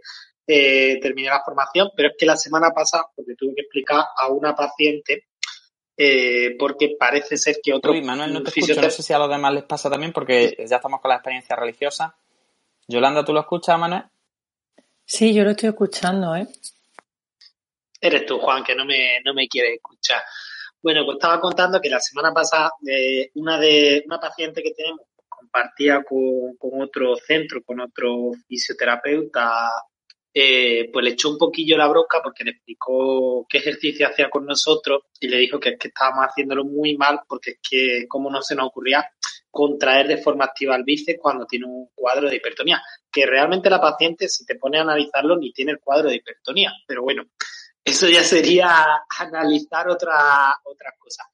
eh, 0.49 0.97
terminé 1.01 1.27
la 1.29 1.43
formación, 1.43 1.89
pero 1.95 2.07
es 2.09 2.15
que 2.17 2.25
la 2.25 2.37
semana 2.37 2.69
pasada, 2.71 3.03
porque 3.13 3.35
tuve 3.37 3.53
que 3.53 3.61
explicar 3.63 4.01
a 4.17 4.29
una 4.29 4.55
paciente, 4.55 5.25
eh, 5.97 6.55
porque 6.59 6.95
parece 6.97 7.37
ser 7.37 7.57
que 7.61 7.73
otro... 7.73 7.91
Uy, 7.91 8.01
Manuel, 8.01 8.31
no 8.31 8.43
te 8.43 8.49
escucho, 8.49 8.79
no 8.79 8.89
sé 8.89 9.01
si 9.01 9.13
a 9.13 9.19
los 9.19 9.29
demás 9.29 9.53
les 9.53 9.63
pasa 9.63 9.89
también, 9.89 10.13
porque 10.13 10.55
ya 10.67 10.75
estamos 10.75 11.01
con 11.01 11.09
la 11.09 11.15
experiencia 11.15 11.55
religiosa. 11.55 12.15
Yolanda, 12.87 13.25
¿tú 13.25 13.33
lo 13.33 13.39
escuchas, 13.39 13.79
Manuel? 13.79 14.03
Sí, 15.03 15.33
yo 15.33 15.43
lo 15.43 15.51
estoy 15.51 15.69
escuchando, 15.69 16.35
¿eh? 16.35 16.47
Eres 17.99 18.25
tú, 18.25 18.39
Juan, 18.39 18.63
que 18.63 18.75
no 18.75 18.85
me, 18.85 19.21
no 19.25 19.33
me 19.33 19.47
quieres 19.47 19.75
escuchar. 19.75 20.21
Bueno, 20.81 21.03
pues 21.03 21.15
estaba 21.15 21.41
contando 21.41 21.81
que 21.81 21.89
la 21.89 21.99
semana 21.99 22.31
pasada 22.31 22.71
eh, 22.87 23.31
una 23.35 23.57
de 23.57 24.03
una 24.05 24.19
paciente 24.19 24.61
que 24.61 24.73
tenemos 24.73 25.01
compartía 25.27 26.03
con, 26.03 26.55
con 26.57 26.81
otro 26.81 27.15
centro, 27.15 27.63
con 27.63 27.79
otro 27.79 28.31
fisioterapeuta 28.47 29.69
eh, 30.39 30.91
pues 30.93 31.03
le 31.03 31.11
echó 31.13 31.31
un 31.31 31.37
poquillo 31.39 31.75
la 31.77 31.87
broca 31.87 32.21
porque 32.23 32.43
le 32.43 32.51
explicó 32.51 33.47
qué 33.49 33.57
ejercicio 33.57 34.07
hacía 34.07 34.29
con 34.29 34.45
nosotros 34.45 35.05
y 35.19 35.27
le 35.29 35.37
dijo 35.37 35.59
que 35.59 35.69
es 35.69 35.79
que 35.79 35.87
estábamos 35.87 36.25
haciéndolo 36.25 36.63
muy 36.63 36.95
mal 36.95 37.21
porque 37.27 37.51
es 37.51 37.57
que 37.67 38.05
como 38.07 38.29
no 38.29 38.43
se 38.43 38.53
nos 38.53 38.67
ocurría 38.67 39.09
contraer 39.49 40.07
de 40.07 40.19
forma 40.19 40.45
activa 40.45 40.75
el 40.75 40.83
bíceps 40.83 41.19
cuando 41.19 41.47
tiene 41.47 41.65
un 41.65 41.89
cuadro 41.95 42.29
de 42.29 42.35
hipertonía, 42.35 42.79
que 43.11 43.25
realmente 43.25 43.67
la 43.67 43.81
paciente 43.81 44.27
si 44.27 44.45
te 44.45 44.53
pone 44.53 44.77
a 44.77 44.83
analizarlo 44.83 45.37
ni 45.37 45.51
tiene 45.51 45.71
el 45.71 45.79
cuadro 45.79 46.07
de 46.09 46.17
hipertonía, 46.17 46.71
pero 46.85 47.01
bueno, 47.01 47.23
eso 47.83 48.07
ya 48.07 48.23
sería 48.23 48.85
analizar 49.17 49.89
otra 49.89 50.55
otras 50.65 50.93
cosas. 50.99 51.25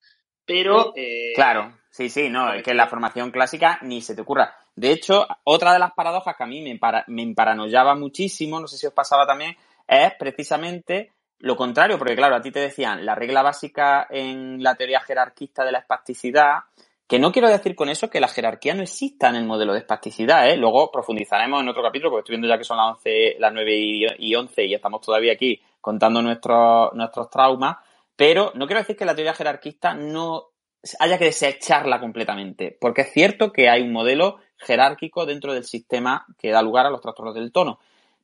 Pero 0.46 0.94
eh, 0.96 1.34
claro, 1.36 1.78
sí, 1.90 2.08
sí, 2.08 2.30
no, 2.30 2.54
es 2.54 2.64
que 2.64 2.74
la 2.74 2.88
formación 2.88 3.32
clásica 3.32 3.80
ni 3.82 4.02
se 4.02 4.16
te 4.16 4.22
ocurra. 4.22 4.56
De 4.76 4.92
hecho, 4.92 5.28
otra 5.44 5.74
de 5.74 5.80
las 5.80 5.94
paradojas 5.94 6.36
que 6.36 6.44
a 6.44 6.48
mí 6.48 6.62
me, 6.62 6.80
me 7.08 7.22
emparanoyaba 7.22 7.96
muchísimo, 7.96 8.60
no 8.60 8.68
sé 8.68 8.78
si 8.78 8.88
os 8.88 8.94
pasaba 8.94 9.26
también, 9.26 9.56
es 9.88 10.14
precisamente 10.18 11.12
lo 11.40 11.56
contrario, 11.58 11.98
porque 11.98 12.16
claro, 12.16 12.36
a 12.36 12.42
ti 12.42 12.52
te 12.52 12.62
decían 12.62 13.06
la 13.06 13.16
regla 13.16 13.42
básica 13.42 14.08
en 14.10 14.64
la 14.64 14.76
teoría 14.76 15.02
jerarquista 15.02 15.66
de 15.66 15.74
la 15.74 15.80
espasticidad, 15.80 16.60
que 17.06 17.20
no 17.20 17.32
quiero 17.34 17.50
decir 17.50 17.76
con 17.76 17.90
eso 17.90 18.10
que 18.10 18.22
la 18.22 18.30
jerarquía 18.30 18.74
no 18.74 18.82
exista 18.82 19.30
en 19.30 19.36
el 19.36 19.46
modelo 19.46 19.74
de 19.74 19.80
espasticidad, 19.80 20.50
¿eh? 20.50 20.56
Luego 20.56 20.90
profundizaremos 20.90 21.62
en 21.62 21.68
otro 21.68 21.84
capítulo, 21.84 22.10
porque 22.10 22.22
estoy 22.22 22.36
viendo 22.36 22.48
ya 22.48 22.58
que 22.58 22.64
son 22.64 22.78
las 22.78 22.96
11, 22.96 23.36
las 23.40 23.54
9 23.54 24.16
y 24.18 24.36
11 24.36 24.66
y 24.66 24.74
estamos 24.74 25.02
todavía 25.02 25.34
aquí 25.34 25.62
contando 25.82 26.22
nuestros, 26.22 26.94
nuestros 26.94 27.30
traumas, 27.30 27.76
pero 28.16 28.54
no 28.56 28.66
quiero 28.66 28.80
decir 28.80 28.96
que 28.96 29.04
la 29.04 29.14
teoría 29.14 29.34
jerarquista 29.34 29.94
no 29.94 30.52
haya 31.00 31.18
que 31.18 31.26
desecharla 31.26 32.00
completamente, 32.00 32.78
porque 32.80 33.02
es 33.02 33.12
cierto 33.12 33.52
que 33.52 33.70
hay 33.70 33.82
un 33.82 33.92
modelo 33.92 34.38
jerárquico 34.64 35.26
dentro 35.26 35.54
del 35.54 35.64
sistema 35.64 36.26
que 36.38 36.52
da 36.52 36.62
lugar 36.62 36.86
a 36.86 36.90
los 36.90 37.02
trastornos 37.02 37.36
del 37.36 37.52
tono. 37.52 37.80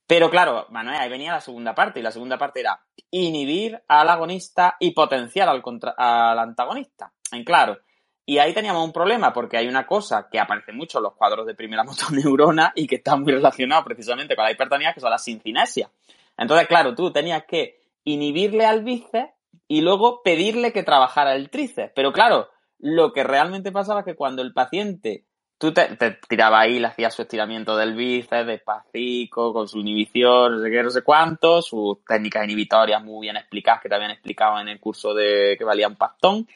Pero 0.08 0.32
claro, 0.32 0.66
Manuel, 0.70 0.98
ahí 1.00 1.10
venía 1.10 1.34
la 1.34 1.42
segunda 1.42 1.76
parte, 1.76 2.00
y 2.00 2.04
la 2.04 2.12
segunda 2.12 2.38
parte 2.38 2.62
era 2.62 2.82
inhibir 3.12 3.80
al 3.88 4.10
agonista 4.10 4.76
y 4.80 4.92
potenciar 4.92 5.48
al, 5.50 5.62
al 5.98 6.40
antagonista. 6.40 7.12
En 7.32 7.44
claro. 7.44 7.78
Y 8.26 8.38
ahí 8.40 8.54
teníamos 8.54 8.84
un 8.84 8.92
problema, 8.92 9.34
porque 9.34 9.58
hay 9.58 9.68
una 9.68 9.86
cosa 9.86 10.28
que 10.32 10.40
aparece 10.40 10.72
mucho 10.72 10.98
en 10.98 11.04
los 11.04 11.14
cuadros 11.14 11.46
de 11.46 11.54
primera 11.54 11.84
motoneurona 11.86 12.74
y 12.76 12.88
que 12.88 12.96
está 12.96 13.16
muy 13.16 13.34
relacionado 13.34 13.84
precisamente 13.84 14.36
con 14.36 14.46
la 14.46 14.52
hipertonía, 14.52 14.94
que 14.94 15.00
son 15.00 15.12
las 15.12 15.24
sincinesias. 15.24 15.92
Entonces, 16.38 16.68
claro, 16.68 16.96
tú 16.96 17.12
tenías 17.12 17.44
que 17.46 17.84
inhibirle 18.04 18.66
al 18.66 18.84
bíceps 18.84 19.32
y 19.68 19.82
luego 19.82 20.24
pedirle 20.24 20.74
que 20.74 20.82
trabajara 20.82 21.36
el 21.36 21.52
tríceps. 21.52 21.94
Pero 21.96 22.12
claro, 22.12 22.50
lo 22.80 23.14
que 23.14 23.24
realmente 23.24 23.72
pasaba 23.72 24.00
es 24.00 24.06
que 24.06 24.16
cuando 24.16 24.42
el 24.42 24.54
paciente 24.54 25.26
tú 25.60 25.74
te, 25.74 25.89
tirabas 26.28 26.62
ahí, 26.62 26.80
le 26.80 26.88
hacías 26.88 27.14
su 27.14 27.22
estiramiento 27.22 27.76
del 27.76 27.93
bíceps, 27.93 28.47
despacito, 28.47 29.53
con 29.53 29.68
su 29.68 29.80
inhibición, 29.80 30.53
no 30.53 30.64
sé 30.64 30.72
qué, 30.72 30.82
no 30.82 30.89
sé 30.89 31.01
cuánto, 31.03 31.62
sus 31.62 32.03
técnicas 32.05 32.45
inhibitorias 32.45 33.03
muy 33.03 33.26
bien 33.26 33.36
explicadas 33.36 33.82
que 33.82 33.89
te 33.89 33.95
habían 33.95 34.12
explicado 34.12 34.60
en 34.60 34.70
el 34.70 34.80
curso 34.80 35.14
de 35.14 35.55
que 35.57 35.66
valía 35.66 35.89
un 35.89 35.97
pastón, 35.97 36.47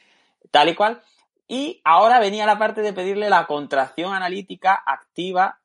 tal 0.49 0.69
y 0.69 0.75
cual. 0.75 1.01
Y 1.49 1.81
ahora 1.83 2.19
venía 2.19 2.45
la 2.45 2.57
parte 2.57 2.81
de 2.81 2.93
pedirle 2.93 3.29
la 3.29 3.45
contracción 3.45 4.13
analítica 4.13 4.81
activa 4.85 5.59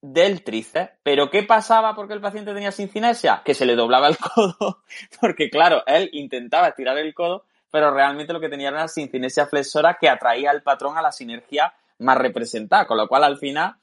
del 0.00 0.44
tríceps. 0.44 0.92
Pero 1.02 1.30
¿qué 1.30 1.42
pasaba 1.42 1.96
porque 1.96 2.14
el 2.14 2.20
paciente 2.20 2.54
tenía 2.54 2.70
sincinesia? 2.70 3.42
Que 3.44 3.54
se 3.54 3.66
le 3.66 3.74
doblaba 3.74 4.06
el 4.06 4.16
codo, 4.34 4.84
porque 5.20 5.50
claro, 5.50 5.82
él 5.86 6.10
intentaba 6.12 6.68
estirar 6.68 6.96
el 6.98 7.12
codo, 7.12 7.44
pero 7.72 7.90
realmente 7.90 8.32
lo 8.32 8.38
que 8.38 8.48
tenía 8.48 8.68
era 8.68 8.78
una 8.78 8.88
sincinesia 8.88 9.46
flexora 9.46 9.98
que 10.00 10.08
atraía 10.08 10.52
al 10.52 10.62
patrón 10.62 10.96
a 10.96 11.02
la 11.02 11.10
sinergia 11.10 11.74
más 11.98 12.18
representada, 12.18 12.86
con 12.86 12.98
lo 12.98 13.08
cual 13.08 13.24
al 13.24 13.38
final 13.38 13.74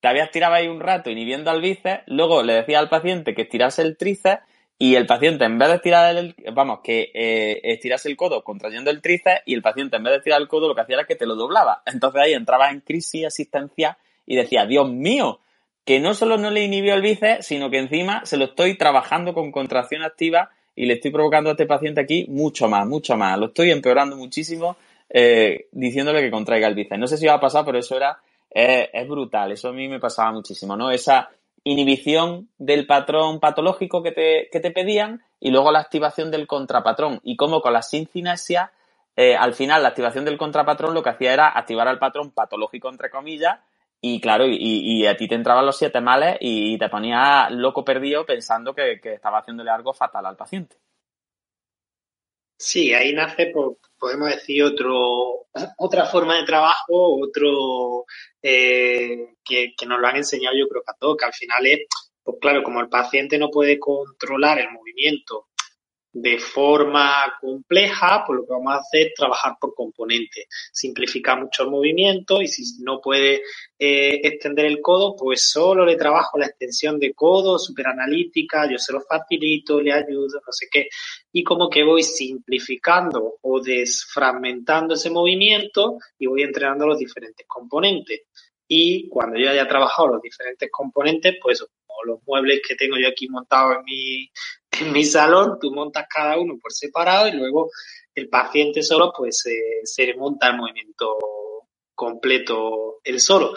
te 0.00 0.08
habías 0.08 0.30
tirado 0.30 0.54
ahí 0.54 0.68
un 0.68 0.80
rato 0.80 1.10
inhibiendo 1.10 1.50
al 1.50 1.62
bíceps, 1.62 2.02
luego 2.06 2.42
le 2.42 2.54
decía 2.54 2.78
al 2.78 2.88
paciente 2.88 3.34
que 3.34 3.42
estirase 3.42 3.82
el 3.82 3.96
tríceps 3.96 4.42
y 4.78 4.96
el 4.96 5.06
paciente 5.06 5.44
en 5.44 5.58
vez 5.58 5.68
de 5.68 5.74
estirar 5.76 6.14
el, 6.16 6.34
vamos, 6.52 6.80
que 6.82 7.10
eh, 7.14 7.60
estirase 7.62 8.08
el 8.08 8.16
codo 8.16 8.44
contrayendo 8.44 8.90
el 8.90 9.00
tríceps 9.00 9.42
y 9.46 9.54
el 9.54 9.62
paciente 9.62 9.96
en 9.96 10.02
vez 10.02 10.12
de 10.12 10.18
estirar 10.18 10.40
el 10.40 10.48
codo 10.48 10.68
lo 10.68 10.74
que 10.74 10.82
hacía 10.82 10.96
era 10.96 11.06
que 11.06 11.16
te 11.16 11.26
lo 11.26 11.36
doblaba. 11.36 11.82
Entonces 11.86 12.20
ahí 12.20 12.34
entraba 12.34 12.70
en 12.70 12.80
crisis 12.80 13.24
asistencia 13.24 13.96
y 14.26 14.36
decía, 14.36 14.66
Dios 14.66 14.90
mío, 14.90 15.40
que 15.84 16.00
no 16.00 16.14
solo 16.14 16.36
no 16.38 16.50
le 16.50 16.64
inhibió 16.64 16.94
el 16.94 17.02
bíceps, 17.02 17.46
sino 17.46 17.70
que 17.70 17.78
encima 17.78 18.26
se 18.26 18.36
lo 18.36 18.46
estoy 18.46 18.76
trabajando 18.76 19.32
con 19.32 19.52
contracción 19.52 20.02
activa 20.02 20.50
y 20.76 20.86
le 20.86 20.94
estoy 20.94 21.12
provocando 21.12 21.50
a 21.50 21.52
este 21.52 21.66
paciente 21.66 22.00
aquí 22.00 22.26
mucho 22.28 22.68
más, 22.68 22.86
mucho 22.86 23.16
más. 23.16 23.38
Lo 23.38 23.46
estoy 23.46 23.70
empeorando 23.70 24.16
muchísimo 24.16 24.76
eh, 25.16 25.68
diciéndole 25.70 26.20
que 26.20 26.30
contraiga 26.32 26.66
el 26.66 26.74
bíceps. 26.74 26.98
No 26.98 27.06
sé 27.06 27.16
si 27.16 27.26
va 27.26 27.34
a 27.34 27.40
pasar, 27.40 27.64
pero 27.64 27.78
eso 27.78 27.96
era, 27.96 28.18
eh, 28.50 28.90
es 28.92 29.08
brutal. 29.08 29.52
Eso 29.52 29.68
a 29.68 29.72
mí 29.72 29.88
me 29.88 30.00
pasaba 30.00 30.32
muchísimo, 30.32 30.76
¿no? 30.76 30.90
Esa 30.90 31.30
inhibición 31.62 32.50
del 32.58 32.84
patrón 32.84 33.38
patológico 33.38 34.02
que 34.02 34.10
te, 34.10 34.48
que 34.50 34.58
te 34.58 34.72
pedían 34.72 35.22
y 35.38 35.52
luego 35.52 35.70
la 35.70 35.78
activación 35.78 36.32
del 36.32 36.48
contrapatrón. 36.48 37.20
Y 37.22 37.36
como 37.36 37.60
con 37.60 37.72
la 37.72 37.82
sincinesia, 37.82 38.72
eh, 39.14 39.36
al 39.36 39.54
final 39.54 39.84
la 39.84 39.90
activación 39.90 40.24
del 40.24 40.36
contrapatrón 40.36 40.94
lo 40.94 41.02
que 41.04 41.10
hacía 41.10 41.32
era 41.32 41.48
activar 41.48 41.86
al 41.86 42.00
patrón 42.00 42.32
patológico, 42.32 42.88
entre 42.88 43.08
comillas, 43.08 43.60
y 44.00 44.20
claro, 44.20 44.46
y, 44.46 44.56
y, 44.58 45.06
a 45.06 45.16
ti 45.16 45.28
te 45.28 45.36
entraban 45.36 45.64
los 45.64 45.78
siete 45.78 46.00
males 46.00 46.36
y 46.40 46.76
te 46.76 46.90
ponía 46.90 47.48
loco 47.50 47.84
perdido 47.84 48.26
pensando 48.26 48.74
que, 48.74 49.00
que 49.00 49.14
estaba 49.14 49.38
haciéndole 49.38 49.70
algo 49.70 49.94
fatal 49.94 50.26
al 50.26 50.36
paciente. 50.36 50.76
Sí, 52.56 52.92
ahí 52.94 53.12
nace, 53.12 53.50
pues, 53.52 53.76
podemos 53.98 54.28
decir, 54.30 54.62
otro, 54.62 55.46
otra 55.78 56.06
forma 56.06 56.36
de 56.36 56.44
trabajo, 56.44 57.18
otro 57.20 58.04
eh, 58.42 59.34
que, 59.44 59.74
que, 59.76 59.86
nos 59.86 60.00
lo 60.00 60.06
han 60.06 60.16
enseñado 60.16 60.56
yo 60.56 60.68
creo 60.68 60.82
que 60.82 60.90
a 60.90 60.98
todos, 60.98 61.16
que 61.16 61.24
al 61.26 61.32
final 61.32 61.66
es, 61.66 61.80
pues 62.22 62.36
claro, 62.40 62.62
como 62.62 62.80
el 62.80 62.88
paciente 62.88 63.38
no 63.38 63.50
puede 63.50 63.78
controlar 63.78 64.58
el 64.58 64.70
movimiento 64.70 65.48
de 66.14 66.38
forma 66.38 67.34
compleja, 67.40 68.22
pues 68.24 68.38
lo 68.38 68.46
que 68.46 68.52
vamos 68.52 68.72
a 68.72 68.78
hacer 68.78 69.08
es 69.08 69.14
trabajar 69.14 69.56
por 69.60 69.74
componentes, 69.74 70.46
simplificar 70.72 71.40
mucho 71.42 71.64
el 71.64 71.70
movimiento 71.70 72.40
y 72.40 72.46
si 72.46 72.62
no 72.84 73.00
puede 73.00 73.42
eh, 73.76 74.20
extender 74.22 74.66
el 74.66 74.80
codo, 74.80 75.16
pues 75.16 75.50
solo 75.50 75.84
le 75.84 75.96
trabajo 75.96 76.38
la 76.38 76.46
extensión 76.46 77.00
de 77.00 77.12
codo, 77.14 77.58
super 77.58 77.88
analítica, 77.88 78.70
yo 78.70 78.78
se 78.78 78.92
lo 78.92 79.00
facilito, 79.00 79.80
le 79.80 79.92
ayudo, 79.92 80.40
no 80.46 80.52
sé 80.52 80.68
qué, 80.70 80.86
y 81.32 81.42
como 81.42 81.68
que 81.68 81.82
voy 81.82 82.04
simplificando 82.04 83.38
o 83.42 83.60
desfragmentando 83.60 84.94
ese 84.94 85.10
movimiento 85.10 85.98
y 86.16 86.26
voy 86.26 86.42
entrenando 86.44 86.86
los 86.86 86.98
diferentes 86.98 87.44
componentes. 87.48 88.20
Y 88.68 89.08
cuando 89.08 89.38
yo 89.38 89.50
haya 89.50 89.66
trabajado 89.66 90.14
los 90.14 90.22
diferentes 90.22 90.70
componentes, 90.70 91.34
pues 91.42 91.64
los 92.04 92.20
muebles 92.26 92.60
que 92.66 92.74
tengo 92.74 92.96
yo 92.96 93.08
aquí 93.08 93.28
montados 93.28 93.76
en 93.78 93.84
mi, 93.84 94.30
en 94.80 94.92
mi 94.92 95.04
salón, 95.04 95.58
tú 95.60 95.72
montas 95.72 96.06
cada 96.08 96.38
uno 96.38 96.58
por 96.60 96.72
separado 96.72 97.28
y 97.28 97.32
luego 97.32 97.70
el 98.14 98.28
paciente 98.28 98.82
solo 98.82 99.12
pues 99.16 99.44
eh, 99.46 99.80
se 99.84 100.14
monta 100.14 100.48
el 100.48 100.56
movimiento 100.56 101.18
completo 101.94 103.00
él 103.02 103.20
solo. 103.20 103.54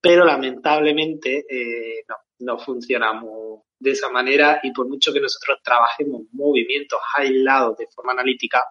Pero 0.00 0.24
lamentablemente 0.24 1.44
eh, 1.48 2.04
no, 2.08 2.16
no 2.40 2.58
funcionamos 2.58 3.62
de 3.78 3.92
esa 3.92 4.10
manera 4.10 4.60
y 4.62 4.72
por 4.72 4.88
mucho 4.88 5.12
que 5.12 5.20
nosotros 5.20 5.58
trabajemos 5.62 6.22
movimientos 6.32 6.98
aislados 7.16 7.76
de 7.78 7.86
forma 7.94 8.12
analítica, 8.12 8.64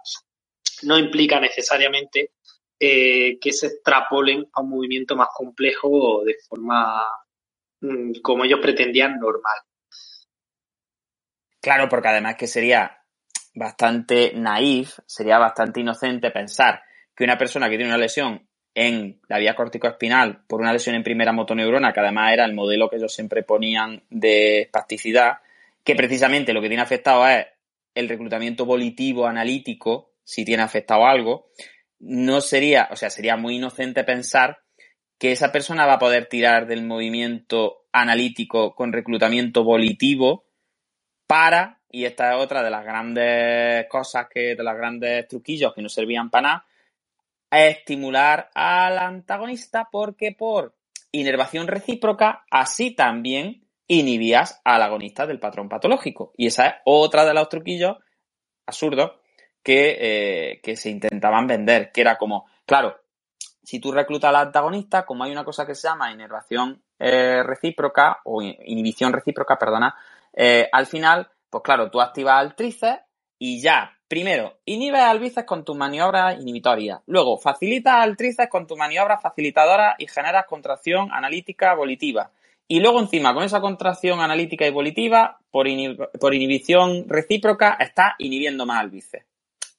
no 0.83 0.97
implica 0.97 1.39
necesariamente 1.39 2.31
eh, 2.79 3.39
que 3.39 3.53
se 3.53 3.67
extrapolen 3.67 4.47
a 4.53 4.61
un 4.61 4.69
movimiento 4.69 5.15
más 5.15 5.29
complejo 5.33 6.23
de 6.23 6.35
forma 6.47 7.03
mm, 7.81 8.19
como 8.21 8.43
ellos 8.45 8.59
pretendían 8.61 9.19
normal. 9.19 9.57
Claro, 11.61 11.89
porque 11.89 12.07
además 12.07 12.35
que 12.35 12.47
sería 12.47 13.03
bastante 13.55 14.33
naif, 14.35 14.99
sería 15.05 15.37
bastante 15.39 15.79
inocente 15.81 16.31
pensar 16.31 16.81
que 17.15 17.23
una 17.23 17.37
persona 17.37 17.69
que 17.69 17.77
tiene 17.77 17.91
una 17.91 17.97
lesión 17.97 18.47
en 18.75 19.19
la 19.27 19.39
vía 19.39 19.55
corticoespinal 19.55 20.43
por 20.47 20.61
una 20.61 20.71
lesión 20.71 20.95
en 20.95 21.03
primera 21.03 21.33
motoneurona, 21.33 21.91
que 21.91 21.99
además 21.99 22.33
era 22.33 22.45
el 22.45 22.53
modelo 22.53 22.89
que 22.89 22.97
ellos 22.97 23.13
siempre 23.13 23.41
ponían 23.41 24.03
de 24.11 24.61
espasticidad, 24.61 25.39
que 25.83 25.95
precisamente 25.95 26.53
lo 26.53 26.61
que 26.61 26.67
tiene 26.67 26.83
afectado 26.83 27.27
es 27.27 27.47
el 27.95 28.07
reclutamiento 28.07 28.65
volitivo 28.65 29.25
analítico, 29.25 30.11
si 30.23 30.45
tiene 30.45 30.61
afectado 30.61 31.07
algo, 31.07 31.49
no 31.99 32.41
sería, 32.41 32.87
o 32.91 32.95
sea, 32.95 33.09
sería 33.09 33.35
muy 33.35 33.55
inocente 33.55 34.03
pensar 34.03 34.59
que 35.17 35.31
esa 35.31 35.51
persona 35.51 35.87
va 35.87 35.93
a 35.93 35.99
poder 35.99 36.27
tirar 36.27 36.67
del 36.67 36.85
movimiento 36.85 37.87
analítico 37.91 38.75
con 38.75 38.93
reclutamiento 38.93 39.63
volitivo 39.63 40.46
para, 41.27 41.79
y 41.91 42.05
esta 42.05 42.33
es 42.33 42.41
otra 42.41 42.63
de 42.63 42.69
las 42.69 42.83
grandes 42.83 43.87
cosas 43.89 44.27
que, 44.29 44.55
de 44.55 44.63
los 44.63 44.75
grandes 44.75 45.27
truquillos 45.27 45.73
que 45.73 45.81
no 45.81 45.89
servían 45.89 46.29
para 46.29 46.47
nada, 46.47 46.65
estimular 47.51 48.49
al 48.55 48.97
antagonista 48.97 49.87
porque 49.91 50.33
por 50.37 50.75
inervación 51.11 51.67
recíproca, 51.67 52.45
así 52.49 52.91
también 52.91 53.67
inhibías 53.87 54.61
al 54.63 54.81
agonista 54.81 55.25
del 55.25 55.39
patrón 55.39 55.69
patológico. 55.69 56.33
Y 56.35 56.47
esa 56.47 56.67
es 56.67 56.73
otra 56.85 57.25
de 57.25 57.33
los 57.33 57.47
truquillos 57.49 57.97
absurdos 58.65 59.11
que, 59.63 59.97
eh, 59.99 60.61
que 60.61 60.75
se 60.75 60.89
intentaban 60.89 61.47
vender, 61.47 61.91
que 61.91 62.01
era 62.01 62.17
como, 62.17 62.47
claro, 62.65 62.99
si 63.63 63.79
tú 63.79 63.91
reclutas 63.91 64.29
al 64.29 64.47
antagonista, 64.47 65.05
como 65.05 65.25
hay 65.25 65.31
una 65.31 65.43
cosa 65.43 65.65
que 65.65 65.75
se 65.75 65.89
llama 65.89 66.11
inervación 66.11 66.81
eh, 66.99 67.43
recíproca 67.43 68.21
o 68.23 68.41
inhibición 68.41 69.11
recíproca, 69.11 69.57
perdona, 69.57 69.93
eh, 70.39 70.69
al 70.71 70.85
final, 70.85 71.27
pues 71.49 71.63
claro, 71.63 71.89
tú 71.89 71.99
activas 71.99 72.39
al 72.39 72.55
tríceps 72.55 73.01
y 73.39 73.59
ya, 73.59 73.97
primero, 74.07 74.59
inhibes 74.65 75.01
al 75.01 75.19
bíceps 75.19 75.47
con 75.47 75.65
tus 75.65 75.75
maniobras 75.75 76.39
inhibitorias. 76.39 77.01
Luego, 77.07 77.39
facilitas 77.39 77.95
al 77.95 78.15
tríceps 78.15 78.49
con 78.49 78.67
tus 78.67 78.77
maniobras 78.77 79.19
facilitadoras 79.19 79.95
y 79.97 80.07
generas 80.07 80.45
contracción 80.45 81.09
analítica 81.11 81.73
volitiva. 81.73 82.31
Y 82.67 82.81
luego 82.81 82.99
encima, 82.99 83.33
con 83.33 83.43
esa 83.43 83.61
contracción 83.61 84.19
analítica 84.19 84.67
y 84.67 84.71
volitiva, 84.71 85.39
por, 85.49 85.67
inhibición 85.67 87.09
recíproca, 87.09 87.75
estás 87.79 88.13
inhibiendo 88.19 88.67
más 88.67 88.81
al. 88.81 89.23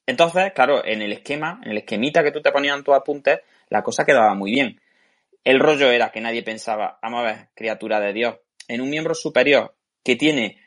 Entonces, 0.05 0.51
claro, 0.53 0.83
en 0.83 1.01
el 1.01 1.13
esquema, 1.13 1.61
en 1.63 1.71
el 1.71 1.77
esquemita 1.77 2.21
que 2.21 2.31
tú 2.31 2.41
te 2.41 2.51
ponías 2.51 2.75
en 2.75 2.83
tus 2.83 2.95
apuntes, 2.95 3.39
la 3.69 3.81
cosa 3.81 4.05
quedaba 4.05 4.33
muy 4.33 4.51
bien. 4.51 4.81
El 5.45 5.59
rollo 5.59 5.89
era 5.89 6.11
que 6.11 6.19
nadie 6.19 6.43
pensaba, 6.43 6.99
vamos 7.01 7.21
a 7.21 7.23
ver, 7.23 7.47
criatura 7.53 8.01
de 8.01 8.11
Dios, 8.11 8.35
en 8.67 8.81
un 8.81 8.89
miembro 8.89 9.13
superior 9.15 9.75
que 10.03 10.15
tiene 10.15 10.57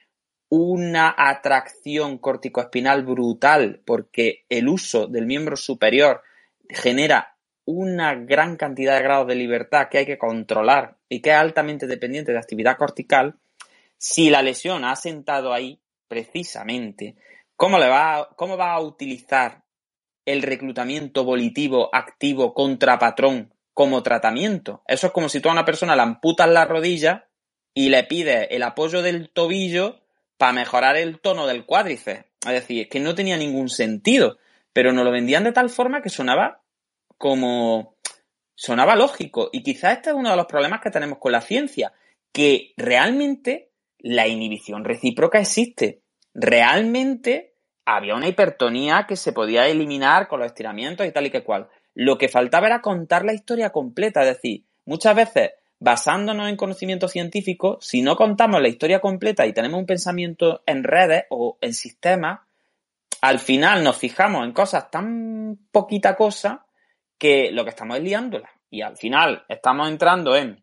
una 0.48 1.14
atracción 1.16 2.18
corticoespinal 2.18 3.04
brutal 3.04 3.80
porque 3.86 4.44
el 4.50 4.68
uso 4.68 5.06
del 5.06 5.26
miembro 5.26 5.56
superior 5.56 6.22
genera 6.68 7.38
una 7.64 8.14
gran 8.14 8.56
cantidad 8.56 8.96
de 8.96 9.02
grados 9.02 9.28
de 9.28 9.34
libertad 9.34 9.88
que 9.88 9.98
hay 9.98 10.06
que 10.06 10.18
controlar 10.18 10.98
y 11.08 11.20
que 11.20 11.30
es 11.30 11.36
altamente 11.36 11.86
dependiente 11.86 12.32
de 12.32 12.38
actividad 12.38 12.76
cortical, 12.76 13.38
si 13.96 14.30
la 14.30 14.42
lesión 14.42 14.84
ha 14.84 14.96
sentado 14.96 15.52
ahí 15.52 15.80
precisamente, 16.08 17.16
¿cómo, 17.56 17.78
le 17.78 17.88
va, 17.88 18.30
cómo 18.36 18.56
va 18.56 18.72
a 18.72 18.80
utilizar 18.80 19.64
el 20.26 20.42
reclutamiento 20.42 21.24
volitivo 21.24 21.88
activo 21.94 22.52
contra 22.52 22.98
patrón 22.98 23.54
como 23.72 24.02
tratamiento? 24.02 24.82
Eso 24.86 25.06
es 25.06 25.12
como 25.12 25.28
si 25.28 25.40
tú 25.40 25.48
a 25.48 25.52
una 25.52 25.64
persona 25.64 25.96
le 25.96 26.02
amputas 26.02 26.48
la 26.48 26.64
rodilla 26.64 27.28
y 27.74 27.88
le 27.88 28.04
pides 28.04 28.48
el 28.50 28.62
apoyo 28.62 29.02
del 29.02 29.30
tobillo 29.30 30.00
para 30.36 30.52
mejorar 30.52 30.96
el 30.96 31.20
tono 31.20 31.46
del 31.46 31.64
cuádriceps. 31.64 32.26
Es 32.46 32.52
decir, 32.52 32.88
que 32.88 33.00
no 33.00 33.14
tenía 33.14 33.36
ningún 33.36 33.68
sentido, 33.68 34.38
pero 34.72 34.92
nos 34.92 35.04
lo 35.04 35.10
vendían 35.10 35.44
de 35.44 35.52
tal 35.52 35.70
forma 35.70 36.02
que 36.02 36.08
sonaba 36.08 36.62
como... 37.16 37.96
sonaba 38.54 38.96
lógico. 38.96 39.48
Y 39.52 39.62
quizás 39.62 39.98
este 39.98 40.10
es 40.10 40.16
uno 40.16 40.30
de 40.30 40.36
los 40.36 40.46
problemas 40.46 40.80
que 40.80 40.90
tenemos 40.90 41.18
con 41.18 41.32
la 41.32 41.40
ciencia, 41.40 41.92
que 42.32 42.72
realmente 42.76 43.70
la 43.98 44.26
inhibición 44.26 44.84
recíproca 44.84 45.38
existe. 45.38 46.02
Realmente 46.34 47.54
había 47.84 48.14
una 48.14 48.28
hipertonía 48.28 49.06
que 49.08 49.16
se 49.16 49.32
podía 49.32 49.68
eliminar 49.68 50.28
con 50.28 50.40
los 50.40 50.46
estiramientos 50.46 51.06
y 51.06 51.12
tal 51.12 51.26
y 51.26 51.30
que 51.30 51.44
cual. 51.44 51.68
Lo 51.94 52.18
que 52.18 52.28
faltaba 52.28 52.66
era 52.66 52.80
contar 52.80 53.24
la 53.24 53.34
historia 53.34 53.70
completa, 53.70 54.22
es 54.22 54.36
decir, 54.36 54.64
muchas 54.84 55.14
veces 55.14 55.50
basándonos 55.82 56.48
en 56.48 56.56
conocimiento 56.56 57.08
científico, 57.08 57.76
si 57.80 58.02
no 58.02 58.14
contamos 58.14 58.62
la 58.62 58.68
historia 58.68 59.00
completa 59.00 59.44
y 59.46 59.52
tenemos 59.52 59.80
un 59.80 59.86
pensamiento 59.86 60.62
en 60.64 60.84
redes 60.84 61.24
o 61.28 61.58
en 61.60 61.74
sistemas, 61.74 62.38
al 63.20 63.40
final 63.40 63.82
nos 63.82 63.96
fijamos 63.96 64.44
en 64.44 64.52
cosas 64.52 64.92
tan 64.92 65.58
poquita 65.72 66.14
cosa 66.14 66.66
que 67.18 67.50
lo 67.50 67.64
que 67.64 67.70
estamos 67.70 67.96
es 67.96 68.04
liándola. 68.04 68.48
Y 68.70 68.82
al 68.82 68.96
final 68.96 69.44
estamos 69.48 69.88
entrando 69.88 70.36
en 70.36 70.62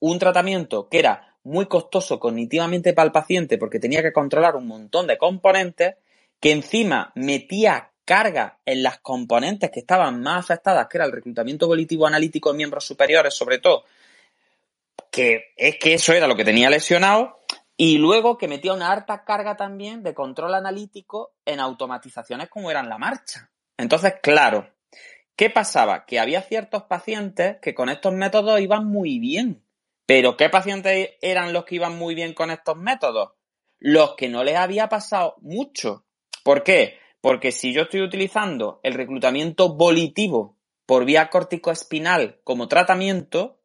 un 0.00 0.18
tratamiento 0.18 0.88
que 0.88 0.98
era 0.98 1.36
muy 1.44 1.66
costoso 1.66 2.18
cognitivamente 2.18 2.92
para 2.92 3.06
el 3.06 3.12
paciente 3.12 3.56
porque 3.56 3.78
tenía 3.78 4.02
que 4.02 4.12
controlar 4.12 4.56
un 4.56 4.66
montón 4.66 5.06
de 5.06 5.16
componentes, 5.16 5.94
que 6.40 6.50
encima 6.50 7.12
metía 7.14 7.92
carga 8.04 8.58
en 8.66 8.82
las 8.82 8.98
componentes 8.98 9.70
que 9.70 9.78
estaban 9.78 10.20
más 10.20 10.40
afectadas, 10.40 10.88
que 10.88 10.98
era 10.98 11.06
el 11.06 11.12
reclutamiento 11.12 11.68
volitivo 11.68 12.04
analítico 12.04 12.50
de 12.50 12.56
miembros 12.56 12.84
superiores, 12.84 13.32
sobre 13.32 13.58
todo, 13.58 13.84
que 15.14 15.52
es 15.56 15.76
que 15.78 15.94
eso 15.94 16.12
era 16.12 16.26
lo 16.26 16.34
que 16.34 16.44
tenía 16.44 16.68
lesionado, 16.68 17.38
y 17.76 17.98
luego 17.98 18.36
que 18.36 18.48
metía 18.48 18.72
una 18.72 18.90
harta 18.90 19.24
carga 19.24 19.56
también 19.56 20.02
de 20.02 20.12
control 20.12 20.54
analítico 20.54 21.34
en 21.44 21.60
automatizaciones 21.60 22.48
como 22.48 22.68
eran 22.68 22.88
la 22.88 22.98
marcha. 22.98 23.52
Entonces, 23.76 24.14
claro, 24.20 24.68
¿qué 25.36 25.50
pasaba? 25.50 26.04
Que 26.04 26.18
había 26.18 26.42
ciertos 26.42 26.82
pacientes 26.84 27.58
que 27.62 27.74
con 27.74 27.90
estos 27.90 28.12
métodos 28.12 28.60
iban 28.60 28.86
muy 28.86 29.20
bien. 29.20 29.64
Pero 30.04 30.36
¿qué 30.36 30.50
pacientes 30.50 31.10
eran 31.22 31.52
los 31.52 31.64
que 31.64 31.76
iban 31.76 31.96
muy 31.96 32.16
bien 32.16 32.34
con 32.34 32.50
estos 32.50 32.76
métodos? 32.76 33.34
Los 33.78 34.16
que 34.16 34.28
no 34.28 34.42
les 34.42 34.56
había 34.56 34.88
pasado 34.88 35.36
mucho. 35.42 36.04
¿Por 36.42 36.64
qué? 36.64 36.98
Porque 37.20 37.52
si 37.52 37.72
yo 37.72 37.82
estoy 37.82 38.02
utilizando 38.02 38.80
el 38.82 38.94
reclutamiento 38.94 39.74
volitivo 39.74 40.56
por 40.86 41.04
vía 41.04 41.30
corticoespinal 41.30 42.40
como 42.42 42.66
tratamiento, 42.66 43.60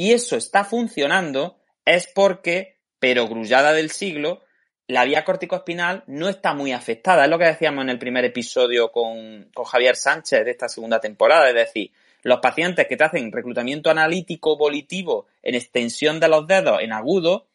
y 0.00 0.14
eso 0.14 0.34
está 0.34 0.64
funcionando 0.64 1.58
es 1.84 2.06
porque, 2.06 2.78
pero 2.98 3.28
grullada 3.28 3.74
del 3.74 3.90
siglo, 3.90 4.40
la 4.86 5.04
vía 5.04 5.26
corticoespinal 5.26 6.04
no 6.06 6.30
está 6.30 6.54
muy 6.54 6.72
afectada. 6.72 7.24
Es 7.24 7.30
lo 7.30 7.38
que 7.38 7.44
decíamos 7.44 7.82
en 7.82 7.90
el 7.90 7.98
primer 7.98 8.24
episodio 8.24 8.92
con, 8.92 9.50
con 9.52 9.66
Javier 9.66 9.96
Sánchez 9.96 10.42
de 10.46 10.52
esta 10.52 10.70
segunda 10.70 11.00
temporada. 11.00 11.50
Es 11.50 11.54
decir, 11.54 11.92
los 12.22 12.40
pacientes 12.40 12.86
que 12.88 12.96
te 12.96 13.04
hacen 13.04 13.30
reclutamiento 13.30 13.90
analítico 13.90 14.56
volitivo 14.56 15.26
en 15.42 15.54
extensión 15.54 16.18
de 16.18 16.28
los 16.28 16.46
dedos 16.46 16.80
en 16.80 16.94
agudo, 16.94 17.48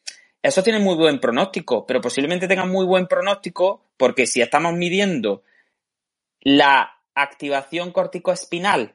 eso 0.43 0.61
tiene 0.61 0.77
muy 0.77 0.93
buen 0.93 1.19
pronóstico, 1.19 1.87
pero 1.87 1.99
posiblemente 1.99 2.47
tengan 2.47 2.69
muy 2.69 2.85
buen 2.85 3.07
pronóstico 3.07 3.81
porque 3.97 4.27
si 4.27 4.43
estamos 4.43 4.73
midiendo 4.73 5.41
la 6.41 7.01
activación 7.15 7.91
corticoespinal 7.91 8.93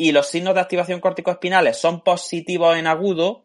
y 0.00 0.12
los 0.12 0.28
signos 0.28 0.54
de 0.54 0.60
activación 0.60 0.98
corticoespinales 0.98 1.76
son 1.76 2.00
positivos 2.00 2.74
en 2.74 2.86
agudo, 2.86 3.44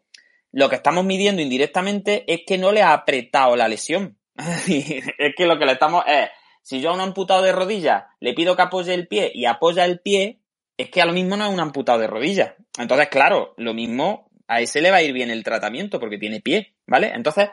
lo 0.52 0.70
que 0.70 0.76
estamos 0.76 1.04
midiendo 1.04 1.42
indirectamente 1.42 2.24
es 2.32 2.40
que 2.46 2.56
no 2.56 2.72
le 2.72 2.80
ha 2.80 2.94
apretado 2.94 3.56
la 3.56 3.68
lesión. 3.68 4.16
es 4.38 5.34
que 5.36 5.44
lo 5.44 5.58
que 5.58 5.66
le 5.66 5.72
estamos 5.72 6.02
es, 6.06 6.30
si 6.62 6.80
yo 6.80 6.88
a 6.88 6.94
un 6.94 7.00
amputado 7.00 7.42
de 7.42 7.52
rodilla 7.52 8.08
le 8.20 8.32
pido 8.32 8.56
que 8.56 8.62
apoye 8.62 8.94
el 8.94 9.06
pie 9.06 9.30
y 9.34 9.44
apoya 9.44 9.84
el 9.84 10.00
pie, 10.00 10.40
es 10.78 10.88
que 10.88 11.02
a 11.02 11.04
lo 11.04 11.12
mismo 11.12 11.36
no 11.36 11.44
es 11.44 11.52
un 11.52 11.60
amputado 11.60 11.98
de 11.98 12.06
rodilla. 12.06 12.56
Entonces, 12.78 13.08
claro, 13.10 13.52
lo 13.58 13.74
mismo 13.74 14.30
a 14.48 14.62
ese 14.62 14.80
le 14.80 14.90
va 14.90 14.96
a 14.96 15.02
ir 15.02 15.12
bien 15.12 15.30
el 15.30 15.44
tratamiento 15.44 16.00
porque 16.00 16.16
tiene 16.16 16.40
pie, 16.40 16.74
¿vale? 16.86 17.12
Entonces, 17.14 17.50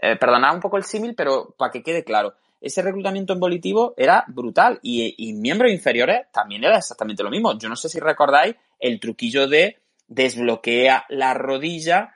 eh, 0.00 0.16
perdonad 0.16 0.54
un 0.54 0.60
poco 0.60 0.78
el 0.78 0.84
símil, 0.84 1.14
pero 1.14 1.54
para 1.58 1.70
que 1.70 1.82
quede 1.82 2.04
claro, 2.04 2.32
ese 2.66 2.82
reclutamiento 2.82 3.32
en 3.32 3.40
volitivo 3.40 3.94
era 3.96 4.24
brutal 4.28 4.78
y, 4.82 5.32
miembros 5.34 5.70
inferiores 5.70 6.26
también 6.32 6.64
era 6.64 6.78
exactamente 6.78 7.22
lo 7.22 7.30
mismo. 7.30 7.58
Yo 7.58 7.68
no 7.68 7.76
sé 7.76 7.88
si 7.88 8.00
recordáis 8.00 8.56
el 8.78 9.00
truquillo 9.00 9.48
de 9.48 9.78
desbloquea 10.08 11.04
la 11.08 11.34
rodilla 11.34 12.14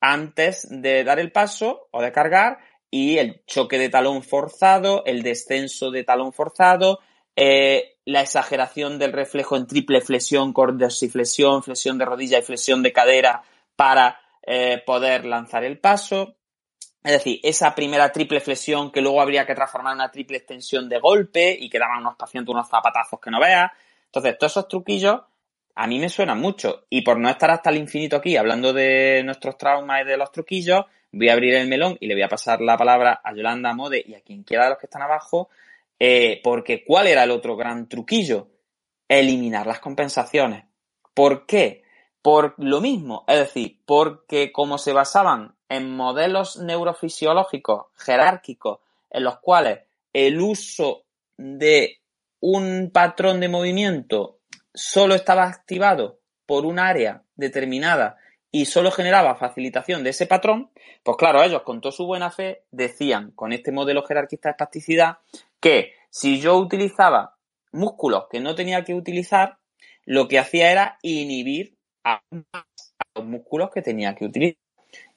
antes 0.00 0.66
de 0.70 1.04
dar 1.04 1.18
el 1.18 1.32
paso 1.32 1.88
o 1.90 2.02
de 2.02 2.12
cargar 2.12 2.58
y 2.90 3.18
el 3.18 3.44
choque 3.46 3.78
de 3.78 3.88
talón 3.88 4.22
forzado, 4.22 5.04
el 5.04 5.22
descenso 5.22 5.90
de 5.90 6.04
talón 6.04 6.32
forzado, 6.32 7.00
eh, 7.36 7.98
la 8.04 8.22
exageración 8.22 8.98
del 8.98 9.12
reflejo 9.12 9.56
en 9.56 9.66
triple 9.66 10.00
flexión, 10.00 10.52
flexión, 10.54 11.62
flexión 11.62 11.98
de 11.98 12.04
rodilla 12.04 12.38
y 12.38 12.42
flexión 12.42 12.82
de 12.82 12.92
cadera 12.92 13.42
para 13.76 14.18
eh, 14.42 14.82
poder 14.84 15.24
lanzar 15.24 15.64
el 15.64 15.78
paso. 15.78 16.36
Es 17.02 17.12
decir, 17.12 17.40
esa 17.42 17.74
primera 17.74 18.12
triple 18.12 18.40
flexión 18.40 18.90
que 18.90 19.00
luego 19.00 19.22
habría 19.22 19.46
que 19.46 19.54
transformar 19.54 19.92
en 19.92 20.00
una 20.00 20.10
triple 20.10 20.36
extensión 20.36 20.88
de 20.88 21.00
golpe 21.00 21.56
y 21.58 21.70
que 21.70 21.78
daban 21.78 22.00
unos 22.00 22.16
pacientes 22.16 22.52
unos 22.52 22.68
zapatazos 22.68 23.18
que 23.20 23.30
no 23.30 23.40
veas. 23.40 23.72
Entonces, 24.06 24.36
todos 24.38 24.52
esos 24.52 24.68
truquillos 24.68 25.20
a 25.74 25.86
mí 25.86 25.98
me 25.98 26.10
suenan 26.10 26.38
mucho. 26.38 26.84
Y 26.90 27.02
por 27.02 27.18
no 27.18 27.30
estar 27.30 27.50
hasta 27.50 27.70
el 27.70 27.78
infinito 27.78 28.16
aquí 28.16 28.36
hablando 28.36 28.72
de 28.72 29.22
nuestros 29.24 29.56
traumas 29.56 30.02
y 30.02 30.04
de 30.04 30.16
los 30.18 30.30
truquillos, 30.30 30.84
voy 31.12 31.28
a 31.30 31.32
abrir 31.32 31.54
el 31.54 31.68
melón 31.68 31.96
y 32.00 32.06
le 32.06 32.14
voy 32.14 32.22
a 32.22 32.28
pasar 32.28 32.60
la 32.60 32.76
palabra 32.76 33.20
a 33.24 33.34
Yolanda 33.34 33.72
Mode 33.72 34.04
y 34.06 34.14
a 34.14 34.20
quien 34.20 34.42
quiera 34.42 34.64
de 34.64 34.70
los 34.70 34.78
que 34.78 34.86
están 34.86 35.02
abajo, 35.02 35.48
eh, 35.98 36.40
porque 36.44 36.84
¿cuál 36.84 37.06
era 37.06 37.24
el 37.24 37.30
otro 37.30 37.56
gran 37.56 37.88
truquillo? 37.88 38.48
Eliminar 39.08 39.66
las 39.66 39.80
compensaciones. 39.80 40.64
¿Por 41.14 41.46
qué? 41.46 41.82
Por 42.22 42.54
lo 42.58 42.80
mismo, 42.80 43.24
es 43.26 43.38
decir, 43.38 43.80
porque 43.86 44.52
como 44.52 44.76
se 44.76 44.92
basaban 44.92 45.56
en 45.70 45.96
modelos 45.96 46.58
neurofisiológicos 46.58 47.86
jerárquicos 47.96 48.80
en 49.08 49.24
los 49.24 49.38
cuales 49.38 49.80
el 50.12 50.40
uso 50.40 51.04
de 51.38 52.00
un 52.40 52.90
patrón 52.92 53.40
de 53.40 53.48
movimiento 53.48 54.40
solo 54.74 55.14
estaba 55.14 55.44
activado 55.44 56.18
por 56.44 56.66
un 56.66 56.78
área 56.78 57.22
determinada 57.36 58.18
y 58.50 58.64
solo 58.64 58.90
generaba 58.90 59.36
facilitación 59.36 60.02
de 60.02 60.10
ese 60.10 60.26
patrón, 60.26 60.70
pues 61.04 61.16
claro, 61.16 61.42
ellos 61.42 61.62
con 61.62 61.80
toda 61.80 61.92
su 61.92 62.04
buena 62.04 62.32
fe 62.32 62.64
decían 62.72 63.30
con 63.30 63.52
este 63.52 63.70
modelo 63.70 64.04
jerarquista 64.04 64.48
de 64.48 64.52
espasticidad 64.52 65.18
que 65.60 65.92
si 66.10 66.40
yo 66.40 66.56
utilizaba 66.56 67.36
músculos 67.70 68.24
que 68.28 68.40
no 68.40 68.56
tenía 68.56 68.82
que 68.82 68.94
utilizar, 68.94 69.58
lo 70.04 70.26
que 70.26 70.40
hacía 70.40 70.72
era 70.72 70.98
inhibir 71.02 71.76
a 72.02 72.22
los 73.14 73.24
músculos 73.24 73.70
que 73.70 73.82
tenía 73.82 74.16
que 74.16 74.24
utilizar. 74.24 74.58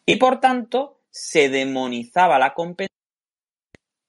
Y 0.05 0.17
por 0.17 0.39
tanto, 0.39 1.01
se 1.09 1.49
demonizaba 1.49 2.39
la 2.39 2.53
compensación. 2.53 2.89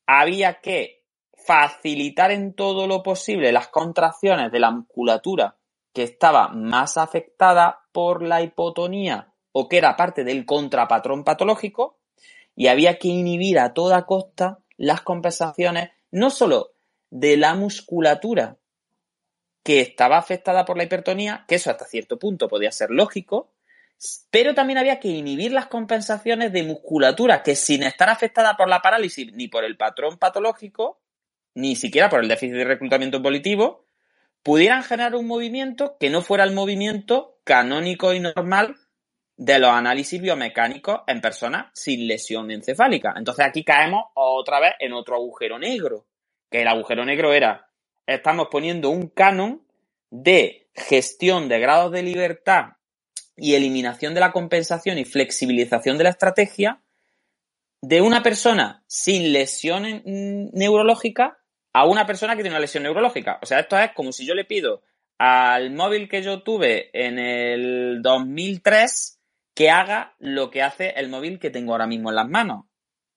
Había 0.07 0.61
que 0.61 1.05
facilitar 1.47 2.31
en 2.31 2.55
todo 2.55 2.87
lo 2.87 3.03
posible 3.03 3.53
las 3.53 3.69
contracciones 3.69 4.51
de 4.51 4.61
la 4.61 4.71
musculatura 4.71 5.57
que 5.93 6.03
estaba 6.03 6.49
más 6.49 6.97
afectada 6.97 7.87
por 7.93 8.23
la 8.23 8.43
hipotonía 8.43 9.33
o 9.53 9.69
que 9.69 9.79
era 9.79 9.97
parte 9.97 10.25
del 10.25 10.45
contrapatrón 10.47 11.23
patológico 11.23 11.99
y 12.57 12.67
había 12.67 12.99
que 12.99 13.09
inhibir 13.09 13.59
a 13.59 13.75
toda 13.75 14.07
costa 14.07 14.61
las 14.77 15.03
compensaciones 15.03 15.91
no 16.11 16.31
solo 16.31 16.73
de 17.11 17.37
la 17.37 17.55
musculatura 17.55 18.59
que 19.63 19.81
estaba 19.81 20.19
afectada 20.19 20.65
por 20.65 20.77
la 20.77 20.85
hipertonía, 20.85 21.45
que 21.49 21.55
eso 21.55 21.71
hasta 21.71 21.87
cierto 21.87 22.19
punto 22.19 22.49
podía 22.49 22.71
ser 22.71 22.91
lógico, 22.91 23.54
pero 24.31 24.55
también 24.55 24.79
había 24.79 25.01
que 25.01 25.09
inhibir 25.09 25.53
las 25.53 25.67
compensaciones 25.67 26.53
de 26.53 26.63
musculatura 26.63 27.43
que 27.43 27.55
sin 27.55 27.83
estar 27.83 28.11
afectada 28.11 28.57
por 28.57 28.69
la 28.69 28.83
parálisis 28.83 29.33
ni 29.33 29.49
por 29.49 29.65
el 29.65 29.77
patrón 29.77 30.19
patológico, 30.19 31.01
ni 31.55 31.77
siquiera 31.77 32.09
por 32.09 32.21
el 32.21 32.29
déficit 32.29 32.57
de 32.57 32.65
reclutamiento 32.65 33.21
volitivo, 33.21 33.87
pudieran 34.43 34.83
generar 34.83 35.15
un 35.15 35.27
movimiento 35.27 35.97
que 35.99 36.11
no 36.11 36.21
fuera 36.21 36.45
el 36.45 36.53
movimiento 36.53 37.39
canónico 37.45 38.13
y 38.13 38.21
normal 38.21 38.77
de 39.37 39.59
los 39.59 39.71
análisis 39.71 40.21
biomecánicos 40.21 41.01
en 41.07 41.21
personas 41.21 41.67
sin 41.73 42.07
lesión 42.07 42.51
encefálica. 42.51 43.15
Entonces 43.17 43.47
aquí 43.47 43.65
caemos 43.65 44.05
otra 44.15 44.61
vez 44.61 44.73
en 44.79 44.93
otro 44.93 45.17
agujero 45.17 45.59
negro, 45.59 46.07
que 46.51 46.63
el 46.63 46.69
agujero 46.69 47.05
negro 47.05 47.33
era, 47.33 47.69
estamos 48.07 48.49
poniendo 48.51 48.91
un 48.91 49.09
canon 49.09 49.67
de 50.11 50.69
gestión 50.75 51.49
de 51.49 51.59
grados 51.59 51.91
de 51.93 52.03
libertad 52.03 52.75
y 53.37 53.55
eliminación 53.55 54.15
de 54.15 54.21
la 54.21 54.33
compensación 54.33 54.99
y 54.99 55.05
flexibilización 55.05 55.99
de 55.99 56.05
la 56.05 56.11
estrategia 56.11 56.81
de 57.83 58.01
una 58.01 58.23
persona 58.23 58.83
sin 58.87 59.33
lesión 59.33 60.03
neurológica 60.53 61.39
a 61.73 61.87
una 61.87 62.07
persona 62.07 62.37
que 62.37 62.43
tiene 62.43 62.55
una 62.55 62.61
lesión 62.61 62.85
neurológica. 62.85 63.39
O 63.43 63.47
sea, 63.47 63.61
esto 63.61 63.77
es 63.79 63.93
como 63.93 64.13
si 64.13 64.25
yo 64.25 64.35
le 64.35 64.45
pido 64.45 64.83
al 65.19 65.73
móvil 65.73 66.09
que 66.09 66.23
yo 66.23 66.43
tuve 66.43 66.91
en 66.93 67.19
el 67.19 68.01
2003 68.03 69.21
que 69.55 69.71
haga 69.71 70.15
lo 70.19 70.51
que 70.51 70.63
hace 70.63 70.91
el 70.97 71.09
móvil 71.09 71.39
que 71.39 71.51
tengo 71.51 71.73
ahora 71.73 71.87
mismo 71.87 72.11
en 72.11 72.17
las 72.17 72.29
manos. 72.29 72.67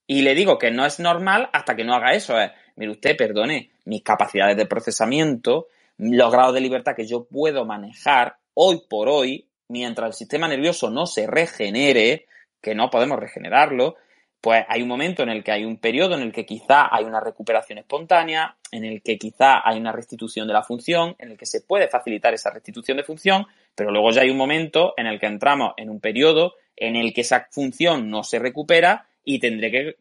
Y 0.05 0.21
le 0.21 0.35
digo 0.35 0.57
que 0.57 0.71
no 0.71 0.85
es 0.85 0.99
normal 0.99 1.49
hasta 1.51 1.75
que 1.75 1.83
no 1.83 1.93
haga 1.93 2.13
eso. 2.13 2.39
Es, 2.39 2.51
mire 2.75 2.91
usted, 2.91 3.17
perdone, 3.17 3.71
mis 3.85 4.03
capacidades 4.03 4.55
de 4.55 4.65
procesamiento, 4.65 5.67
los 5.97 6.31
grados 6.31 6.53
de 6.53 6.61
libertad 6.61 6.95
que 6.95 7.07
yo 7.07 7.25
puedo 7.25 7.65
manejar 7.65 8.37
hoy 8.53 8.83
por 8.89 9.09
hoy, 9.09 9.49
mientras 9.67 10.07
el 10.07 10.13
sistema 10.13 10.47
nervioso 10.47 10.89
no 10.89 11.05
se 11.05 11.27
regenere, 11.27 12.25
que 12.61 12.75
no 12.75 12.89
podemos 12.89 13.19
regenerarlo, 13.19 13.95
pues 14.41 14.63
hay 14.67 14.81
un 14.81 14.87
momento 14.87 15.23
en 15.23 15.29
el 15.29 15.43
que 15.43 15.51
hay 15.51 15.65
un 15.65 15.77
periodo 15.77 16.15
en 16.15 16.21
el 16.21 16.31
que 16.31 16.45
quizá 16.45 16.87
hay 16.95 17.05
una 17.05 17.19
recuperación 17.19 17.79
espontánea, 17.79 18.55
en 18.71 18.85
el 18.85 19.01
que 19.01 19.17
quizá 19.17 19.67
hay 19.67 19.79
una 19.79 19.91
restitución 19.91 20.47
de 20.47 20.53
la 20.53 20.63
función, 20.63 21.15
en 21.19 21.31
el 21.31 21.37
que 21.37 21.45
se 21.45 21.61
puede 21.61 21.87
facilitar 21.87 22.33
esa 22.33 22.51
restitución 22.51 22.97
de 22.97 23.03
función, 23.03 23.45
pero 23.75 23.91
luego 23.91 24.11
ya 24.11 24.21
hay 24.21 24.29
un 24.29 24.37
momento 24.37 24.93
en 24.97 25.07
el 25.07 25.19
que 25.19 25.25
entramos 25.25 25.73
en 25.77 25.89
un 25.89 25.99
periodo 25.99 26.53
en 26.75 26.95
el 26.95 27.13
que 27.13 27.21
esa 27.21 27.47
función 27.51 28.09
no 28.09 28.23
se 28.23 28.39
recupera 28.39 29.07
y 29.23 29.39
tendré 29.39 29.71
que 29.71 29.95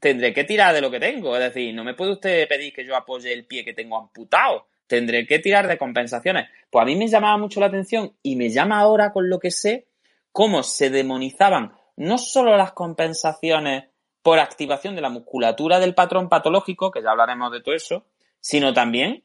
tendré 0.00 0.32
que 0.32 0.44
tirar 0.44 0.74
de 0.74 0.80
lo 0.80 0.90
que 0.90 1.00
tengo, 1.00 1.36
es 1.36 1.42
decir, 1.42 1.74
no 1.74 1.82
me 1.82 1.94
puede 1.94 2.12
usted 2.12 2.46
pedir 2.48 2.72
que 2.72 2.84
yo 2.84 2.94
apoye 2.96 3.32
el 3.32 3.46
pie 3.46 3.64
que 3.64 3.72
tengo 3.72 3.98
amputado, 3.98 4.66
tendré 4.86 5.26
que 5.26 5.38
tirar 5.38 5.66
de 5.68 5.78
compensaciones. 5.78 6.48
Pues 6.70 6.82
a 6.82 6.86
mí 6.86 6.96
me 6.96 7.08
llamaba 7.08 7.36
mucho 7.36 7.60
la 7.60 7.66
atención 7.66 8.14
y 8.22 8.36
me 8.36 8.50
llama 8.50 8.78
ahora 8.78 9.12
con 9.12 9.28
lo 9.28 9.38
que 9.38 9.50
sé 9.50 9.86
cómo 10.32 10.62
se 10.62 10.90
demonizaban 10.90 11.72
no 11.96 12.18
solo 12.18 12.56
las 12.56 12.72
compensaciones 12.72 13.84
por 14.22 14.38
activación 14.38 14.94
de 14.94 15.00
la 15.00 15.08
musculatura 15.08 15.78
del 15.78 15.94
patrón 15.94 16.28
patológico, 16.28 16.90
que 16.90 17.02
ya 17.02 17.10
hablaremos 17.10 17.52
de 17.52 17.62
todo 17.62 17.74
eso, 17.74 18.06
sino 18.40 18.74
también 18.74 19.24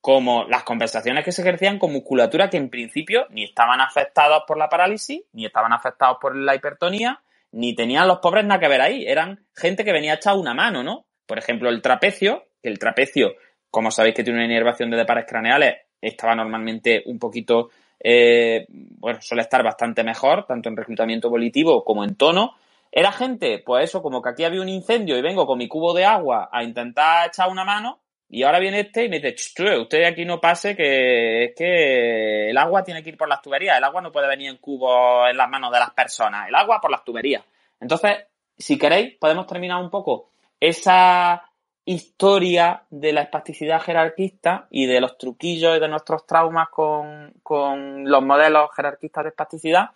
como 0.00 0.44
las 0.44 0.64
compensaciones 0.64 1.24
que 1.24 1.32
se 1.32 1.40
ejercían 1.40 1.78
con 1.78 1.92
musculatura 1.92 2.50
que 2.50 2.58
en 2.58 2.68
principio 2.68 3.26
ni 3.30 3.44
estaban 3.44 3.80
afectadas 3.80 4.42
por 4.46 4.58
la 4.58 4.68
parálisis, 4.68 5.22
ni 5.32 5.46
estaban 5.46 5.72
afectados 5.72 6.18
por 6.20 6.36
la 6.36 6.54
hipertonía, 6.54 7.22
ni 7.52 7.74
tenían 7.74 8.06
los 8.06 8.18
pobres 8.18 8.44
nada 8.44 8.60
que 8.60 8.68
ver 8.68 8.82
ahí. 8.82 9.06
Eran 9.06 9.46
gente 9.54 9.82
que 9.82 9.92
venía 9.92 10.12
a 10.12 10.16
echar 10.16 10.36
una 10.36 10.52
mano, 10.52 10.82
¿no? 10.82 11.06
Por 11.24 11.38
ejemplo, 11.38 11.70
el 11.70 11.80
trapecio, 11.80 12.48
que 12.62 12.68
el 12.68 12.78
trapecio, 12.78 13.34
como 13.74 13.90
sabéis 13.90 14.14
que 14.14 14.22
tiene 14.22 14.38
una 14.38 14.46
inervación 14.46 14.88
de 14.88 15.04
pares 15.04 15.26
craneales, 15.28 15.74
estaba 16.00 16.36
normalmente 16.36 17.02
un 17.06 17.18
poquito 17.18 17.70
eh, 17.98 18.66
bueno, 18.68 19.20
suele 19.20 19.42
estar 19.42 19.64
bastante 19.64 20.04
mejor, 20.04 20.46
tanto 20.46 20.68
en 20.68 20.76
reclutamiento 20.76 21.28
volitivo 21.28 21.82
como 21.82 22.04
en 22.04 22.14
tono. 22.14 22.54
Era 22.92 23.10
gente, 23.10 23.62
pues 23.66 23.90
eso, 23.90 24.00
como 24.00 24.22
que 24.22 24.30
aquí 24.30 24.44
había 24.44 24.62
un 24.62 24.68
incendio 24.68 25.18
y 25.18 25.22
vengo 25.22 25.44
con 25.44 25.58
mi 25.58 25.66
cubo 25.66 25.92
de 25.92 26.04
agua 26.04 26.48
a 26.52 26.62
intentar 26.62 27.26
echar 27.26 27.48
una 27.50 27.64
mano 27.64 27.98
y 28.28 28.44
ahora 28.44 28.60
viene 28.60 28.80
este 28.80 29.06
y 29.06 29.08
me 29.08 29.18
dice, 29.18 29.34
usted 29.80 30.04
aquí 30.04 30.24
no 30.24 30.40
pase 30.40 30.76
que 30.76 31.46
es 31.46 31.54
que 31.56 32.50
el 32.50 32.56
agua 32.56 32.84
tiene 32.84 33.02
que 33.02 33.10
ir 33.10 33.16
por 33.16 33.28
las 33.28 33.42
tuberías, 33.42 33.76
el 33.76 33.84
agua 33.84 34.00
no 34.00 34.12
puede 34.12 34.28
venir 34.28 34.50
en 34.50 34.58
cubos 34.58 35.28
en 35.28 35.36
las 35.36 35.50
manos 35.50 35.72
de 35.72 35.80
las 35.80 35.90
personas, 35.90 36.48
el 36.48 36.54
agua 36.54 36.80
por 36.80 36.92
las 36.92 37.04
tuberías. 37.04 37.42
Entonces, 37.80 38.18
si 38.56 38.78
queréis, 38.78 39.16
podemos 39.18 39.46
terminar 39.46 39.82
un 39.82 39.90
poco 39.90 40.28
esa 40.60 41.42
historia 41.84 42.82
de 42.90 43.12
la 43.12 43.22
espasticidad 43.22 43.80
jerarquista 43.82 44.66
y 44.70 44.86
de 44.86 45.00
los 45.00 45.18
truquillos 45.18 45.76
y 45.76 45.80
de 45.80 45.88
nuestros 45.88 46.26
traumas 46.26 46.68
con, 46.70 47.32
con 47.42 48.10
los 48.10 48.22
modelos 48.22 48.70
jerarquistas 48.74 49.24
de 49.24 49.30
espasticidad, 49.30 49.90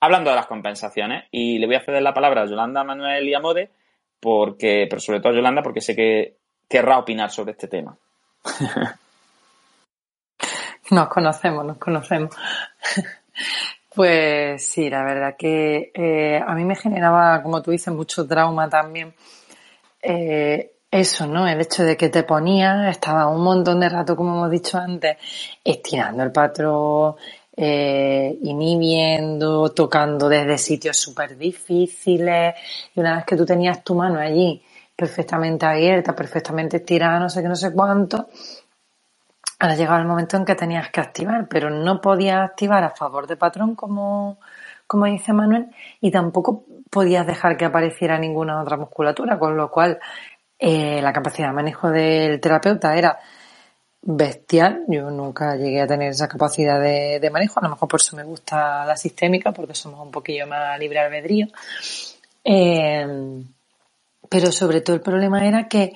hablando 0.00 0.30
de 0.30 0.36
las 0.36 0.46
compensaciones. 0.46 1.26
Y 1.30 1.58
le 1.58 1.66
voy 1.66 1.76
a 1.76 1.84
ceder 1.84 2.02
la 2.02 2.14
palabra 2.14 2.42
a 2.42 2.46
Yolanda, 2.46 2.82
Manuel 2.84 3.28
y 3.28 3.34
porque, 4.20 4.86
pero 4.90 5.00
sobre 5.00 5.20
todo 5.20 5.32
a 5.32 5.36
Yolanda, 5.36 5.62
porque 5.62 5.80
sé 5.80 5.94
que 5.94 6.36
querrá 6.68 6.98
opinar 6.98 7.30
sobre 7.30 7.52
este 7.52 7.68
tema. 7.68 7.96
Nos 10.90 11.08
conocemos, 11.08 11.64
nos 11.64 11.78
conocemos. 11.78 12.34
Pues 13.94 14.64
sí, 14.64 14.88
la 14.88 15.02
verdad 15.02 15.34
que 15.36 15.90
eh, 15.92 16.40
a 16.46 16.54
mí 16.54 16.64
me 16.64 16.76
generaba, 16.76 17.42
como 17.42 17.60
tú 17.62 17.72
dices, 17.72 17.92
mucho 17.92 18.28
trauma 18.28 18.68
también 18.68 19.12
eh, 20.00 20.70
eso, 20.90 21.26
¿no? 21.26 21.46
El 21.46 21.60
hecho 21.60 21.82
de 21.84 21.96
que 21.96 22.08
te 22.08 22.22
ponías, 22.22 22.88
estaba 22.88 23.28
un 23.28 23.42
montón 23.42 23.80
de 23.80 23.88
rato, 23.88 24.16
como 24.16 24.34
hemos 24.34 24.50
dicho 24.50 24.78
antes, 24.78 25.16
estirando 25.62 26.22
el 26.22 26.32
patrón, 26.32 27.16
eh, 27.56 28.38
inhibiendo, 28.42 29.70
tocando 29.70 30.28
desde 30.28 30.58
sitios 30.58 30.96
súper 30.96 31.36
difíciles. 31.36 32.54
Y 32.94 33.00
una 33.00 33.16
vez 33.16 33.24
que 33.26 33.36
tú 33.36 33.44
tenías 33.44 33.82
tu 33.84 33.94
mano 33.94 34.18
allí 34.20 34.62
perfectamente 34.96 35.66
abierta, 35.66 36.14
perfectamente 36.14 36.78
estirada, 36.78 37.20
no 37.20 37.28
sé 37.28 37.42
qué, 37.42 37.48
no 37.48 37.56
sé 37.56 37.72
cuánto, 37.72 38.28
ahora 39.58 39.76
llegaba 39.76 39.98
el 40.00 40.06
momento 40.06 40.36
en 40.36 40.44
que 40.44 40.54
tenías 40.54 40.90
que 40.90 41.00
activar, 41.00 41.48
pero 41.48 41.70
no 41.70 42.00
podías 42.00 42.40
activar 42.40 42.84
a 42.84 42.90
favor 42.90 43.26
de 43.26 43.36
patrón 43.36 43.74
como, 43.74 44.38
como 44.86 45.06
dice 45.06 45.32
Manuel, 45.32 45.68
y 46.00 46.10
tampoco 46.10 46.64
podías 46.90 47.26
dejar 47.26 47.56
que 47.56 47.64
apareciera 47.64 48.18
ninguna 48.18 48.60
otra 48.62 48.76
musculatura, 48.76 49.38
con 49.38 49.56
lo 49.56 49.70
cual 49.70 49.98
eh, 50.58 51.00
la 51.00 51.12
capacidad 51.12 51.48
de 51.48 51.54
manejo 51.54 51.90
del 51.90 52.40
terapeuta 52.40 52.96
era 52.96 53.18
bestial. 54.02 54.84
Yo 54.88 55.10
nunca 55.10 55.56
llegué 55.56 55.80
a 55.82 55.86
tener 55.86 56.10
esa 56.10 56.28
capacidad 56.28 56.80
de, 56.80 57.28
manejo. 57.30 57.60
A 57.60 57.64
lo 57.64 57.70
mejor 57.70 57.88
por 57.88 58.00
eso 58.00 58.16
me 58.16 58.24
gusta 58.24 58.84
la 58.84 58.96
sistémica, 58.96 59.52
porque 59.52 59.74
somos 59.74 60.00
un 60.00 60.10
poquillo 60.10 60.46
más 60.46 60.78
libre 60.78 60.98
albedrío. 61.00 61.46
Eh, 62.44 63.44
pero 64.28 64.52
sobre 64.52 64.80
todo 64.80 64.96
el 64.96 65.02
problema 65.02 65.46
era 65.46 65.68
que, 65.68 65.92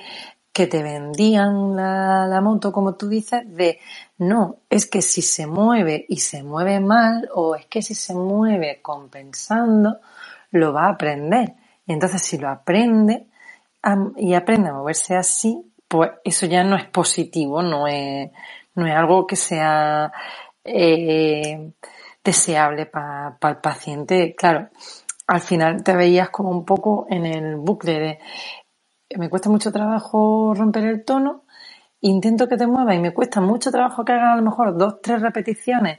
que 0.52 0.66
te 0.66 0.82
vendían 0.82 1.76
la, 1.76 2.26
la, 2.26 2.40
moto, 2.40 2.72
como 2.72 2.94
tú 2.94 3.08
dices, 3.08 3.42
de 3.46 3.80
no, 4.18 4.58
es 4.70 4.86
que 4.86 5.02
si 5.02 5.22
se 5.22 5.46
mueve 5.46 6.04
y 6.08 6.18
se 6.20 6.42
mueve 6.42 6.80
mal, 6.80 7.28
o 7.34 7.54
es 7.56 7.66
que 7.66 7.82
si 7.82 7.94
se 7.94 8.14
mueve 8.14 8.80
compensando, 8.80 9.98
lo 10.50 10.72
va 10.72 10.86
a 10.86 10.90
aprender. 10.90 11.54
Y 11.86 11.92
entonces 11.92 12.22
si 12.22 12.38
lo 12.38 12.48
aprende, 12.48 13.26
y 14.16 14.34
aprende 14.34 14.70
a 14.70 14.74
moverse 14.74 15.16
así, 15.16 15.72
pues 15.88 16.10
eso 16.24 16.46
ya 16.46 16.64
no 16.64 16.76
es 16.76 16.86
positivo, 16.86 17.62
no 17.62 17.86
es, 17.86 18.30
no 18.74 18.86
es 18.86 18.94
algo 18.94 19.26
que 19.26 19.36
sea 19.36 20.12
eh, 20.64 21.72
deseable 22.24 22.86
para 22.86 23.36
el 23.42 23.56
paciente. 23.58 24.34
Claro, 24.36 24.68
al 25.26 25.40
final 25.40 25.82
te 25.82 25.94
veías 25.96 26.30
como 26.30 26.50
un 26.50 26.64
poco 26.64 27.06
en 27.10 27.26
el 27.26 27.56
bucle 27.56 27.98
de 27.98 28.18
me 29.18 29.28
cuesta 29.28 29.50
mucho 29.50 29.72
trabajo 29.72 30.54
romper 30.54 30.84
el 30.84 31.04
tono, 31.04 31.44
intento 32.00 32.48
que 32.48 32.56
te 32.56 32.66
mueva 32.66 32.94
y 32.94 32.98
me 32.98 33.12
cuesta 33.12 33.40
mucho 33.40 33.70
trabajo 33.70 34.04
que 34.04 34.12
hagas 34.12 34.32
a 34.32 34.36
lo 34.36 34.42
mejor 34.42 34.76
dos, 34.76 35.00
tres 35.02 35.20
repeticiones 35.20 35.98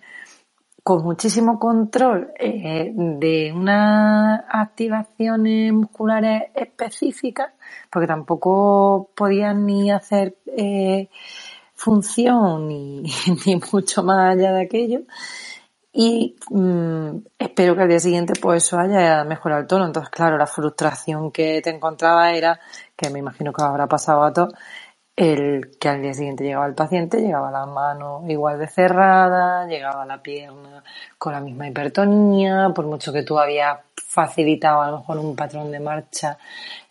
con 0.83 1.01
muchísimo 1.03 1.59
control 1.59 2.33
eh, 2.37 2.91
de 2.93 3.53
unas 3.55 4.41
activaciones 4.49 5.71
musculares 5.71 6.51
específicas, 6.53 7.53
porque 7.89 8.07
tampoco 8.07 9.09
podían 9.15 9.65
ni 9.65 9.91
hacer 9.91 10.35
eh, 10.45 11.07
función 11.73 12.67
ni, 12.67 13.03
ni, 13.45 13.61
mucho 13.71 14.03
más 14.03 14.35
allá 14.35 14.51
de 14.51 14.61
aquello. 14.63 15.01
Y 15.95 16.35
mm, 16.49 17.17
espero 17.37 17.75
que 17.75 17.81
al 17.83 17.87
día 17.87 17.99
siguiente 17.99 18.33
pues 18.41 18.63
eso 18.63 18.79
haya 18.79 19.23
mejorado 19.23 19.61
el 19.61 19.67
tono. 19.67 19.85
Entonces, 19.85 20.09
claro, 20.09 20.37
la 20.37 20.47
frustración 20.47 21.31
que 21.31 21.61
te 21.61 21.69
encontraba 21.69 22.31
era, 22.33 22.59
que 22.95 23.09
me 23.09 23.19
imagino 23.19 23.53
que 23.53 23.63
habrá 23.63 23.87
pasado 23.87 24.23
a 24.23 24.33
todos, 24.33 24.53
el 25.15 25.77
que 25.79 25.89
al 25.89 26.01
día 26.01 26.13
siguiente 26.13 26.43
llegaba 26.43 26.65
el 26.65 26.73
paciente, 26.73 27.21
llegaba 27.21 27.51
la 27.51 27.65
mano 27.67 28.23
igual 28.27 28.57
de 28.57 28.67
cerrada, 28.67 29.67
llegaba 29.67 30.05
la 30.05 30.21
pierna 30.23 30.83
con 31.17 31.33
la 31.33 31.39
misma 31.39 31.67
hipertonía, 31.67 32.71
por 32.73 32.85
mucho 32.87 33.13
que 33.13 33.23
tú 33.23 33.37
habías 33.37 33.79
facilitado 33.95 34.81
a 34.81 34.91
lo 34.91 34.97
mejor 34.99 35.17
un 35.19 35.35
patrón 35.35 35.71
de 35.71 35.79
marcha 35.79 36.37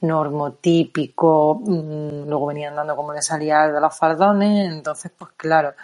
normotípico, 0.03 1.61
mm, 1.65 2.28
luego 2.28 2.47
venían 2.47 2.77
dando 2.77 2.97
como 2.97 3.12
le 3.12 3.23
salía 3.23 3.69
de 3.69 3.81
los 3.81 3.97
fardones, 3.97 4.73
entonces 4.73 5.12
pues 5.16 5.32
claro, 5.36 5.74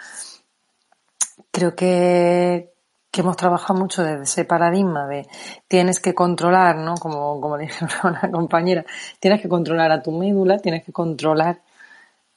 creo 1.51 1.75
que, 1.75 2.73
que 3.11 3.21
hemos 3.21 3.37
trabajado 3.37 3.79
mucho 3.79 4.03
desde 4.03 4.23
ese 4.23 4.45
paradigma 4.45 5.07
de 5.07 5.27
tienes 5.67 5.99
que 5.99 6.13
controlar, 6.15 6.77
¿no? 6.77 6.95
Como, 6.95 7.41
como 7.41 7.57
dije 7.59 7.85
una 8.03 8.31
compañera, 8.31 8.85
tienes 9.19 9.41
que 9.41 9.49
controlar 9.49 9.91
a 9.91 10.01
tu 10.01 10.11
médula, 10.11 10.57
tienes 10.59 10.85
que 10.85 10.93
controlar 10.93 11.61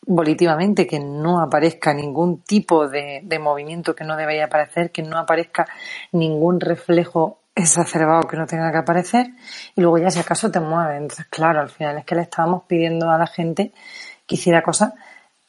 volitivamente, 0.07 0.87
que 0.87 0.99
no 0.99 1.41
aparezca 1.41 1.95
ningún 1.95 2.43
tipo 2.43 2.89
de, 2.89 3.23
movimiento 3.41 3.95
que 3.95 4.05
no 4.05 4.17
debería 4.17 4.47
aparecer, 4.47 4.91
que 4.91 5.03
no 5.03 5.19
aparezca 5.19 5.67
ningún 6.13 6.61
reflejo 6.61 7.39
exacerbado 7.55 8.27
que 8.27 8.39
no 8.39 8.47
tenga 8.47 8.73
que 8.73 8.79
aparecer 8.79 9.27
y 9.77 9.83
luego 9.83 9.99
ya 9.99 10.11
si 10.11 10.19
acaso 10.19 10.51
te 10.51 10.61
mueve. 10.61 10.97
Entonces, 10.97 11.27
claro, 11.29 11.61
al 11.61 11.69
final 11.69 11.99
es 11.99 12.05
que 12.05 12.15
le 12.15 12.23
estábamos 12.23 12.65
pidiendo 12.67 13.11
a 13.11 13.19
la 13.19 13.27
gente 13.27 13.73
que 14.27 14.37
hiciera 14.37 14.63
cosas 14.63 14.95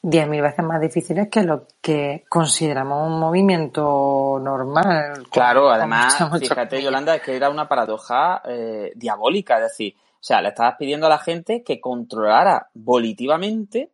diez 0.01 0.27
mil 0.27 0.41
veces 0.41 0.65
más 0.65 0.81
difíciles 0.81 1.29
que 1.29 1.43
lo 1.43 1.65
que 1.81 2.25
consideramos 2.27 3.07
un 3.07 3.19
movimiento 3.19 4.37
normal. 4.41 5.25
Claro, 5.31 5.69
además, 5.69 6.17
fíjate, 6.39 6.81
Yolanda, 6.83 7.15
es 7.15 7.21
que 7.21 7.37
era 7.37 7.49
una 7.49 7.69
paradoja 7.69 8.41
eh, 8.45 8.91
diabólica, 8.95 9.55
es 9.55 9.63
decir, 9.63 9.95
o 9.95 10.25
sea, 10.25 10.41
le 10.41 10.49
estabas 10.49 10.75
pidiendo 10.77 11.07
a 11.07 11.09
la 11.09 11.19
gente 11.19 11.63
que 11.63 11.79
controlara 11.79 12.67
volitivamente 12.73 13.92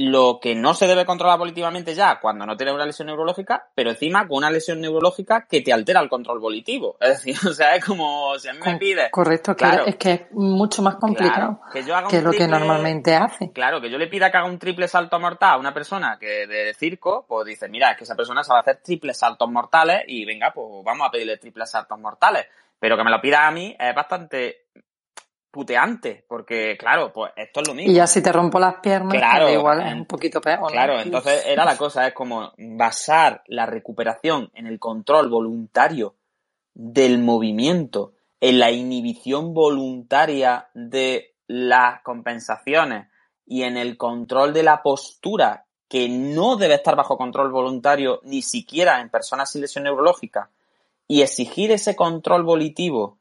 lo 0.00 0.38
que 0.40 0.54
no 0.54 0.74
se 0.74 0.86
debe 0.86 1.04
controlar 1.04 1.40
volitivamente 1.40 1.92
ya 1.92 2.20
cuando 2.20 2.46
no 2.46 2.56
tienes 2.56 2.72
una 2.72 2.86
lesión 2.86 3.06
neurológica, 3.08 3.66
pero 3.74 3.90
encima 3.90 4.28
con 4.28 4.36
una 4.36 4.48
lesión 4.48 4.80
neurológica 4.80 5.44
que 5.50 5.60
te 5.60 5.72
altera 5.72 6.00
el 6.00 6.08
control 6.08 6.38
volitivo. 6.38 6.96
Es 7.00 7.24
decir, 7.24 7.36
o 7.48 7.52
sea, 7.52 7.74
es 7.74 7.84
como 7.84 8.38
si 8.38 8.48
me 8.64 8.76
pide. 8.76 9.10
Correcto, 9.10 9.56
claro, 9.56 9.86
es 9.86 9.96
que 9.96 10.12
es 10.12 10.22
mucho 10.30 10.82
más 10.82 10.96
complicado 10.96 11.60
que, 11.72 11.82
yo 11.82 11.96
haga 11.96 12.08
lo 12.20 12.30
que 12.30 12.46
normalmente 12.46 13.16
hace. 13.16 13.50
Claro, 13.50 13.80
que 13.80 13.90
yo 13.90 13.98
le 13.98 14.06
pida 14.06 14.30
que 14.30 14.36
haga 14.36 14.46
un 14.46 14.60
triple 14.60 14.86
salto 14.86 15.18
mortal 15.18 15.54
a 15.54 15.58
una 15.58 15.74
persona 15.74 16.16
que 16.16 16.46
de 16.46 16.72
circo, 16.74 17.26
pues 17.26 17.46
dice, 17.46 17.68
mira, 17.68 17.90
es 17.90 17.98
que 17.98 18.04
esa 18.04 18.14
persona 18.14 18.44
sabe 18.44 18.60
hacer 18.60 18.76
triples 18.76 19.18
saltos 19.18 19.50
mortales 19.50 20.04
y 20.06 20.24
venga, 20.24 20.52
pues 20.54 20.84
vamos 20.84 21.08
a 21.08 21.10
pedirle 21.10 21.38
triples 21.38 21.72
saltos 21.72 21.98
mortales. 21.98 22.46
Pero 22.78 22.96
que 22.96 23.02
me 23.02 23.10
lo 23.10 23.20
pida 23.20 23.48
a 23.48 23.50
mí 23.50 23.74
es 23.76 23.94
bastante 23.96 24.67
puteante, 25.50 26.24
porque 26.28 26.76
claro, 26.78 27.12
pues 27.12 27.32
esto 27.36 27.60
es 27.60 27.68
lo 27.68 27.74
mismo. 27.74 27.90
Y 27.90 27.94
ya 27.94 28.06
si 28.06 28.22
te 28.22 28.32
rompo 28.32 28.58
las 28.58 28.76
piernas, 28.76 29.14
claro, 29.14 29.50
igual 29.50 29.86
es 29.86 29.94
un 29.94 30.06
poquito 30.06 30.40
peor. 30.40 30.70
Claro, 30.70 31.00
entonces 31.00 31.44
era 31.46 31.64
la 31.64 31.76
cosa, 31.76 32.06
es 32.06 32.14
como 32.14 32.52
basar 32.56 33.42
la 33.46 33.66
recuperación 33.66 34.50
en 34.54 34.66
el 34.66 34.78
control 34.78 35.28
voluntario 35.28 36.16
del 36.74 37.18
movimiento, 37.18 38.12
en 38.40 38.58
la 38.58 38.70
inhibición 38.70 39.54
voluntaria 39.54 40.68
de 40.74 41.34
las 41.46 42.02
compensaciones 42.02 43.08
y 43.46 43.62
en 43.62 43.76
el 43.76 43.96
control 43.96 44.52
de 44.52 44.62
la 44.62 44.82
postura 44.82 45.64
que 45.88 46.08
no 46.08 46.56
debe 46.56 46.74
estar 46.74 46.94
bajo 46.94 47.16
control 47.16 47.50
voluntario 47.50 48.20
ni 48.24 48.42
siquiera 48.42 49.00
en 49.00 49.08
personas 49.08 49.50
sin 49.50 49.62
lesión 49.62 49.84
neurológica 49.84 50.50
y 51.06 51.22
exigir 51.22 51.72
ese 51.72 51.96
control 51.96 52.42
volitivo 52.42 53.17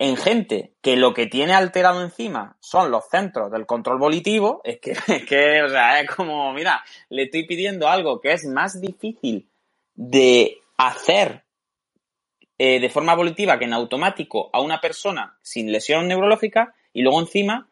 en 0.00 0.16
gente 0.16 0.72
que 0.80 0.96
lo 0.96 1.12
que 1.12 1.26
tiene 1.26 1.52
alterado 1.52 2.02
encima 2.02 2.56
son 2.58 2.90
los 2.90 3.04
centros 3.10 3.52
del 3.52 3.66
control 3.66 3.98
volitivo, 3.98 4.62
es 4.64 4.80
que, 4.80 4.92
es 5.06 5.26
que, 5.26 5.62
o 5.62 5.68
sea, 5.68 6.00
es 6.00 6.10
como, 6.10 6.52
mira, 6.54 6.82
le 7.10 7.24
estoy 7.24 7.46
pidiendo 7.46 7.86
algo 7.86 8.18
que 8.18 8.32
es 8.32 8.46
más 8.46 8.80
difícil 8.80 9.50
de 9.94 10.56
hacer 10.78 11.44
eh, 12.56 12.80
de 12.80 12.88
forma 12.88 13.14
volitiva 13.14 13.58
que 13.58 13.66
en 13.66 13.74
automático 13.74 14.48
a 14.54 14.62
una 14.62 14.80
persona 14.80 15.36
sin 15.42 15.70
lesión 15.70 16.08
neurológica 16.08 16.74
y 16.94 17.02
luego 17.02 17.20
encima 17.20 17.68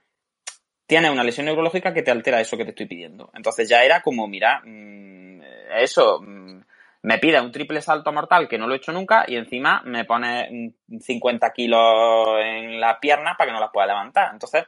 tiene 0.86 1.10
una 1.10 1.24
lesión 1.24 1.46
neurológica 1.46 1.94
que 1.94 2.02
te 2.02 2.10
altera 2.10 2.42
eso 2.42 2.58
que 2.58 2.64
te 2.64 2.70
estoy 2.70 2.86
pidiendo. 2.86 3.30
Entonces 3.32 3.70
ya 3.70 3.84
era 3.84 4.02
como, 4.02 4.28
mira, 4.28 4.60
mm, 4.66 5.40
eso, 5.78 6.20
mm, 6.20 6.57
me 7.02 7.18
pide 7.18 7.40
un 7.40 7.52
triple 7.52 7.80
salto 7.80 8.12
mortal 8.12 8.48
que 8.48 8.58
no 8.58 8.66
lo 8.66 8.74
he 8.74 8.78
hecho 8.78 8.92
nunca 8.92 9.24
y 9.26 9.36
encima 9.36 9.82
me 9.84 10.04
pone 10.04 10.74
50 11.00 11.52
kilos 11.52 12.26
en 12.42 12.80
la 12.80 12.98
pierna 12.98 13.36
para 13.36 13.48
que 13.48 13.54
no 13.54 13.60
las 13.60 13.70
pueda 13.70 13.86
levantar. 13.86 14.30
Entonces, 14.32 14.64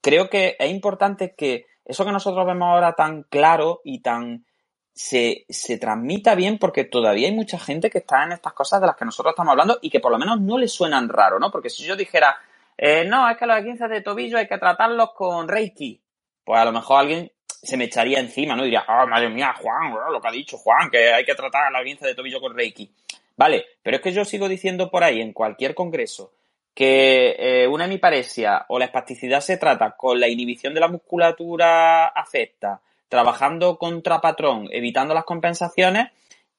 creo 0.00 0.30
que 0.30 0.56
es 0.58 0.70
importante 0.70 1.34
que 1.36 1.66
eso 1.84 2.04
que 2.04 2.12
nosotros 2.12 2.46
vemos 2.46 2.68
ahora 2.68 2.94
tan 2.94 3.24
claro 3.24 3.80
y 3.84 4.00
tan 4.00 4.44
se, 4.92 5.44
se 5.50 5.76
transmita 5.78 6.34
bien 6.34 6.58
porque 6.58 6.84
todavía 6.84 7.28
hay 7.28 7.34
mucha 7.34 7.58
gente 7.58 7.90
que 7.90 7.98
está 7.98 8.24
en 8.24 8.32
estas 8.32 8.54
cosas 8.54 8.80
de 8.80 8.86
las 8.86 8.96
que 8.96 9.04
nosotros 9.04 9.32
estamos 9.32 9.52
hablando 9.52 9.78
y 9.82 9.90
que 9.90 10.00
por 10.00 10.10
lo 10.10 10.18
menos 10.18 10.40
no 10.40 10.56
le 10.56 10.68
suenan 10.68 11.08
raro, 11.08 11.38
¿no? 11.38 11.50
Porque 11.50 11.68
si 11.68 11.84
yo 11.84 11.94
dijera, 11.94 12.36
eh, 12.78 13.04
no, 13.04 13.28
es 13.28 13.36
que 13.36 13.46
los 13.46 13.62
15 13.62 13.88
de 13.88 14.00
tobillo 14.00 14.38
hay 14.38 14.48
que 14.48 14.56
tratarlos 14.56 15.12
con 15.12 15.48
Reiki, 15.48 16.02
pues 16.42 16.58
a 16.58 16.64
lo 16.64 16.72
mejor 16.72 17.00
alguien 17.00 17.30
se 17.66 17.76
me 17.76 17.84
echaría 17.84 18.20
encima, 18.20 18.56
¿no? 18.56 18.64
diría, 18.64 18.84
ah, 18.86 19.06
madre 19.06 19.28
mía, 19.28 19.54
Juan, 19.60 19.92
lo 20.12 20.20
que 20.20 20.28
ha 20.28 20.32
dicho 20.32 20.56
Juan, 20.56 20.90
que 20.90 21.12
hay 21.12 21.24
que 21.24 21.34
tratar 21.34 21.64
a 21.64 21.70
la 21.70 21.78
audiencia 21.80 22.06
de 22.06 22.14
tobillo 22.14 22.40
con 22.40 22.54
Reiki. 22.54 22.90
Vale, 23.36 23.66
pero 23.82 23.96
es 23.96 24.02
que 24.02 24.12
yo 24.12 24.24
sigo 24.24 24.48
diciendo 24.48 24.90
por 24.90 25.04
ahí, 25.04 25.20
en 25.20 25.32
cualquier 25.32 25.74
congreso, 25.74 26.32
que 26.74 27.36
eh, 27.38 27.66
una 27.66 27.86
hemiparesia 27.86 28.66
o 28.68 28.78
la 28.78 28.86
espasticidad 28.86 29.40
se 29.40 29.56
trata 29.56 29.92
con 29.96 30.20
la 30.20 30.28
inhibición 30.28 30.74
de 30.74 30.80
la 30.80 30.88
musculatura 30.88 32.06
afecta, 32.06 32.80
trabajando 33.08 33.78
contra 33.78 34.20
patrón, 34.20 34.68
evitando 34.70 35.14
las 35.14 35.24
compensaciones, 35.24 36.08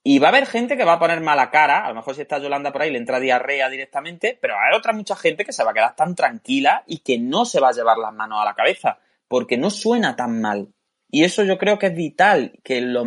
y 0.03 0.19
va 0.19 0.27
a 0.27 0.29
haber 0.29 0.45
gente 0.45 0.77
que 0.77 0.85
va 0.85 0.93
a 0.93 0.99
poner 0.99 1.19
mala 1.21 1.51
cara, 1.51 1.85
a 1.85 1.89
lo 1.89 1.95
mejor 1.95 2.15
si 2.15 2.21
está 2.21 2.39
Yolanda 2.39 2.71
por 2.71 2.81
ahí 2.81 2.91
le 2.91 2.97
entra 2.97 3.19
diarrea 3.19 3.69
directamente, 3.69 4.37
pero 4.41 4.55
hay 4.55 4.75
otra 4.75 4.93
mucha 4.93 5.15
gente 5.15 5.43
que 5.43 5.51
se 5.51 5.63
va 5.63 5.71
a 5.71 5.73
quedar 5.73 5.95
tan 5.95 6.15
tranquila 6.15 6.83
y 6.87 6.99
que 6.99 7.19
no 7.19 7.43
se 7.45 7.59
va 7.59 7.69
a 7.69 7.73
llevar 7.73 7.97
las 7.97 8.13
manos 8.13 8.41
a 8.41 8.45
la 8.45 8.55
cabeza, 8.55 8.99
porque 9.27 9.57
no 9.57 9.69
suena 9.69 10.15
tan 10.15 10.39
mal. 10.39 10.69
Y 11.09 11.23
eso 11.23 11.43
yo 11.43 11.57
creo 11.57 11.79
que 11.79 11.87
es 11.87 11.95
vital 11.95 12.59
que 12.63 12.81
lo, 12.81 13.05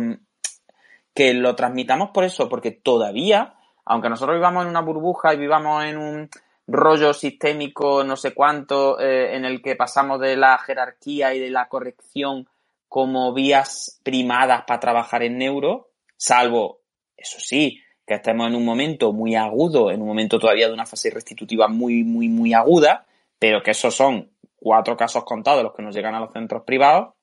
que 1.13 1.33
lo 1.33 1.55
transmitamos 1.55 2.11
por 2.11 2.23
eso, 2.23 2.49
porque 2.49 2.71
todavía, 2.71 3.55
aunque 3.85 4.09
nosotros 4.09 4.37
vivamos 4.37 4.63
en 4.63 4.69
una 4.69 4.81
burbuja 4.81 5.33
y 5.33 5.37
vivamos 5.37 5.83
en 5.85 5.97
un 5.97 6.29
rollo 6.67 7.13
sistémico 7.13 8.03
no 8.03 8.15
sé 8.15 8.33
cuánto, 8.33 8.99
eh, 8.99 9.35
en 9.35 9.45
el 9.45 9.61
que 9.61 9.75
pasamos 9.75 10.19
de 10.19 10.37
la 10.37 10.57
jerarquía 10.57 11.33
y 11.33 11.39
de 11.39 11.49
la 11.49 11.67
corrección 11.67 12.47
como 12.87 13.33
vías 13.33 13.99
primadas 14.03 14.63
para 14.67 14.79
trabajar 14.79 15.23
en 15.23 15.37
neuro, 15.37 15.89
salvo, 16.17 16.81
eso 17.15 17.39
sí, 17.39 17.79
que 18.05 18.15
estemos 18.15 18.47
en 18.47 18.55
un 18.55 18.65
momento 18.65 19.13
muy 19.13 19.35
agudo, 19.35 19.91
en 19.91 20.01
un 20.01 20.07
momento 20.07 20.39
todavía 20.39 20.67
de 20.67 20.73
una 20.73 20.85
fase 20.85 21.09
restitutiva 21.09 21.67
muy, 21.67 22.03
muy, 22.03 22.27
muy 22.27 22.53
aguda, 22.53 23.05
pero 23.39 23.63
que 23.63 23.71
esos 23.71 23.95
son 23.95 24.29
cuatro 24.57 24.97
casos 24.97 25.23
contados 25.23 25.63
los 25.63 25.73
que 25.73 25.83
nos 25.83 25.95
llegan 25.95 26.15
a 26.15 26.19
los 26.19 26.33
centros 26.33 26.63
privados, 26.63 27.13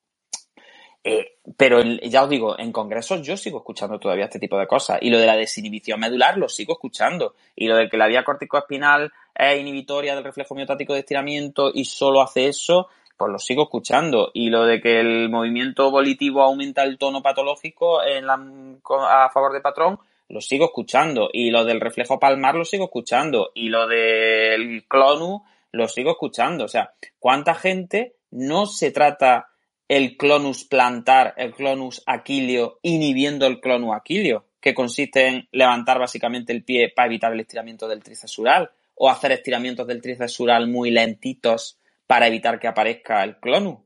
eh, 1.05 1.39
pero 1.57 1.83
ya 1.83 2.25
os 2.25 2.29
digo, 2.29 2.59
en 2.59 2.73
congresos 2.73 3.23
yo 3.23 3.37
sigo 3.37 3.59
escuchando 3.59 3.99
todavía 3.99 4.25
este 4.27 4.39
tipo 4.39 4.59
de 4.59 4.67
cosas. 4.67 4.99
Y 5.01 5.11
lo 5.11 5.19
de 5.19 5.27
la 5.27 5.37
desinhibición 5.37 6.01
medular 6.01 6.37
lo 6.37 6.49
sigo 6.49 6.75
escuchando. 6.75 7.35
Y 7.57 7.69
lo 7.69 7.77
de 7.77 7.89
que 7.89 7.97
la 7.97 8.07
vía 8.07 8.25
corticoespinal 8.25 9.13
es 9.35 9.61
inhibitoria 9.61 10.15
del 10.15 10.25
reflejo 10.25 10.55
miotático 10.55 10.93
de 10.93 11.01
estiramiento 11.01 11.71
y 11.73 11.85
solo 11.85 12.21
hace 12.21 12.49
eso, 12.49 12.89
pues 13.17 13.33
lo 13.33 13.39
sigo 13.39 13.65
escuchando. 13.65 14.31
Y 14.35 14.51
lo 14.51 14.65
de 14.65 14.81
que 14.81 15.01
el 15.01 15.29
movimiento 15.31 15.91
volitivo 15.91 16.43
aumenta 16.43 16.83
el 16.83 16.99
tono 16.99 17.23
patológico 17.23 18.03
en 18.03 18.27
la, 18.27 18.35
a 19.09 19.31
favor 19.31 19.53
de 19.53 19.61
patrón, 19.61 19.99
lo 20.29 20.41
sigo 20.41 20.67
escuchando. 20.67 21.31
Y 21.33 21.51
lo 21.51 21.65
del 21.65 21.81
reflejo 21.81 22.19
palmar 22.19 22.55
lo 22.57 22.65
sigo 22.65 22.85
escuchando. 22.85 23.53
Y 23.55 23.69
lo 23.71 23.87
del 23.87 24.85
clonu 24.87 25.43
lo 25.73 25.89
sigo 25.89 26.11
escuchando. 26.11 26.65
O 26.65 26.69
sea, 26.69 26.93
¿cuánta 27.19 27.55
gente 27.55 28.17
no 28.31 28.67
se 28.67 28.91
trata 28.91 29.49
el 29.89 30.19
clonus 30.19 30.65
plantar, 30.65 31.35
el 31.39 31.55
clonus 31.55 32.03
aquilio, 32.07 32.79
inhibiendo 32.83 33.47
el 33.47 33.61
clonus 33.61 33.97
aquilio, 33.97 34.45
que 34.61 34.75
consiste 34.75 35.27
en 35.27 35.49
levantar 35.51 35.99
básicamente 35.99 36.53
el 36.53 36.63
pie 36.63 36.93
para 36.95 37.07
evitar 37.07 37.33
el 37.33 37.41
estiramiento 37.41 37.89
del 37.89 38.03
tricesural 38.03 38.71
o 38.95 39.09
hacer 39.09 39.33
estiramientos 39.33 39.87
del 39.87 40.03
tricesural 40.03 40.69
muy 40.69 40.91
lentitos 40.91 41.79
para 42.07 42.27
evitar 42.27 42.59
que 42.59 42.69
aparezca 42.69 43.25
el 43.25 43.39
clonus. 43.39 43.79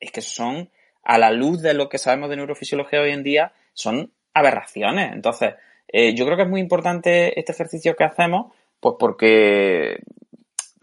Es 0.00 0.10
que 0.10 0.20
son, 0.20 0.70
a 1.02 1.18
la 1.18 1.30
luz 1.30 1.62
de 1.62 1.74
lo 1.74 1.88
que 1.88 1.98
sabemos 1.98 2.28
de 2.28 2.36
neurofisiología 2.36 3.00
hoy 3.00 3.10
en 3.10 3.22
día, 3.22 3.52
son 3.72 4.12
aberraciones. 4.34 5.12
Entonces, 5.12 5.54
eh, 5.88 6.14
yo 6.14 6.24
creo 6.24 6.36
que 6.36 6.42
es 6.44 6.48
muy 6.48 6.60
importante 6.60 7.38
este 7.38 7.52
ejercicio 7.52 7.94
que 7.94 8.04
hacemos, 8.04 8.52
pues 8.80 8.96
porque, 8.98 10.00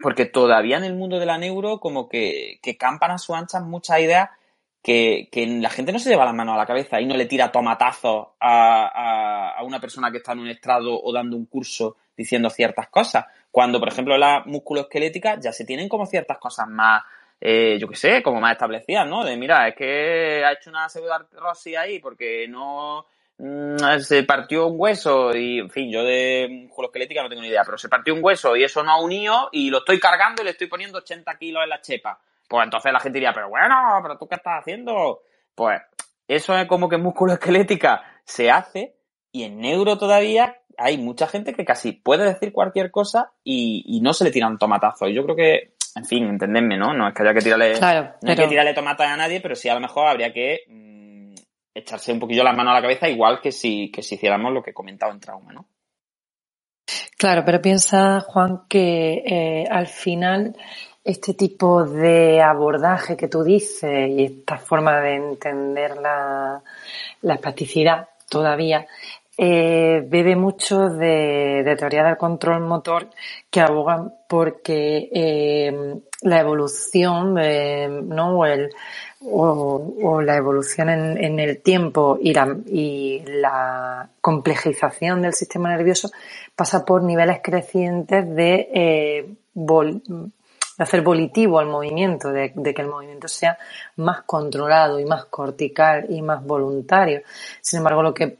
porque 0.00 0.24
todavía 0.24 0.78
en 0.78 0.84
el 0.84 0.94
mundo 0.94 1.18
de 1.18 1.26
la 1.26 1.36
neuro 1.36 1.80
como 1.80 2.08
que, 2.08 2.58
que 2.62 2.76
campan 2.76 3.10
a 3.10 3.18
su 3.18 3.34
ancha 3.34 3.60
muchas 3.60 4.00
ideas 4.00 4.30
que, 4.84 5.30
que, 5.32 5.46
la 5.46 5.70
gente 5.70 5.92
no 5.92 5.98
se 5.98 6.10
lleva 6.10 6.26
las 6.26 6.34
manos 6.34 6.54
a 6.54 6.58
la 6.58 6.66
cabeza 6.66 7.00
y 7.00 7.06
no 7.06 7.16
le 7.16 7.24
tira 7.24 7.50
tomatazos 7.50 8.28
a, 8.38 9.56
a, 9.56 9.62
una 9.62 9.80
persona 9.80 10.10
que 10.10 10.18
está 10.18 10.32
en 10.32 10.40
un 10.40 10.48
estrado 10.48 11.00
o 11.02 11.10
dando 11.10 11.38
un 11.38 11.46
curso 11.46 11.96
diciendo 12.14 12.50
ciertas 12.50 12.88
cosas. 12.88 13.24
Cuando, 13.50 13.80
por 13.80 13.88
ejemplo, 13.88 14.18
la 14.18 14.42
musculoesquelética 14.44 15.40
ya 15.40 15.52
se 15.52 15.64
tienen 15.64 15.88
como 15.88 16.04
ciertas 16.04 16.36
cosas 16.36 16.68
más, 16.68 17.02
eh, 17.40 17.78
yo 17.80 17.88
qué 17.88 17.96
sé, 17.96 18.22
como 18.22 18.42
más 18.42 18.52
establecidas, 18.52 19.08
¿no? 19.08 19.24
De 19.24 19.38
mira, 19.38 19.66
es 19.68 19.74
que 19.74 20.44
ha 20.44 20.52
hecho 20.52 20.68
una 20.68 20.86
pseudoartrosis 20.90 21.78
ahí 21.78 21.98
porque 21.98 22.46
no 22.46 23.06
mmm, 23.38 23.98
se 24.00 24.22
partió 24.24 24.66
un 24.66 24.74
hueso 24.78 25.34
y, 25.34 25.60
en 25.60 25.70
fin, 25.70 25.90
yo 25.90 26.04
de 26.04 26.46
musculoesquelética 26.66 27.22
no 27.22 27.30
tengo 27.30 27.40
ni 27.40 27.48
idea, 27.48 27.62
pero 27.64 27.78
se 27.78 27.88
partió 27.88 28.12
un 28.12 28.22
hueso 28.22 28.54
y 28.54 28.64
eso 28.64 28.82
no 28.82 28.92
ha 28.92 29.00
unido 29.00 29.48
y 29.50 29.70
lo 29.70 29.78
estoy 29.78 29.98
cargando 29.98 30.42
y 30.42 30.44
le 30.44 30.50
estoy 30.50 30.66
poniendo 30.66 30.98
80 30.98 31.38
kilos 31.38 31.62
en 31.62 31.70
la 31.70 31.80
chepa. 31.80 32.20
Pues 32.48 32.64
entonces 32.64 32.92
la 32.92 33.00
gente 33.00 33.18
diría, 33.18 33.32
pero 33.32 33.48
bueno, 33.48 33.74
pero 34.02 34.18
tú 34.18 34.28
qué 34.28 34.36
estás 34.36 34.60
haciendo? 34.60 35.20
Pues 35.54 35.80
eso 36.28 36.56
es 36.56 36.66
como 36.66 36.88
que 36.88 36.98
musculoesquelética 36.98 38.02
se 38.24 38.50
hace 38.50 38.96
y 39.32 39.44
en 39.44 39.58
neuro 39.60 39.98
todavía 39.98 40.56
hay 40.78 40.98
mucha 40.98 41.26
gente 41.26 41.54
que 41.54 41.64
casi 41.64 41.92
puede 41.92 42.24
decir 42.24 42.52
cualquier 42.52 42.90
cosa 42.90 43.32
y, 43.42 43.84
y 43.86 44.00
no 44.00 44.12
se 44.12 44.24
le 44.24 44.30
tiran 44.30 44.58
tomatazos. 44.58 45.08
Y 45.08 45.14
yo 45.14 45.24
creo 45.24 45.36
que, 45.36 45.74
en 45.94 46.04
fin, 46.04 46.24
entendedme, 46.24 46.76
¿no? 46.76 46.92
No 46.94 47.08
es 47.08 47.14
que 47.14 47.22
haya 47.22 47.34
que 47.34 47.40
tirarle, 47.40 47.72
claro, 47.74 48.14
no 48.22 48.30
hay 48.30 48.36
que 48.36 48.48
tirarle 48.48 48.74
tomatas 48.74 49.08
a 49.08 49.16
nadie, 49.16 49.40
pero 49.40 49.54
sí 49.54 49.68
a 49.68 49.74
lo 49.74 49.80
mejor 49.80 50.06
habría 50.08 50.32
que 50.32 50.60
mmm, 50.68 51.34
echarse 51.74 52.12
un 52.12 52.20
poquillo 52.20 52.44
las 52.44 52.56
manos 52.56 52.72
a 52.72 52.74
la 52.74 52.82
cabeza, 52.82 53.08
igual 53.08 53.40
que 53.40 53.52
si, 53.52 53.90
que 53.90 54.02
si 54.02 54.16
hiciéramos 54.16 54.52
lo 54.52 54.62
que 54.62 54.70
he 54.70 54.74
comentado 54.74 55.12
en 55.12 55.20
trauma, 55.20 55.52
¿no? 55.52 55.66
Claro, 57.16 57.42
pero 57.44 57.62
piensa, 57.62 58.20
Juan, 58.20 58.62
que 58.68 59.22
eh, 59.24 59.64
al 59.70 59.86
final 59.86 60.56
este 61.04 61.34
tipo 61.34 61.84
de 61.84 62.40
abordaje 62.40 63.16
que 63.16 63.28
tú 63.28 63.42
dices 63.42 64.08
y 64.08 64.24
esta 64.24 64.56
forma 64.56 65.00
de 65.00 65.16
entender 65.16 65.98
la, 65.98 66.62
la 67.20 67.36
plasticidad 67.36 68.08
todavía 68.28 68.86
eh, 69.36 70.04
bebe 70.08 70.36
mucho 70.36 70.88
de, 70.88 71.62
de, 71.64 71.76
teoría 71.76 72.04
del 72.04 72.16
control 72.16 72.60
motor 72.60 73.10
que 73.50 73.60
abogan 73.60 74.12
porque 74.28 75.10
eh, 75.12 75.96
la 76.22 76.40
evolución 76.40 77.36
eh, 77.40 77.88
¿no? 77.88 78.38
o, 78.38 78.46
el, 78.46 78.70
o, 79.22 79.94
o, 80.02 80.22
la 80.22 80.36
evolución 80.36 80.88
en, 80.88 81.22
en 81.22 81.40
el 81.40 81.60
tiempo 81.62 82.16
y 82.20 82.32
la, 82.32 82.56
y 82.66 83.22
la, 83.26 84.08
complejización 84.20 85.20
del 85.20 85.34
sistema 85.34 85.68
nervioso 85.68 86.10
pasa 86.54 86.84
por 86.84 87.02
niveles 87.02 87.40
crecientes 87.42 88.34
de, 88.34 88.68
eh, 88.72 89.26
vol, 89.52 90.00
de 90.76 90.84
hacer 90.84 91.02
volitivo 91.02 91.58
al 91.58 91.66
movimiento, 91.66 92.30
de, 92.30 92.52
que 92.52 92.82
el 92.82 92.88
movimiento 92.88 93.28
sea 93.28 93.58
más 93.96 94.22
controlado 94.22 94.98
y 94.98 95.04
más 95.04 95.26
cortical 95.26 96.06
y 96.08 96.22
más 96.22 96.44
voluntario. 96.44 97.22
Sin 97.60 97.78
embargo, 97.78 98.02
lo 98.02 98.14
que 98.14 98.38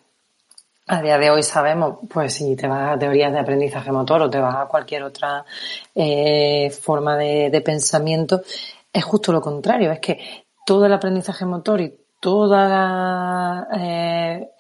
a 0.86 1.00
día 1.00 1.16
de 1.16 1.30
hoy 1.30 1.42
sabemos, 1.42 1.98
pues 2.12 2.34
si 2.34 2.56
te 2.56 2.66
vas 2.66 2.94
a 2.94 2.98
teorías 2.98 3.32
de 3.32 3.38
aprendizaje 3.38 3.90
motor 3.90 4.22
o 4.22 4.30
te 4.30 4.38
vas 4.38 4.56
a 4.56 4.66
cualquier 4.66 5.02
otra 5.02 5.44
eh, 5.94 6.70
forma 6.70 7.16
de, 7.16 7.50
de, 7.50 7.60
pensamiento, 7.60 8.42
es 8.92 9.04
justo 9.04 9.32
lo 9.32 9.40
contrario. 9.40 9.90
Es 9.92 10.00
que 10.00 10.44
todo 10.66 10.84
el 10.86 10.92
aprendizaje 10.92 11.46
motor 11.46 11.80
y 11.80 11.94
toda 12.20 12.68
la 12.68 13.68
eh, 13.78 14.50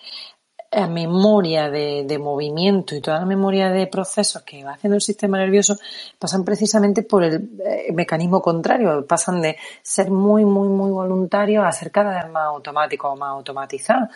memoria 0.88 1.70
de, 1.70 2.04
de, 2.06 2.18
movimiento 2.18 2.94
y 2.94 3.00
toda 3.00 3.20
la 3.20 3.26
memoria 3.26 3.70
de 3.70 3.86
procesos 3.86 4.42
que 4.42 4.64
va 4.64 4.72
haciendo 4.72 4.96
el 4.96 5.00
sistema 5.00 5.38
nervioso 5.38 5.76
pasan 6.18 6.44
precisamente 6.44 7.02
por 7.02 7.22
el 7.22 7.50
eh, 7.64 7.92
mecanismo 7.92 8.42
contrario, 8.42 9.06
pasan 9.06 9.40
de 9.40 9.56
ser 9.82 10.10
muy, 10.10 10.44
muy, 10.44 10.68
muy 10.68 10.90
voluntarios 10.90 11.64
a 11.64 11.72
ser 11.72 11.90
cada 11.90 12.22
vez 12.22 12.32
más 12.32 12.46
automáticos 12.46 13.12
o 13.12 13.16
más 13.16 13.30
automatizados. 13.30 14.08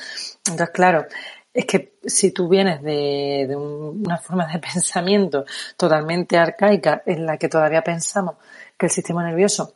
Entonces, 0.46 0.70
claro, 0.70 1.06
es 1.52 1.64
que 1.64 1.98
si 2.04 2.32
tú 2.32 2.48
vienes 2.48 2.82
de, 2.82 3.46
de 3.48 3.56
un, 3.56 4.02
una 4.04 4.18
forma 4.18 4.46
de 4.46 4.58
pensamiento 4.72 5.44
totalmente 5.76 6.36
arcaica 6.36 7.02
en 7.06 7.26
la 7.26 7.36
que 7.36 7.48
todavía 7.48 7.82
pensamos 7.82 8.36
que 8.76 8.86
el 8.86 8.92
sistema 8.92 9.22
nervioso 9.24 9.74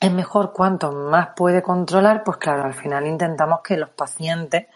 es 0.00 0.12
mejor 0.12 0.52
cuanto 0.52 0.92
más 0.92 1.28
puede 1.34 1.62
controlar, 1.62 2.24
pues 2.24 2.36
claro, 2.36 2.64
al 2.64 2.74
final 2.74 3.06
intentamos 3.06 3.60
que 3.62 3.76
los 3.76 3.90
pacientes 3.90 4.66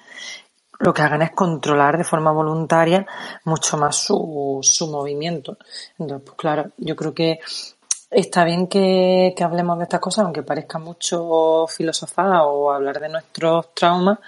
lo 0.79 0.95
que 0.95 1.03
hagan 1.03 1.23
es 1.23 1.33
controlar 1.33 1.99
de 1.99 2.05
forma 2.05 2.33
voluntaria 2.33 3.07
mucho 3.45 3.77
más 3.77 3.97
su, 3.97 4.61
su 4.63 4.87
movimiento. 4.89 5.59
Entonces, 5.99 6.25
pues 6.25 6.37
claro, 6.37 6.71
yo 6.77 6.95
creo 6.95 7.13
que 7.13 7.41
está 8.11 8.45
bien 8.45 8.69
que, 8.69 9.35
que 9.37 9.45
hablemos 9.45 9.79
de 9.79 9.85
estas 9.85 10.01
cosas, 10.01 10.25
aunque 10.25 10.43
parezca 10.43 10.79
mucho 10.79 11.67
filosofada 11.67 12.45
o 12.45 12.71
hablar 12.71 13.01
de 13.01 13.09
nuestros 13.09 13.75
traumas, 13.75 14.19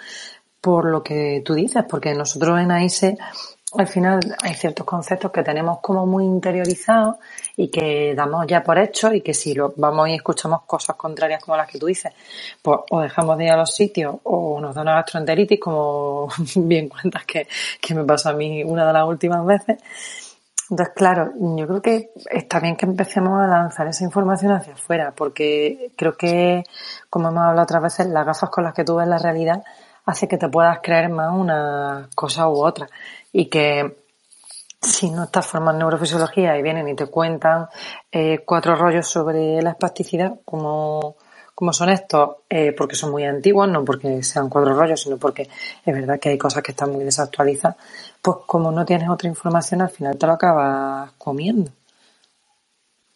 por 0.61 0.85
lo 0.85 1.03
que 1.03 1.43
tú 1.45 1.55
dices, 1.55 1.85
porque 1.89 2.15
nosotros 2.15 2.61
en 2.61 2.71
AISE 2.71 3.17
al 3.79 3.87
final 3.87 4.21
hay 4.43 4.55
ciertos 4.55 4.85
conceptos 4.85 5.31
que 5.31 5.43
tenemos 5.43 5.79
como 5.81 6.05
muy 6.05 6.25
interiorizados 6.25 7.17
y 7.57 7.69
que 7.69 8.15
damos 8.15 8.47
ya 8.47 8.63
por 8.63 8.79
hecho 8.79 9.13
y 9.13 9.21
que 9.21 9.35
si 9.35 9.55
vamos 9.77 10.09
y 10.09 10.15
escuchamos 10.15 10.63
cosas 10.63 10.97
contrarias 10.97 11.43
como 11.43 11.57
las 11.57 11.69
que 11.69 11.79
tú 11.79 11.87
dices, 11.87 12.13
pues 12.63 12.79
o 12.91 13.01
dejamos 13.01 13.37
de 13.39 13.45
ir 13.45 13.53
a 13.53 13.57
los 13.57 13.75
sitios 13.75 14.17
o 14.25 14.61
nos 14.61 14.75
da 14.75 14.83
una 14.83 14.95
gastroenteritis, 14.95 15.61
como 15.61 16.29
bien 16.57 16.89
cuentas 16.89 17.25
que, 17.25 17.47
que 17.81 17.95
me 17.95 18.05
pasó 18.05 18.31
a 18.31 18.33
mí 18.33 18.63
una 18.65 18.87
de 18.87 18.93
las 18.93 19.07
últimas 19.07 19.45
veces. 19.45 19.79
Entonces, 20.71 20.95
claro, 20.95 21.33
yo 21.57 21.67
creo 21.67 21.83
que 21.83 22.11
está 22.31 22.61
bien 22.61 22.77
que 22.77 22.87
empecemos 22.87 23.41
a 23.41 23.47
lanzar 23.49 23.89
esa 23.89 24.05
información 24.05 24.53
hacia 24.53 24.75
afuera, 24.75 25.13
porque 25.17 25.91
creo 25.97 26.17
que, 26.17 26.63
como 27.09 27.29
hemos 27.29 27.43
hablado 27.43 27.65
otras 27.65 27.83
veces, 27.83 28.07
las 28.07 28.25
gafas 28.25 28.51
con 28.51 28.63
las 28.63 28.73
que 28.73 28.85
tú 28.85 28.95
ves 28.95 29.09
la 29.09 29.19
realidad 29.19 29.65
hace 30.07 30.29
que 30.29 30.39
te 30.39 30.49
puedas 30.49 30.79
creer 30.81 31.09
más 31.09 31.33
una 31.35 32.09
cosa 32.15 32.49
u 32.49 32.63
otra 32.63 32.89
y 33.33 33.47
que 33.47 34.00
si 34.81 35.11
no 35.11 35.24
estás 35.24 35.47
formando 35.47 35.81
neurofisiología 35.81 36.57
y 36.57 36.62
vienen 36.62 36.89
y 36.89 36.97
te 36.97 37.07
cuentan 37.07 37.69
eh, 38.11 38.40
cuatro 38.44 38.74
rollos 38.74 39.07
sobre 39.07 39.61
la 39.61 39.70
espasticidad, 39.70 40.40
como, 40.44 41.16
como 41.55 41.73
son 41.73 41.90
estos, 41.90 42.36
eh, 42.48 42.73
porque 42.73 42.97
son 42.97 43.11
muy 43.11 43.24
antiguos, 43.24 43.69
no 43.69 43.85
porque 43.85 44.23
sean 44.23 44.48
cuatro 44.48 44.74
rollos, 44.74 45.02
sino 45.02 45.19
porque 45.19 45.43
es 45.43 45.94
verdad 45.94 46.19
que 46.19 46.31
hay 46.31 46.39
cosas 46.39 46.62
que 46.62 46.73
están 46.73 46.93
muy 46.93 47.05
desactualizadas, 47.05 47.77
pues 48.23 48.39
como 48.47 48.70
no 48.70 48.86
tienes 48.86 49.09
otra 49.11 49.28
información, 49.28 49.82
al 49.82 49.90
final 49.90 50.16
te 50.16 50.27
lo 50.27 50.32
acabas 50.32 51.12
comiendo. 51.19 51.70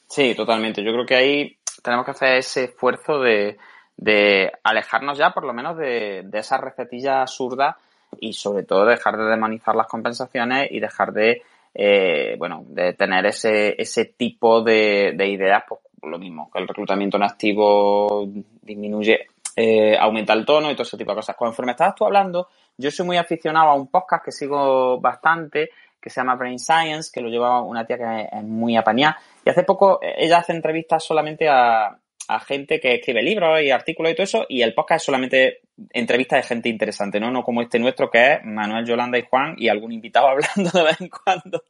Sí, 0.06 0.34
totalmente. 0.34 0.84
Yo 0.84 0.92
creo 0.92 1.06
que 1.06 1.16
ahí 1.16 1.56
tenemos 1.82 2.04
que 2.04 2.10
hacer 2.12 2.36
ese 2.36 2.64
esfuerzo 2.64 3.20
de, 3.20 3.56
de 3.96 4.52
alejarnos 4.62 5.16
ya 5.16 5.30
por 5.30 5.44
lo 5.44 5.54
menos 5.54 5.78
de, 5.78 6.22
de 6.26 6.38
esa 6.38 6.58
recetilla 6.58 7.22
absurda 7.22 7.78
y 8.20 8.34
sobre 8.34 8.62
todo 8.64 8.84
dejar 8.84 9.16
de 9.16 9.24
demonizar 9.24 9.74
las 9.74 9.86
compensaciones 9.86 10.70
y 10.70 10.78
dejar 10.78 11.12
de 11.12 11.42
eh, 11.74 12.36
bueno 12.38 12.64
de 12.68 12.92
tener 12.92 13.26
ese, 13.26 13.74
ese 13.80 14.05
tipo 14.06 14.62
de, 14.62 15.12
de 15.16 15.28
ideas 15.28 15.64
pues 15.68 15.80
lo 16.02 16.18
mismo 16.18 16.51
que 16.52 16.60
el 16.60 16.68
reclutamiento 16.68 17.16
en 17.16 17.24
activo 17.24 18.28
disminuye 18.62 19.26
eh, 19.56 19.96
aumenta 19.98 20.32
el 20.32 20.44
tono 20.44 20.70
y 20.70 20.74
todo 20.74 20.82
ese 20.82 20.98
tipo 20.98 21.12
de 21.12 21.16
cosas. 21.16 21.36
Conforme 21.36 21.72
estabas 21.72 21.94
tú 21.94 22.05
hablando 22.05 22.48
yo 22.76 22.90
soy 22.90 23.06
muy 23.06 23.16
aficionado 23.16 23.70
a 23.70 23.74
un 23.74 23.88
podcast 23.88 24.24
que 24.24 24.32
sigo 24.32 25.01
bastante 25.01 25.70
que 26.01 26.10
se 26.10 26.20
llama 26.20 26.36
Brain 26.36 26.59
Science 26.59 27.10
que 27.12 27.20
lo 27.20 27.28
lleva 27.28 27.62
una 27.62 27.86
tía 27.86 27.98
que 27.98 28.28
es 28.30 28.44
muy 28.44 28.76
apañada 28.76 29.18
y 29.44 29.51
hace 29.51 29.64
poco 29.64 29.98
ella 30.02 30.38
hace 30.38 30.52
entrevistas 30.52 31.02
solamente 31.05 31.48
a, 31.48 31.96
a 32.28 32.40
gente 32.40 32.80
que 32.80 32.94
escribe 32.94 33.22
libros 33.22 33.60
y 33.62 33.70
artículos 33.70 34.12
y 34.12 34.14
todo 34.14 34.24
eso, 34.24 34.46
y 34.48 34.62
el 34.62 34.74
podcast 34.74 35.02
es 35.02 35.06
solamente 35.06 35.60
entrevistas 35.90 36.42
de 36.42 36.55
gente 36.55 36.68
interesante, 36.68 37.18
¿no? 37.18 37.30
No 37.30 37.42
como 37.42 37.60
este 37.62 37.78
nuestro 37.78 38.10
que 38.10 38.34
es 38.34 38.44
Manuel, 38.44 38.86
Yolanda 38.86 39.18
y 39.18 39.24
Juan 39.28 39.55
y 39.59 39.68
algún 39.68 39.92
invitado 39.92 40.28
hablando 40.56 40.70
de 40.70 40.82
vez 40.82 41.01
en 41.01 41.09
cuando, 41.09 41.64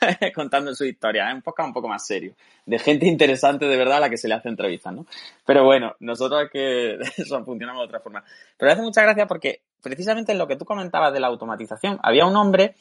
contando 0.34 0.74
su 0.74 0.84
historia. 0.84 1.28
Es 1.28 1.34
un 1.34 1.42
podcast 1.42 1.68
un 1.68 1.74
poco 1.74 1.88
más 1.88 2.06
serio, 2.06 2.34
de 2.66 2.78
gente 2.78 3.06
interesante 3.06 3.66
de 3.66 3.76
verdad 3.76 3.98
a 3.98 4.00
la 4.00 4.10
que 4.10 4.16
se 4.16 4.28
le 4.28 4.34
hace 4.34 4.48
entrevistas, 4.48 4.92
¿no? 4.92 5.06
Pero 5.44 5.64
bueno, 5.64 5.94
nosotros 6.00 6.44
es 6.44 6.50
que 6.50 6.94
eso 7.22 7.44
funcionamos 7.44 7.82
de 7.82 7.86
otra 7.86 8.00
forma. 8.00 8.24
Pero 8.56 8.72
hace 8.72 8.82
mucha 8.82 9.02
gracia 9.02 9.26
porque 9.26 9.62
precisamente 9.82 10.32
en 10.32 10.38
lo 10.38 10.46
que 10.46 10.56
tú 10.56 10.64
comentabas 10.64 11.12
de 11.12 11.20
la 11.20 11.28
automatización, 11.28 11.98
había 12.02 12.26
un 12.26 12.36
hombre 12.36 12.74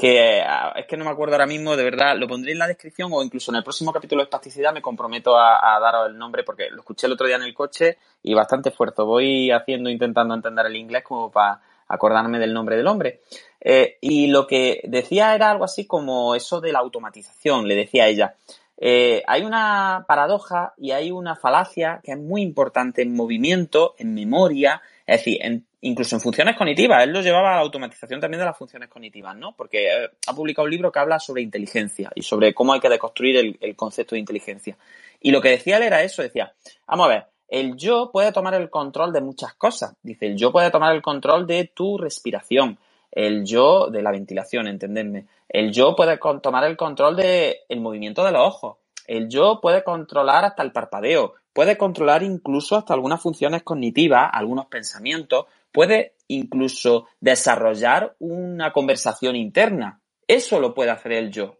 que 0.00 0.42
es 0.76 0.86
que 0.86 0.96
no 0.96 1.04
me 1.04 1.10
acuerdo 1.10 1.34
ahora 1.34 1.46
mismo, 1.46 1.76
de 1.76 1.84
verdad, 1.84 2.16
lo 2.16 2.26
pondré 2.26 2.52
en 2.52 2.58
la 2.58 2.66
descripción 2.66 3.10
o 3.12 3.22
incluso 3.22 3.52
en 3.52 3.56
el 3.56 3.62
próximo 3.62 3.92
capítulo 3.92 4.22
de 4.22 4.24
espasticidad 4.24 4.72
me 4.72 4.80
comprometo 4.80 5.36
a, 5.36 5.76
a 5.76 5.78
daros 5.78 6.08
el 6.08 6.16
nombre 6.16 6.42
porque 6.42 6.70
lo 6.70 6.78
escuché 6.78 7.06
el 7.06 7.12
otro 7.12 7.26
día 7.26 7.36
en 7.36 7.42
el 7.42 7.52
coche 7.52 7.98
y 8.22 8.32
bastante 8.32 8.70
esfuerzo. 8.70 9.04
Voy 9.04 9.50
haciendo, 9.50 9.90
intentando 9.90 10.34
entender 10.34 10.64
el 10.64 10.76
inglés 10.76 11.04
como 11.04 11.30
para 11.30 11.60
acordarme 11.86 12.38
del 12.38 12.54
nombre 12.54 12.78
del 12.78 12.86
hombre. 12.86 13.20
Eh, 13.60 13.98
y 14.00 14.28
lo 14.28 14.46
que 14.46 14.80
decía 14.84 15.34
era 15.34 15.50
algo 15.50 15.64
así 15.64 15.86
como 15.86 16.34
eso 16.34 16.62
de 16.62 16.72
la 16.72 16.78
automatización, 16.78 17.68
le 17.68 17.74
decía 17.74 18.08
ella. 18.08 18.36
Eh, 18.78 19.22
hay 19.26 19.42
una 19.42 20.06
paradoja 20.08 20.72
y 20.78 20.92
hay 20.92 21.10
una 21.10 21.36
falacia 21.36 22.00
que 22.02 22.12
es 22.12 22.18
muy 22.18 22.40
importante 22.40 23.02
en 23.02 23.14
movimiento, 23.14 23.94
en 23.98 24.14
memoria, 24.14 24.80
es 25.10 25.24
decir, 25.24 25.64
incluso 25.80 26.14
en 26.14 26.20
funciones 26.20 26.56
cognitivas. 26.56 27.02
Él 27.02 27.12
lo 27.12 27.20
llevaba 27.20 27.50
a 27.50 27.56
la 27.56 27.62
automatización 27.62 28.20
también 28.20 28.38
de 28.38 28.44
las 28.44 28.56
funciones 28.56 28.88
cognitivas, 28.88 29.36
¿no? 29.36 29.56
Porque 29.56 29.88
eh, 29.88 30.08
ha 30.28 30.32
publicado 30.32 30.66
un 30.66 30.70
libro 30.70 30.92
que 30.92 31.00
habla 31.00 31.18
sobre 31.18 31.42
inteligencia 31.42 32.12
y 32.14 32.22
sobre 32.22 32.54
cómo 32.54 32.72
hay 32.72 32.78
que 32.78 32.88
deconstruir 32.88 33.58
el, 33.60 33.74
concepto 33.74 34.14
de 34.14 34.20
inteligencia. 34.20 34.78
Y 35.20 35.32
lo 35.32 35.40
que 35.40 35.48
decía 35.48 35.78
él 35.78 35.82
era 35.82 36.04
eso, 36.04 36.22
decía, 36.22 36.54
vamos 36.86 37.06
a 37.06 37.08
ver, 37.08 37.26
el 37.48 37.76
yo 37.76 38.10
puede 38.12 38.30
tomar 38.30 38.54
el 38.54 38.70
control 38.70 39.12
de 39.12 39.20
muchas 39.20 39.54
cosas. 39.54 39.96
Dice, 40.00 40.26
el 40.26 40.36
yo 40.36 40.52
puede 40.52 40.70
tomar 40.70 40.94
el 40.94 41.02
control 41.02 41.44
de 41.44 41.64
tu 41.74 41.98
respiración, 41.98 42.78
el 43.10 43.44
yo 43.44 43.88
de 43.88 44.02
la 44.02 44.12
ventilación, 44.12 44.68
entendedme. 44.68 45.26
El 45.48 45.72
yo 45.72 45.96
puede 45.96 46.20
tomar 46.40 46.62
el 46.62 46.76
control 46.76 47.16
del 47.16 47.56
el 47.68 47.80
movimiento 47.80 48.24
de 48.24 48.30
los 48.30 48.46
ojos. 48.46 48.76
El 49.10 49.28
yo 49.28 49.58
puede 49.60 49.82
controlar 49.82 50.44
hasta 50.44 50.62
el 50.62 50.70
parpadeo, 50.70 51.34
puede 51.52 51.76
controlar 51.76 52.22
incluso 52.22 52.76
hasta 52.76 52.94
algunas 52.94 53.20
funciones 53.20 53.64
cognitivas, 53.64 54.30
algunos 54.32 54.66
pensamientos, 54.66 55.46
puede 55.72 56.14
incluso 56.28 57.08
desarrollar 57.18 58.14
una 58.20 58.72
conversación 58.72 59.34
interna. 59.34 60.00
Eso 60.28 60.60
lo 60.60 60.74
puede 60.74 60.92
hacer 60.92 61.10
el 61.10 61.32
yo. 61.32 61.56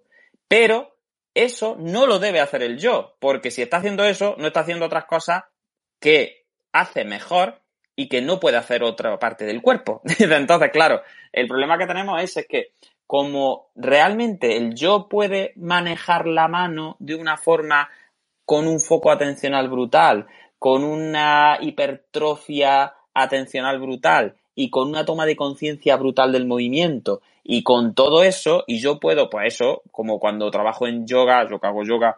Pero 0.47 0.95
eso 1.35 1.75
no 1.77 2.07
lo 2.07 2.21
debe 2.21 2.39
hacer 2.39 2.63
el 2.63 2.79
yo, 2.79 3.17
porque 3.19 3.51
si 3.51 3.63
está 3.63 3.79
haciendo 3.79 4.05
eso, 4.05 4.37
no 4.39 4.47
está 4.47 4.61
haciendo 4.61 4.87
otras 4.87 5.07
cosas 5.07 5.43
que 5.99 6.47
hace 6.71 7.05
mejor 7.05 7.63
y 7.97 8.09
que 8.09 8.23
no 8.23 8.39
puede 8.39 8.59
hacer 8.59 8.85
otra 8.85 9.19
parte 9.19 9.45
del 9.45 9.61
cuerpo. 9.61 10.03
Entonces, 10.21 10.71
claro, 10.71 11.03
el 11.33 11.49
problema 11.49 11.79
que 11.79 11.89
tenemos 11.89 12.23
es, 12.23 12.47
que 12.49 12.75
como 13.11 13.67
realmente 13.75 14.57
el 14.57 14.77
yo 14.77 15.09
puede 15.09 15.53
manejar 15.57 16.29
la 16.29 16.47
mano 16.47 16.95
de 17.01 17.17
una 17.17 17.37
forma 17.37 17.91
con 18.45 18.69
un 18.69 18.79
foco 18.79 19.11
atencional 19.11 19.69
brutal, 19.69 20.29
con 20.61 20.85
una 20.85 21.59
hipertrofia 21.61 22.95
atencional 23.13 23.81
brutal 23.81 24.37
y 24.55 24.71
con 24.71 24.91
una 24.91 25.05
toma 25.05 25.27
de 25.27 25.35
conciencia 25.35 25.97
brutal 25.97 26.31
del 26.31 26.47
movimiento 26.47 27.21
y 27.43 27.65
con 27.65 27.95
todo 27.97 28.23
eso, 28.23 28.63
y 28.69 28.79
yo 28.79 29.01
puedo, 29.01 29.29
pues 29.29 29.55
eso, 29.55 29.83
como 29.91 30.21
cuando 30.21 30.49
trabajo 30.53 30.87
en 30.87 31.05
yoga, 31.05 31.49
yo 31.51 31.59
que 31.59 31.67
hago 31.67 31.83
yoga 31.83 32.17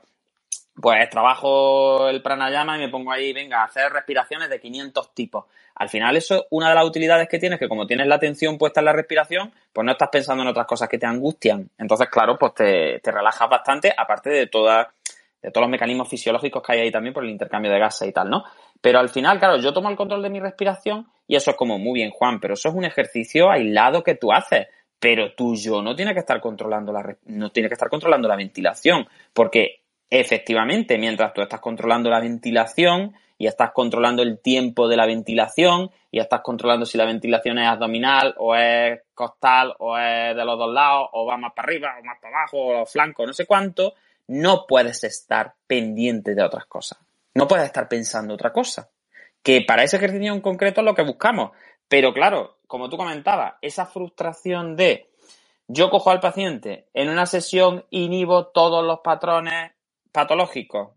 pues 0.75 1.09
trabajo 1.11 2.09
el 2.09 2.23
pranayama 2.23 2.77
y 2.77 2.81
me 2.81 2.89
pongo 2.89 3.13
ahí, 3.13 3.33
venga, 3.33 3.63
a 3.63 3.65
hacer 3.65 3.93
respiraciones 3.93 4.49
de 4.51 4.61
500 4.61 5.15
tipos. 5.15 5.45
Al 5.75 5.89
final 5.89 6.17
eso, 6.17 6.47
una 6.51 6.69
de 6.69 6.75
las 6.75 6.85
utilidades 6.85 7.29
que 7.29 7.39
tienes, 7.39 7.59
que 7.59 7.69
como 7.69 7.87
tienes 7.87 8.07
la 8.07 8.17
atención 8.17 8.59
puesta 8.59 8.81
en 8.81 8.87
la 8.87 8.93
respiración, 8.93 9.53
pues 9.73 9.85
no 9.85 9.93
estás 9.93 10.09
pensando 10.11 10.43
en 10.43 10.49
otras 10.49 10.67
cosas 10.67 10.89
que 10.89 10.99
te 10.99 11.07
angustian. 11.07 11.71
Entonces, 11.79 12.09
claro, 12.09 12.37
pues 12.39 12.55
te, 12.55 13.01
te 13.01 13.11
relajas 13.11 13.49
bastante, 13.49 13.93
aparte 13.97 14.31
de 14.31 14.47
toda, 14.47 14.93
de 15.41 15.51
todos 15.51 15.65
los 15.65 15.71
mecanismos 15.71 16.09
fisiológicos 16.09 16.63
que 16.63 16.73
hay 16.73 16.81
ahí 16.81 16.91
también 16.91 17.15
por 17.15 17.25
el 17.25 17.31
intercambio 17.31 17.73
de 17.73 17.79
gases 17.79 18.09
y 18.09 18.13
tal, 18.13 18.31
¿no? 18.31 18.45
Pero 18.81 18.99
al 18.99 19.09
final, 19.09 19.39
claro, 19.39 19.59
yo 19.59 19.73
tomo 19.73 19.91
el 19.91 19.97
control 19.97 20.23
de 20.23 20.31
mi 20.31 20.41
respiración 20.41 21.07
y 21.27 21.37
eso 21.37 21.53
es 21.53 21.57
como 21.57 21.79
muy 21.79 21.95
bien, 21.95 22.11
Juan, 22.11 22.41
pero 22.41 22.55
eso 22.55 22.69
es 22.69 22.75
un 22.75 22.85
ejercicio 22.85 23.51
aislado 23.51 24.03
que 24.03 24.17
tú 24.17 24.33
haces. 24.33 24.69
Pero 24.99 25.35
tú 25.35 25.57
yo 25.57 25.83
no 25.83 25.97
tiene 25.97 26.15
que 26.15 26.21
estar 26.21 26.41
controlando 26.41 26.93
la 26.93 27.17
no 27.25 27.51
tiene 27.51 27.69
que 27.69 27.75
estar 27.75 27.89
controlando 27.89 28.29
la 28.29 28.37
ventilación, 28.37 29.09
porque 29.33 29.83
Efectivamente, 30.15 30.99
mientras 30.99 31.33
tú 31.33 31.41
estás 31.41 31.61
controlando 31.61 32.11
la 32.11 32.21
ventilación 32.21 33.15
y 33.43 33.49
estás 33.49 33.73
controlando 33.73 34.23
el 34.23 34.39
tiempo 34.39 34.87
de 34.87 34.97
la 34.97 35.05
ventilación 35.05 35.91
y 36.13 36.21
estás 36.21 36.43
controlando 36.43 36.87
si 36.87 36.97
la 36.97 37.07
ventilación 37.07 37.59
es 37.59 37.67
abdominal 37.67 38.37
o 38.39 38.55
es 38.55 39.01
costal 39.15 39.75
o 39.81 39.99
es 39.99 40.37
de 40.37 40.45
los 40.45 40.57
dos 40.57 40.73
lados 40.73 41.09
o 41.11 41.27
va 41.27 41.37
más 41.37 41.53
para 41.53 41.67
arriba 41.67 41.97
o 42.01 42.05
más 42.05 42.21
para 42.23 42.39
abajo 42.39 42.59
o 42.59 42.73
los 42.79 42.93
flancos, 42.93 43.27
no 43.27 43.33
sé 43.33 43.45
cuánto, 43.45 43.95
no 44.29 44.65
puedes 44.69 45.03
estar 45.03 45.57
pendiente 45.67 46.37
de 46.37 46.45
otras 46.45 46.67
cosas. 46.67 47.01
No 47.35 47.49
puedes 47.49 47.67
estar 47.67 47.89
pensando 47.89 48.35
otra 48.35 48.53
cosa. 48.53 48.91
Que 49.43 49.63
para 49.67 49.83
ese 49.83 49.97
ejercicio 49.97 50.33
en 50.33 50.41
concreto 50.41 50.81
es 50.81 50.85
lo 50.85 50.95
que 50.95 51.03
buscamos. 51.03 51.51
Pero 51.89 52.15
claro, 52.15 52.61
como 52.69 52.89
tú 52.89 52.97
comentabas, 52.97 53.55
esa 53.61 53.87
frustración 53.87 54.77
de 54.77 55.11
yo 55.67 55.91
cojo 55.91 56.13
al 56.13 56.21
paciente 56.21 56.87
en 56.95 57.09
una 57.09 57.27
sesión, 57.27 57.87
inhibo 57.91 58.47
todos 58.47 58.87
los 58.87 59.01
patrones 59.01 59.73
patológico. 60.13 60.95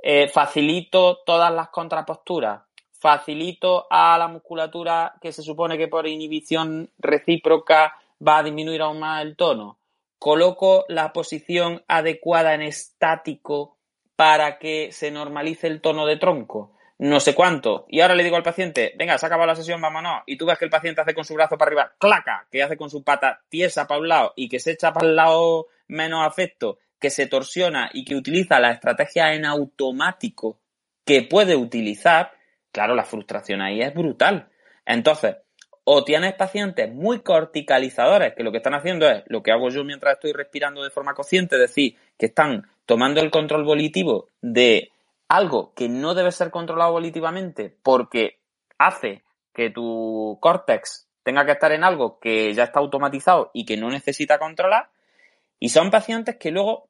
Eh, 0.00 0.28
facilito 0.28 1.18
todas 1.26 1.52
las 1.52 1.68
contraposturas. 1.68 2.62
Facilito 2.92 3.86
a 3.90 4.18
la 4.18 4.28
musculatura 4.28 5.14
que 5.20 5.32
se 5.32 5.42
supone 5.42 5.78
que 5.78 5.88
por 5.88 6.06
inhibición 6.06 6.90
recíproca 6.98 7.94
va 8.26 8.38
a 8.38 8.42
disminuir 8.42 8.82
aún 8.82 9.00
más 9.00 9.22
el 9.22 9.36
tono. 9.36 9.78
Coloco 10.18 10.84
la 10.88 11.12
posición 11.12 11.84
adecuada 11.86 12.54
en 12.54 12.62
estático 12.62 13.76
para 14.16 14.58
que 14.58 14.90
se 14.90 15.12
normalice 15.12 15.68
el 15.68 15.80
tono 15.80 16.06
de 16.06 16.16
tronco. 16.16 16.72
No 16.98 17.20
sé 17.20 17.36
cuánto. 17.36 17.86
Y 17.88 18.00
ahora 18.00 18.16
le 18.16 18.24
digo 18.24 18.34
al 18.34 18.42
paciente, 18.42 18.92
venga, 18.98 19.16
se 19.16 19.26
ha 19.26 19.28
acabado 19.28 19.46
la 19.46 19.54
sesión, 19.54 19.80
vámonos. 19.80 20.22
Y 20.26 20.36
tú 20.36 20.46
ves 20.46 20.58
que 20.58 20.64
el 20.64 20.70
paciente 20.70 21.00
hace 21.00 21.14
con 21.14 21.24
su 21.24 21.34
brazo 21.34 21.56
para 21.56 21.68
arriba, 21.68 21.92
claca, 21.98 22.48
que 22.50 22.60
hace 22.60 22.76
con 22.76 22.90
su 22.90 23.04
pata 23.04 23.40
tiesa 23.48 23.86
para 23.86 24.00
un 24.00 24.08
lado 24.08 24.32
y 24.34 24.48
que 24.48 24.58
se 24.58 24.72
echa 24.72 24.92
para 24.92 25.06
el 25.06 25.14
lado 25.14 25.68
menos 25.86 26.26
afecto 26.26 26.78
que 27.00 27.10
se 27.10 27.26
torsiona 27.26 27.90
y 27.92 28.04
que 28.04 28.16
utiliza 28.16 28.60
la 28.60 28.72
estrategia 28.72 29.34
en 29.34 29.44
automático 29.44 30.58
que 31.04 31.22
puede 31.22 31.56
utilizar, 31.56 32.32
claro, 32.72 32.94
la 32.94 33.04
frustración 33.04 33.62
ahí 33.62 33.80
es 33.80 33.94
brutal. 33.94 34.48
Entonces, 34.84 35.36
o 35.84 36.04
tienes 36.04 36.34
pacientes 36.34 36.92
muy 36.92 37.20
corticalizadores, 37.20 38.34
que 38.34 38.42
lo 38.42 38.50
que 38.50 38.58
están 38.58 38.74
haciendo 38.74 39.08
es 39.08 39.22
lo 39.26 39.42
que 39.42 39.52
hago 39.52 39.70
yo 39.70 39.84
mientras 39.84 40.14
estoy 40.14 40.32
respirando 40.32 40.82
de 40.82 40.90
forma 40.90 41.14
consciente, 41.14 41.56
es 41.56 41.62
decir, 41.62 41.96
que 42.18 42.26
están 42.26 42.68
tomando 42.84 43.20
el 43.20 43.30
control 43.30 43.64
volitivo 43.64 44.28
de 44.42 44.90
algo 45.28 45.72
que 45.74 45.88
no 45.88 46.14
debe 46.14 46.32
ser 46.32 46.50
controlado 46.50 46.92
volitivamente 46.92 47.74
porque 47.82 48.38
hace 48.76 49.22
que 49.54 49.70
tu 49.70 50.38
córtex 50.40 51.08
tenga 51.22 51.44
que 51.44 51.52
estar 51.52 51.72
en 51.72 51.84
algo 51.84 52.18
que 52.20 52.52
ya 52.54 52.64
está 52.64 52.80
automatizado 52.80 53.50
y 53.52 53.64
que 53.64 53.76
no 53.76 53.88
necesita 53.90 54.38
controlar, 54.38 54.90
y 55.58 55.70
son 55.70 55.90
pacientes 55.90 56.36
que 56.36 56.50
luego 56.50 56.87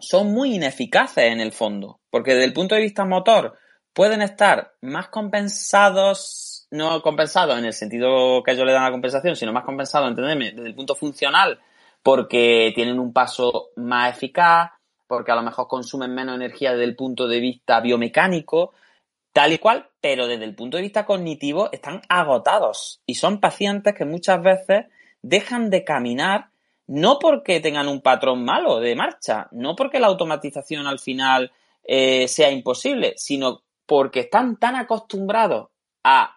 son 0.00 0.32
muy 0.32 0.54
ineficaces 0.54 1.24
en 1.24 1.40
el 1.40 1.52
fondo, 1.52 2.00
porque 2.10 2.32
desde 2.32 2.46
el 2.46 2.52
punto 2.52 2.74
de 2.74 2.82
vista 2.82 3.04
motor 3.04 3.56
pueden 3.92 4.22
estar 4.22 4.74
más 4.80 5.08
compensados, 5.08 6.66
no 6.70 7.00
compensados 7.00 7.58
en 7.58 7.64
el 7.64 7.72
sentido 7.72 8.42
que 8.42 8.52
ellos 8.52 8.66
le 8.66 8.72
dan 8.72 8.84
la 8.84 8.90
compensación, 8.90 9.36
sino 9.36 9.52
más 9.52 9.64
compensados, 9.64 10.08
entendeme, 10.08 10.52
desde 10.52 10.68
el 10.68 10.74
punto 10.74 10.94
funcional, 10.94 11.60
porque 12.02 12.72
tienen 12.74 12.98
un 12.98 13.12
paso 13.12 13.70
más 13.76 14.14
eficaz, 14.16 14.72
porque 15.06 15.32
a 15.32 15.36
lo 15.36 15.42
mejor 15.42 15.68
consumen 15.68 16.14
menos 16.14 16.34
energía 16.34 16.72
desde 16.72 16.84
el 16.84 16.96
punto 16.96 17.28
de 17.28 17.40
vista 17.40 17.80
biomecánico, 17.80 18.74
tal 19.32 19.52
y 19.52 19.58
cual, 19.58 19.88
pero 20.00 20.26
desde 20.26 20.44
el 20.44 20.54
punto 20.54 20.76
de 20.76 20.82
vista 20.82 21.06
cognitivo 21.06 21.70
están 21.72 22.02
agotados 22.08 23.00
y 23.06 23.14
son 23.14 23.40
pacientes 23.40 23.94
que 23.94 24.04
muchas 24.04 24.42
veces 24.42 24.86
dejan 25.22 25.70
de 25.70 25.84
caminar 25.84 26.50
no 26.86 27.18
porque 27.18 27.60
tengan 27.60 27.88
un 27.88 28.00
patrón 28.00 28.44
malo 28.44 28.80
de 28.80 28.94
marcha, 28.94 29.48
no 29.52 29.74
porque 29.74 30.00
la 30.00 30.08
automatización 30.08 30.86
al 30.86 30.98
final 30.98 31.52
eh, 31.84 32.28
sea 32.28 32.50
imposible, 32.50 33.14
sino 33.16 33.62
porque 33.86 34.20
están 34.20 34.58
tan 34.58 34.76
acostumbrados 34.76 35.68
a 36.02 36.36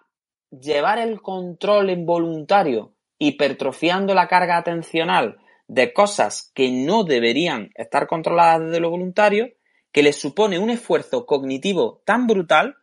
llevar 0.50 1.00
el 1.00 1.22
control 1.22 1.90
involuntario, 1.90 2.94
hipertrofiando 3.20 4.14
la 4.14 4.28
carga 4.28 4.58
atencional 4.58 5.38
de 5.68 5.92
cosas 5.92 6.52
que 6.54 6.72
no 6.72 7.04
deberían 7.04 7.72
estar 7.76 8.08
controladas 8.08 8.62
desde 8.62 8.80
lo 8.80 8.90
voluntario, 8.90 9.50
que 9.92 10.04
les 10.04 10.16
supone 10.16 10.60
un 10.60 10.70
esfuerzo 10.70 11.26
cognitivo 11.26 12.02
tan 12.06 12.28
brutal 12.28 12.76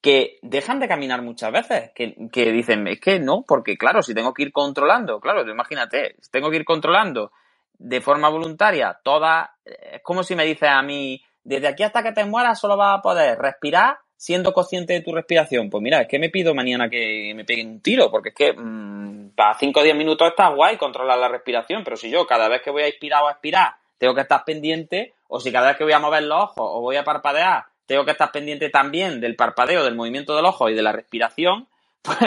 que 0.00 0.38
dejan 0.42 0.78
de 0.78 0.88
caminar 0.88 1.22
muchas 1.22 1.50
veces, 1.52 1.90
que, 1.94 2.52
dicen, 2.52 2.86
es 2.86 3.00
que 3.00 3.18
no, 3.18 3.44
porque 3.46 3.76
claro, 3.76 4.02
si 4.02 4.14
tengo 4.14 4.32
que 4.32 4.44
ir 4.44 4.52
controlando, 4.52 5.20
claro, 5.20 5.48
imagínate, 5.50 6.16
tengo 6.30 6.50
que 6.50 6.56
ir 6.56 6.64
controlando 6.64 7.32
de 7.78 8.00
forma 8.00 8.28
voluntaria 8.28 8.98
toda, 9.02 9.56
es 9.64 10.02
como 10.02 10.22
si 10.22 10.34
me 10.34 10.44
dices 10.44 10.68
a 10.68 10.82
mí, 10.82 11.22
desde 11.42 11.68
aquí 11.68 11.82
hasta 11.82 12.02
que 12.02 12.12
te 12.12 12.24
mueras 12.24 12.58
solo 12.58 12.76
vas 12.76 12.98
a 12.98 13.02
poder 13.02 13.38
respirar 13.38 13.98
siendo 14.16 14.52
consciente 14.52 14.94
de 14.94 15.02
tu 15.02 15.12
respiración. 15.12 15.68
Pues 15.70 15.82
mira, 15.82 16.00
es 16.00 16.08
que 16.08 16.18
me 16.18 16.30
pido 16.30 16.54
mañana 16.54 16.88
que 16.88 17.32
me 17.34 17.44
peguen 17.44 17.68
un 17.68 17.80
tiro, 17.80 18.10
porque 18.10 18.30
es 18.30 18.34
que 18.34 18.52
mm, 18.52 19.30
para 19.34 19.54
5 19.54 19.78
o 19.78 19.82
10 19.82 19.96
minutos 19.96 20.28
está 20.28 20.48
guay 20.48 20.76
controlar 20.76 21.18
la 21.18 21.28
respiración, 21.28 21.84
pero 21.84 21.96
si 21.96 22.10
yo 22.10 22.26
cada 22.26 22.48
vez 22.48 22.62
que 22.62 22.70
voy 22.70 22.82
a 22.82 22.88
inspirar 22.88 23.22
o 23.22 23.28
a 23.28 23.32
expirar 23.32 23.74
tengo 23.98 24.14
que 24.14 24.22
estar 24.22 24.44
pendiente, 24.44 25.14
o 25.28 25.40
si 25.40 25.50
cada 25.50 25.68
vez 25.68 25.76
que 25.76 25.84
voy 25.84 25.92
a 25.92 25.98
mover 25.98 26.22
los 26.22 26.42
ojos 26.42 26.54
o 26.58 26.80
voy 26.80 26.96
a 26.96 27.04
parpadear 27.04 27.64
tengo 27.86 28.04
que 28.04 28.12
estar 28.12 28.32
pendiente 28.32 28.68
también 28.70 29.20
del 29.20 29.36
parpadeo, 29.36 29.84
del 29.84 29.94
movimiento 29.94 30.34
del 30.36 30.44
ojo 30.44 30.68
y 30.68 30.74
de 30.74 30.82
la 30.82 30.92
respiración, 30.92 31.68
pues 32.02 32.18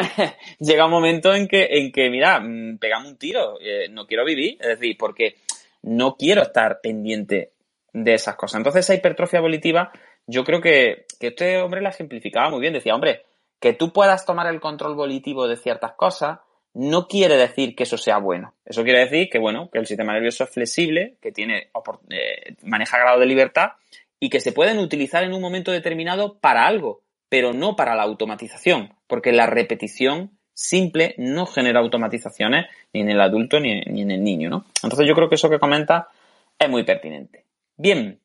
llega 0.59 0.85
un 0.85 0.91
momento 0.91 1.33
en 1.33 1.47
que, 1.47 1.67
en 1.71 1.91
que 1.91 2.09
mira, 2.09 2.39
mm, 2.39 2.77
pegamos 2.79 3.11
un 3.11 3.17
tiro, 3.17 3.59
eh, 3.61 3.87
no 3.89 4.07
quiero 4.07 4.25
vivir, 4.25 4.57
es 4.59 4.79
decir, 4.79 4.97
porque 4.97 5.35
no 5.83 6.15
quiero 6.15 6.41
estar 6.41 6.79
pendiente 6.81 7.51
de 7.93 8.13
esas 8.13 8.35
cosas. 8.35 8.59
Entonces 8.59 8.85
esa 8.85 8.95
hipertrofia 8.95 9.41
volitiva, 9.41 9.91
yo 10.27 10.43
creo 10.43 10.61
que, 10.61 11.05
que 11.19 11.27
este 11.27 11.59
hombre 11.59 11.81
la 11.81 11.89
ejemplificaba 11.89 12.49
muy 12.49 12.61
bien, 12.61 12.73
decía, 12.73 12.95
hombre, 12.95 13.23
que 13.59 13.73
tú 13.73 13.91
puedas 13.91 14.25
tomar 14.25 14.47
el 14.47 14.59
control 14.59 14.95
volitivo 14.95 15.47
de 15.47 15.57
ciertas 15.57 15.93
cosas 15.93 16.39
no 16.73 17.07
quiere 17.07 17.35
decir 17.35 17.75
que 17.75 17.83
eso 17.83 17.97
sea 17.97 18.19
bueno. 18.19 18.53
Eso 18.65 18.83
quiere 18.83 18.99
decir 18.99 19.29
que, 19.29 19.39
bueno, 19.39 19.69
que 19.71 19.79
el 19.79 19.87
sistema 19.87 20.13
nervioso 20.13 20.43
es 20.43 20.49
flexible, 20.49 21.17
que 21.21 21.31
tiene, 21.31 21.71
eh, 22.09 22.55
maneja 22.63 22.97
grado 22.97 23.19
de 23.19 23.25
libertad 23.25 23.71
y 24.19 24.29
que 24.29 24.39
se 24.39 24.51
pueden 24.51 24.79
utilizar 24.79 25.23
en 25.23 25.33
un 25.33 25.41
momento 25.41 25.71
determinado 25.71 26.39
para 26.39 26.67
algo, 26.67 27.01
pero 27.29 27.53
no 27.53 27.75
para 27.75 27.95
la 27.95 28.03
automatización, 28.03 28.93
porque 29.07 29.31
la 29.31 29.45
repetición 29.45 30.37
simple 30.53 31.15
no 31.17 31.45
genera 31.45 31.79
automatizaciones 31.79 32.65
ni 32.91 33.01
en 33.01 33.09
el 33.09 33.21
adulto 33.21 33.59
ni, 33.59 33.71
en 33.71 34.11
el 34.11 34.23
niño, 34.23 34.49
¿no? 34.49 34.65
Entonces 34.83 35.07
yo 35.07 35.15
creo 35.15 35.29
que 35.29 35.35
eso 35.35 35.49
que 35.49 35.59
comenta 35.59 36.09
es 36.57 36.69
muy 36.69 36.83
pertinente. 36.83 37.45
Bien, 37.77 38.19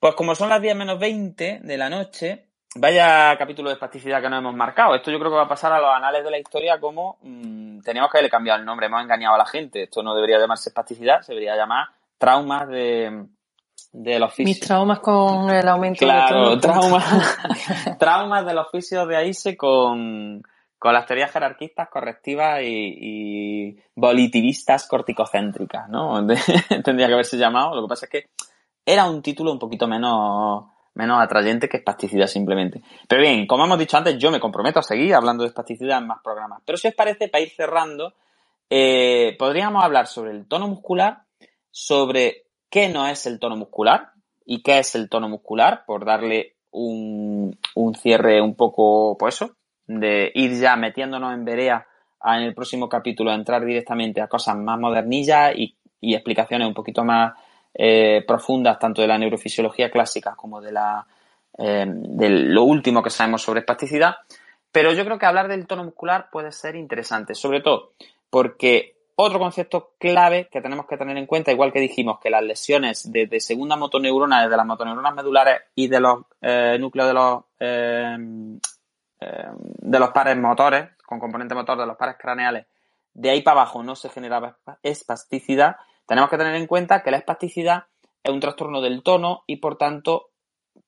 pues 0.00 0.14
como 0.14 0.34
son 0.34 0.48
las 0.48 0.60
10 0.60 0.74
menos 0.74 0.98
20 0.98 1.60
de 1.62 1.78
la 1.78 1.88
noche, 1.88 2.46
vaya 2.74 3.36
capítulo 3.38 3.68
de 3.68 3.74
espasticidad 3.74 4.20
que 4.20 4.28
nos 4.28 4.40
hemos 4.40 4.56
marcado. 4.56 4.96
Esto 4.96 5.12
yo 5.12 5.20
creo 5.20 5.30
que 5.30 5.36
va 5.36 5.44
a 5.44 5.48
pasar 5.48 5.72
a 5.72 5.78
los 5.78 5.94
anales 5.94 6.24
de 6.24 6.30
la 6.32 6.38
historia 6.38 6.80
como 6.80 7.18
mmm, 7.22 7.80
teníamos 7.80 8.10
que 8.10 8.18
haberle 8.18 8.30
cambiado 8.30 8.58
el 8.58 8.66
nombre, 8.66 8.86
hemos 8.86 9.02
engañado 9.02 9.36
a 9.36 9.38
la 9.38 9.46
gente. 9.46 9.84
Esto 9.84 10.02
no 10.02 10.16
debería 10.16 10.40
llamarse 10.40 10.70
espasticidad, 10.70 11.22
se 11.22 11.32
debería 11.32 11.54
llamar 11.54 11.86
traumas 12.18 12.66
de, 12.68 13.26
del 13.92 14.22
oficio. 14.22 14.44
Mis 14.44 14.60
traumas 14.60 15.00
con 15.00 15.50
el 15.50 15.66
aumento 15.68 16.04
claro, 16.04 16.50
de 16.50 16.60
traumas, 16.60 17.38
traumas 17.98 18.46
del 18.46 18.58
oficio 18.58 19.06
de 19.06 19.16
AISE 19.16 19.56
con 19.56 20.42
con 20.78 20.92
las 20.92 21.06
teorías 21.06 21.32
jerarquistas 21.32 21.88
correctivas 21.88 22.60
y, 22.62 22.98
y 23.00 23.76
volitivistas 23.94 24.86
corticocéntricas, 24.86 25.88
¿no? 25.88 26.24
Tendría 26.84 27.06
que 27.06 27.14
haberse 27.14 27.38
llamado. 27.38 27.74
Lo 27.74 27.82
que 27.82 27.88
pasa 27.88 28.06
es 28.06 28.10
que 28.10 28.28
era 28.84 29.08
un 29.08 29.22
título 29.22 29.52
un 29.52 29.58
poquito 29.58 29.88
menos, 29.88 30.66
menos 30.94 31.20
atrayente 31.20 31.68
que 31.68 31.78
espasticidad 31.78 32.26
simplemente. 32.26 32.82
Pero 33.08 33.22
bien, 33.22 33.46
como 33.46 33.64
hemos 33.64 33.78
dicho 33.78 33.96
antes, 33.96 34.18
yo 34.18 34.30
me 34.30 34.38
comprometo 34.38 34.78
a 34.78 34.82
seguir 34.82 35.14
hablando 35.14 35.42
de 35.42 35.48
espasticidad 35.48 35.98
en 35.98 36.06
más 36.06 36.22
programas. 36.22 36.62
Pero 36.64 36.78
si 36.78 36.88
os 36.88 36.94
parece, 36.94 37.28
para 37.28 37.42
ir 37.42 37.50
cerrando, 37.50 38.12
eh, 38.68 39.34
podríamos 39.38 39.82
hablar 39.82 40.06
sobre 40.06 40.32
el 40.32 40.46
tono 40.46 40.68
muscular, 40.68 41.22
sobre 41.70 42.45
qué 42.76 42.90
no 42.90 43.06
es 43.06 43.24
el 43.24 43.38
tono 43.38 43.56
muscular 43.56 44.10
y 44.44 44.62
qué 44.62 44.80
es 44.80 44.94
el 44.96 45.08
tono 45.08 45.30
muscular, 45.30 45.84
por 45.86 46.04
darle 46.04 46.56
un, 46.72 47.58
un 47.74 47.94
cierre 47.94 48.42
un 48.42 48.54
poco, 48.54 49.16
pues 49.16 49.36
eso, 49.36 49.56
de 49.86 50.30
ir 50.34 50.52
ya 50.60 50.76
metiéndonos 50.76 51.32
en 51.32 51.46
verea 51.46 51.86
en 52.22 52.42
el 52.42 52.54
próximo 52.54 52.86
capítulo, 52.86 53.32
entrar 53.32 53.64
directamente 53.64 54.20
a 54.20 54.28
cosas 54.28 54.58
más 54.58 54.78
modernillas 54.78 55.54
y, 55.56 55.74
explicaciones 56.02 56.68
un 56.68 56.74
poquito 56.74 57.02
más 57.02 57.32
eh, 57.72 58.22
profundas, 58.26 58.78
tanto 58.78 59.00
de 59.00 59.08
la 59.08 59.16
neurofisiología 59.16 59.90
clásica 59.90 60.34
como 60.36 60.60
de 60.60 60.72
la 60.72 61.06
eh, 61.56 61.86
de 61.88 62.28
lo 62.28 62.64
último 62.64 63.02
que 63.02 63.08
sabemos 63.08 63.40
sobre 63.40 63.60
espasticidad. 63.60 64.16
Pero 64.70 64.92
yo 64.92 65.02
creo 65.06 65.18
que 65.18 65.24
hablar 65.24 65.48
del 65.48 65.66
tono 65.66 65.82
muscular 65.82 66.28
puede 66.30 66.52
ser 66.52 66.76
interesante, 66.76 67.34
sobre 67.34 67.62
todo 67.62 67.92
porque 68.28 68.95
otro 69.16 69.38
concepto 69.38 69.94
clave 69.98 70.48
que 70.50 70.60
tenemos 70.60 70.86
que 70.86 70.96
tener 70.96 71.16
en 71.16 71.26
cuenta, 71.26 71.50
igual 71.50 71.72
que 71.72 71.80
dijimos 71.80 72.20
que 72.20 72.30
las 72.30 72.42
lesiones 72.42 73.10
de, 73.10 73.40
segunda 73.40 73.76
motoneurona, 73.76 74.42
desde 74.42 74.56
las 74.56 74.66
motoneuronas 74.66 75.14
medulares 75.14 75.62
y 75.74 75.88
de 75.88 76.00
los 76.00 76.24
eh, 76.42 76.76
núcleos 76.78 77.08
de 77.08 77.14
los 77.14 77.44
eh, 77.58 78.16
de 79.18 79.98
los 79.98 80.10
pares 80.10 80.36
motores, 80.36 80.90
con 81.06 81.18
componente 81.18 81.54
motor 81.54 81.78
de 81.78 81.86
los 81.86 81.96
pares 81.96 82.16
craneales, 82.18 82.66
de 83.14 83.30
ahí 83.30 83.40
para 83.40 83.62
abajo 83.62 83.82
no 83.82 83.96
se 83.96 84.10
generaba 84.10 84.58
espasticidad, 84.82 85.76
tenemos 86.06 86.28
que 86.28 86.36
tener 86.36 86.54
en 86.54 86.66
cuenta 86.66 87.02
que 87.02 87.10
la 87.10 87.16
espasticidad 87.16 87.84
es 88.22 88.30
un 88.30 88.40
trastorno 88.40 88.82
del 88.82 89.02
tono 89.02 89.42
y 89.46 89.56
por 89.56 89.78
tanto 89.78 90.30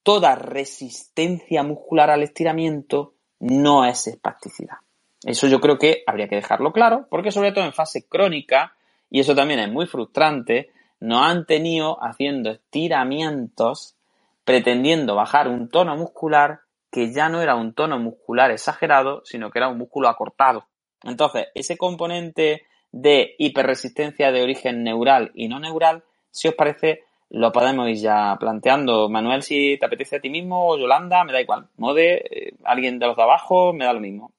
toda 0.03 0.35
resistencia 0.35 1.63
muscular 1.63 2.11
al 2.11 2.23
estiramiento 2.23 3.15
no 3.41 3.85
es 3.85 4.07
espasticidad. 4.07 4.77
Eso 5.25 5.47
yo 5.49 5.61
creo 5.61 5.79
que 5.79 6.03
habría 6.07 6.29
que 6.29 6.37
dejarlo 6.37 6.73
claro, 6.73 7.07
porque 7.11 7.33
sobre 7.33 7.53
todo 7.53 7.65
en 7.65 7.73
fase 7.73 8.07
crónica, 8.09 8.75
y 9.11 9.21
eso 9.21 9.35
también 9.35 9.61
es 9.61 9.71
muy 9.71 9.87
frustrante, 9.87 10.71
nos 11.01 11.23
han 11.23 11.47
tenido 11.47 11.99
haciendo 12.03 12.51
estiramientos 12.51 13.97
pretendiendo 14.45 15.15
bajar 15.15 15.47
un 15.47 15.69
tono 15.69 15.95
muscular 15.95 16.61
que 16.91 17.13
ya 17.13 17.29
no 17.29 17.43
era 17.43 17.55
un 17.55 17.75
tono 17.75 17.99
muscular 17.99 18.51
exagerado, 18.51 19.21
sino 19.25 19.51
que 19.51 19.59
era 19.59 19.69
un 19.69 19.77
músculo 19.77 20.09
acortado. 20.09 20.65
Entonces, 21.03 21.49
ese 21.55 21.77
componente 21.77 22.63
de 22.91 23.35
hiperresistencia 23.39 24.33
de 24.33 24.43
origen 24.43 24.83
neural 24.83 25.33
y 25.35 25.49
no 25.49 25.61
neural, 25.61 26.03
si 26.31 26.49
os 26.49 26.55
parece, 26.55 27.05
lo 27.29 27.53
podemos 27.53 27.89
ir 27.89 27.97
ya 27.97 28.37
planteando. 28.41 29.11
Manuel, 29.11 29.43
si 29.43 29.77
te 29.79 29.85
apetece 29.85 30.17
a 30.17 30.21
ti 30.21 30.31
mismo, 30.31 30.67
o 30.67 30.79
Yolanda, 30.79 31.25
me 31.25 31.33
da 31.35 31.43
igual. 31.43 31.69
Mode, 31.77 32.15
eh, 32.15 32.55
alguien 32.65 32.99
de 32.99 33.07
los 33.07 33.17
de 33.17 33.23
abajo, 33.23 33.75
me 33.75 33.85
da 33.85 33.93
lo 33.93 34.01
mismo. 34.01 34.33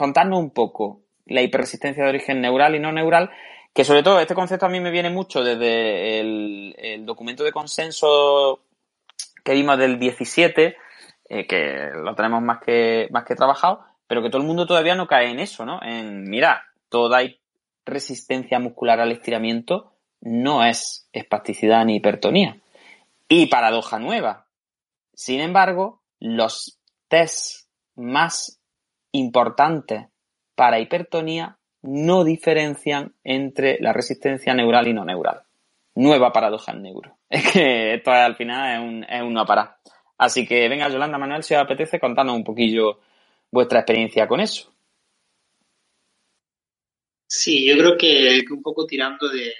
Contadnos 0.00 0.38
un 0.38 0.48
poco 0.48 1.02
la 1.26 1.42
hiperresistencia 1.42 2.02
de 2.02 2.08
origen 2.08 2.40
neural 2.40 2.74
y 2.74 2.78
no 2.80 2.90
neural, 2.90 3.28
que 3.74 3.84
sobre 3.84 4.02
todo 4.02 4.18
este 4.18 4.34
concepto 4.34 4.64
a 4.64 4.70
mí 4.70 4.80
me 4.80 4.90
viene 4.90 5.10
mucho 5.10 5.44
desde 5.44 6.20
el, 6.20 7.04
documento 7.04 7.44
de 7.44 7.52
consenso 7.52 8.62
que 9.44 9.52
vimos 9.52 9.76
del 9.76 9.98
17, 9.98 10.74
eh, 11.28 11.46
que 11.46 11.90
lo 11.94 12.14
tenemos 12.14 12.40
más 12.40 12.60
que, 12.64 13.08
más 13.10 13.26
que 13.26 13.34
trabajado, 13.34 13.84
pero 14.06 14.22
que 14.22 14.30
todo 14.30 14.40
el 14.40 14.48
mundo 14.48 14.64
todavía 14.64 14.94
no 14.94 15.06
cae 15.06 15.28
en 15.32 15.38
eso, 15.38 15.66
¿no? 15.66 15.82
En, 15.82 16.22
mira, 16.30 16.64
toda 16.88 17.20
resistencia 17.84 18.58
muscular 18.58 19.00
al 19.00 19.12
estiramiento 19.12 19.92
no 20.22 20.64
es 20.64 21.10
espasticidad 21.12 21.84
ni 21.84 21.96
hipertonía. 21.96 22.56
Y 23.28 23.48
paradoja 23.48 23.98
nueva. 23.98 24.46
Sin 25.12 25.40
embargo, 25.40 26.00
los 26.20 26.78
test 27.08 27.68
más 27.96 28.59
importantes 29.12 30.06
para 30.54 30.80
hipertonía 30.80 31.58
no 31.82 32.24
diferencian 32.24 33.14
entre 33.24 33.78
la 33.80 33.92
resistencia 33.92 34.54
neural 34.54 34.88
y 34.88 34.92
no 34.92 35.04
neural. 35.04 35.42
Nueva 35.94 36.32
paradoja 36.32 36.72
en 36.72 36.82
neuro. 36.82 37.18
Es 37.30 37.52
que 37.52 37.94
esto 37.94 38.10
al 38.10 38.36
final 38.36 38.74
es 38.74 38.80
un, 38.80 39.04
es 39.04 39.22
un 39.22 39.32
no 39.32 39.46
parar. 39.46 39.76
Así 40.18 40.46
que 40.46 40.68
venga, 40.68 40.88
Yolanda 40.88 41.16
Manuel, 41.16 41.42
si 41.42 41.54
os 41.54 41.62
apetece, 41.62 41.98
contanos 41.98 42.36
un 42.36 42.44
poquillo 42.44 43.00
vuestra 43.50 43.80
experiencia 43.80 44.28
con 44.28 44.40
eso. 44.40 44.70
Sí, 47.26 47.64
yo 47.64 47.76
creo 47.78 47.96
que, 47.96 48.44
un 48.50 48.60
poco 48.60 48.86
tirando 48.86 49.28
de, 49.28 49.54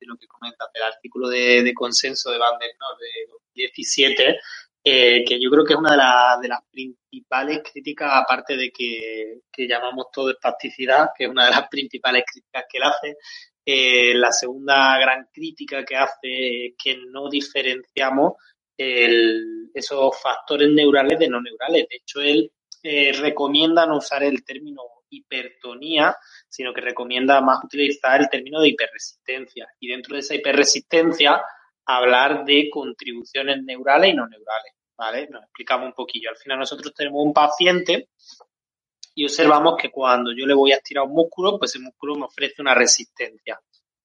lo 0.00 0.16
que 0.16 0.26
comentas, 0.26 0.68
del 0.74 0.82
artículo 0.82 1.28
de, 1.28 1.72
consenso 1.72 2.32
de 2.32 2.38
Van 2.38 2.58
der 2.58 2.70
de 2.70 3.32
2017, 3.32 4.40
eh, 4.84 5.24
que 5.24 5.40
yo 5.40 5.50
creo 5.50 5.64
que 5.64 5.74
es 5.74 5.78
una 5.78 5.92
de, 6.40 6.48
las 6.48 6.60
principales 6.70 7.60
críticas, 7.70 8.10
aparte 8.14 8.56
de 8.56 8.70
que, 8.70 9.40
llamamos 9.68 10.06
todo 10.12 10.30
espasticidad, 10.30 11.10
que 11.16 11.24
es 11.24 11.30
una 11.30 11.46
de 11.46 11.50
las 11.52 11.68
principales 11.70 12.24
críticas 12.30 12.64
que 12.68 12.78
él 12.78 12.84
hace, 12.84 13.16
eh, 13.64 14.14
la 14.14 14.32
segunda 14.32 14.98
gran 14.98 15.28
crítica 15.32 15.84
que 15.84 15.96
hace 15.96 16.66
es 16.66 16.72
que 16.82 16.96
no 17.10 17.28
diferenciamos 17.28 18.34
esos 18.76 20.20
factores 20.20 20.68
neurales 20.70 21.16
de 21.16 21.28
no 21.28 21.40
neurales. 21.40 21.86
De 21.88 21.96
hecho, 21.98 22.20
él 22.20 22.50
eh, 22.82 23.12
recomienda 23.12 23.86
no 23.86 23.98
usar 23.98 24.24
el 24.24 24.44
término 24.44 24.82
hipertonía, 25.08 26.16
sino 26.48 26.72
que 26.72 26.80
recomienda 26.80 27.40
más 27.40 27.62
utilizar 27.62 28.20
el 28.20 28.28
término 28.28 28.60
de 28.60 28.70
hiperresistencia. 28.70 29.68
Y 29.78 29.88
dentro 29.88 30.14
de 30.14 30.20
esa 30.20 30.34
hiperresistencia, 30.34 31.40
hablar 31.86 32.44
de 32.44 32.68
contribuciones 32.70 33.62
neurales 33.62 34.10
y 34.10 34.14
no 34.14 34.26
neurales. 34.26 34.72
¿Vale? 34.96 35.28
Nos 35.30 35.42
explicamos 35.42 35.86
un 35.86 35.94
poquillo. 35.94 36.30
Al 36.30 36.36
final 36.36 36.58
nosotros 36.58 36.92
tenemos 36.94 37.24
un 37.24 37.32
paciente 37.32 38.10
y 39.14 39.24
observamos 39.24 39.74
que 39.76 39.90
cuando 39.90 40.32
yo 40.32 40.46
le 40.46 40.54
voy 40.54 40.72
a 40.72 40.76
estirar 40.76 41.04
un 41.04 41.12
músculo, 41.12 41.58
pues 41.58 41.74
el 41.74 41.82
músculo 41.82 42.14
me 42.14 42.26
ofrece 42.26 42.62
una 42.62 42.74
resistencia. 42.74 43.60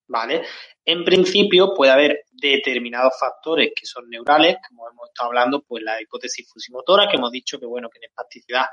¿vale? 0.07 0.43
En 0.85 1.03
principio 1.03 1.73
puede 1.73 1.91
haber 1.91 2.25
determinados 2.31 3.13
factores 3.19 3.71
que 3.75 3.85
son 3.85 4.09
neurales, 4.09 4.57
como 4.67 4.89
hemos 4.89 5.09
estado 5.09 5.29
hablando, 5.29 5.61
pues 5.61 5.83
la 5.83 6.01
hipótesis 6.01 6.49
fusimotora, 6.49 7.07
que 7.09 7.17
hemos 7.17 7.31
dicho 7.31 7.59
que, 7.59 7.65
bueno, 7.65 7.89
que 7.89 7.97
en 7.99 8.05
espasticidad 8.05 8.65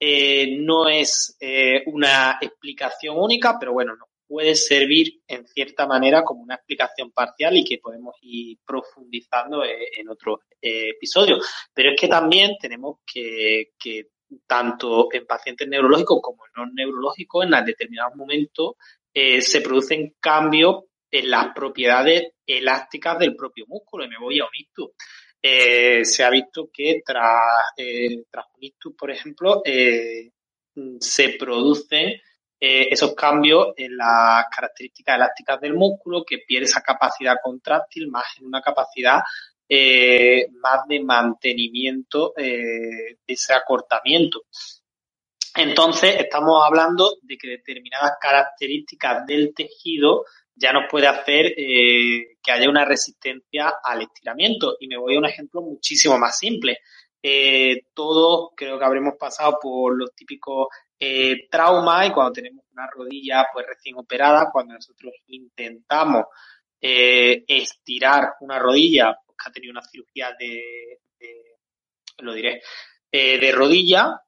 eh, 0.00 0.56
no 0.58 0.88
es 0.88 1.36
eh, 1.40 1.82
una 1.86 2.38
explicación 2.40 3.16
única, 3.18 3.56
pero 3.58 3.72
bueno, 3.72 3.94
nos 3.94 4.08
puede 4.26 4.54
servir 4.54 5.20
en 5.26 5.46
cierta 5.46 5.86
manera 5.86 6.22
como 6.22 6.42
una 6.42 6.56
explicación 6.56 7.10
parcial 7.12 7.56
y 7.56 7.64
que 7.64 7.78
podemos 7.78 8.14
ir 8.22 8.58
profundizando 8.64 9.64
eh, 9.64 9.88
en 9.96 10.08
otros 10.08 10.40
episodios. 10.60 11.46
Pero 11.72 11.90
es 11.90 12.00
que 12.00 12.08
también 12.08 12.56
tenemos 12.60 12.98
que, 13.06 13.72
tanto 14.46 15.08
en 15.12 15.26
pacientes 15.26 15.68
neurológicos 15.68 16.20
como 16.22 16.44
en 16.46 16.52
no 16.56 16.72
neurológicos, 16.72 17.44
en 17.44 17.64
determinados 17.64 18.16
momentos 18.16 18.74
eh, 19.12 19.40
se 19.40 19.60
producen 19.60 20.16
cambios 20.20 20.84
en 21.10 21.30
las 21.30 21.54
propiedades 21.54 22.32
elásticas 22.44 23.18
del 23.18 23.36
propio 23.36 23.64
músculo. 23.68 24.04
Y 24.04 24.08
me 24.08 24.18
voy 24.18 24.40
a 24.40 24.44
un 24.44 24.50
ictus. 24.52 24.90
Eh, 25.40 26.04
se 26.04 26.24
ha 26.24 26.30
visto 26.30 26.68
que 26.72 27.02
tras, 27.04 27.72
eh, 27.76 28.24
tras 28.30 28.46
un 28.56 28.64
ictus, 28.64 28.94
por 28.96 29.10
ejemplo, 29.10 29.62
se 30.98 31.28
producen 31.38 32.20
esos 32.64 33.14
cambios 33.14 33.74
en 33.76 33.96
las 33.96 34.46
características 34.54 35.16
elásticas 35.16 35.60
del 35.60 35.74
músculo, 35.74 36.24
que 36.24 36.38
pierde 36.38 36.66
esa 36.66 36.80
capacidad 36.80 37.36
contráctil 37.42 38.08
más 38.08 38.24
en 38.38 38.46
una 38.46 38.60
capacidad 38.60 39.20
más 40.60 40.86
de 40.86 41.00
mantenimiento 41.02 42.32
de 42.36 43.18
ese 43.26 43.54
acortamiento. 43.54 44.42
Entonces, 45.56 46.16
estamos 46.18 46.62
hablando 46.66 47.16
de 47.22 47.38
que 47.38 47.48
determinadas 47.48 48.14
características 48.20 49.24
del 49.24 49.54
tejido 49.54 50.24
ya 50.56 50.72
nos 50.72 50.84
puede 50.90 51.06
hacer 51.06 51.46
eh, 51.56 52.36
que 52.42 52.52
haya 52.52 52.68
una 52.68 52.84
resistencia 52.84 53.74
al 53.82 54.02
estiramiento. 54.02 54.76
Y 54.80 54.88
me 54.88 54.96
voy 54.96 55.14
a 55.14 55.18
un 55.18 55.26
ejemplo 55.26 55.62
muchísimo 55.62 56.18
más 56.18 56.38
simple. 56.38 56.78
Eh, 57.26 57.86
todos 57.94 58.50
creo 58.54 58.78
que 58.78 58.84
habremos 58.84 59.14
pasado 59.18 59.58
por 59.58 59.96
los 59.96 60.14
típicos 60.14 60.66
eh, 61.00 61.48
traumas 61.50 62.06
y 62.06 62.12
cuando 62.12 62.34
tenemos 62.34 62.66
una 62.70 62.86
rodilla 62.86 63.46
pues 63.50 63.66
recién 63.66 63.96
operada, 63.96 64.50
cuando 64.52 64.74
nosotros 64.74 65.14
intentamos 65.28 66.26
eh, 66.78 67.42
estirar 67.48 68.34
una 68.40 68.58
rodilla 68.58 69.16
pues, 69.24 69.38
que 69.38 69.48
ha 69.48 69.52
tenido 69.52 69.70
una 69.70 69.80
cirugía 69.80 70.36
de, 70.38 71.00
de 71.18 71.56
lo 72.18 72.34
diré, 72.34 72.60
eh, 73.10 73.38
de 73.38 73.52
rodilla, 73.52 74.20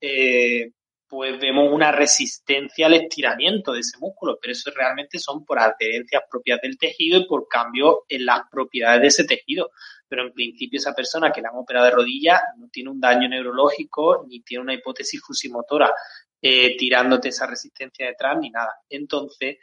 pues 1.08 1.38
vemos 1.40 1.72
una 1.72 1.92
resistencia 1.92 2.86
al 2.86 2.94
estiramiento 2.94 3.72
de 3.72 3.80
ese 3.80 3.98
músculo, 3.98 4.38
pero 4.40 4.52
eso 4.52 4.70
realmente 4.74 5.18
son 5.18 5.44
por 5.44 5.58
adherencias 5.58 6.22
propias 6.30 6.60
del 6.60 6.78
tejido 6.78 7.18
y 7.18 7.26
por 7.26 7.46
cambio 7.48 8.04
en 8.08 8.26
las 8.26 8.40
propiedades 8.50 9.00
de 9.00 9.06
ese 9.08 9.24
tejido. 9.24 9.70
Pero 10.08 10.22
en 10.22 10.32
principio 10.32 10.78
esa 10.78 10.94
persona 10.94 11.32
que 11.32 11.40
le 11.40 11.48
han 11.48 11.56
operado 11.56 11.86
de 11.86 11.92
rodilla 11.92 12.40
no 12.58 12.68
tiene 12.68 12.90
un 12.90 13.00
daño 13.00 13.28
neurológico 13.28 14.24
ni 14.28 14.40
tiene 14.40 14.62
una 14.62 14.74
hipótesis 14.74 15.20
fusimotora 15.20 15.92
eh, 16.40 16.76
tirándote 16.76 17.28
esa 17.28 17.46
resistencia 17.46 18.06
detrás 18.06 18.38
ni 18.40 18.50
nada. 18.50 18.74
Entonces, 18.88 19.58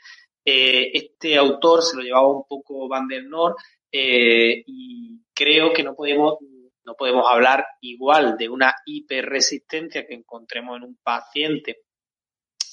eh, 0.45 0.91
este 0.93 1.37
autor 1.37 1.81
se 1.81 1.95
lo 1.95 2.03
llevaba 2.03 2.27
un 2.27 2.45
poco 2.47 2.87
Van 2.87 3.07
der 3.07 3.25
Noor 3.25 3.55
eh, 3.91 4.63
y 4.65 5.21
creo 5.33 5.71
que 5.71 5.83
no 5.83 5.95
podemos 5.95 6.37
no 6.85 6.95
podemos 6.95 7.25
hablar 7.29 7.65
igual 7.81 8.37
de 8.37 8.49
una 8.49 8.73
hiperresistencia 8.85 10.05
que 10.05 10.15
encontremos 10.15 10.77
en 10.77 10.83
un 10.83 10.97
paciente 11.01 11.83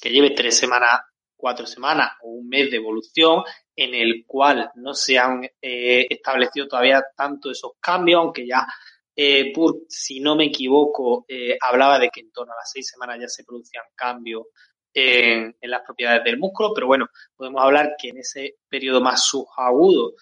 que 0.01 0.11
lleve 0.11 0.31
tres 0.31 0.57
semanas, 0.57 1.01
cuatro 1.37 1.67
semanas 1.67 2.13
o 2.23 2.31
un 2.31 2.49
mes 2.49 2.71
de 2.71 2.79
evolución 2.79 3.43
en 3.77 3.95
el 3.95 4.25
cual 4.27 4.71
no 4.77 4.95
se 4.95 5.19
han 5.19 5.45
eh, 5.45 6.07
establecido 6.09 6.67
todavía 6.67 7.03
tanto 7.17 7.51
esos 7.51 7.73
cambios, 7.81 8.21
aunque 8.21 8.47
ya 8.47 8.67
eh, 9.15 9.53
si 9.89 10.21
no 10.21 10.37
me 10.37 10.47
equivoco, 10.47 11.25
eh, 11.29 11.57
hablaba 11.61 11.99
de 11.99 12.09
que 12.11 12.21
en 12.21 12.33
torno 12.33 12.53
a 12.53 12.57
las 12.57 12.71
seis 12.73 12.89
semanas 12.89 13.19
ya 13.21 13.29
se 13.29 13.45
producían 13.45 13.85
cambios 13.95 14.47
en, 14.93 15.57
en, 15.61 15.71
las 15.71 15.83
propiedades 15.83 16.25
del 16.25 16.39
músculo, 16.39 16.73
pero 16.75 16.87
bueno, 16.87 17.07
podemos 17.37 17.63
hablar 17.63 17.95
que 18.01 18.09
en 18.09 18.19
ese 18.19 18.57
periodo 18.69 19.01
más 19.01 19.23
subagudo 19.25 20.15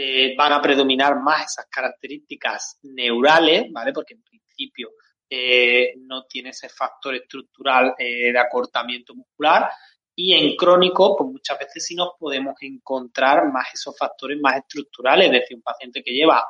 eh, 0.00 0.36
van 0.36 0.52
a 0.52 0.62
predominar 0.62 1.20
más 1.20 1.46
esas 1.46 1.66
características 1.68 2.78
neurales, 2.82 3.66
¿vale? 3.72 3.92
Porque 3.92 4.14
en 4.14 4.22
principio 4.22 4.90
eh, 5.28 5.94
no 5.96 6.22
tiene 6.22 6.50
ese 6.50 6.68
factor 6.68 7.16
estructural 7.16 7.96
eh, 7.98 8.30
de 8.30 8.38
acortamiento 8.38 9.12
muscular. 9.16 9.68
Y 10.14 10.34
en 10.34 10.54
crónico, 10.54 11.16
pues 11.16 11.28
muchas 11.28 11.58
veces 11.58 11.84
sí 11.84 11.96
nos 11.96 12.10
podemos 12.16 12.54
encontrar 12.60 13.50
más 13.52 13.74
esos 13.74 13.98
factores 13.98 14.38
más 14.40 14.58
estructurales, 14.58 15.26
es 15.26 15.32
decir, 15.32 15.56
un 15.56 15.62
paciente 15.62 16.00
que 16.04 16.12
lleva 16.12 16.44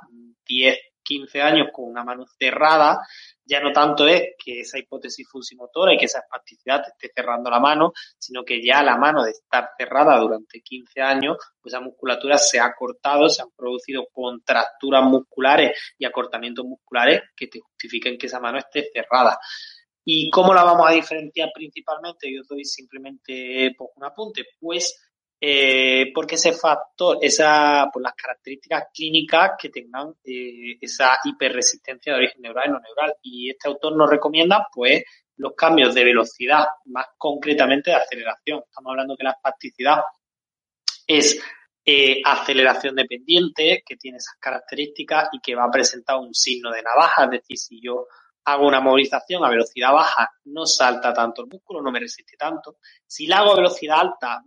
10, 0.47 0.79
15 1.03 1.41
años 1.41 1.69
con 1.73 1.87
una 1.87 2.05
mano 2.05 2.27
cerrada, 2.39 3.01
ya 3.49 3.61
no 3.61 3.73
tanto 3.73 4.07
es 4.07 4.35
que 4.39 4.61
esa 4.61 4.79
hipótesis 4.79 5.27
fusimotora 5.29 5.95
y 5.95 5.97
que 5.97 6.05
esa 6.05 6.21
espasticidad 6.21 6.83
te 6.83 6.91
esté 6.91 7.11
cerrando 7.15 7.51
la 7.51 7.59
mano, 7.59 7.93
sino 8.19 8.45
que 8.45 8.63
ya 8.63 8.83
la 8.83 8.99
mano 8.99 9.25
de 9.25 9.31
estar 9.31 9.71
cerrada 9.77 10.19
durante 10.19 10.61
15 10.61 11.01
años, 11.01 11.39
pues 11.61 11.73
esa 11.73 11.83
musculatura 11.83 12.37
se 12.37 12.61
ha 12.61 12.75
cortado, 12.75 13.29
se 13.29 13.43
han 13.43 13.51
producido 13.57 14.07
contracturas 14.13 15.03
musculares 15.05 15.79
y 15.97 16.05
acortamientos 16.05 16.67
musculares 16.67 17.23
que 17.35 17.47
te 17.47 17.61
justifiquen 17.61 18.19
que 18.19 18.27
esa 18.27 18.39
mano 18.41 18.59
esté 18.59 18.91
cerrada. 18.93 19.39
¿Y 20.05 20.31
cómo 20.31 20.55
la 20.55 20.65
vamos 20.65 20.89
a 20.89 20.93
diferenciar 20.93 21.51
principalmente? 21.55 22.33
Yo 22.33 22.43
doy 22.49 22.65
simplemente 22.65 23.75
pues, 23.77 23.91
un 23.97 24.05
apunte. 24.05 24.45
Pues 24.59 25.08
eh, 25.41 26.11
porque 26.13 26.35
ese 26.35 26.53
factor, 26.53 27.19
esa, 27.21 27.89
por 27.93 28.03
las 28.03 28.15
características 28.15 28.85
clínicas 28.93 29.53
que 29.59 29.69
tengan 29.69 30.15
eh, 30.25 30.77
esa 30.81 31.19
hiperresistencia 31.25 32.13
de 32.13 32.19
origen 32.19 32.43
neural 32.43 32.65
y 32.67 32.73
no 32.73 32.81
neural. 32.81 33.15
Y 33.23 33.51
este 33.51 33.69
autor 33.69 33.97
nos 33.97 34.11
recomienda, 34.11 34.67
pues, 34.73 35.05
los 35.37 35.55
cambios 35.55 35.95
de 35.95 36.05
velocidad, 36.05 36.67
más 36.87 37.07
concretamente 37.17 37.91
de 37.91 37.97
aceleración. 37.97 38.63
Estamos 38.67 38.91
hablando 38.91 39.17
que 39.17 39.25
la 39.25 39.31
espasticidad 39.31 39.99
es 41.07 41.41
eh, 41.85 42.21
aceleración 42.25 42.97
dependiente, 42.97 43.83
que 43.87 43.97
tiene 43.97 44.19
esas 44.19 44.37
características 44.41 45.29
y 45.33 45.41
que 45.41 45.55
va 45.55 45.65
a 45.65 45.71
presentar 45.71 46.19
un 46.19 46.35
signo 46.35 46.71
de 46.73 46.83
navaja, 46.83 47.25
es 47.25 47.31
decir, 47.31 47.57
si 47.57 47.81
yo 47.81 48.09
hago 48.45 48.67
una 48.67 48.81
movilización 48.81 49.45
a 49.45 49.51
velocidad 49.51 49.93
baja, 49.93 50.29
no 50.47 50.67
salta 50.67 51.13
tanto 51.13 51.43
el 51.43 51.49
músculo, 51.49 51.83
no 51.83 51.93
me 51.93 52.01
resiste 52.01 52.37
tanto. 52.37 52.79
Si 53.07 53.27
la 53.27 53.39
hago 53.39 53.53
a 53.53 53.57
velocidad 53.57 54.01
alta, 54.01 54.43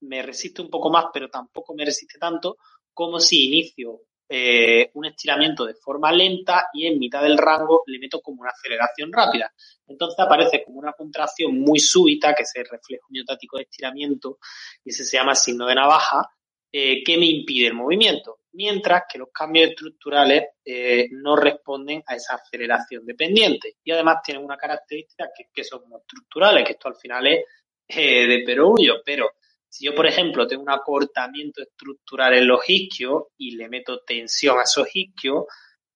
me 0.00 0.22
resiste 0.22 0.62
un 0.62 0.70
poco 0.70 0.90
más, 0.90 1.06
pero 1.12 1.28
tampoco 1.28 1.74
me 1.74 1.84
resiste 1.84 2.18
tanto, 2.18 2.56
como 2.92 3.20
si 3.20 3.48
inicio 3.48 4.02
eh, 4.32 4.92
un 4.94 5.06
estiramiento 5.06 5.66
de 5.66 5.74
forma 5.74 6.12
lenta 6.12 6.66
y 6.72 6.86
en 6.86 7.00
mitad 7.00 7.20
del 7.20 7.36
rango 7.36 7.82
le 7.86 7.98
meto 7.98 8.20
como 8.20 8.42
una 8.42 8.50
aceleración 8.50 9.12
rápida. 9.12 9.52
Entonces 9.88 10.20
aparece 10.20 10.62
como 10.64 10.78
una 10.78 10.92
contracción 10.92 11.58
muy 11.58 11.80
súbita, 11.80 12.32
que 12.32 12.44
es 12.44 12.52
el 12.54 12.64
reflejo 12.64 13.08
miotático 13.10 13.56
de 13.56 13.64
estiramiento, 13.64 14.38
y 14.84 14.90
ese 14.90 15.04
se 15.04 15.16
llama 15.16 15.34
signo 15.34 15.66
de 15.66 15.74
navaja, 15.74 16.30
eh, 16.70 17.02
que 17.02 17.18
me 17.18 17.26
impide 17.26 17.66
el 17.66 17.74
movimiento. 17.74 18.38
Mientras 18.52 19.02
que 19.12 19.18
los 19.18 19.30
cambios 19.32 19.70
estructurales 19.70 20.44
eh, 20.64 21.08
no 21.10 21.34
responden 21.34 22.04
a 22.06 22.14
esa 22.14 22.36
aceleración 22.36 23.04
dependiente. 23.04 23.78
Y 23.82 23.90
además 23.90 24.18
tienen 24.24 24.44
una 24.44 24.56
característica 24.56 25.28
que, 25.52 25.64
son 25.64 25.82
estructurales, 25.98 26.64
que 26.64 26.74
esto 26.74 26.86
al 26.86 26.96
final 26.96 27.26
es 27.26 27.44
de 27.88 28.42
perogrullo, 28.46 29.02
pero 29.04 29.32
si 29.70 29.86
yo, 29.86 29.94
por 29.94 30.06
ejemplo, 30.06 30.48
tengo 30.48 30.64
un 30.64 30.70
acortamiento 30.70 31.62
estructural 31.62 32.34
en 32.34 32.48
los 32.48 32.68
isquios 32.68 33.26
y 33.38 33.52
le 33.52 33.68
meto 33.68 34.00
tensión 34.00 34.58
a 34.58 34.64
esos 34.64 34.88
isquios, 34.92 35.44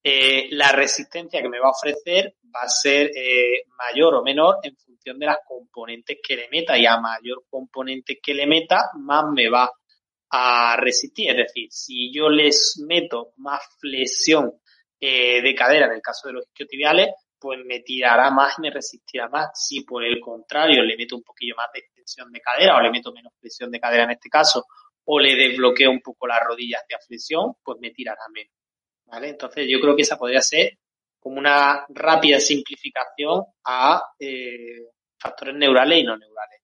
eh, 0.02 0.48
la 0.52 0.70
resistencia 0.70 1.42
que 1.42 1.48
me 1.48 1.58
va 1.58 1.68
a 1.68 1.72
ofrecer 1.72 2.36
va 2.54 2.60
a 2.62 2.68
ser 2.68 3.10
eh, 3.16 3.64
mayor 3.76 4.14
o 4.14 4.22
menor 4.22 4.58
en 4.62 4.76
función 4.76 5.18
de 5.18 5.26
las 5.26 5.38
componentes 5.44 6.18
que 6.22 6.36
le 6.36 6.48
meta 6.50 6.78
y 6.78 6.86
a 6.86 7.00
mayor 7.00 7.44
componente 7.50 8.20
que 8.22 8.32
le 8.32 8.46
meta, 8.46 8.90
más 9.00 9.24
me 9.34 9.48
va 9.48 9.68
a 10.30 10.76
resistir. 10.76 11.30
Es 11.30 11.36
decir, 11.36 11.68
si 11.70 12.12
yo 12.12 12.28
les 12.28 12.80
meto 12.86 13.32
más 13.38 13.60
flexión 13.80 14.52
eh, 15.00 15.42
de 15.42 15.54
cadera 15.54 15.86
en 15.86 15.94
el 15.94 16.00
caso 16.00 16.28
de 16.28 16.34
los 16.34 16.46
isquiotibiales, 16.46 17.08
pues 17.40 17.58
me 17.64 17.80
tirará 17.80 18.30
más 18.30 18.56
y 18.58 18.62
me 18.62 18.70
resistirá 18.70 19.28
más. 19.28 19.50
Si 19.54 19.80
por 19.84 20.04
el 20.04 20.20
contrario 20.20 20.82
le 20.82 20.96
meto 20.96 21.16
un 21.16 21.22
poquillo 21.22 21.56
más 21.56 21.68
de 21.74 21.80
extensión 22.04 22.30
de 22.32 22.40
cadera 22.40 22.76
o 22.76 22.80
le 22.80 22.90
meto 22.90 23.12
menos 23.12 23.32
flexión 23.40 23.70
de 23.70 23.80
cadera 23.80 24.04
en 24.04 24.12
este 24.12 24.28
caso, 24.28 24.66
o 25.04 25.18
le 25.18 25.34
desbloqueo 25.34 25.90
un 25.90 26.00
poco 26.00 26.26
las 26.26 26.42
rodillas 26.42 26.82
de 26.88 26.96
flexión, 27.06 27.54
pues 27.62 27.78
me 27.80 27.90
tirará 27.90 28.22
menos. 28.32 28.52
¿Vale? 29.06 29.28
Entonces 29.28 29.66
yo 29.68 29.80
creo 29.80 29.94
que 29.96 30.02
esa 30.02 30.16
podría 30.16 30.40
ser 30.40 30.78
como 31.20 31.38
una 31.38 31.84
rápida 31.88 32.38
simplificación 32.40 33.44
a 33.64 34.02
eh, 34.18 34.88
factores 35.18 35.54
neurales 35.54 35.98
y 35.98 36.04
no 36.04 36.16
neurales. 36.16 36.60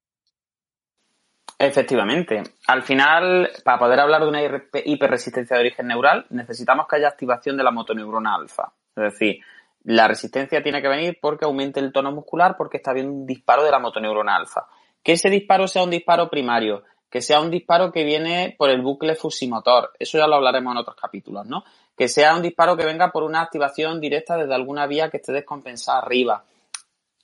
Efectivamente. 1.59 2.43
Al 2.69 2.83
final, 2.83 3.51
para 3.63 3.79
poder 3.79 4.01
hablar 4.01 4.23
de 4.23 4.29
una 4.29 4.41
hiperresistencia 4.85 5.57
de 5.57 5.61
origen 5.61 5.87
neural, 5.87 6.27
necesitamos 6.31 6.87
que 6.89 6.97
haya 6.97 7.09
activación 7.09 7.59
de 7.59 7.65
la 7.65 7.71
motoneurona 7.71 8.35
alfa. 8.35 8.73
Es 8.97 9.13
decir, 9.13 9.41
la 9.85 10.09
resistencia 10.09 10.63
tiene 10.63 10.81
que 10.81 10.89
venir 10.89 11.19
porque 11.21 11.45
aumente 11.45 11.81
el 11.81 11.93
tono 11.93 12.13
muscular, 12.13 12.57
porque 12.57 12.79
está 12.79 12.93
habiendo 12.93 13.13
un 13.13 13.27
disparo 13.27 13.63
de 13.63 13.71
la 13.71 13.79
motoneurona 13.79 14.37
alfa. 14.37 14.67
Que 15.03 15.13
ese 15.13 15.31
disparo 15.31 15.67
sea 15.67 15.83
un 15.83 15.91
disparo 15.91 16.29
primario, 16.29 16.85
que 17.11 17.23
sea 17.23 17.41
un 17.41 17.51
disparo 17.51 17.91
que 17.91 18.05
viene 18.05 18.55
por 18.57 18.71
el 18.71 18.83
bucle 18.83 19.15
fusimotor. 19.17 19.93
Eso 19.99 20.19
ya 20.19 20.27
lo 20.27 20.37
hablaremos 20.37 20.73
en 20.73 20.79
otros 20.79 20.97
capítulos, 20.97 21.47
¿no? 21.47 21.65
Que 21.97 22.09
sea 22.09 22.35
un 22.35 22.43
disparo 22.43 22.77
que 22.77 22.87
venga 22.87 23.11
por 23.11 23.25
una 23.25 23.41
activación 23.41 24.01
directa 24.01 24.37
desde 24.37 24.55
alguna 24.55 24.87
vía 24.87 25.11
que 25.11 25.17
esté 25.17 25.33
descompensada 25.33 25.99
arriba. 25.99 26.45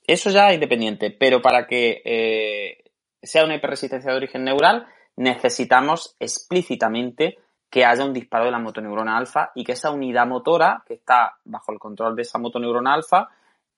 Eso 0.05 0.29
ya 0.29 0.49
es 0.49 0.55
independiente, 0.55 1.11
pero 1.11 1.41
para 1.41 1.67
que 1.67 2.01
eh, 2.05 2.83
sea 3.21 3.45
una 3.45 3.55
hiperresistencia 3.55 4.11
de 4.11 4.17
origen 4.17 4.43
neural, 4.43 4.87
necesitamos 5.15 6.15
explícitamente 6.19 7.37
que 7.69 7.85
haya 7.85 8.05
un 8.05 8.13
disparo 8.13 8.45
de 8.45 8.51
la 8.51 8.59
motoneurona 8.59 9.17
alfa 9.17 9.51
y 9.53 9.63
que 9.63 9.73
esa 9.73 9.91
unidad 9.91 10.25
motora, 10.25 10.83
que 10.87 10.93
está 10.93 11.37
bajo 11.43 11.71
el 11.71 11.79
control 11.79 12.15
de 12.15 12.21
esa 12.21 12.39
motoneurona 12.39 12.93
alfa, 12.93 13.29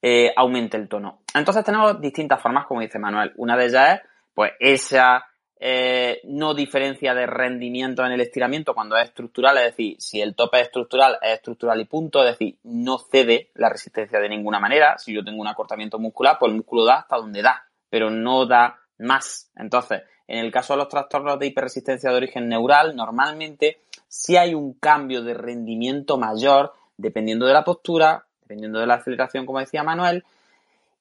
eh, 0.01 0.31
aumente 0.35 0.77
el 0.77 0.87
tono. 0.87 1.21
Entonces 1.33 1.63
tenemos 1.63 1.99
distintas 1.99 2.41
formas, 2.41 2.65
como 2.65 2.81
dice 2.81 2.99
Manuel. 2.99 3.33
Una 3.37 3.57
de 3.57 3.65
ellas 3.65 3.95
es, 3.95 4.09
pues, 4.33 4.51
esa 4.59 5.25
eh, 5.61 6.21
no 6.23 6.53
diferencia 6.53 7.13
de 7.13 7.25
rendimiento 7.25 8.05
en 8.05 8.13
el 8.13 8.21
estiramiento 8.21 8.73
cuando 8.73 8.95
es 8.95 9.09
estructural, 9.09 9.57
es 9.57 9.65
decir, 9.65 9.97
si 9.99 10.21
el 10.21 10.33
tope 10.33 10.61
es 10.61 10.67
estructural, 10.67 11.17
es 11.21 11.33
estructural 11.33 11.81
y 11.81 11.85
punto, 11.85 12.23
es 12.23 12.31
decir, 12.31 12.57
no 12.63 12.97
cede 12.97 13.51
la 13.55 13.67
resistencia 13.67 14.19
de 14.19 14.29
ninguna 14.29 14.59
manera. 14.59 14.97
Si 14.97 15.13
yo 15.13 15.23
tengo 15.23 15.41
un 15.41 15.47
acortamiento 15.47 15.99
muscular, 15.99 16.37
pues 16.39 16.51
el 16.51 16.57
músculo 16.57 16.85
da 16.85 16.99
hasta 16.99 17.17
donde 17.17 17.41
da, 17.41 17.65
pero 17.89 18.09
no 18.09 18.45
da 18.45 18.79
más. 18.99 19.51
Entonces, 19.57 20.03
en 20.27 20.39
el 20.39 20.51
caso 20.51 20.73
de 20.73 20.77
los 20.77 20.87
trastornos 20.87 21.37
de 21.39 21.47
hiperresistencia 21.47 22.09
de 22.09 22.15
origen 22.15 22.47
neural, 22.47 22.95
normalmente 22.95 23.81
sí 24.07 24.37
hay 24.37 24.53
un 24.53 24.75
cambio 24.75 25.23
de 25.23 25.33
rendimiento 25.33 26.17
mayor 26.17 26.71
dependiendo 26.95 27.45
de 27.45 27.53
la 27.53 27.65
postura, 27.65 28.27
dependiendo 28.49 28.79
de 28.79 28.87
la 28.87 28.95
aceleración, 28.95 29.45
como 29.45 29.59
decía 29.59 29.83
Manuel, 29.83 30.23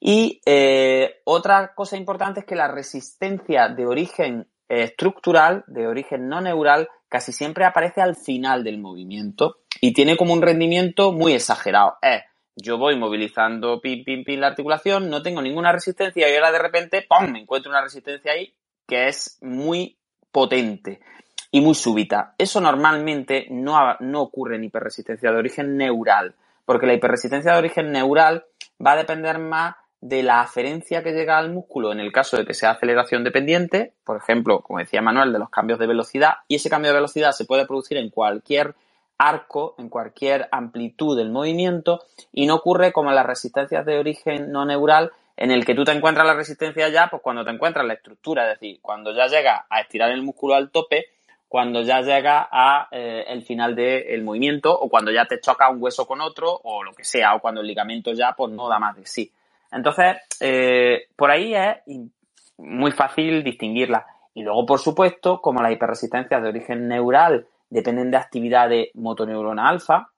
Y 0.01 0.41
eh, 0.47 1.21
otra 1.25 1.75
cosa 1.75 1.97
importante 1.97 2.41
es 2.41 2.47
que 2.47 2.55
la 2.55 2.69
resistencia 2.69 3.69
de 3.69 3.87
origen 3.87 4.47
eh, 4.69 4.85
estructural, 4.85 5.65
de 5.67 5.87
origen 5.87 6.29
no 6.29 6.41
neural, 6.41 6.89
casi 7.09 7.33
siempre 7.33 7.65
aparece 7.65 8.01
al 8.01 8.15
final 8.15 8.63
del 8.63 8.79
movimiento 8.79 9.59
y 9.81 9.93
tiene 9.93 10.17
como 10.17 10.35
un 10.35 10.43
rendimiento 10.43 11.13
muy 11.13 11.33
exagerado. 11.33 11.97
Es, 12.03 12.23
yo 12.55 12.79
voy 12.79 12.97
movilizando 12.97 13.81
pin, 13.81 14.05
pin, 14.05 14.25
pin 14.25 14.41
la 14.41 14.49
articulación, 14.49 15.09
no 15.11 15.23
tengo 15.23 15.43
ninguna 15.43 15.73
resistencia 15.73 16.29
y 16.29 16.35
ahora 16.35 16.53
de 16.53 16.59
repente, 16.59 17.07
¡pum!, 17.09 17.33
me 17.33 17.41
encuentro 17.41 17.71
una 17.71 17.83
resistencia 17.83 18.33
ahí 18.33 18.53
que 18.87 19.09
es 19.09 19.39
muy 19.43 19.97
potente 20.31 21.01
y 21.51 21.61
muy 21.61 21.75
súbita. 21.75 22.35
Eso 22.39 22.61
normalmente 22.61 23.47
no, 23.51 23.97
no 24.01 24.23
ocurre 24.23 24.57
en 24.57 24.65
hiperresistencia 24.65 25.31
de 25.33 25.39
origen 25.39 25.77
neural, 25.77 26.35
porque 26.69 26.87
la 26.87 26.93
hiperresistencia 26.93 27.53
de 27.53 27.59
origen 27.61 27.93
neural 27.93 28.45
va 28.79 28.93
a 28.93 28.97
depender 28.97 29.39
más 29.39 29.75
de 30.03 30.23
la 30.23 30.43
aferencia 30.43 31.03
que 31.03 31.13
llega 31.13 31.39
al 31.39 31.51
músculo 31.51 31.93
en 31.93 31.99
el 31.99 32.13
caso 32.13 32.37
de 32.37 32.45
que 32.45 32.53
sea 32.53 32.73
aceleración 32.73 33.25
dependiente, 33.25 33.95
por 34.05 34.19
ejemplo, 34.19 34.61
como 34.61 34.79
decía 34.79 35.01
Manuel, 35.01 35.33
de 35.33 35.39
los 35.39 35.49
cambios 35.49 35.79
de 35.79 35.87
velocidad, 35.87 36.35
y 36.47 36.57
ese 36.57 36.69
cambio 36.69 36.91
de 36.91 36.97
velocidad 36.97 37.33
se 37.33 37.47
puede 37.47 37.65
producir 37.65 37.97
en 37.97 38.11
cualquier 38.11 38.75
arco, 39.17 39.77
en 39.79 39.89
cualquier 39.89 40.47
amplitud 40.53 41.17
del 41.17 41.31
movimiento, 41.31 42.03
y 42.33 42.47
no 42.47 42.57
ocurre 42.57 42.93
como 42.93 43.13
las 43.13 43.25
resistencias 43.25 43.87
de 43.87 43.99
origen 43.99 44.53
no 44.53 44.67
neural, 44.67 45.11
en 45.39 45.51
el 45.51 45.65
que 45.65 45.75
tú 45.75 45.85
te 45.85 45.93
encuentras 45.93 46.27
la 46.27 46.35
resistencia 46.35 46.91
ya, 46.91 47.09
pues 47.09 47.23
cuando 47.23 47.47
te 47.47 47.51
encuentras 47.51 47.87
la 47.87 47.95
estructura, 47.95 48.43
es 48.43 48.61
decir, 48.61 48.79
cuando 48.83 49.15
ya 49.15 49.27
llega 49.27 49.65
a 49.71 49.81
estirar 49.81 50.11
el 50.11 50.21
músculo 50.21 50.55
al 50.55 50.71
tope, 50.71 51.07
cuando 51.49 51.83
ya 51.83 52.03
llega 52.03 52.49
a 52.51 52.89
eh, 52.91 53.25
el 53.29 53.43
final 53.43 53.75
del 53.75 54.23
movimiento 54.23 54.79
o 54.79 54.89
cuando 54.89 55.11
ya 55.11 55.25
te 55.25 55.41
choca 55.41 55.71
un 55.71 55.83
hueso 55.83 56.07
con 56.07 56.21
otro 56.21 56.61
o 56.65 56.85
lo 56.85 56.93
que 56.93 57.05
sea 57.05 57.35
o 57.35 57.41
cuando 57.41 57.63
el 57.63 57.67
ligamento 57.67 58.13
ya 58.13 58.35
pues 58.37 58.53
no 58.53 58.69
da 58.69 58.79
más 58.79 58.97
de 58.97 59.07
sí. 59.07 59.33
Entonces, 59.73 60.17
eh, 60.41 61.09
por 61.17 61.31
ahí 61.31 61.55
es 61.55 61.77
muy 62.59 62.93
fácil 62.93 63.43
distinguirla. 63.43 64.07
Y 64.35 64.43
luego, 64.43 64.67
por 64.67 64.79
supuesto, 64.79 65.41
como 65.41 65.63
las 65.63 65.73
hiperresistencias 65.73 66.43
de 66.43 66.49
origen 66.49 66.87
neural 66.87 67.47
dependen 67.71 68.11
de 68.11 68.17
actividad 68.17 68.69
de 68.69 68.91
motoneurona 68.95 69.69
alfa, 69.69 70.11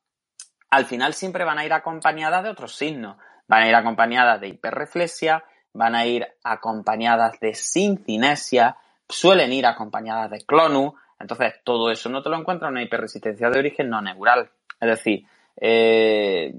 al 0.71 0.85
final 0.85 1.15
siempre 1.15 1.45
van 1.45 1.59
a 1.59 1.65
ir 1.65 1.73
acompañadas 1.73 2.45
de 2.45 2.51
otros 2.51 2.75
signos. 2.75 3.17
Van 3.49 3.63
a 3.63 3.69
ir 3.69 3.75
acompañadas 3.75 4.41
de 4.41 4.49
hiperreflexia, 4.49 5.45
van 5.73 5.95
a 5.95 6.07
ir 6.07 6.27
acompañadas 6.45 7.41
de 7.41 7.55
sincinesia, 7.55 8.77
suelen 9.09 9.53
ir 9.53 9.67
acompañadas 9.67 10.31
de 10.31 10.41
clonus. 10.45 10.93
Entonces, 11.21 11.55
todo 11.63 11.91
eso 11.91 12.09
no 12.09 12.23
te 12.23 12.31
lo 12.31 12.39
encuentras 12.39 12.69
en 12.69 12.73
una 12.73 12.83
hiperresistencia 12.83 13.51
de 13.51 13.59
origen 13.59 13.91
no 13.91 14.01
neural. 14.01 14.51
Es 14.81 14.89
decir, 14.89 15.25
eh, 15.61 16.55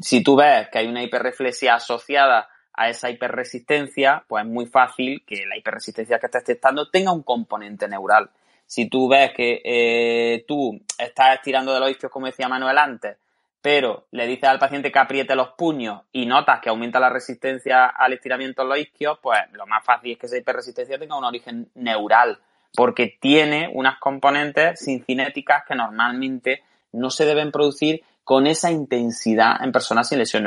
si 0.00 0.22
tú 0.22 0.36
ves 0.36 0.68
que 0.70 0.78
hay 0.78 0.86
una 0.86 1.02
hiperreflexia 1.02 1.74
asociada 1.74 2.48
a 2.72 2.88
esa 2.88 3.10
hiperresistencia, 3.10 4.24
pues 4.26 4.44
es 4.44 4.50
muy 4.50 4.66
fácil 4.66 5.22
que 5.26 5.44
la 5.46 5.56
hiperresistencia 5.56 6.18
que 6.18 6.26
estés 6.26 6.44
testando 6.44 6.90
tenga 6.90 7.12
un 7.12 7.22
componente 7.22 7.88
neural. 7.88 8.30
Si 8.66 8.88
tú 8.88 9.08
ves 9.08 9.32
que 9.34 9.62
eh, 9.64 10.44
tú 10.48 10.80
estás 10.98 11.36
estirando 11.36 11.72
de 11.72 11.80
los 11.80 11.90
isquios, 11.90 12.10
como 12.10 12.26
decía 12.26 12.48
Manuel 12.48 12.78
antes, 12.78 13.16
pero 13.62 14.06
le 14.12 14.26
dices 14.26 14.48
al 14.48 14.58
paciente 14.58 14.92
que 14.92 14.98
apriete 14.98 15.34
los 15.34 15.50
puños 15.50 16.02
y 16.12 16.26
notas 16.26 16.60
que 16.60 16.68
aumenta 16.68 17.00
la 17.00 17.10
resistencia 17.10 17.86
al 17.86 18.12
estiramiento 18.12 18.62
en 18.62 18.68
los 18.68 18.78
isquios, 18.78 19.18
pues 19.20 19.40
lo 19.52 19.66
más 19.66 19.84
fácil 19.84 20.12
es 20.12 20.18
que 20.18 20.26
esa 20.26 20.38
hiperresistencia 20.38 20.98
tenga 20.98 21.18
un 21.18 21.24
origen 21.24 21.70
neural, 21.74 22.38
porque 22.76 23.16
tiene 23.20 23.70
unas 23.72 23.98
componentes 23.98 24.84
cinéticas 24.84 25.64
que 25.66 25.74
normalmente 25.74 26.62
no 26.92 27.10
se 27.10 27.24
deben 27.24 27.50
producir 27.50 28.02
con 28.22 28.46
esa 28.46 28.70
intensidad 28.70 29.62
en 29.62 29.72
personas 29.72 30.08
sin 30.08 30.18
lesión 30.18 30.44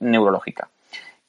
neurológica. 0.00 0.68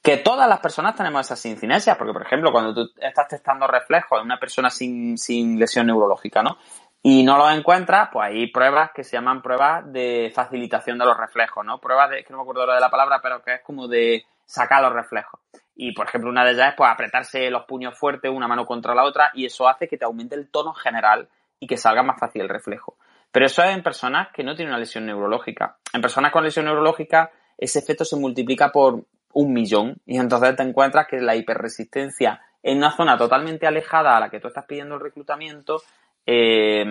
Que 0.01 0.17
todas 0.17 0.49
las 0.49 0.59
personas 0.59 0.95
tenemos 0.95 1.25
esas 1.25 1.45
incinencias, 1.45 1.97
porque 1.97 2.13
por 2.13 2.23
ejemplo, 2.23 2.51
cuando 2.51 2.73
tú 2.73 2.91
estás 2.99 3.27
testando 3.27 3.67
reflejos 3.67 4.19
en 4.19 4.25
una 4.25 4.39
persona 4.39 4.69
sin, 4.69 5.17
sin 5.17 5.57
lesión 5.57 5.88
neurológica, 5.88 6.43
¿no? 6.43 6.57
Y 7.01 7.23
no 7.23 7.38
los 7.38 7.53
encuentras, 7.53 8.09
pues 8.11 8.27
hay 8.27 8.47
pruebas 8.47 8.91
que 8.93 9.03
se 9.03 9.17
llaman 9.17 9.41
pruebas 9.41 9.91
de 9.91 10.31
facilitación 10.34 10.97
de 10.97 11.05
los 11.05 11.17
reflejos, 11.17 11.65
¿no? 11.65 11.80
Pruebas 11.80 12.09
de, 12.09 12.23
que 12.23 12.31
no 12.31 12.38
me 12.38 12.43
acuerdo 12.43 12.61
ahora 12.61 12.75
de 12.75 12.81
la 12.81 12.89
palabra, 12.89 13.19
pero 13.21 13.41
que 13.41 13.55
es 13.55 13.61
como 13.61 13.88
de 13.88 14.25
sacar 14.45 14.81
los 14.81 14.93
reflejos. 14.93 15.39
Y 15.76 15.94
por 15.94 16.08
ejemplo, 16.08 16.30
una 16.30 16.45
de 16.45 16.52
ellas 16.52 16.70
es 16.70 16.76
pues 16.76 16.90
apretarse 16.90 17.50
los 17.50 17.66
puños 17.66 17.98
fuertes 17.98 18.32
una 18.32 18.48
mano 18.48 18.66
contra 18.66 18.94
la 18.94 19.04
otra 19.04 19.32
y 19.34 19.45
eso 19.45 19.68
hace 19.68 19.88
que 19.88 19.98
te 19.98 20.06
aumente 20.06 20.36
el 20.36 20.50
tono 20.50 20.74
general 20.74 21.28
y 21.60 21.68
que 21.68 21.78
salga 21.78 22.04
más 22.04 22.20
fácil 22.20 22.44
el 22.44 22.50
reflejo. 22.50 22.98
Pero 23.32 23.48
eso 23.48 23.64
es 23.64 23.76
en 23.76 23.82
personas 23.82 24.28
que 24.32 24.44
no 24.44 24.56
tienen 24.56 24.72
una 24.72 24.80
lesión 24.80 25.06
neurológica. 25.06 25.78
En 25.91 26.02
personas 26.02 26.32
con 26.32 26.44
lesión 26.44 26.66
neurológica, 26.66 27.32
ese 27.58 27.80
efecto 27.80 28.06
se 28.06 28.16
multiplica 28.16 28.72
por 28.72 29.06
un 29.34 29.54
millón 29.54 29.98
y 30.06 30.18
entonces 30.18 30.56
te 30.56 30.64
encuentras 30.64 31.08
que 31.08 31.20
la 31.20 31.36
hiperresistencia 31.36 32.41
en 32.62 32.78
una 32.78 32.91
zona 32.91 33.18
totalmente 33.18 33.66
alejada 33.66 34.16
a 34.16 34.20
la 34.20 34.30
que 34.30 34.40
tú 34.40 34.48
estás 34.48 34.66
pidiendo 34.66 34.95
el 34.95 35.02
reclutamiento 35.02 35.82
eh, 36.26 36.86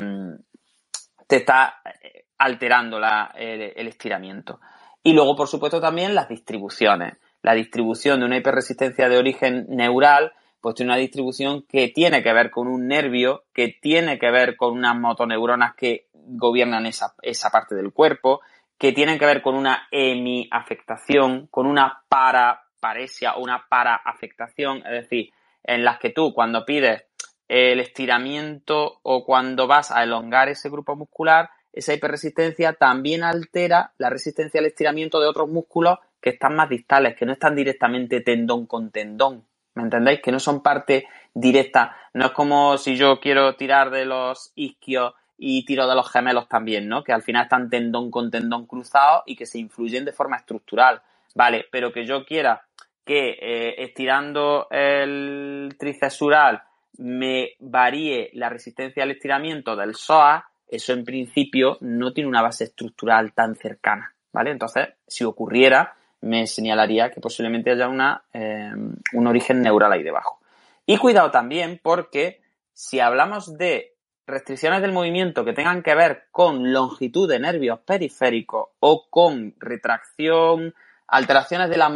te 1.27 1.37
está 1.37 1.81
eh, 2.03 2.27
alterando 2.39 2.99
el, 2.99 3.89
estiramiento. 3.89 4.61
Y 5.03 5.15
luego, 5.15 5.35
por 5.35 5.49
supuesto, 5.49 5.81
también 5.81 6.15
las 6.15 6.29
distribuciones. 6.29 7.15
La 7.43 7.55
distribución 7.55 8.21
de 8.21 8.27
una 8.27 8.39
hiperresistencia 8.39 9.09
de 9.09 9.19
origen 9.19 9.67
neural 9.69 10.33
pues 10.63 10.77
tiene 10.77 10.93
una 10.93 11.01
distribución 11.01 11.65
que 11.69 11.89
tiene 11.89 12.23
que 12.23 12.33
ver 12.33 12.51
con 12.51 12.69
un 12.69 12.87
nervio, 12.87 13.43
que 13.53 13.77
tiene 13.83 14.19
que 14.21 14.31
ver 14.31 14.57
con 14.57 14.79
unas 14.79 14.97
motoneuronas 14.97 15.75
que 15.75 16.07
gobiernan 16.13 16.87
esa, 16.87 17.15
esa 17.21 17.51
parte 17.51 17.75
del 17.75 17.93
cuerpo, 17.93 18.41
que 18.79 18.93
tienen 18.93 19.19
que 19.19 19.27
ver 19.27 19.43
con 19.43 19.57
una 19.57 19.89
hemiafectación, 19.91 21.49
con 21.49 21.67
una 21.67 22.05
paraparesia 22.09 23.35
o 23.35 23.43
una 23.43 23.67
paraafectación, 23.69 24.79
es 24.87 25.03
decir, 25.03 25.33
en 25.65 25.85
las 25.85 25.99
que 25.99 26.11
tú 26.11 26.33
cuando 26.33 26.65
pides 26.65 27.05
el 27.49 27.81
estiramiento 27.81 29.01
o 29.03 29.25
cuando 29.25 29.67
vas 29.67 29.91
a 29.91 30.05
elongar 30.05 30.49
ese 30.49 30.71
grupo 30.71 30.95
muscular, 30.95 31.51
esa 31.73 31.95
hiperresistencia 31.95 32.75
también 32.75 33.25
altera 33.25 33.93
la 33.99 34.11
resistencia 34.11 34.61
al 34.61 34.67
estiramiento 34.67 35.21
de 35.21 35.29
otros 35.29 35.49
músculos 35.49 35.99
que 36.21 36.31
están 36.31 36.55
más 36.55 36.69
distales, 36.69 37.17
que 37.17 37.27
no 37.27 37.33
están 37.33 37.55
directamente 37.55 38.21
tendón 38.21 38.67
con 38.67 38.91
tendón. 38.91 39.45
¿Me 39.75 39.83
entendéis? 39.83 40.21
Que 40.21 40.33
no 40.33 40.39
son 40.39 40.63
parte 40.63 41.07
directa. 41.33 41.97
No 42.13 42.27
es 42.27 42.33
como 42.33 42.77
si 42.77 42.97
yo 42.97 43.21
quiero 43.21 43.57
tirar 43.57 43.91
de 43.91 44.05
los 44.05 44.53
isquios 44.55 45.15
y 45.39 45.65
tiro 45.65 45.89
de 45.89 45.95
los 45.95 46.11
gemelos 46.11 46.47
también, 46.49 46.89
¿no? 46.89 47.03
Que 47.03 47.13
al 47.13 47.23
final 47.23 47.45
están 47.45 47.71
tendón 47.71 48.11
con 48.11 48.31
tendón 48.31 48.67
cruzados 48.67 49.23
y 49.27 49.35
que 49.35 49.47
se 49.47 49.59
influyen 49.59 50.05
de 50.05 50.13
forma 50.13 50.37
estructural. 50.37 51.03
Vale, 51.35 51.67
pero 51.71 51.93
que 51.93 52.05
yo 52.05 52.25
quiera 52.25 52.63
que 53.05 53.39
eh, 53.41 53.75
estirando 53.79 54.69
el 54.71 55.75
tricesural 55.79 56.63
me 56.99 57.57
varíe 57.59 58.31
la 58.35 58.49
resistencia 58.49 59.03
al 59.03 59.11
estiramiento 59.11 59.75
del 59.75 59.95
psoas, 59.95 60.45
eso 60.73 60.93
en 60.95 61.05
principio 61.05 61.77
no 61.81 62.13
tiene 62.13 62.29
una 62.29 62.43
base 62.43 62.65
estructural 62.65 63.33
tan 63.33 63.55
cercana, 63.57 64.15
¿vale? 64.33 64.51
Entonces, 64.51 64.89
si 65.07 65.23
ocurriera, 65.23 65.95
me 66.23 66.47
señalaría 66.47 67.11
que 67.11 67.21
posiblemente 67.21 67.71
haya 67.71 67.89
una, 67.89 68.25
eh, 68.33 68.73
un 69.13 69.27
origen 69.27 69.61
neural 69.61 69.93
ahí 69.93 70.03
debajo. 70.03 70.41
Y 70.87 70.97
cuidado 70.97 71.31
también 71.31 71.79
porque 71.83 72.41
si 72.73 73.01
hablamos 73.01 73.59
de 73.59 73.93
restricciones 74.27 74.81
del 74.81 74.93
movimiento 74.93 75.45
que 75.45 75.53
tengan 75.53 75.83
que 75.83 75.95
ver 75.95 76.25
con 76.31 76.73
longitud 76.73 77.29
de 77.29 77.39
nervios 77.39 77.81
periféricos 77.81 78.69
o 78.81 79.09
con 79.11 79.55
retracción, 79.59 80.75
alteraciones 81.07 81.69
de 81.69 81.77
la 81.77 81.93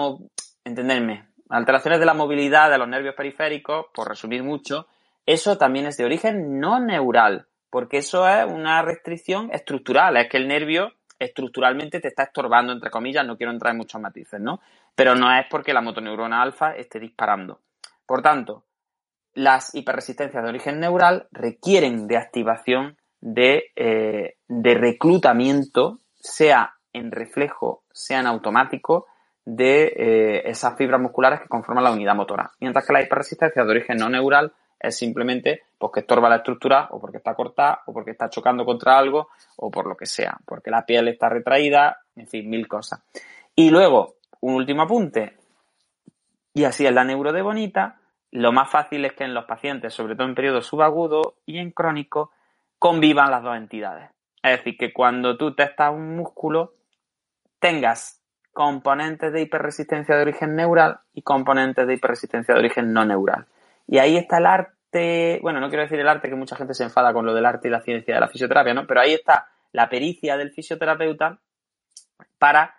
entenderme, 0.65 1.29
alteraciones 1.49 1.99
de 1.99 2.07
la 2.07 2.15
movilidad 2.15 2.71
de 2.71 2.79
los 2.79 2.89
nervios 2.89 3.15
periféricos, 3.15 3.87
por 3.95 4.09
resumir 4.09 4.43
mucho, 4.43 4.87
eso 5.25 5.57
también 5.57 5.87
es 5.87 5.97
de 5.97 6.05
origen 6.05 6.61
no 6.61 6.79
neural, 6.79 7.47
porque 7.71 7.99
eso 7.99 8.29
es 8.29 8.45
una 8.47 8.83
restricción 8.83 9.51
estructural, 9.53 10.17
es 10.17 10.29
que 10.29 10.37
el 10.37 10.49
nervio 10.49 10.93
estructuralmente 11.19 12.01
te 12.01 12.09
está 12.09 12.25
estorbando, 12.25 12.73
entre 12.73 12.91
comillas, 12.91 13.27
no 13.27 13.37
quiero 13.37 13.53
entrar 13.53 13.73
en 13.73 13.79
muchos 13.79 14.01
matices, 14.01 14.41
¿no? 14.41 14.61
Pero 14.95 15.15
no 15.15 15.35
es 15.35 15.47
porque 15.51 15.73
la 15.73 15.81
motoneurona 15.81 16.43
alfa 16.43 16.73
esté 16.77 17.01
disparando. 17.01 17.61
Por 18.07 18.23
tanto, 18.23 18.65
las 19.35 19.75
hiperresistencias 19.75 20.43
de 20.43 20.49
origen 20.49 20.81
neural 20.81 21.29
requieren 21.31 22.07
de 22.07 22.17
activación 22.17 22.97
de, 23.21 23.65
eh, 23.77 24.37
de 24.49 24.75
reclutamiento, 24.75 26.01
sea 26.15 26.75
en 26.93 27.11
reflejo, 27.11 27.83
sea 27.93 28.21
en 28.21 28.27
automático, 28.27 29.07
de 29.45 29.93
eh, 29.97 30.51
esas 30.51 30.77
fibras 30.77 31.01
musculares 31.01 31.41
que 31.41 31.49
conforman 31.49 31.85
la 31.85 31.93
unidad 31.93 32.17
motora. 32.17 32.51
Mientras 32.61 32.87
que 32.87 32.93
la 32.93 33.03
hiperresistencia 33.03 33.65
de 33.65 33.71
origen 33.71 33.99
no 33.99 34.09
neural 34.09 34.53
es 34.81 34.97
simplemente 34.97 35.63
porque 35.79 36.01
estorba 36.01 36.29
la 36.29 36.37
estructura 36.37 36.89
o 36.91 37.01
porque 37.01 37.19
está 37.19 37.35
cortada 37.35 37.83
o 37.87 37.93
porque 37.93 38.13
está 38.13 38.29
chocando 38.31 38.65
contra 38.65 38.99
algo 38.99 39.29
o 39.57 39.71
por 39.71 39.87
lo 39.87 39.97
que 39.97 40.07
sea, 40.07 40.39
porque 40.45 40.71
la 40.71 40.85
piel 40.87 41.09
está 41.09 41.29
retraída, 41.29 41.99
en 42.15 42.27
fin, 42.27 42.49
mil 42.49 42.67
cosas. 42.67 43.03
Y 43.55 43.71
luego, 43.71 44.17
un 44.41 44.55
último 44.55 44.83
apunte, 44.83 45.37
y 46.55 46.65
así 46.65 46.87
es 46.87 46.93
la 46.93 47.05
neuro 47.05 47.33
bonita, 47.43 48.01
lo 48.33 48.53
más 48.53 48.71
fácil 48.71 49.05
es 49.05 49.13
que 49.13 49.25
en 49.25 49.35
los 49.35 49.45
pacientes, 49.45 49.95
sobre 49.95 50.15
todo 50.15 50.27
en 50.27 50.35
periodo 50.35 50.61
subagudo 50.61 51.37
y 51.47 51.59
en 51.59 51.71
crónico, 51.71 52.33
convivan 52.79 53.31
las 53.31 53.43
dos 53.43 53.57
entidades. 53.57 54.11
Es 54.43 54.59
decir, 54.59 54.77
que 54.77 54.93
cuando 54.93 55.37
tú 55.37 55.55
testas 55.55 55.93
un 55.93 56.17
músculo, 56.17 56.75
tengas 57.59 58.23
componentes 58.53 59.33
de 59.33 59.43
hiperresistencia 59.43 60.17
de 60.17 60.23
origen 60.23 60.55
neural 60.55 61.01
y 61.13 61.23
componentes 61.23 61.87
de 61.87 61.95
hiperresistencia 61.95 62.55
de 62.55 62.61
origen 62.61 62.93
no 62.93 63.05
neural. 63.05 63.47
Y 63.87 63.99
ahí 63.99 64.17
está 64.17 64.39
el 64.39 64.47
arte, 64.47 64.76
bueno, 65.43 65.61
no 65.61 65.69
quiero 65.69 65.83
decir 65.83 65.99
el 65.99 66.09
arte, 66.09 66.29
que 66.29 66.35
mucha 66.35 66.57
gente 66.57 66.75
se 66.75 66.85
enfada 66.85 67.13
con 67.13 67.27
lo 67.27 67.35
del 67.35 67.47
arte 67.47 67.69
y 67.69 67.71
la 67.71 67.81
ciencia 67.81 68.15
de 68.15 68.21
la 68.21 68.29
fisioterapia, 68.29 68.75
¿no? 68.75 68.87
Pero 68.87 69.01
ahí 69.01 69.15
está 69.15 69.49
la 69.73 69.89
pericia 69.89 70.37
del 70.37 70.53
fisioterapeuta 70.53 71.39
para 72.39 72.75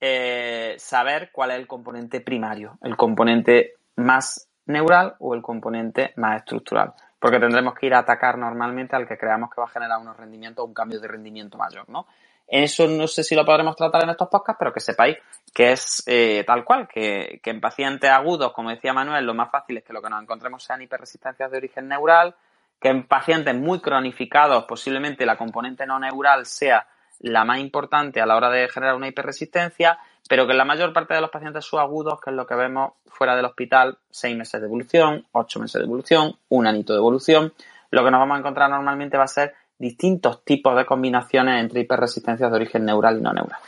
eh, 0.00 0.74
saber 0.78 1.30
cuál 1.32 1.50
es 1.52 1.58
el 1.58 1.66
componente 1.66 2.20
primario, 2.20 2.78
el 2.82 2.96
componente 2.96 3.74
más 3.96 4.48
neural 4.66 5.14
o 5.18 5.34
el 5.34 5.42
componente 5.42 6.12
más 6.16 6.38
estructural. 6.38 6.94
Porque 7.18 7.38
tendremos 7.38 7.74
que 7.74 7.86
ir 7.86 7.94
a 7.94 7.98
atacar 7.98 8.38
normalmente 8.38 8.96
al 8.96 9.06
que 9.06 9.18
creamos 9.18 9.50
que 9.50 9.60
va 9.60 9.66
a 9.66 9.70
generar 9.70 9.98
unos 10.00 10.16
rendimientos 10.16 10.62
o 10.62 10.66
un 10.66 10.74
cambio 10.74 11.00
de 11.00 11.08
rendimiento 11.08 11.58
mayor, 11.58 11.88
¿no? 11.88 12.06
Eso 12.50 12.88
no 12.88 13.06
sé 13.06 13.22
si 13.22 13.36
lo 13.36 13.44
podremos 13.44 13.76
tratar 13.76 14.02
en 14.02 14.10
estos 14.10 14.28
podcasts, 14.28 14.58
pero 14.58 14.72
que 14.72 14.80
sepáis 14.80 15.16
que 15.54 15.72
es 15.72 16.02
eh, 16.06 16.42
tal 16.46 16.64
cual, 16.64 16.88
que, 16.88 17.40
que, 17.42 17.50
en 17.50 17.60
pacientes 17.60 18.10
agudos, 18.10 18.52
como 18.52 18.70
decía 18.70 18.92
Manuel, 18.92 19.24
lo 19.24 19.34
más 19.34 19.50
fácil 19.50 19.78
es 19.78 19.84
que 19.84 19.92
lo 19.92 20.02
que 20.02 20.10
nos 20.10 20.22
encontremos 20.22 20.62
sean 20.62 20.82
hiperresistencias 20.82 21.50
de 21.50 21.56
origen 21.56 21.88
neural, 21.88 22.34
que 22.80 22.88
en 22.88 23.06
pacientes 23.06 23.54
muy 23.54 23.80
cronificados 23.80 24.64
posiblemente 24.64 25.26
la 25.26 25.36
componente 25.36 25.86
no 25.86 25.98
neural 25.98 26.46
sea 26.46 26.86
la 27.20 27.44
más 27.44 27.58
importante 27.58 28.20
a 28.20 28.26
la 28.26 28.36
hora 28.36 28.50
de 28.50 28.68
generar 28.68 28.96
una 28.96 29.08
hiperresistencia, 29.08 29.98
pero 30.28 30.46
que 30.46 30.52
en 30.52 30.58
la 30.58 30.64
mayor 30.64 30.92
parte 30.92 31.14
de 31.14 31.20
los 31.20 31.30
pacientes 31.30 31.64
subagudos, 31.64 32.20
que 32.20 32.30
es 32.30 32.36
lo 32.36 32.46
que 32.46 32.54
vemos 32.54 32.92
fuera 33.06 33.36
del 33.36 33.44
hospital, 33.44 33.98
seis 34.10 34.36
meses 34.36 34.60
de 34.60 34.66
evolución, 34.66 35.26
ocho 35.32 35.60
meses 35.60 35.80
de 35.80 35.84
evolución, 35.84 36.36
un 36.48 36.66
anito 36.66 36.94
de 36.94 36.98
evolución, 36.98 37.52
lo 37.90 38.04
que 38.04 38.10
nos 38.10 38.20
vamos 38.20 38.36
a 38.36 38.38
encontrar 38.38 38.70
normalmente 38.70 39.18
va 39.18 39.24
a 39.24 39.28
ser 39.28 39.54
distintos 39.80 40.44
tipos 40.44 40.76
de 40.76 40.84
combinaciones 40.84 41.60
entre 41.60 41.80
hiperresistencias 41.80 42.50
de 42.50 42.56
origen 42.56 42.84
neural 42.84 43.18
y 43.18 43.22
no 43.22 43.32
neural. 43.32 43.58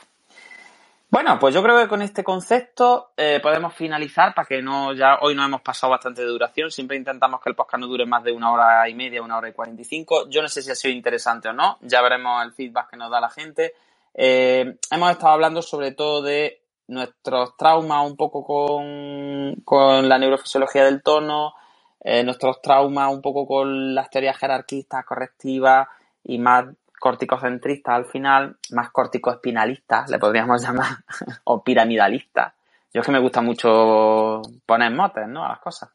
Bueno, 1.11 1.39
pues 1.39 1.55
yo 1.55 1.63
creo 1.63 1.79
que 1.79 1.89
con 1.89 2.01
este 2.01 2.23
concepto 2.23 3.11
eh, 3.17 3.41
podemos 3.43 3.75
finalizar 3.75 4.35
para 4.35 4.47
que 4.47 4.63
no 4.63 4.95
ya 4.95 5.19
hoy 5.21 5.35
no 5.35 5.45
hemos 5.45 5.61
pasado 5.61 5.91
bastante 5.91 6.23
de 6.23 6.29
duración. 6.29 6.71
Siempre 6.71 6.97
intentamos 6.97 7.41
que 7.41 7.51
el 7.51 7.57
podcast 7.57 7.81
no 7.81 7.87
dure 7.87 8.07
más 8.07 8.25
de 8.25 8.33
una 8.33 8.51
hora 8.51 8.89
y 8.89 8.95
media, 8.95 9.23
una 9.23 9.37
hora 9.37 9.49
y 9.49 9.53
cuarenta 9.53 9.83
y 9.83 9.85
cinco. 9.85 10.29
Yo 10.31 10.41
no 10.41 10.49
sé 10.49 10.63
si 10.63 10.71
ha 10.71 10.75
sido 10.75 10.95
interesante 10.95 11.49
o 11.49 11.53
no. 11.53 11.79
Ya 11.83 12.01
veremos 12.01 12.43
el 12.45 12.53
feedback 12.53 12.91
que 12.91 12.97
nos 12.97 13.11
da 13.11 13.21
la 13.21 13.29
gente. 13.29 13.75
Eh, 14.15 14.77
hemos 14.91 15.11
estado 15.11 15.33
hablando 15.33 15.61
sobre 15.61 15.93
todo 15.93 16.23
de 16.23 16.63
nuestros 16.89 17.57
traumas 17.57 18.07
un 18.07 18.17
poco 18.17 18.45
con, 18.45 19.57
con 19.65 20.09
la 20.09 20.19
neurofisiología 20.19 20.85
del 20.85 21.03
tono, 21.03 21.55
eh, 22.01 22.25
nuestros 22.25 22.61
traumas 22.61 23.13
un 23.13 23.23
poco 23.23 23.47
con 23.47 23.95
las 23.95 24.11
teorías 24.11 24.39
jerarquistas, 24.39 25.05
correctivas, 25.05 25.89
y 26.25 26.39
más 26.39 26.67
corticocentristas 26.99 27.95
al 27.95 28.07
final, 28.07 28.57
más 28.71 28.91
corticoespinalistas, 28.91 30.11
le 30.11 30.19
podríamos 30.19 30.63
llamar, 30.67 30.99
o 31.45 31.63
piramidalistas. 31.63 32.55
Yo 32.95 33.01
es 33.01 33.07
que 33.07 33.13
me 33.13 33.21
gusta 33.21 33.41
mucho 33.41 34.43
poner 34.67 34.93
motes, 34.93 35.27
¿no? 35.27 35.45
A 35.45 35.49
las 35.49 35.61
cosas. 35.61 35.91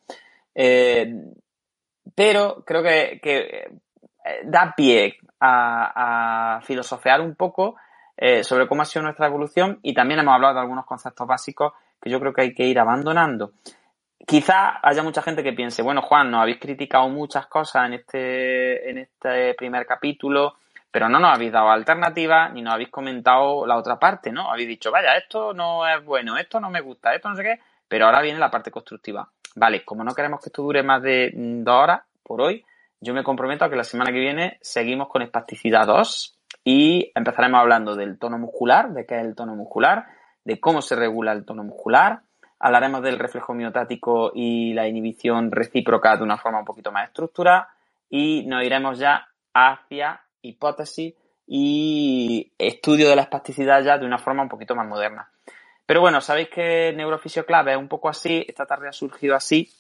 Eh, 0.54 1.14
pero 2.16 2.64
creo 2.66 2.82
que, 2.82 3.20
que, 3.22 3.38
eh, 4.26 4.42
da 4.46 4.74
pie 4.76 5.18
a, 5.40 6.56
a 6.58 6.62
filosofear 6.62 7.22
un 7.22 7.36
poco 7.36 7.76
eh, 8.20 8.44
sobre 8.44 8.68
cómo 8.68 8.82
ha 8.82 8.86
sido 8.86 9.04
nuestra 9.04 9.28
evolución 9.28 9.80
y 9.84 9.94
también 9.94 10.20
hemos 10.20 10.34
hablado 10.34 10.56
de 10.56 10.62
algunos 10.62 10.86
conceptos 10.86 11.28
básicos 11.28 11.74
que 12.02 12.10
yo 12.10 12.20
creo 12.20 12.34
que 12.34 12.42
hay 12.42 12.54
que 12.54 12.66
ir 12.66 12.80
abandonando. 12.80 13.52
Quizá 14.26 14.80
haya 14.82 15.04
mucha 15.04 15.22
gente 15.22 15.44
que 15.44 15.54
piense, 15.54 15.82
bueno, 15.82 16.02
Juan, 16.02 16.32
nos 16.32 16.42
habéis 16.42 16.60
criticado 16.60 17.08
muchas 17.08 17.48
cosas 17.48 17.86
en 17.86 17.94
este, 17.94 18.90
en 18.90 18.98
este 18.98 19.54
primer 19.54 19.86
capítulo, 19.86 20.56
pero 20.92 21.08
no 21.08 21.20
nos 21.20 21.34
habéis 21.34 21.52
dado 21.52 21.70
alternativas 21.70 22.52
ni 22.54 22.62
nos 22.62 22.74
habéis 22.74 22.90
comentado 22.90 23.66
la 23.66 23.78
otra 23.78 24.00
parte, 24.00 24.32
¿no? 24.32 24.52
Habéis 24.52 24.68
dicho, 24.68 24.92
vaya, 24.92 25.16
esto 25.16 25.54
no 25.54 25.88
es 25.88 26.04
bueno, 26.04 26.38
esto 26.38 26.60
no 26.60 26.70
me 26.70 26.82
gusta, 26.82 27.14
esto 27.14 27.30
no 27.30 27.36
sé 27.36 27.44
qué, 27.44 27.60
pero 27.88 28.06
ahora 28.06 28.22
viene 28.22 28.40
la 28.40 28.52
parte 28.52 28.72
constructiva. 28.72 29.30
Vale, 29.56 29.86
como 29.86 30.04
no 30.04 30.14
queremos 30.14 30.40
que 30.42 30.50
esto 30.50 30.62
dure 30.62 30.84
más 30.84 31.02
de 31.02 31.32
dos 31.34 31.76
horas 31.76 32.02
por 32.24 32.42
hoy, 32.42 32.66
yo 33.00 33.14
me 33.14 33.24
comprometo 33.24 33.66
a 33.66 33.70
que 33.70 33.76
la 33.76 33.84
semana 33.84 34.12
que 34.12 34.20
viene 34.20 34.58
seguimos 34.62 35.08
con 35.08 35.22
espasticidad 35.22 35.86
2 35.86 36.38
y 36.64 37.12
empezaremos 37.16 37.60
hablando 37.60 37.96
del 37.96 38.18
tono 38.18 38.38
muscular, 38.38 38.92
de 38.92 39.06
qué 39.06 39.20
es 39.20 39.26
el 39.26 39.36
tono 39.36 39.56
muscular, 39.56 40.06
de 40.44 40.60
cómo 40.60 40.82
se 40.82 40.96
regula 40.96 41.32
el 41.32 41.46
tono 41.46 41.64
muscular, 41.64 42.22
Hablaremos 42.60 43.02
del 43.04 43.20
reflejo 43.20 43.54
miotático 43.54 44.32
y 44.34 44.74
la 44.74 44.88
inhibición 44.88 45.52
recíproca 45.52 46.18
de 46.18 46.24
una 46.24 46.38
forma 46.38 46.60
un 46.60 46.66
poquito 46.66 46.92
más 46.92 47.08
estructurada 47.08 47.70
y 48.10 48.46
nos 48.46 48.64
iremos 48.64 48.98
ya 48.98 49.28
hacia 49.54 50.22
hipótesis 50.42 51.14
y 51.46 52.52
estudio 52.58 53.10
de 53.10 53.16
la 53.16 53.24
espasticidad 53.24 53.84
ya 53.84 53.98
de 53.98 54.06
una 54.06 54.18
forma 54.18 54.44
un 54.44 54.50
poquito 54.50 54.76
más 54.76 54.88
moderna. 54.88 55.30
Pero 55.86 56.02
bueno, 56.02 56.20
sabéis 56.20 56.50
que 56.50 56.94
Neurofisio 56.94 57.46
Clave 57.46 57.72
es 57.72 57.78
un 57.78 57.88
poco 57.88 58.10
así, 58.10 58.44
esta 58.48 58.66
tarde 58.66 58.90
ha 58.90 58.92
surgido 58.92 59.36
así 59.36 59.72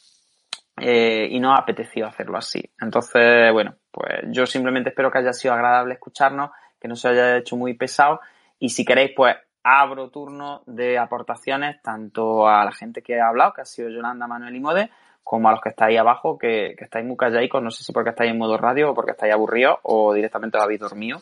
eh, 0.79 1.27
y 1.29 1.39
no 1.39 1.53
ha 1.53 1.57
apetecido 1.57 2.07
hacerlo 2.07 2.37
así. 2.37 2.63
Entonces, 2.79 3.51
bueno, 3.51 3.75
pues 3.91 4.21
yo 4.29 4.45
simplemente 4.45 4.89
espero 4.89 5.11
que 5.11 5.17
haya 5.17 5.33
sido 5.33 5.53
agradable 5.53 5.95
escucharnos, 5.95 6.51
que 6.79 6.87
no 6.87 6.95
se 6.95 7.09
haya 7.09 7.37
hecho 7.37 7.57
muy 7.57 7.73
pesado 7.73 8.21
y 8.59 8.69
si 8.69 8.85
queréis, 8.85 9.11
pues 9.15 9.35
abro 9.69 10.09
turno 10.09 10.61
de 10.65 10.97
aportaciones 10.97 11.81
tanto 11.81 12.47
a 12.47 12.63
la 12.63 12.71
gente 12.71 13.01
que 13.01 13.19
ha 13.19 13.27
hablado, 13.27 13.51
que 13.53 13.61
ha 13.61 13.65
sido 13.65 13.89
Yolanda, 13.89 14.25
Manuel 14.25 14.55
y 14.55 14.61
Mode, 14.61 14.89
como 15.25 15.49
a 15.49 15.51
los 15.51 15.59
que 15.59 15.69
estáis 15.69 15.99
abajo, 15.99 16.37
que, 16.37 16.75
estáis 16.79 17.05
muy 17.05 17.17
calladicos, 17.17 17.61
no 17.61 17.69
sé 17.69 17.83
si 17.83 17.91
porque 17.91 18.11
estáis 18.11 18.31
en 18.31 18.37
modo 18.37 18.57
radio 18.57 18.91
o 18.91 18.93
porque 18.93 19.11
estáis 19.11 19.33
aburridos 19.33 19.79
o 19.83 20.13
directamente 20.13 20.57
os 20.57 20.63
habéis 20.63 20.79
dormido. 20.79 21.19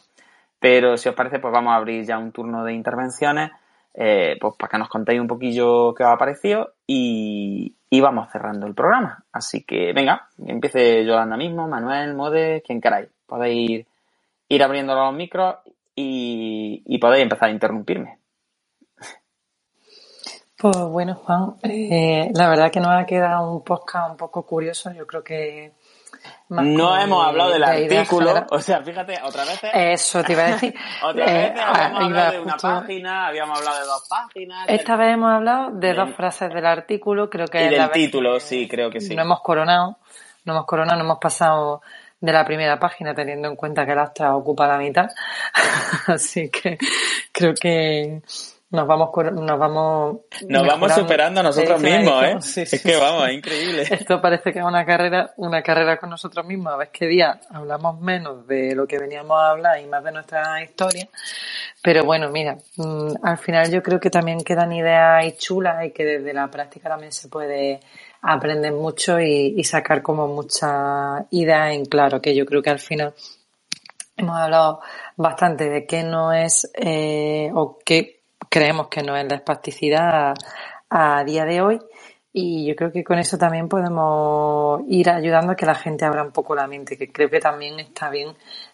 Pero 0.59 0.95
si 0.95 1.09
os 1.09 1.15
parece, 1.15 1.39
pues 1.39 1.51
vamos 1.51 1.73
a 1.73 1.77
abrir 1.77 2.05
ya 2.05 2.19
un 2.19 2.31
turno 2.31 2.63
de 2.63 2.73
intervenciones, 2.73 3.49
eh, 3.95 4.37
pues 4.39 4.53
para 4.59 4.69
que 4.69 4.77
nos 4.77 4.89
contéis 4.89 5.19
un 5.19 5.27
poquillo 5.27 5.95
qué 5.95 6.03
os 6.03 6.09
ha 6.11 6.17
parecido 6.17 6.73
y, 6.85 7.75
vamos 7.99 8.31
cerrando 8.31 8.67
el 8.67 8.75
programa. 8.75 9.23
Así 9.31 9.63
que 9.63 9.91
venga, 9.91 10.27
empiece 10.45 11.03
Yolanda 11.03 11.35
mismo, 11.35 11.67
Manuel, 11.67 12.13
Mode, 12.13 12.61
quien 12.61 12.79
queráis. 12.79 13.09
Podéis 13.25 13.69
ir, 13.69 13.87
ir 14.49 14.63
abriendo 14.63 14.93
los 14.93 15.13
micros 15.15 15.55
y, 15.95 16.83
y 16.85 16.99
podéis 16.99 17.23
empezar 17.23 17.49
a 17.49 17.53
interrumpirme. 17.53 18.19
Pues 20.65 20.77
bueno, 20.77 21.13
Juan, 21.13 21.57
eh, 21.61 22.31
la 22.33 22.49
verdad 22.49 22.71
que 22.71 22.79
nos 22.79 22.89
ha 22.89 23.05
quedado 23.05 23.51
un 23.51 23.63
podcast 23.63 24.09
un 24.09 24.17
poco 24.17 24.47
curioso. 24.47 24.91
Yo 24.91 25.05
creo 25.05 25.23
que. 25.23 25.73
No 26.49 26.99
hemos 26.99 27.23
hablado 27.23 27.51
del 27.51 27.63
artículo, 27.63 28.47
o 28.49 28.59
sea, 28.59 28.81
fíjate, 28.81 29.19
otra 29.23 29.45
vez. 29.45 29.59
Eso 29.71 30.23
te 30.23 30.33
iba 30.33 30.41
a 30.41 30.47
decir. 30.53 30.73
otra 31.03 31.23
vez 31.23 31.51
eh, 31.51 31.53
habíamos 31.55 32.03
hablado 32.03 32.31
de 32.31 32.39
una 32.39 32.57
página, 32.57 33.27
habíamos 33.27 33.59
hablado 33.59 33.79
de 33.79 33.85
dos 33.85 34.07
páginas. 34.09 34.65
Esta 34.67 34.95
vez 34.95 35.13
hemos 35.13 35.31
hablado 35.31 35.69
de 35.69 35.93
dos 35.93 36.15
frases 36.15 36.51
del 36.51 36.65
artículo, 36.65 37.29
creo 37.29 37.45
que. 37.45 37.63
Y 37.63 37.69
del 37.69 37.91
título, 37.91 38.39
sí, 38.39 38.67
creo 38.67 38.89
que 38.89 39.01
sí. 39.01 39.15
No 39.15 39.21
hemos 39.21 39.41
coronado, 39.41 39.99
no 40.45 40.53
hemos 40.53 40.65
coronado, 40.65 40.97
no 40.97 41.03
hemos 41.03 41.19
pasado 41.19 41.83
de 42.19 42.33
la 42.33 42.43
primera 42.43 42.79
página, 42.79 43.13
teniendo 43.13 43.47
en 43.47 43.55
cuenta 43.55 43.85
que 43.85 43.93
la 43.93 44.05
otra 44.05 44.35
ocupa 44.35 44.65
la 44.65 44.79
mitad. 44.79 45.09
Así 46.07 46.49
que 46.49 46.79
creo 47.31 47.53
que 47.53 48.23
nos 48.71 48.87
vamos 48.87 49.09
nos 49.33 49.59
vamos 49.59 50.17
nos 50.47 50.67
vamos 50.67 50.91
superando 50.93 51.39
a 51.39 51.43
nosotros 51.43 51.79
mismos 51.81 52.23
eh 52.23 52.63
es 52.63 52.81
que 52.81 52.95
vamos 52.97 53.27
es 53.27 53.35
increíble. 53.35 53.83
Esto 53.89 54.21
parece 54.21 54.51
que 54.51 54.59
es 54.59 54.65
una 54.65 54.85
carrera 54.85 55.33
una 55.37 55.61
carrera 55.61 55.97
con 55.97 56.09
nosotros 56.09 56.45
mismos. 56.45 56.73
A 56.73 56.77
ver 56.77 56.89
qué 56.91 57.05
día 57.07 57.39
hablamos 57.51 57.99
menos 58.01 58.47
de 58.47 58.75
lo 58.75 58.87
que 58.87 58.97
veníamos 58.97 59.37
a 59.37 59.51
hablar 59.51 59.79
y 59.79 59.85
más 59.85 60.03
de 60.03 60.11
nuestra 60.11 60.61
historia. 60.63 61.07
Pero 61.81 62.03
bueno 62.03 62.29
mira 62.29 62.57
mm, 62.77 63.13
al 63.23 63.37
final 63.37 63.71
yo 63.71 63.83
creo 63.83 63.99
que 63.99 64.09
también 64.09 64.43
quedan 64.43 64.73
ideas 64.73 65.37
chulas 65.37 65.85
y 65.85 65.91
que 65.91 66.03
desde 66.03 66.33
la 66.33 66.49
práctica 66.49 66.89
también 66.89 67.11
se 67.11 67.29
puede 67.29 67.79
aprender 68.25 68.73
mucho 68.73 69.19
y, 69.19 69.63
sacar 69.63 70.01
como 70.01 70.27
muchas 70.27 71.25
ideas 71.29 71.73
en 71.73 71.85
claro 71.85 72.21
que 72.21 72.35
yo 72.35 72.45
creo 72.45 72.61
que 72.61 72.71
al 72.71 72.79
final 72.79 73.13
hemos 74.17 74.35
hablado 74.37 74.81
bastante 75.15 75.69
de 75.69 75.85
qué 75.85 76.03
no 76.03 76.33
es 76.33 76.71
eh, 76.73 77.51
o 77.53 77.77
qué 77.85 78.14
creemos 78.49 78.87
que 78.87 79.03
no 79.03 79.15
es 79.15 79.25
la 79.27 79.35
espasticidad 79.35 80.33
a, 80.89 81.23
día 81.23 81.45
de 81.45 81.61
hoy 81.61 81.79
y 82.31 82.65
yo 82.65 82.75
creo 82.75 82.91
que 82.91 83.03
con 83.03 83.17
eso 83.17 83.37
también 83.37 83.67
podemos 83.67 84.81
ir 84.87 85.09
ayudando 85.09 85.53
a 85.53 85.55
que 85.55 85.65
la 85.65 85.75
gente 85.75 86.05
abra 86.05 86.23
un 86.23 86.31
poco 86.31 86.55
la 86.55 86.67
mente, 86.67 86.97
que 86.97 87.11
creo 87.11 87.29
que 87.29 87.39
también 87.39 87.79
está 87.79 88.09
bien 88.09 88.29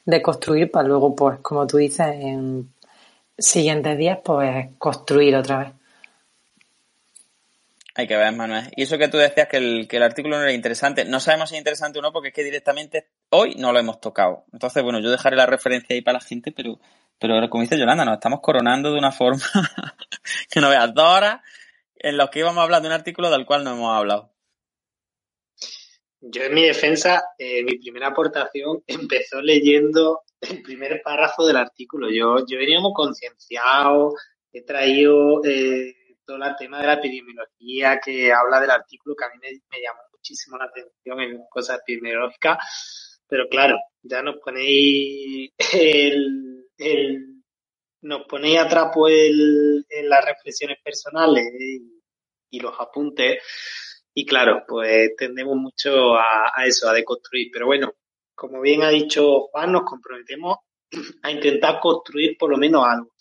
de 0.05 0.21
construir 0.21 0.71
para 0.71 0.87
luego, 0.87 1.15
pues, 1.15 1.39
como 1.39 1.67
tú 1.67 1.77
dices, 1.77 2.07
en 2.07 2.73
siguientes 3.37 3.97
días, 3.97 4.19
pues, 4.23 4.69
construir 4.77 5.35
otra 5.35 5.59
vez. 5.59 5.73
Hay 7.93 8.07
que 8.07 8.15
ver, 8.15 8.33
Manuel. 8.33 8.71
Y 8.75 8.83
eso 8.83 8.97
que 8.97 9.09
tú 9.09 9.17
decías 9.17 9.47
que 9.47 9.57
el, 9.57 9.87
que 9.87 9.97
el 9.97 10.03
artículo 10.03 10.37
no 10.37 10.43
era 10.43 10.53
interesante, 10.53 11.03
no 11.05 11.19
sabemos 11.19 11.49
si 11.49 11.55
es 11.55 11.59
interesante 11.59 11.99
o 11.99 12.01
no, 12.01 12.13
porque 12.13 12.29
es 12.29 12.33
que 12.33 12.43
directamente 12.43 13.07
hoy 13.29 13.55
no 13.55 13.73
lo 13.73 13.79
hemos 13.79 13.99
tocado. 13.99 14.45
Entonces, 14.53 14.81
bueno, 14.81 14.99
yo 14.99 15.11
dejaré 15.11 15.35
la 15.35 15.45
referencia 15.45 15.93
ahí 15.93 16.01
para 16.01 16.19
la 16.19 16.25
gente, 16.25 16.51
pero 16.51 16.79
pero 17.21 17.47
como 17.51 17.61
dice 17.61 17.77
Yolanda, 17.77 18.03
nos 18.03 18.15
estamos 18.15 18.39
coronando 18.41 18.91
de 18.91 18.97
una 18.97 19.11
forma 19.11 19.43
que 20.49 20.59
no 20.59 20.69
veas 20.69 20.91
dos 20.91 21.05
horas 21.05 21.41
en 21.95 22.17
los 22.17 22.31
que 22.31 22.39
íbamos 22.39 22.57
a 22.57 22.63
hablar 22.63 22.81
de 22.81 22.87
un 22.87 22.95
artículo 22.95 23.29
del 23.29 23.45
cual 23.45 23.63
no 23.63 23.73
hemos 23.73 23.95
hablado. 23.95 24.31
Yo 26.19 26.43
en 26.43 26.53
mi 26.55 26.63
defensa, 26.63 27.23
eh, 27.37 27.63
mi 27.63 27.77
primera 27.77 28.07
aportación 28.07 28.83
empezó 28.87 29.39
leyendo 29.39 30.21
el 30.41 30.63
primer 30.63 30.99
párrafo 31.03 31.45
del 31.45 31.57
artículo. 31.57 32.09
Yo, 32.09 32.43
yo 32.47 32.57
venía 32.57 32.79
muy 32.79 32.91
concienciado, 32.91 34.15
he 34.51 34.63
traído 34.63 35.45
eh, 35.45 35.93
todo 36.25 36.37
el 36.37 36.55
tema 36.57 36.81
de 36.81 36.87
la 36.87 36.93
epidemiología 36.93 37.99
que 38.03 38.33
habla 38.33 38.59
del 38.59 38.71
artículo 38.71 39.15
que 39.15 39.25
a 39.25 39.29
mí 39.29 39.35
me, 39.39 39.49
me 39.69 39.83
llamó 39.83 39.99
muchísimo 40.11 40.57
la 40.57 40.65
atención 40.65 41.19
en 41.19 41.43
cosas 41.51 41.81
epidemiológicas, 41.81 43.19
pero 43.27 43.47
claro, 43.47 43.77
ya 44.01 44.23
nos 44.23 44.37
ponéis 44.37 45.51
el, 45.73 46.50
el 46.81 47.31
nos 48.01 48.23
ponéis 48.27 48.59
atrás 48.59 48.91
el, 49.07 49.85
en 49.89 50.09
las 50.09 50.25
reflexiones 50.25 50.77
personales 50.83 51.45
y, 52.49 52.59
los 52.59 52.73
apuntes 52.79 53.41
y 54.13 54.25
claro, 54.25 54.63
pues 54.67 55.15
tendemos 55.17 55.55
mucho 55.55 56.15
a, 56.15 56.51
a, 56.53 56.65
eso, 56.65 56.89
a 56.89 56.93
deconstruir. 56.93 57.49
Pero 57.53 57.65
bueno, 57.67 57.93
como 58.35 58.59
bien 58.59 58.83
ha 58.83 58.89
dicho 58.89 59.47
Juan, 59.51 59.71
nos 59.71 59.83
comprometemos 59.83 60.57
a 61.23 61.31
intentar 61.31 61.79
construir 61.79 62.37
por 62.37 62.49
lo 62.49 62.57
menos 62.57 62.85
algo. 62.85 63.11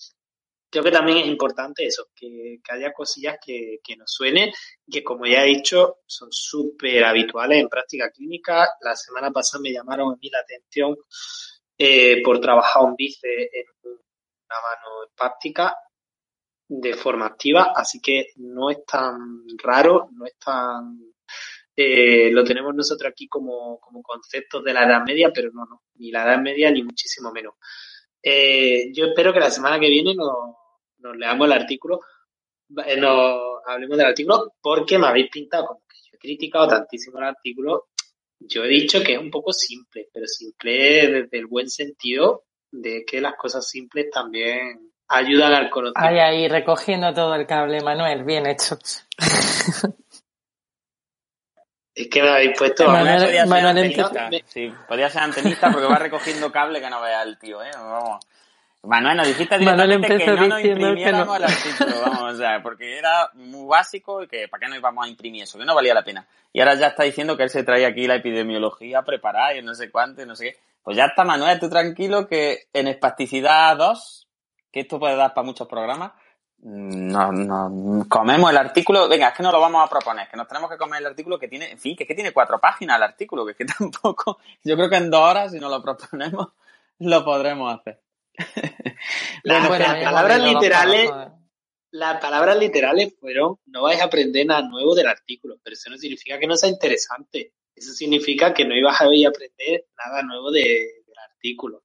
Creo 0.69 0.85
que 0.85 0.91
también 0.91 1.19
es 1.19 1.27
importante 1.27 1.85
eso, 1.85 2.09
que, 2.15 2.59
que 2.63 2.73
haya 2.73 2.93
cosillas 2.93 3.39
que, 3.45 3.79
que, 3.83 3.97
nos 3.97 4.13
suenen, 4.13 4.53
que 4.91 5.03
como 5.03 5.27
ya 5.27 5.45
he 5.45 5.49
dicho, 5.49 5.99
son 6.07 6.29
súper 6.31 7.05
habituales 7.05 7.61
en 7.61 7.69
práctica 7.69 8.11
clínica. 8.11 8.69
La 8.81 8.95
semana 8.95 9.31
pasada 9.31 9.63
me 9.63 9.73
llamaron 9.73 10.13
a 10.13 10.17
mí 10.17 10.29
la 10.31 10.39
atención 10.41 10.97
eh, 11.83 12.23
por 12.23 12.39
trabajar 12.41 12.83
un 12.85 12.95
bíceps 12.95 13.25
en 13.25 13.65
una 13.85 14.57
mano 14.61 15.05
espástica 15.09 15.75
de 16.69 16.93
forma 16.93 17.25
activa, 17.25 17.73
así 17.75 18.01
que 18.03 18.33
no 18.37 18.71
es 18.71 18.85
tan 18.85 19.47
raro, 19.57 20.11
no 20.13 20.27
es 20.27 20.37
tan... 20.39 21.15
Eh, 21.75 22.31
lo 22.33 22.45
tenemos 22.45 22.75
nosotros 22.75 23.11
aquí 23.11 23.27
como, 23.29 23.81
como 23.81 24.03
conceptos 24.03 24.63
de 24.63 24.75
la 24.75 24.85
Edad 24.85 25.03
Media, 25.07 25.33
pero 25.35 25.51
no, 25.53 25.65
no, 25.65 25.85
ni 25.95 26.11
la 26.11 26.25
Edad 26.25 26.43
Media 26.43 26.71
ni 26.71 26.83
muchísimo 26.83 27.33
menos. 27.33 27.55
Eh, 28.23 28.93
yo 28.93 29.07
espero 29.07 29.33
que 29.33 29.41
la 29.41 29.51
semana 29.51 29.81
que 29.81 29.89
viene 29.89 30.15
nos, 30.15 30.55
nos 30.99 31.17
leamos 31.17 31.47
el 31.47 31.53
artículo, 31.53 32.01
eh, 32.85 32.97
nos 32.99 33.63
hablemos 33.67 33.97
del 33.97 34.07
artículo, 34.07 34.53
porque 34.61 34.99
me 34.99 35.07
habéis 35.07 35.31
pintado 35.31 35.69
como 35.69 35.81
que 35.89 35.97
yo 36.05 36.11
he 36.13 36.19
criticado 36.19 36.69
tantísimo 36.69 37.17
el 37.19 37.25
artículo. 37.25 37.87
Yo 38.41 38.65
he 38.65 38.69
dicho 38.69 39.03
que 39.03 39.15
es 39.15 39.19
un 39.19 39.31
poco 39.31 39.53
simple, 39.53 40.09
pero 40.13 40.27
simple 40.27 40.73
desde 41.09 41.39
el 41.39 41.47
buen 41.47 41.69
sentido 41.69 42.45
de 42.73 43.05
que 43.05 43.21
las 43.21 43.35
cosas 43.37 43.69
simples 43.69 44.11
también 44.11 44.93
ayudan 45.09 45.53
al 45.53 45.71
conocimiento. 45.71 46.09
Ahí, 46.09 46.19
ahí, 46.19 46.49
recogiendo 46.49 47.13
todo 47.13 47.35
el 47.35 47.47
cable, 47.47 47.81
Manuel, 47.83 48.25
bien 48.25 48.47
hecho. 48.47 48.79
Es 51.93 52.09
que 52.09 52.23
me 52.23 52.31
habéis 52.31 52.57
puesto... 52.57 52.87
Manuel, 52.87 53.25
podía, 53.25 53.47
ser 53.47 53.67
antenista. 53.67 54.31
Sí, 54.47 54.73
podía 54.89 55.11
ser 55.11 55.23
antenista 55.23 55.71
porque 55.71 55.87
va 55.87 55.99
recogiendo 55.99 56.51
cable 56.51 56.81
que 56.81 56.89
no 56.89 57.03
vea 57.03 57.23
el 57.23 57.39
tío, 57.39 57.63
¿eh? 57.63 57.71
Vamos. 57.75 58.25
Manuel, 58.83 59.17
nos 59.19 59.29
dijiste 59.29 59.59
directamente 59.59 60.17
que 60.17 60.27
no 60.27 60.47
nos 60.47 60.65
imprimiéramos 60.65 61.27
no. 61.27 61.37
el 61.37 61.45
artículo, 61.45 62.01
vamos, 62.01 62.35
o 62.35 62.37
sea, 62.37 62.63
porque 62.63 62.99
era 62.99 63.31
muy 63.35 63.69
básico 63.69 64.23
y 64.23 64.27
que 64.27 64.49
para 64.49 64.63
qué 64.63 64.69
no 64.69 64.77
íbamos 64.77 65.05
a 65.05 65.09
imprimir 65.09 65.43
eso, 65.43 65.59
que 65.59 65.67
no 65.67 65.75
valía 65.75 65.93
la 65.93 66.03
pena. 66.03 66.27
Y 66.53 66.61
ahora 66.61 66.75
ya 66.75 66.89
está 66.89 67.03
diciendo 67.03 67.37
que 67.37 67.43
él 67.43 67.51
se 67.51 67.63
trae 67.63 67.85
aquí 67.85 68.07
la 68.07 68.17
epidemiología 68.17 69.03
preparada 69.03 69.55
y 69.55 69.63
no 69.63 69.75
sé 69.75 69.91
cuánto 69.91 70.23
y 70.23 70.27
no 70.27 70.35
sé 70.35 70.45
qué. 70.53 70.57
Pues 70.83 70.97
ya 70.97 71.05
está, 71.05 71.25
Manuel, 71.25 71.61
tú 71.61 71.69
tranquilo 71.69 72.27
que 72.27 72.69
en 72.73 72.89
espasticidad 72.89 73.77
2 73.77 74.27
que 74.73 74.81
esto 74.81 74.99
puede 74.99 75.17
dar 75.17 75.35
para 75.35 75.45
muchos 75.45 75.69
programas. 75.69 76.13
No, 76.63 77.33
no, 77.33 78.05
comemos 78.09 78.51
el 78.51 78.59
artículo, 78.59 79.09
venga, 79.09 79.29
es 79.29 79.35
que 79.35 79.43
no 79.43 79.51
lo 79.51 79.61
vamos 79.61 79.83
a 79.83 79.89
proponer, 79.89 80.29
que 80.29 80.37
nos 80.37 80.47
tenemos 80.47 80.71
que 80.71 80.77
comer 80.77 81.01
el 81.01 81.07
artículo 81.07 81.39
que 81.39 81.49
tiene, 81.49 81.71
en 81.71 81.79
fin, 81.79 81.97
que 81.97 82.05
es 82.05 82.09
que 82.09 82.15
tiene 82.15 82.33
cuatro 82.33 82.61
páginas 82.61 82.99
el 82.99 83.03
artículo, 83.05 83.47
que 83.47 83.53
es 83.53 83.57
que 83.57 83.65
tampoco, 83.79 84.39
yo 84.63 84.77
creo 84.77 84.91
que 84.91 84.97
en 84.97 85.11
dos 85.11 85.21
horas, 85.21 85.53
si 85.53 85.59
nos 85.59 85.71
lo 85.71 85.83
proponemos, 85.83 86.49
lo 86.99 87.25
podremos 87.25 87.75
hacer. 87.75 88.01
Bueno, 89.45 89.69
bueno, 89.69 89.85
las 89.85 90.05
palabras 90.05 90.43
literales, 90.43 91.11
las 91.93 92.21
palabras 92.21 92.59
literales 92.59 93.15
fueron, 93.19 93.59
no 93.67 93.83
vais 93.83 94.01
a 94.01 94.05
aprender 94.05 94.47
nada 94.47 94.63
nuevo 94.63 94.95
del 94.95 95.09
artículo, 95.09 95.57
pero 95.63 95.75
eso 95.75 95.91
no 95.91 95.99
significa 95.99 96.39
que 96.39 96.47
no 96.47 96.57
sea 96.57 96.69
interesante, 96.69 97.55
eso 97.75 97.93
significa 97.93 98.53
que 98.53 98.65
no 98.65 98.77
ibas 98.77 99.01
a 99.01 99.05
aprender 99.05 99.87
nada 99.97 100.23
nuevo 100.23 100.51
de, 100.51 100.61
del 101.07 101.19
artículo. 101.31 101.85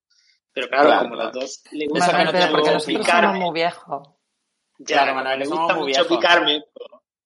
Pero 0.51 0.69
claro, 0.69 0.85
claro 0.85 1.03
como 1.03 1.15
claro. 1.15 1.31
los 1.31 1.41
dos 1.41 1.63
le 1.71 1.87
gusta 1.87 2.11
Manuel, 2.13 2.29
pero 2.31 2.51
porque 2.51 2.71
nosotros 2.71 3.07
somos 3.07 3.35
muy 3.35 3.53
viejos. 3.53 4.07
Ya, 4.79 4.95
claro, 4.95 5.15
Manuel, 5.15 5.39
le 5.39 5.45
gusta 5.47 5.73
mucho 5.73 5.85
viejos. 5.85 6.07
picarme. 6.07 6.63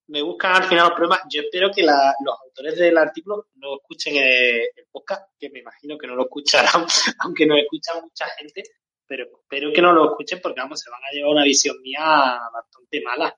Me 0.08 0.24
buscan 0.24 0.56
al 0.56 0.64
final 0.64 0.86
los 0.86 0.94
problemas. 0.96 1.22
Yo 1.30 1.42
espero 1.42 1.70
que 1.72 1.84
la, 1.84 2.16
los 2.26 2.36
autores 2.44 2.76
del 2.78 2.98
artículo 2.98 3.48
no 3.56 3.76
escuchen 3.78 4.16
el, 4.16 4.62
el, 4.76 4.88
podcast, 4.92 5.30
que 5.40 5.52
me 5.52 5.60
imagino 5.60 5.96
que 5.96 6.08
no 6.08 6.16
lo 6.16 6.24
escucharán, 6.24 6.86
aunque 7.20 7.46
nos 7.46 7.60
escucha 7.60 7.94
mucha 8.02 8.26
gente, 8.40 8.64
pero 9.10 9.26
espero 9.26 9.74
que 9.74 9.82
no 9.82 9.92
lo 9.92 10.12
escuchen 10.12 10.40
porque, 10.42 10.62
vamos, 10.62 10.80
se 10.80 10.92
van 10.92 11.02
a 11.04 11.12
llevar 11.12 11.32
una 11.32 11.44
visión 11.44 11.82
mía 11.82 12.40
bastante 12.54 13.02
mala. 13.02 13.36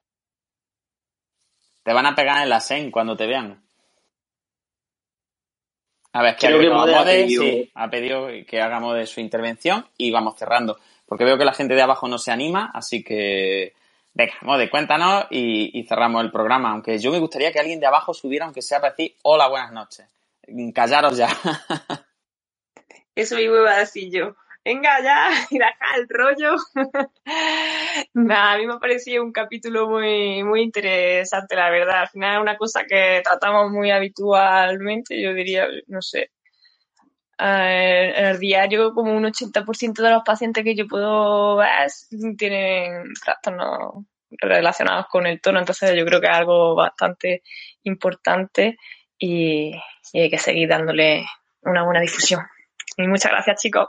Te 1.82 1.94
van 1.94 2.06
a 2.06 2.14
pegar 2.14 2.44
en 2.44 2.50
la 2.50 2.60
SEN 2.60 2.92
cuando 2.92 3.16
te 3.16 3.26
vean. 3.26 3.64
A 6.12 6.22
ver, 6.22 6.36
que, 6.36 6.48
que 6.48 6.70
Mode, 6.70 6.94
ha, 6.94 7.06
pedido... 7.06 7.44
Sí, 7.44 7.72
ha 7.74 7.90
pedido 7.90 8.28
que 8.46 8.62
hagamos 8.62 8.98
de 8.98 9.08
su 9.08 9.22
intervención 9.22 9.88
y 9.98 10.12
vamos 10.12 10.38
cerrando. 10.38 10.78
Porque 11.06 11.24
veo 11.24 11.38
que 11.38 11.46
la 11.46 11.54
gente 11.54 11.74
de 11.74 11.82
abajo 11.82 12.10
no 12.10 12.18
se 12.18 12.32
anima, 12.32 12.70
así 12.74 13.02
que 13.02 13.74
venga, 14.14 14.34
Mode, 14.42 14.70
cuéntanos 14.70 15.28
y, 15.30 15.80
y, 15.80 15.84
cerramos 15.86 16.22
el 16.22 16.32
programa. 16.32 16.72
Aunque 16.72 17.00
yo 17.00 17.12
me 17.12 17.20
gustaría 17.20 17.54
que 17.54 17.60
alguien 17.60 17.80
de 17.80 17.88
abajo 17.88 18.14
subiera, 18.14 18.44
aunque 18.44 18.62
sea 18.62 18.82
para 18.82 18.92
decir 18.92 19.16
hola, 19.24 19.48
buenas 19.48 19.72
noches. 19.72 20.06
Callaros 20.76 21.16
ya. 21.16 21.30
Eso 23.16 23.38
mismo 23.38 23.56
iba 23.56 23.72
a 23.72 23.80
decir 23.80 24.12
yo 24.12 24.36
venga 24.64 25.02
ya, 25.02 25.30
y 25.50 25.58
deja 25.58 25.96
el 25.98 26.08
rollo. 26.10 26.56
Nada, 28.14 28.54
a 28.54 28.58
mí 28.58 28.68
me 28.68 28.74
ha 28.74 28.80
parecido 28.80 29.24
un 29.24 29.32
capítulo 29.32 29.90
muy, 29.90 30.44
muy 30.44 30.62
interesante, 30.62 31.56
la 31.56 31.70
verdad. 31.70 32.02
Al 32.02 32.10
final 32.10 32.36
es 32.36 32.42
una 32.42 32.58
cosa 32.58 32.84
que 32.86 33.22
tratamos 33.24 33.72
muy 33.72 33.92
habitualmente, 33.92 35.22
yo 35.22 35.34
diría, 35.34 35.68
no 35.88 36.02
sé. 36.02 36.32
Eh, 37.44 38.14
en 38.16 38.26
el 38.26 38.40
diario, 38.40 38.94
como 38.94 39.16
un 39.16 39.26
80% 39.26 40.04
de 40.04 40.12
los 40.12 40.24
pacientes 40.24 40.64
que 40.64 40.76
yo 40.76 40.88
puedo 40.88 41.58
ver 41.58 41.90
tienen 42.38 43.12
trastornos 43.24 44.06
relacionados 44.30 45.08
con 45.10 45.26
el 45.26 45.42
tono, 45.42 45.60
entonces 45.60 45.96
yo 45.96 46.06
creo 46.06 46.22
que 46.22 46.28
es 46.28 46.34
algo 46.34 46.76
bastante 46.76 47.42
importante 47.84 48.78
y, 49.18 49.72
y 50.14 50.20
hay 50.20 50.30
que 50.30 50.38
seguir 50.38 50.70
dándole 50.70 51.26
una 51.64 51.84
buena 51.84 52.02
difusión. 52.02 52.42
Y 52.98 53.08
muchas 53.08 53.32
gracias, 53.32 53.62
chicos. 53.62 53.88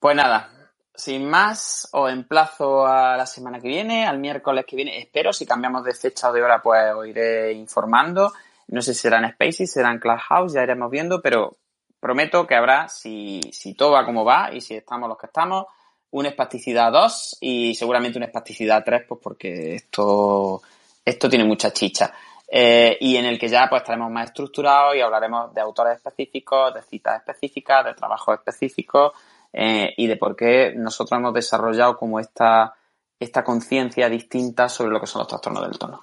Pues 0.00 0.16
nada, 0.16 0.50
sin 0.94 1.28
más, 1.28 1.86
os 1.92 2.10
emplazo 2.10 2.86
a 2.86 3.18
la 3.18 3.26
semana 3.26 3.60
que 3.60 3.68
viene, 3.68 4.06
al 4.06 4.18
miércoles 4.18 4.64
que 4.66 4.74
viene. 4.74 4.98
Espero, 4.98 5.30
si 5.30 5.44
cambiamos 5.44 5.84
de 5.84 5.92
fecha 5.92 6.30
o 6.30 6.32
de 6.32 6.42
hora, 6.42 6.62
pues 6.62 6.94
os 6.94 7.06
iré 7.06 7.52
informando. 7.52 8.32
No 8.68 8.80
sé 8.80 8.94
si 8.94 9.00
será 9.00 9.18
en 9.18 9.30
Spaces, 9.30 9.70
será 9.70 9.90
en 9.90 9.98
Clubhouse, 9.98 10.54
ya 10.54 10.62
iremos 10.62 10.90
viendo, 10.90 11.20
pero 11.20 11.58
prometo 12.00 12.46
que 12.46 12.54
habrá, 12.54 12.88
si, 12.88 13.42
si 13.52 13.74
todo 13.74 13.92
va 13.92 14.06
como 14.06 14.24
va 14.24 14.50
y 14.50 14.62
si 14.62 14.74
estamos 14.74 15.06
los 15.06 15.18
que 15.18 15.26
estamos, 15.26 15.66
una 16.12 16.30
espasticidad 16.30 16.90
2 16.90 17.36
y 17.42 17.74
seguramente 17.74 18.16
una 18.16 18.26
espasticidad 18.26 18.82
3, 18.82 19.02
pues 19.06 19.20
porque 19.22 19.74
esto, 19.74 20.62
esto 21.04 21.28
tiene 21.28 21.44
mucha 21.44 21.74
chicha. 21.74 22.10
Eh, 22.48 22.96
y 23.00 23.16
en 23.16 23.26
el 23.26 23.38
que 23.38 23.48
ya 23.48 23.68
pues 23.68 23.82
estaremos 23.82 24.10
más 24.10 24.28
estructurados 24.28 24.96
y 24.96 25.00
hablaremos 25.02 25.52
de 25.52 25.60
autores 25.60 25.96
específicos, 25.96 26.72
de 26.72 26.82
citas 26.82 27.18
específicas, 27.18 27.84
de 27.84 27.94
trabajos 27.94 28.38
específicos, 28.38 29.12
eh, 29.52 29.92
y 29.96 30.06
de 30.06 30.16
por 30.16 30.36
qué 30.36 30.72
nosotros 30.76 31.18
hemos 31.18 31.34
desarrollado 31.34 31.96
como 31.96 32.20
esta, 32.20 32.74
esta 33.18 33.44
conciencia 33.44 34.08
distinta 34.08 34.68
sobre 34.68 34.92
lo 34.92 35.00
que 35.00 35.06
son 35.06 35.20
los 35.20 35.28
trastornos 35.28 35.62
del 35.62 35.78
tono. 35.78 36.02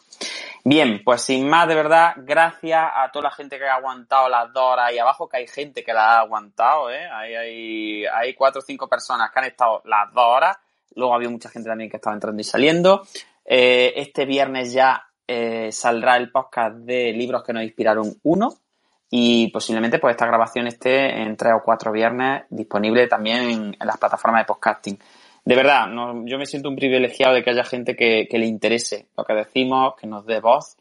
Bien, 0.63 1.01
pues 1.03 1.21
sin 1.21 1.47
más, 1.47 1.67
de 1.67 1.75
verdad, 1.75 2.13
gracias 2.17 2.83
a 2.93 3.09
toda 3.11 3.29
la 3.29 3.31
gente 3.31 3.57
que 3.57 3.65
ha 3.65 3.75
aguantado 3.75 4.27
las 4.27 4.51
dos 4.51 4.63
horas 4.63 4.89
ahí 4.89 4.97
abajo, 4.97 5.29
que 5.29 5.37
hay 5.37 5.47
gente 5.47 5.81
que 5.81 5.93
la 5.93 6.15
ha 6.15 6.19
aguantado, 6.19 6.91
¿eh? 6.91 7.07
Hay, 7.09 8.05
hay, 8.05 8.33
cuatro 8.33 8.59
o 8.59 8.61
cinco 8.61 8.89
personas 8.89 9.31
que 9.31 9.39
han 9.39 9.45
estado 9.45 9.81
las 9.85 10.13
dos 10.13 10.25
horas. 10.25 10.57
Luego 10.95 11.15
había 11.15 11.29
mucha 11.29 11.49
gente 11.49 11.69
también 11.69 11.89
que 11.89 11.95
estaba 11.95 12.15
entrando 12.15 12.41
y 12.41 12.43
saliendo. 12.43 13.07
Eh, 13.45 13.93
este 13.95 14.25
viernes 14.25 14.73
ya 14.73 15.07
eh, 15.25 15.71
saldrá 15.71 16.17
el 16.17 16.31
podcast 16.31 16.75
de 16.75 17.13
libros 17.13 17.43
que 17.43 17.53
nos 17.53 17.63
inspiraron 17.63 18.13
uno, 18.23 18.53
y 19.09 19.49
posiblemente 19.51 19.99
pues 19.99 20.11
esta 20.11 20.25
grabación 20.25 20.67
esté 20.67 21.21
en 21.21 21.37
tres 21.37 21.53
o 21.53 21.63
cuatro 21.63 21.91
viernes 21.91 22.43
disponible 22.49 23.07
también 23.07 23.49
en, 23.49 23.77
las 23.79 23.97
plataformas 23.97 24.41
de 24.41 24.45
podcasting. 24.45 24.99
De 25.45 25.55
verdad, 25.55 25.87
yo 26.25 26.37
me 26.37 26.45
siento 26.45 26.67
un 26.67 26.75
privilegiado 26.75 27.33
de 27.33 27.43
que 27.43 27.51
haya 27.51 27.63
gente 27.63 27.95
que, 27.95 28.27
le 28.29 28.45
interese 28.45 29.07
lo 29.15 29.23
que 29.23 29.33
decimos, 29.33 29.95
que 29.95 30.05
nos 30.05 30.25
dé 30.25 30.41
voz 30.41 30.75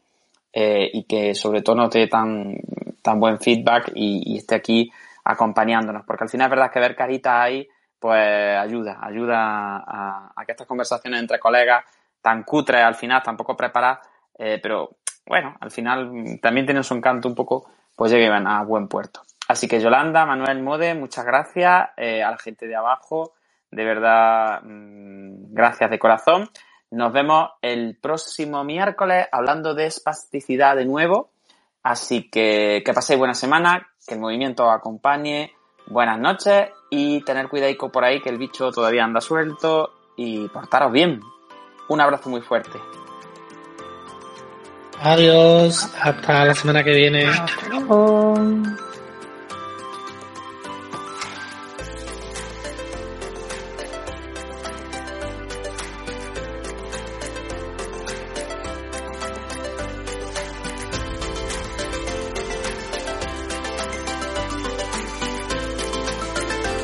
eh, 0.51 0.89
y 0.91 1.03
que 1.03 1.33
sobre 1.35 1.61
todo 1.61 1.77
nos 1.77 1.89
dé 1.89 2.07
tan, 2.07 2.57
tan 3.01 3.19
buen 3.19 3.39
feedback 3.39 3.91
y, 3.95 4.37
esté 4.37 4.55
aquí 4.55 4.91
acompañándonos. 5.23 6.03
Porque 6.05 6.25
al 6.25 6.29
final 6.29 6.47
es 6.47 6.51
verdad 6.51 6.71
que 6.71 6.79
ver 6.81 6.95
caritas 6.95 7.33
ahí 7.33 7.67
pues 7.97 8.57
ayuda, 8.57 8.99
ayuda 9.01 9.77
a, 9.77 10.31
a 10.35 10.45
que 10.45 10.51
estas 10.51 10.67
conversaciones 10.67 11.19
entre 11.21 11.39
colegas 11.39 11.85
tan 12.21 12.43
cutres 12.43 12.83
al 12.83 12.95
final, 12.95 13.23
tampoco 13.23 13.55
preparadas, 13.55 13.99
eh, 14.37 14.59
pero 14.61 14.97
bueno, 15.25 15.55
al 15.59 15.71
final 15.71 16.39
también 16.41 16.65
tienen 16.65 16.83
su 16.83 16.93
encanto 16.93 17.29
un 17.29 17.35
poco 17.35 17.69
pues 17.97 18.11
lleguen 18.11 18.47
a 18.47 18.63
buen 18.63 18.87
puerto. 18.87 19.23
Así 19.49 19.67
que 19.67 19.81
Yolanda, 19.81 20.25
Manuel 20.25 20.61
Mode, 20.61 20.93
muchas 20.93 21.25
gracias 21.25 21.89
eh, 21.97 22.23
a 22.23 22.31
la 22.31 22.37
gente 22.37 22.67
de 22.67 22.75
abajo, 22.75 23.33
de 23.71 23.83
verdad, 23.83 24.61
mmm, 24.63 25.53
gracias 25.53 25.89
de 25.89 25.99
corazón. 25.99 26.49
Nos 26.91 27.11
vemos 27.11 27.49
el 27.61 27.97
próximo 28.01 28.63
miércoles 28.63 29.27
hablando 29.31 29.73
de 29.73 29.87
espasticidad 29.87 30.75
de 30.75 30.85
nuevo. 30.85 31.31
Así 31.83 32.29
que 32.29 32.81
que 32.85 32.93
paséis 32.93 33.17
buena 33.17 33.33
semana, 33.33 33.87
que 34.05 34.13
el 34.13 34.21
movimiento 34.21 34.65
os 34.65 34.75
acompañe. 34.75 35.53
Buenas 35.87 36.19
noches 36.19 36.69
y 36.89 37.23
tener 37.23 37.49
cuidado 37.49 37.91
por 37.91 38.05
ahí 38.05 38.21
que 38.21 38.29
el 38.29 38.37
bicho 38.37 38.71
todavía 38.71 39.05
anda 39.05 39.21
suelto 39.21 39.91
y 40.15 40.47
portaros 40.49 40.91
bien. 40.91 41.19
Un 41.89 42.01
abrazo 42.01 42.29
muy 42.29 42.41
fuerte. 42.41 42.77
Adiós, 44.99 45.89
hasta 46.01 46.45
la 46.45 46.53
semana 46.55 46.83
que 46.83 46.91
viene. 46.91 47.25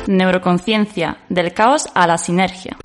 Neuroconciencia, 0.06 1.16
del 1.28 1.52
caos 1.52 1.88
a 1.94 2.06
la 2.06 2.18
sinergia. 2.18 2.76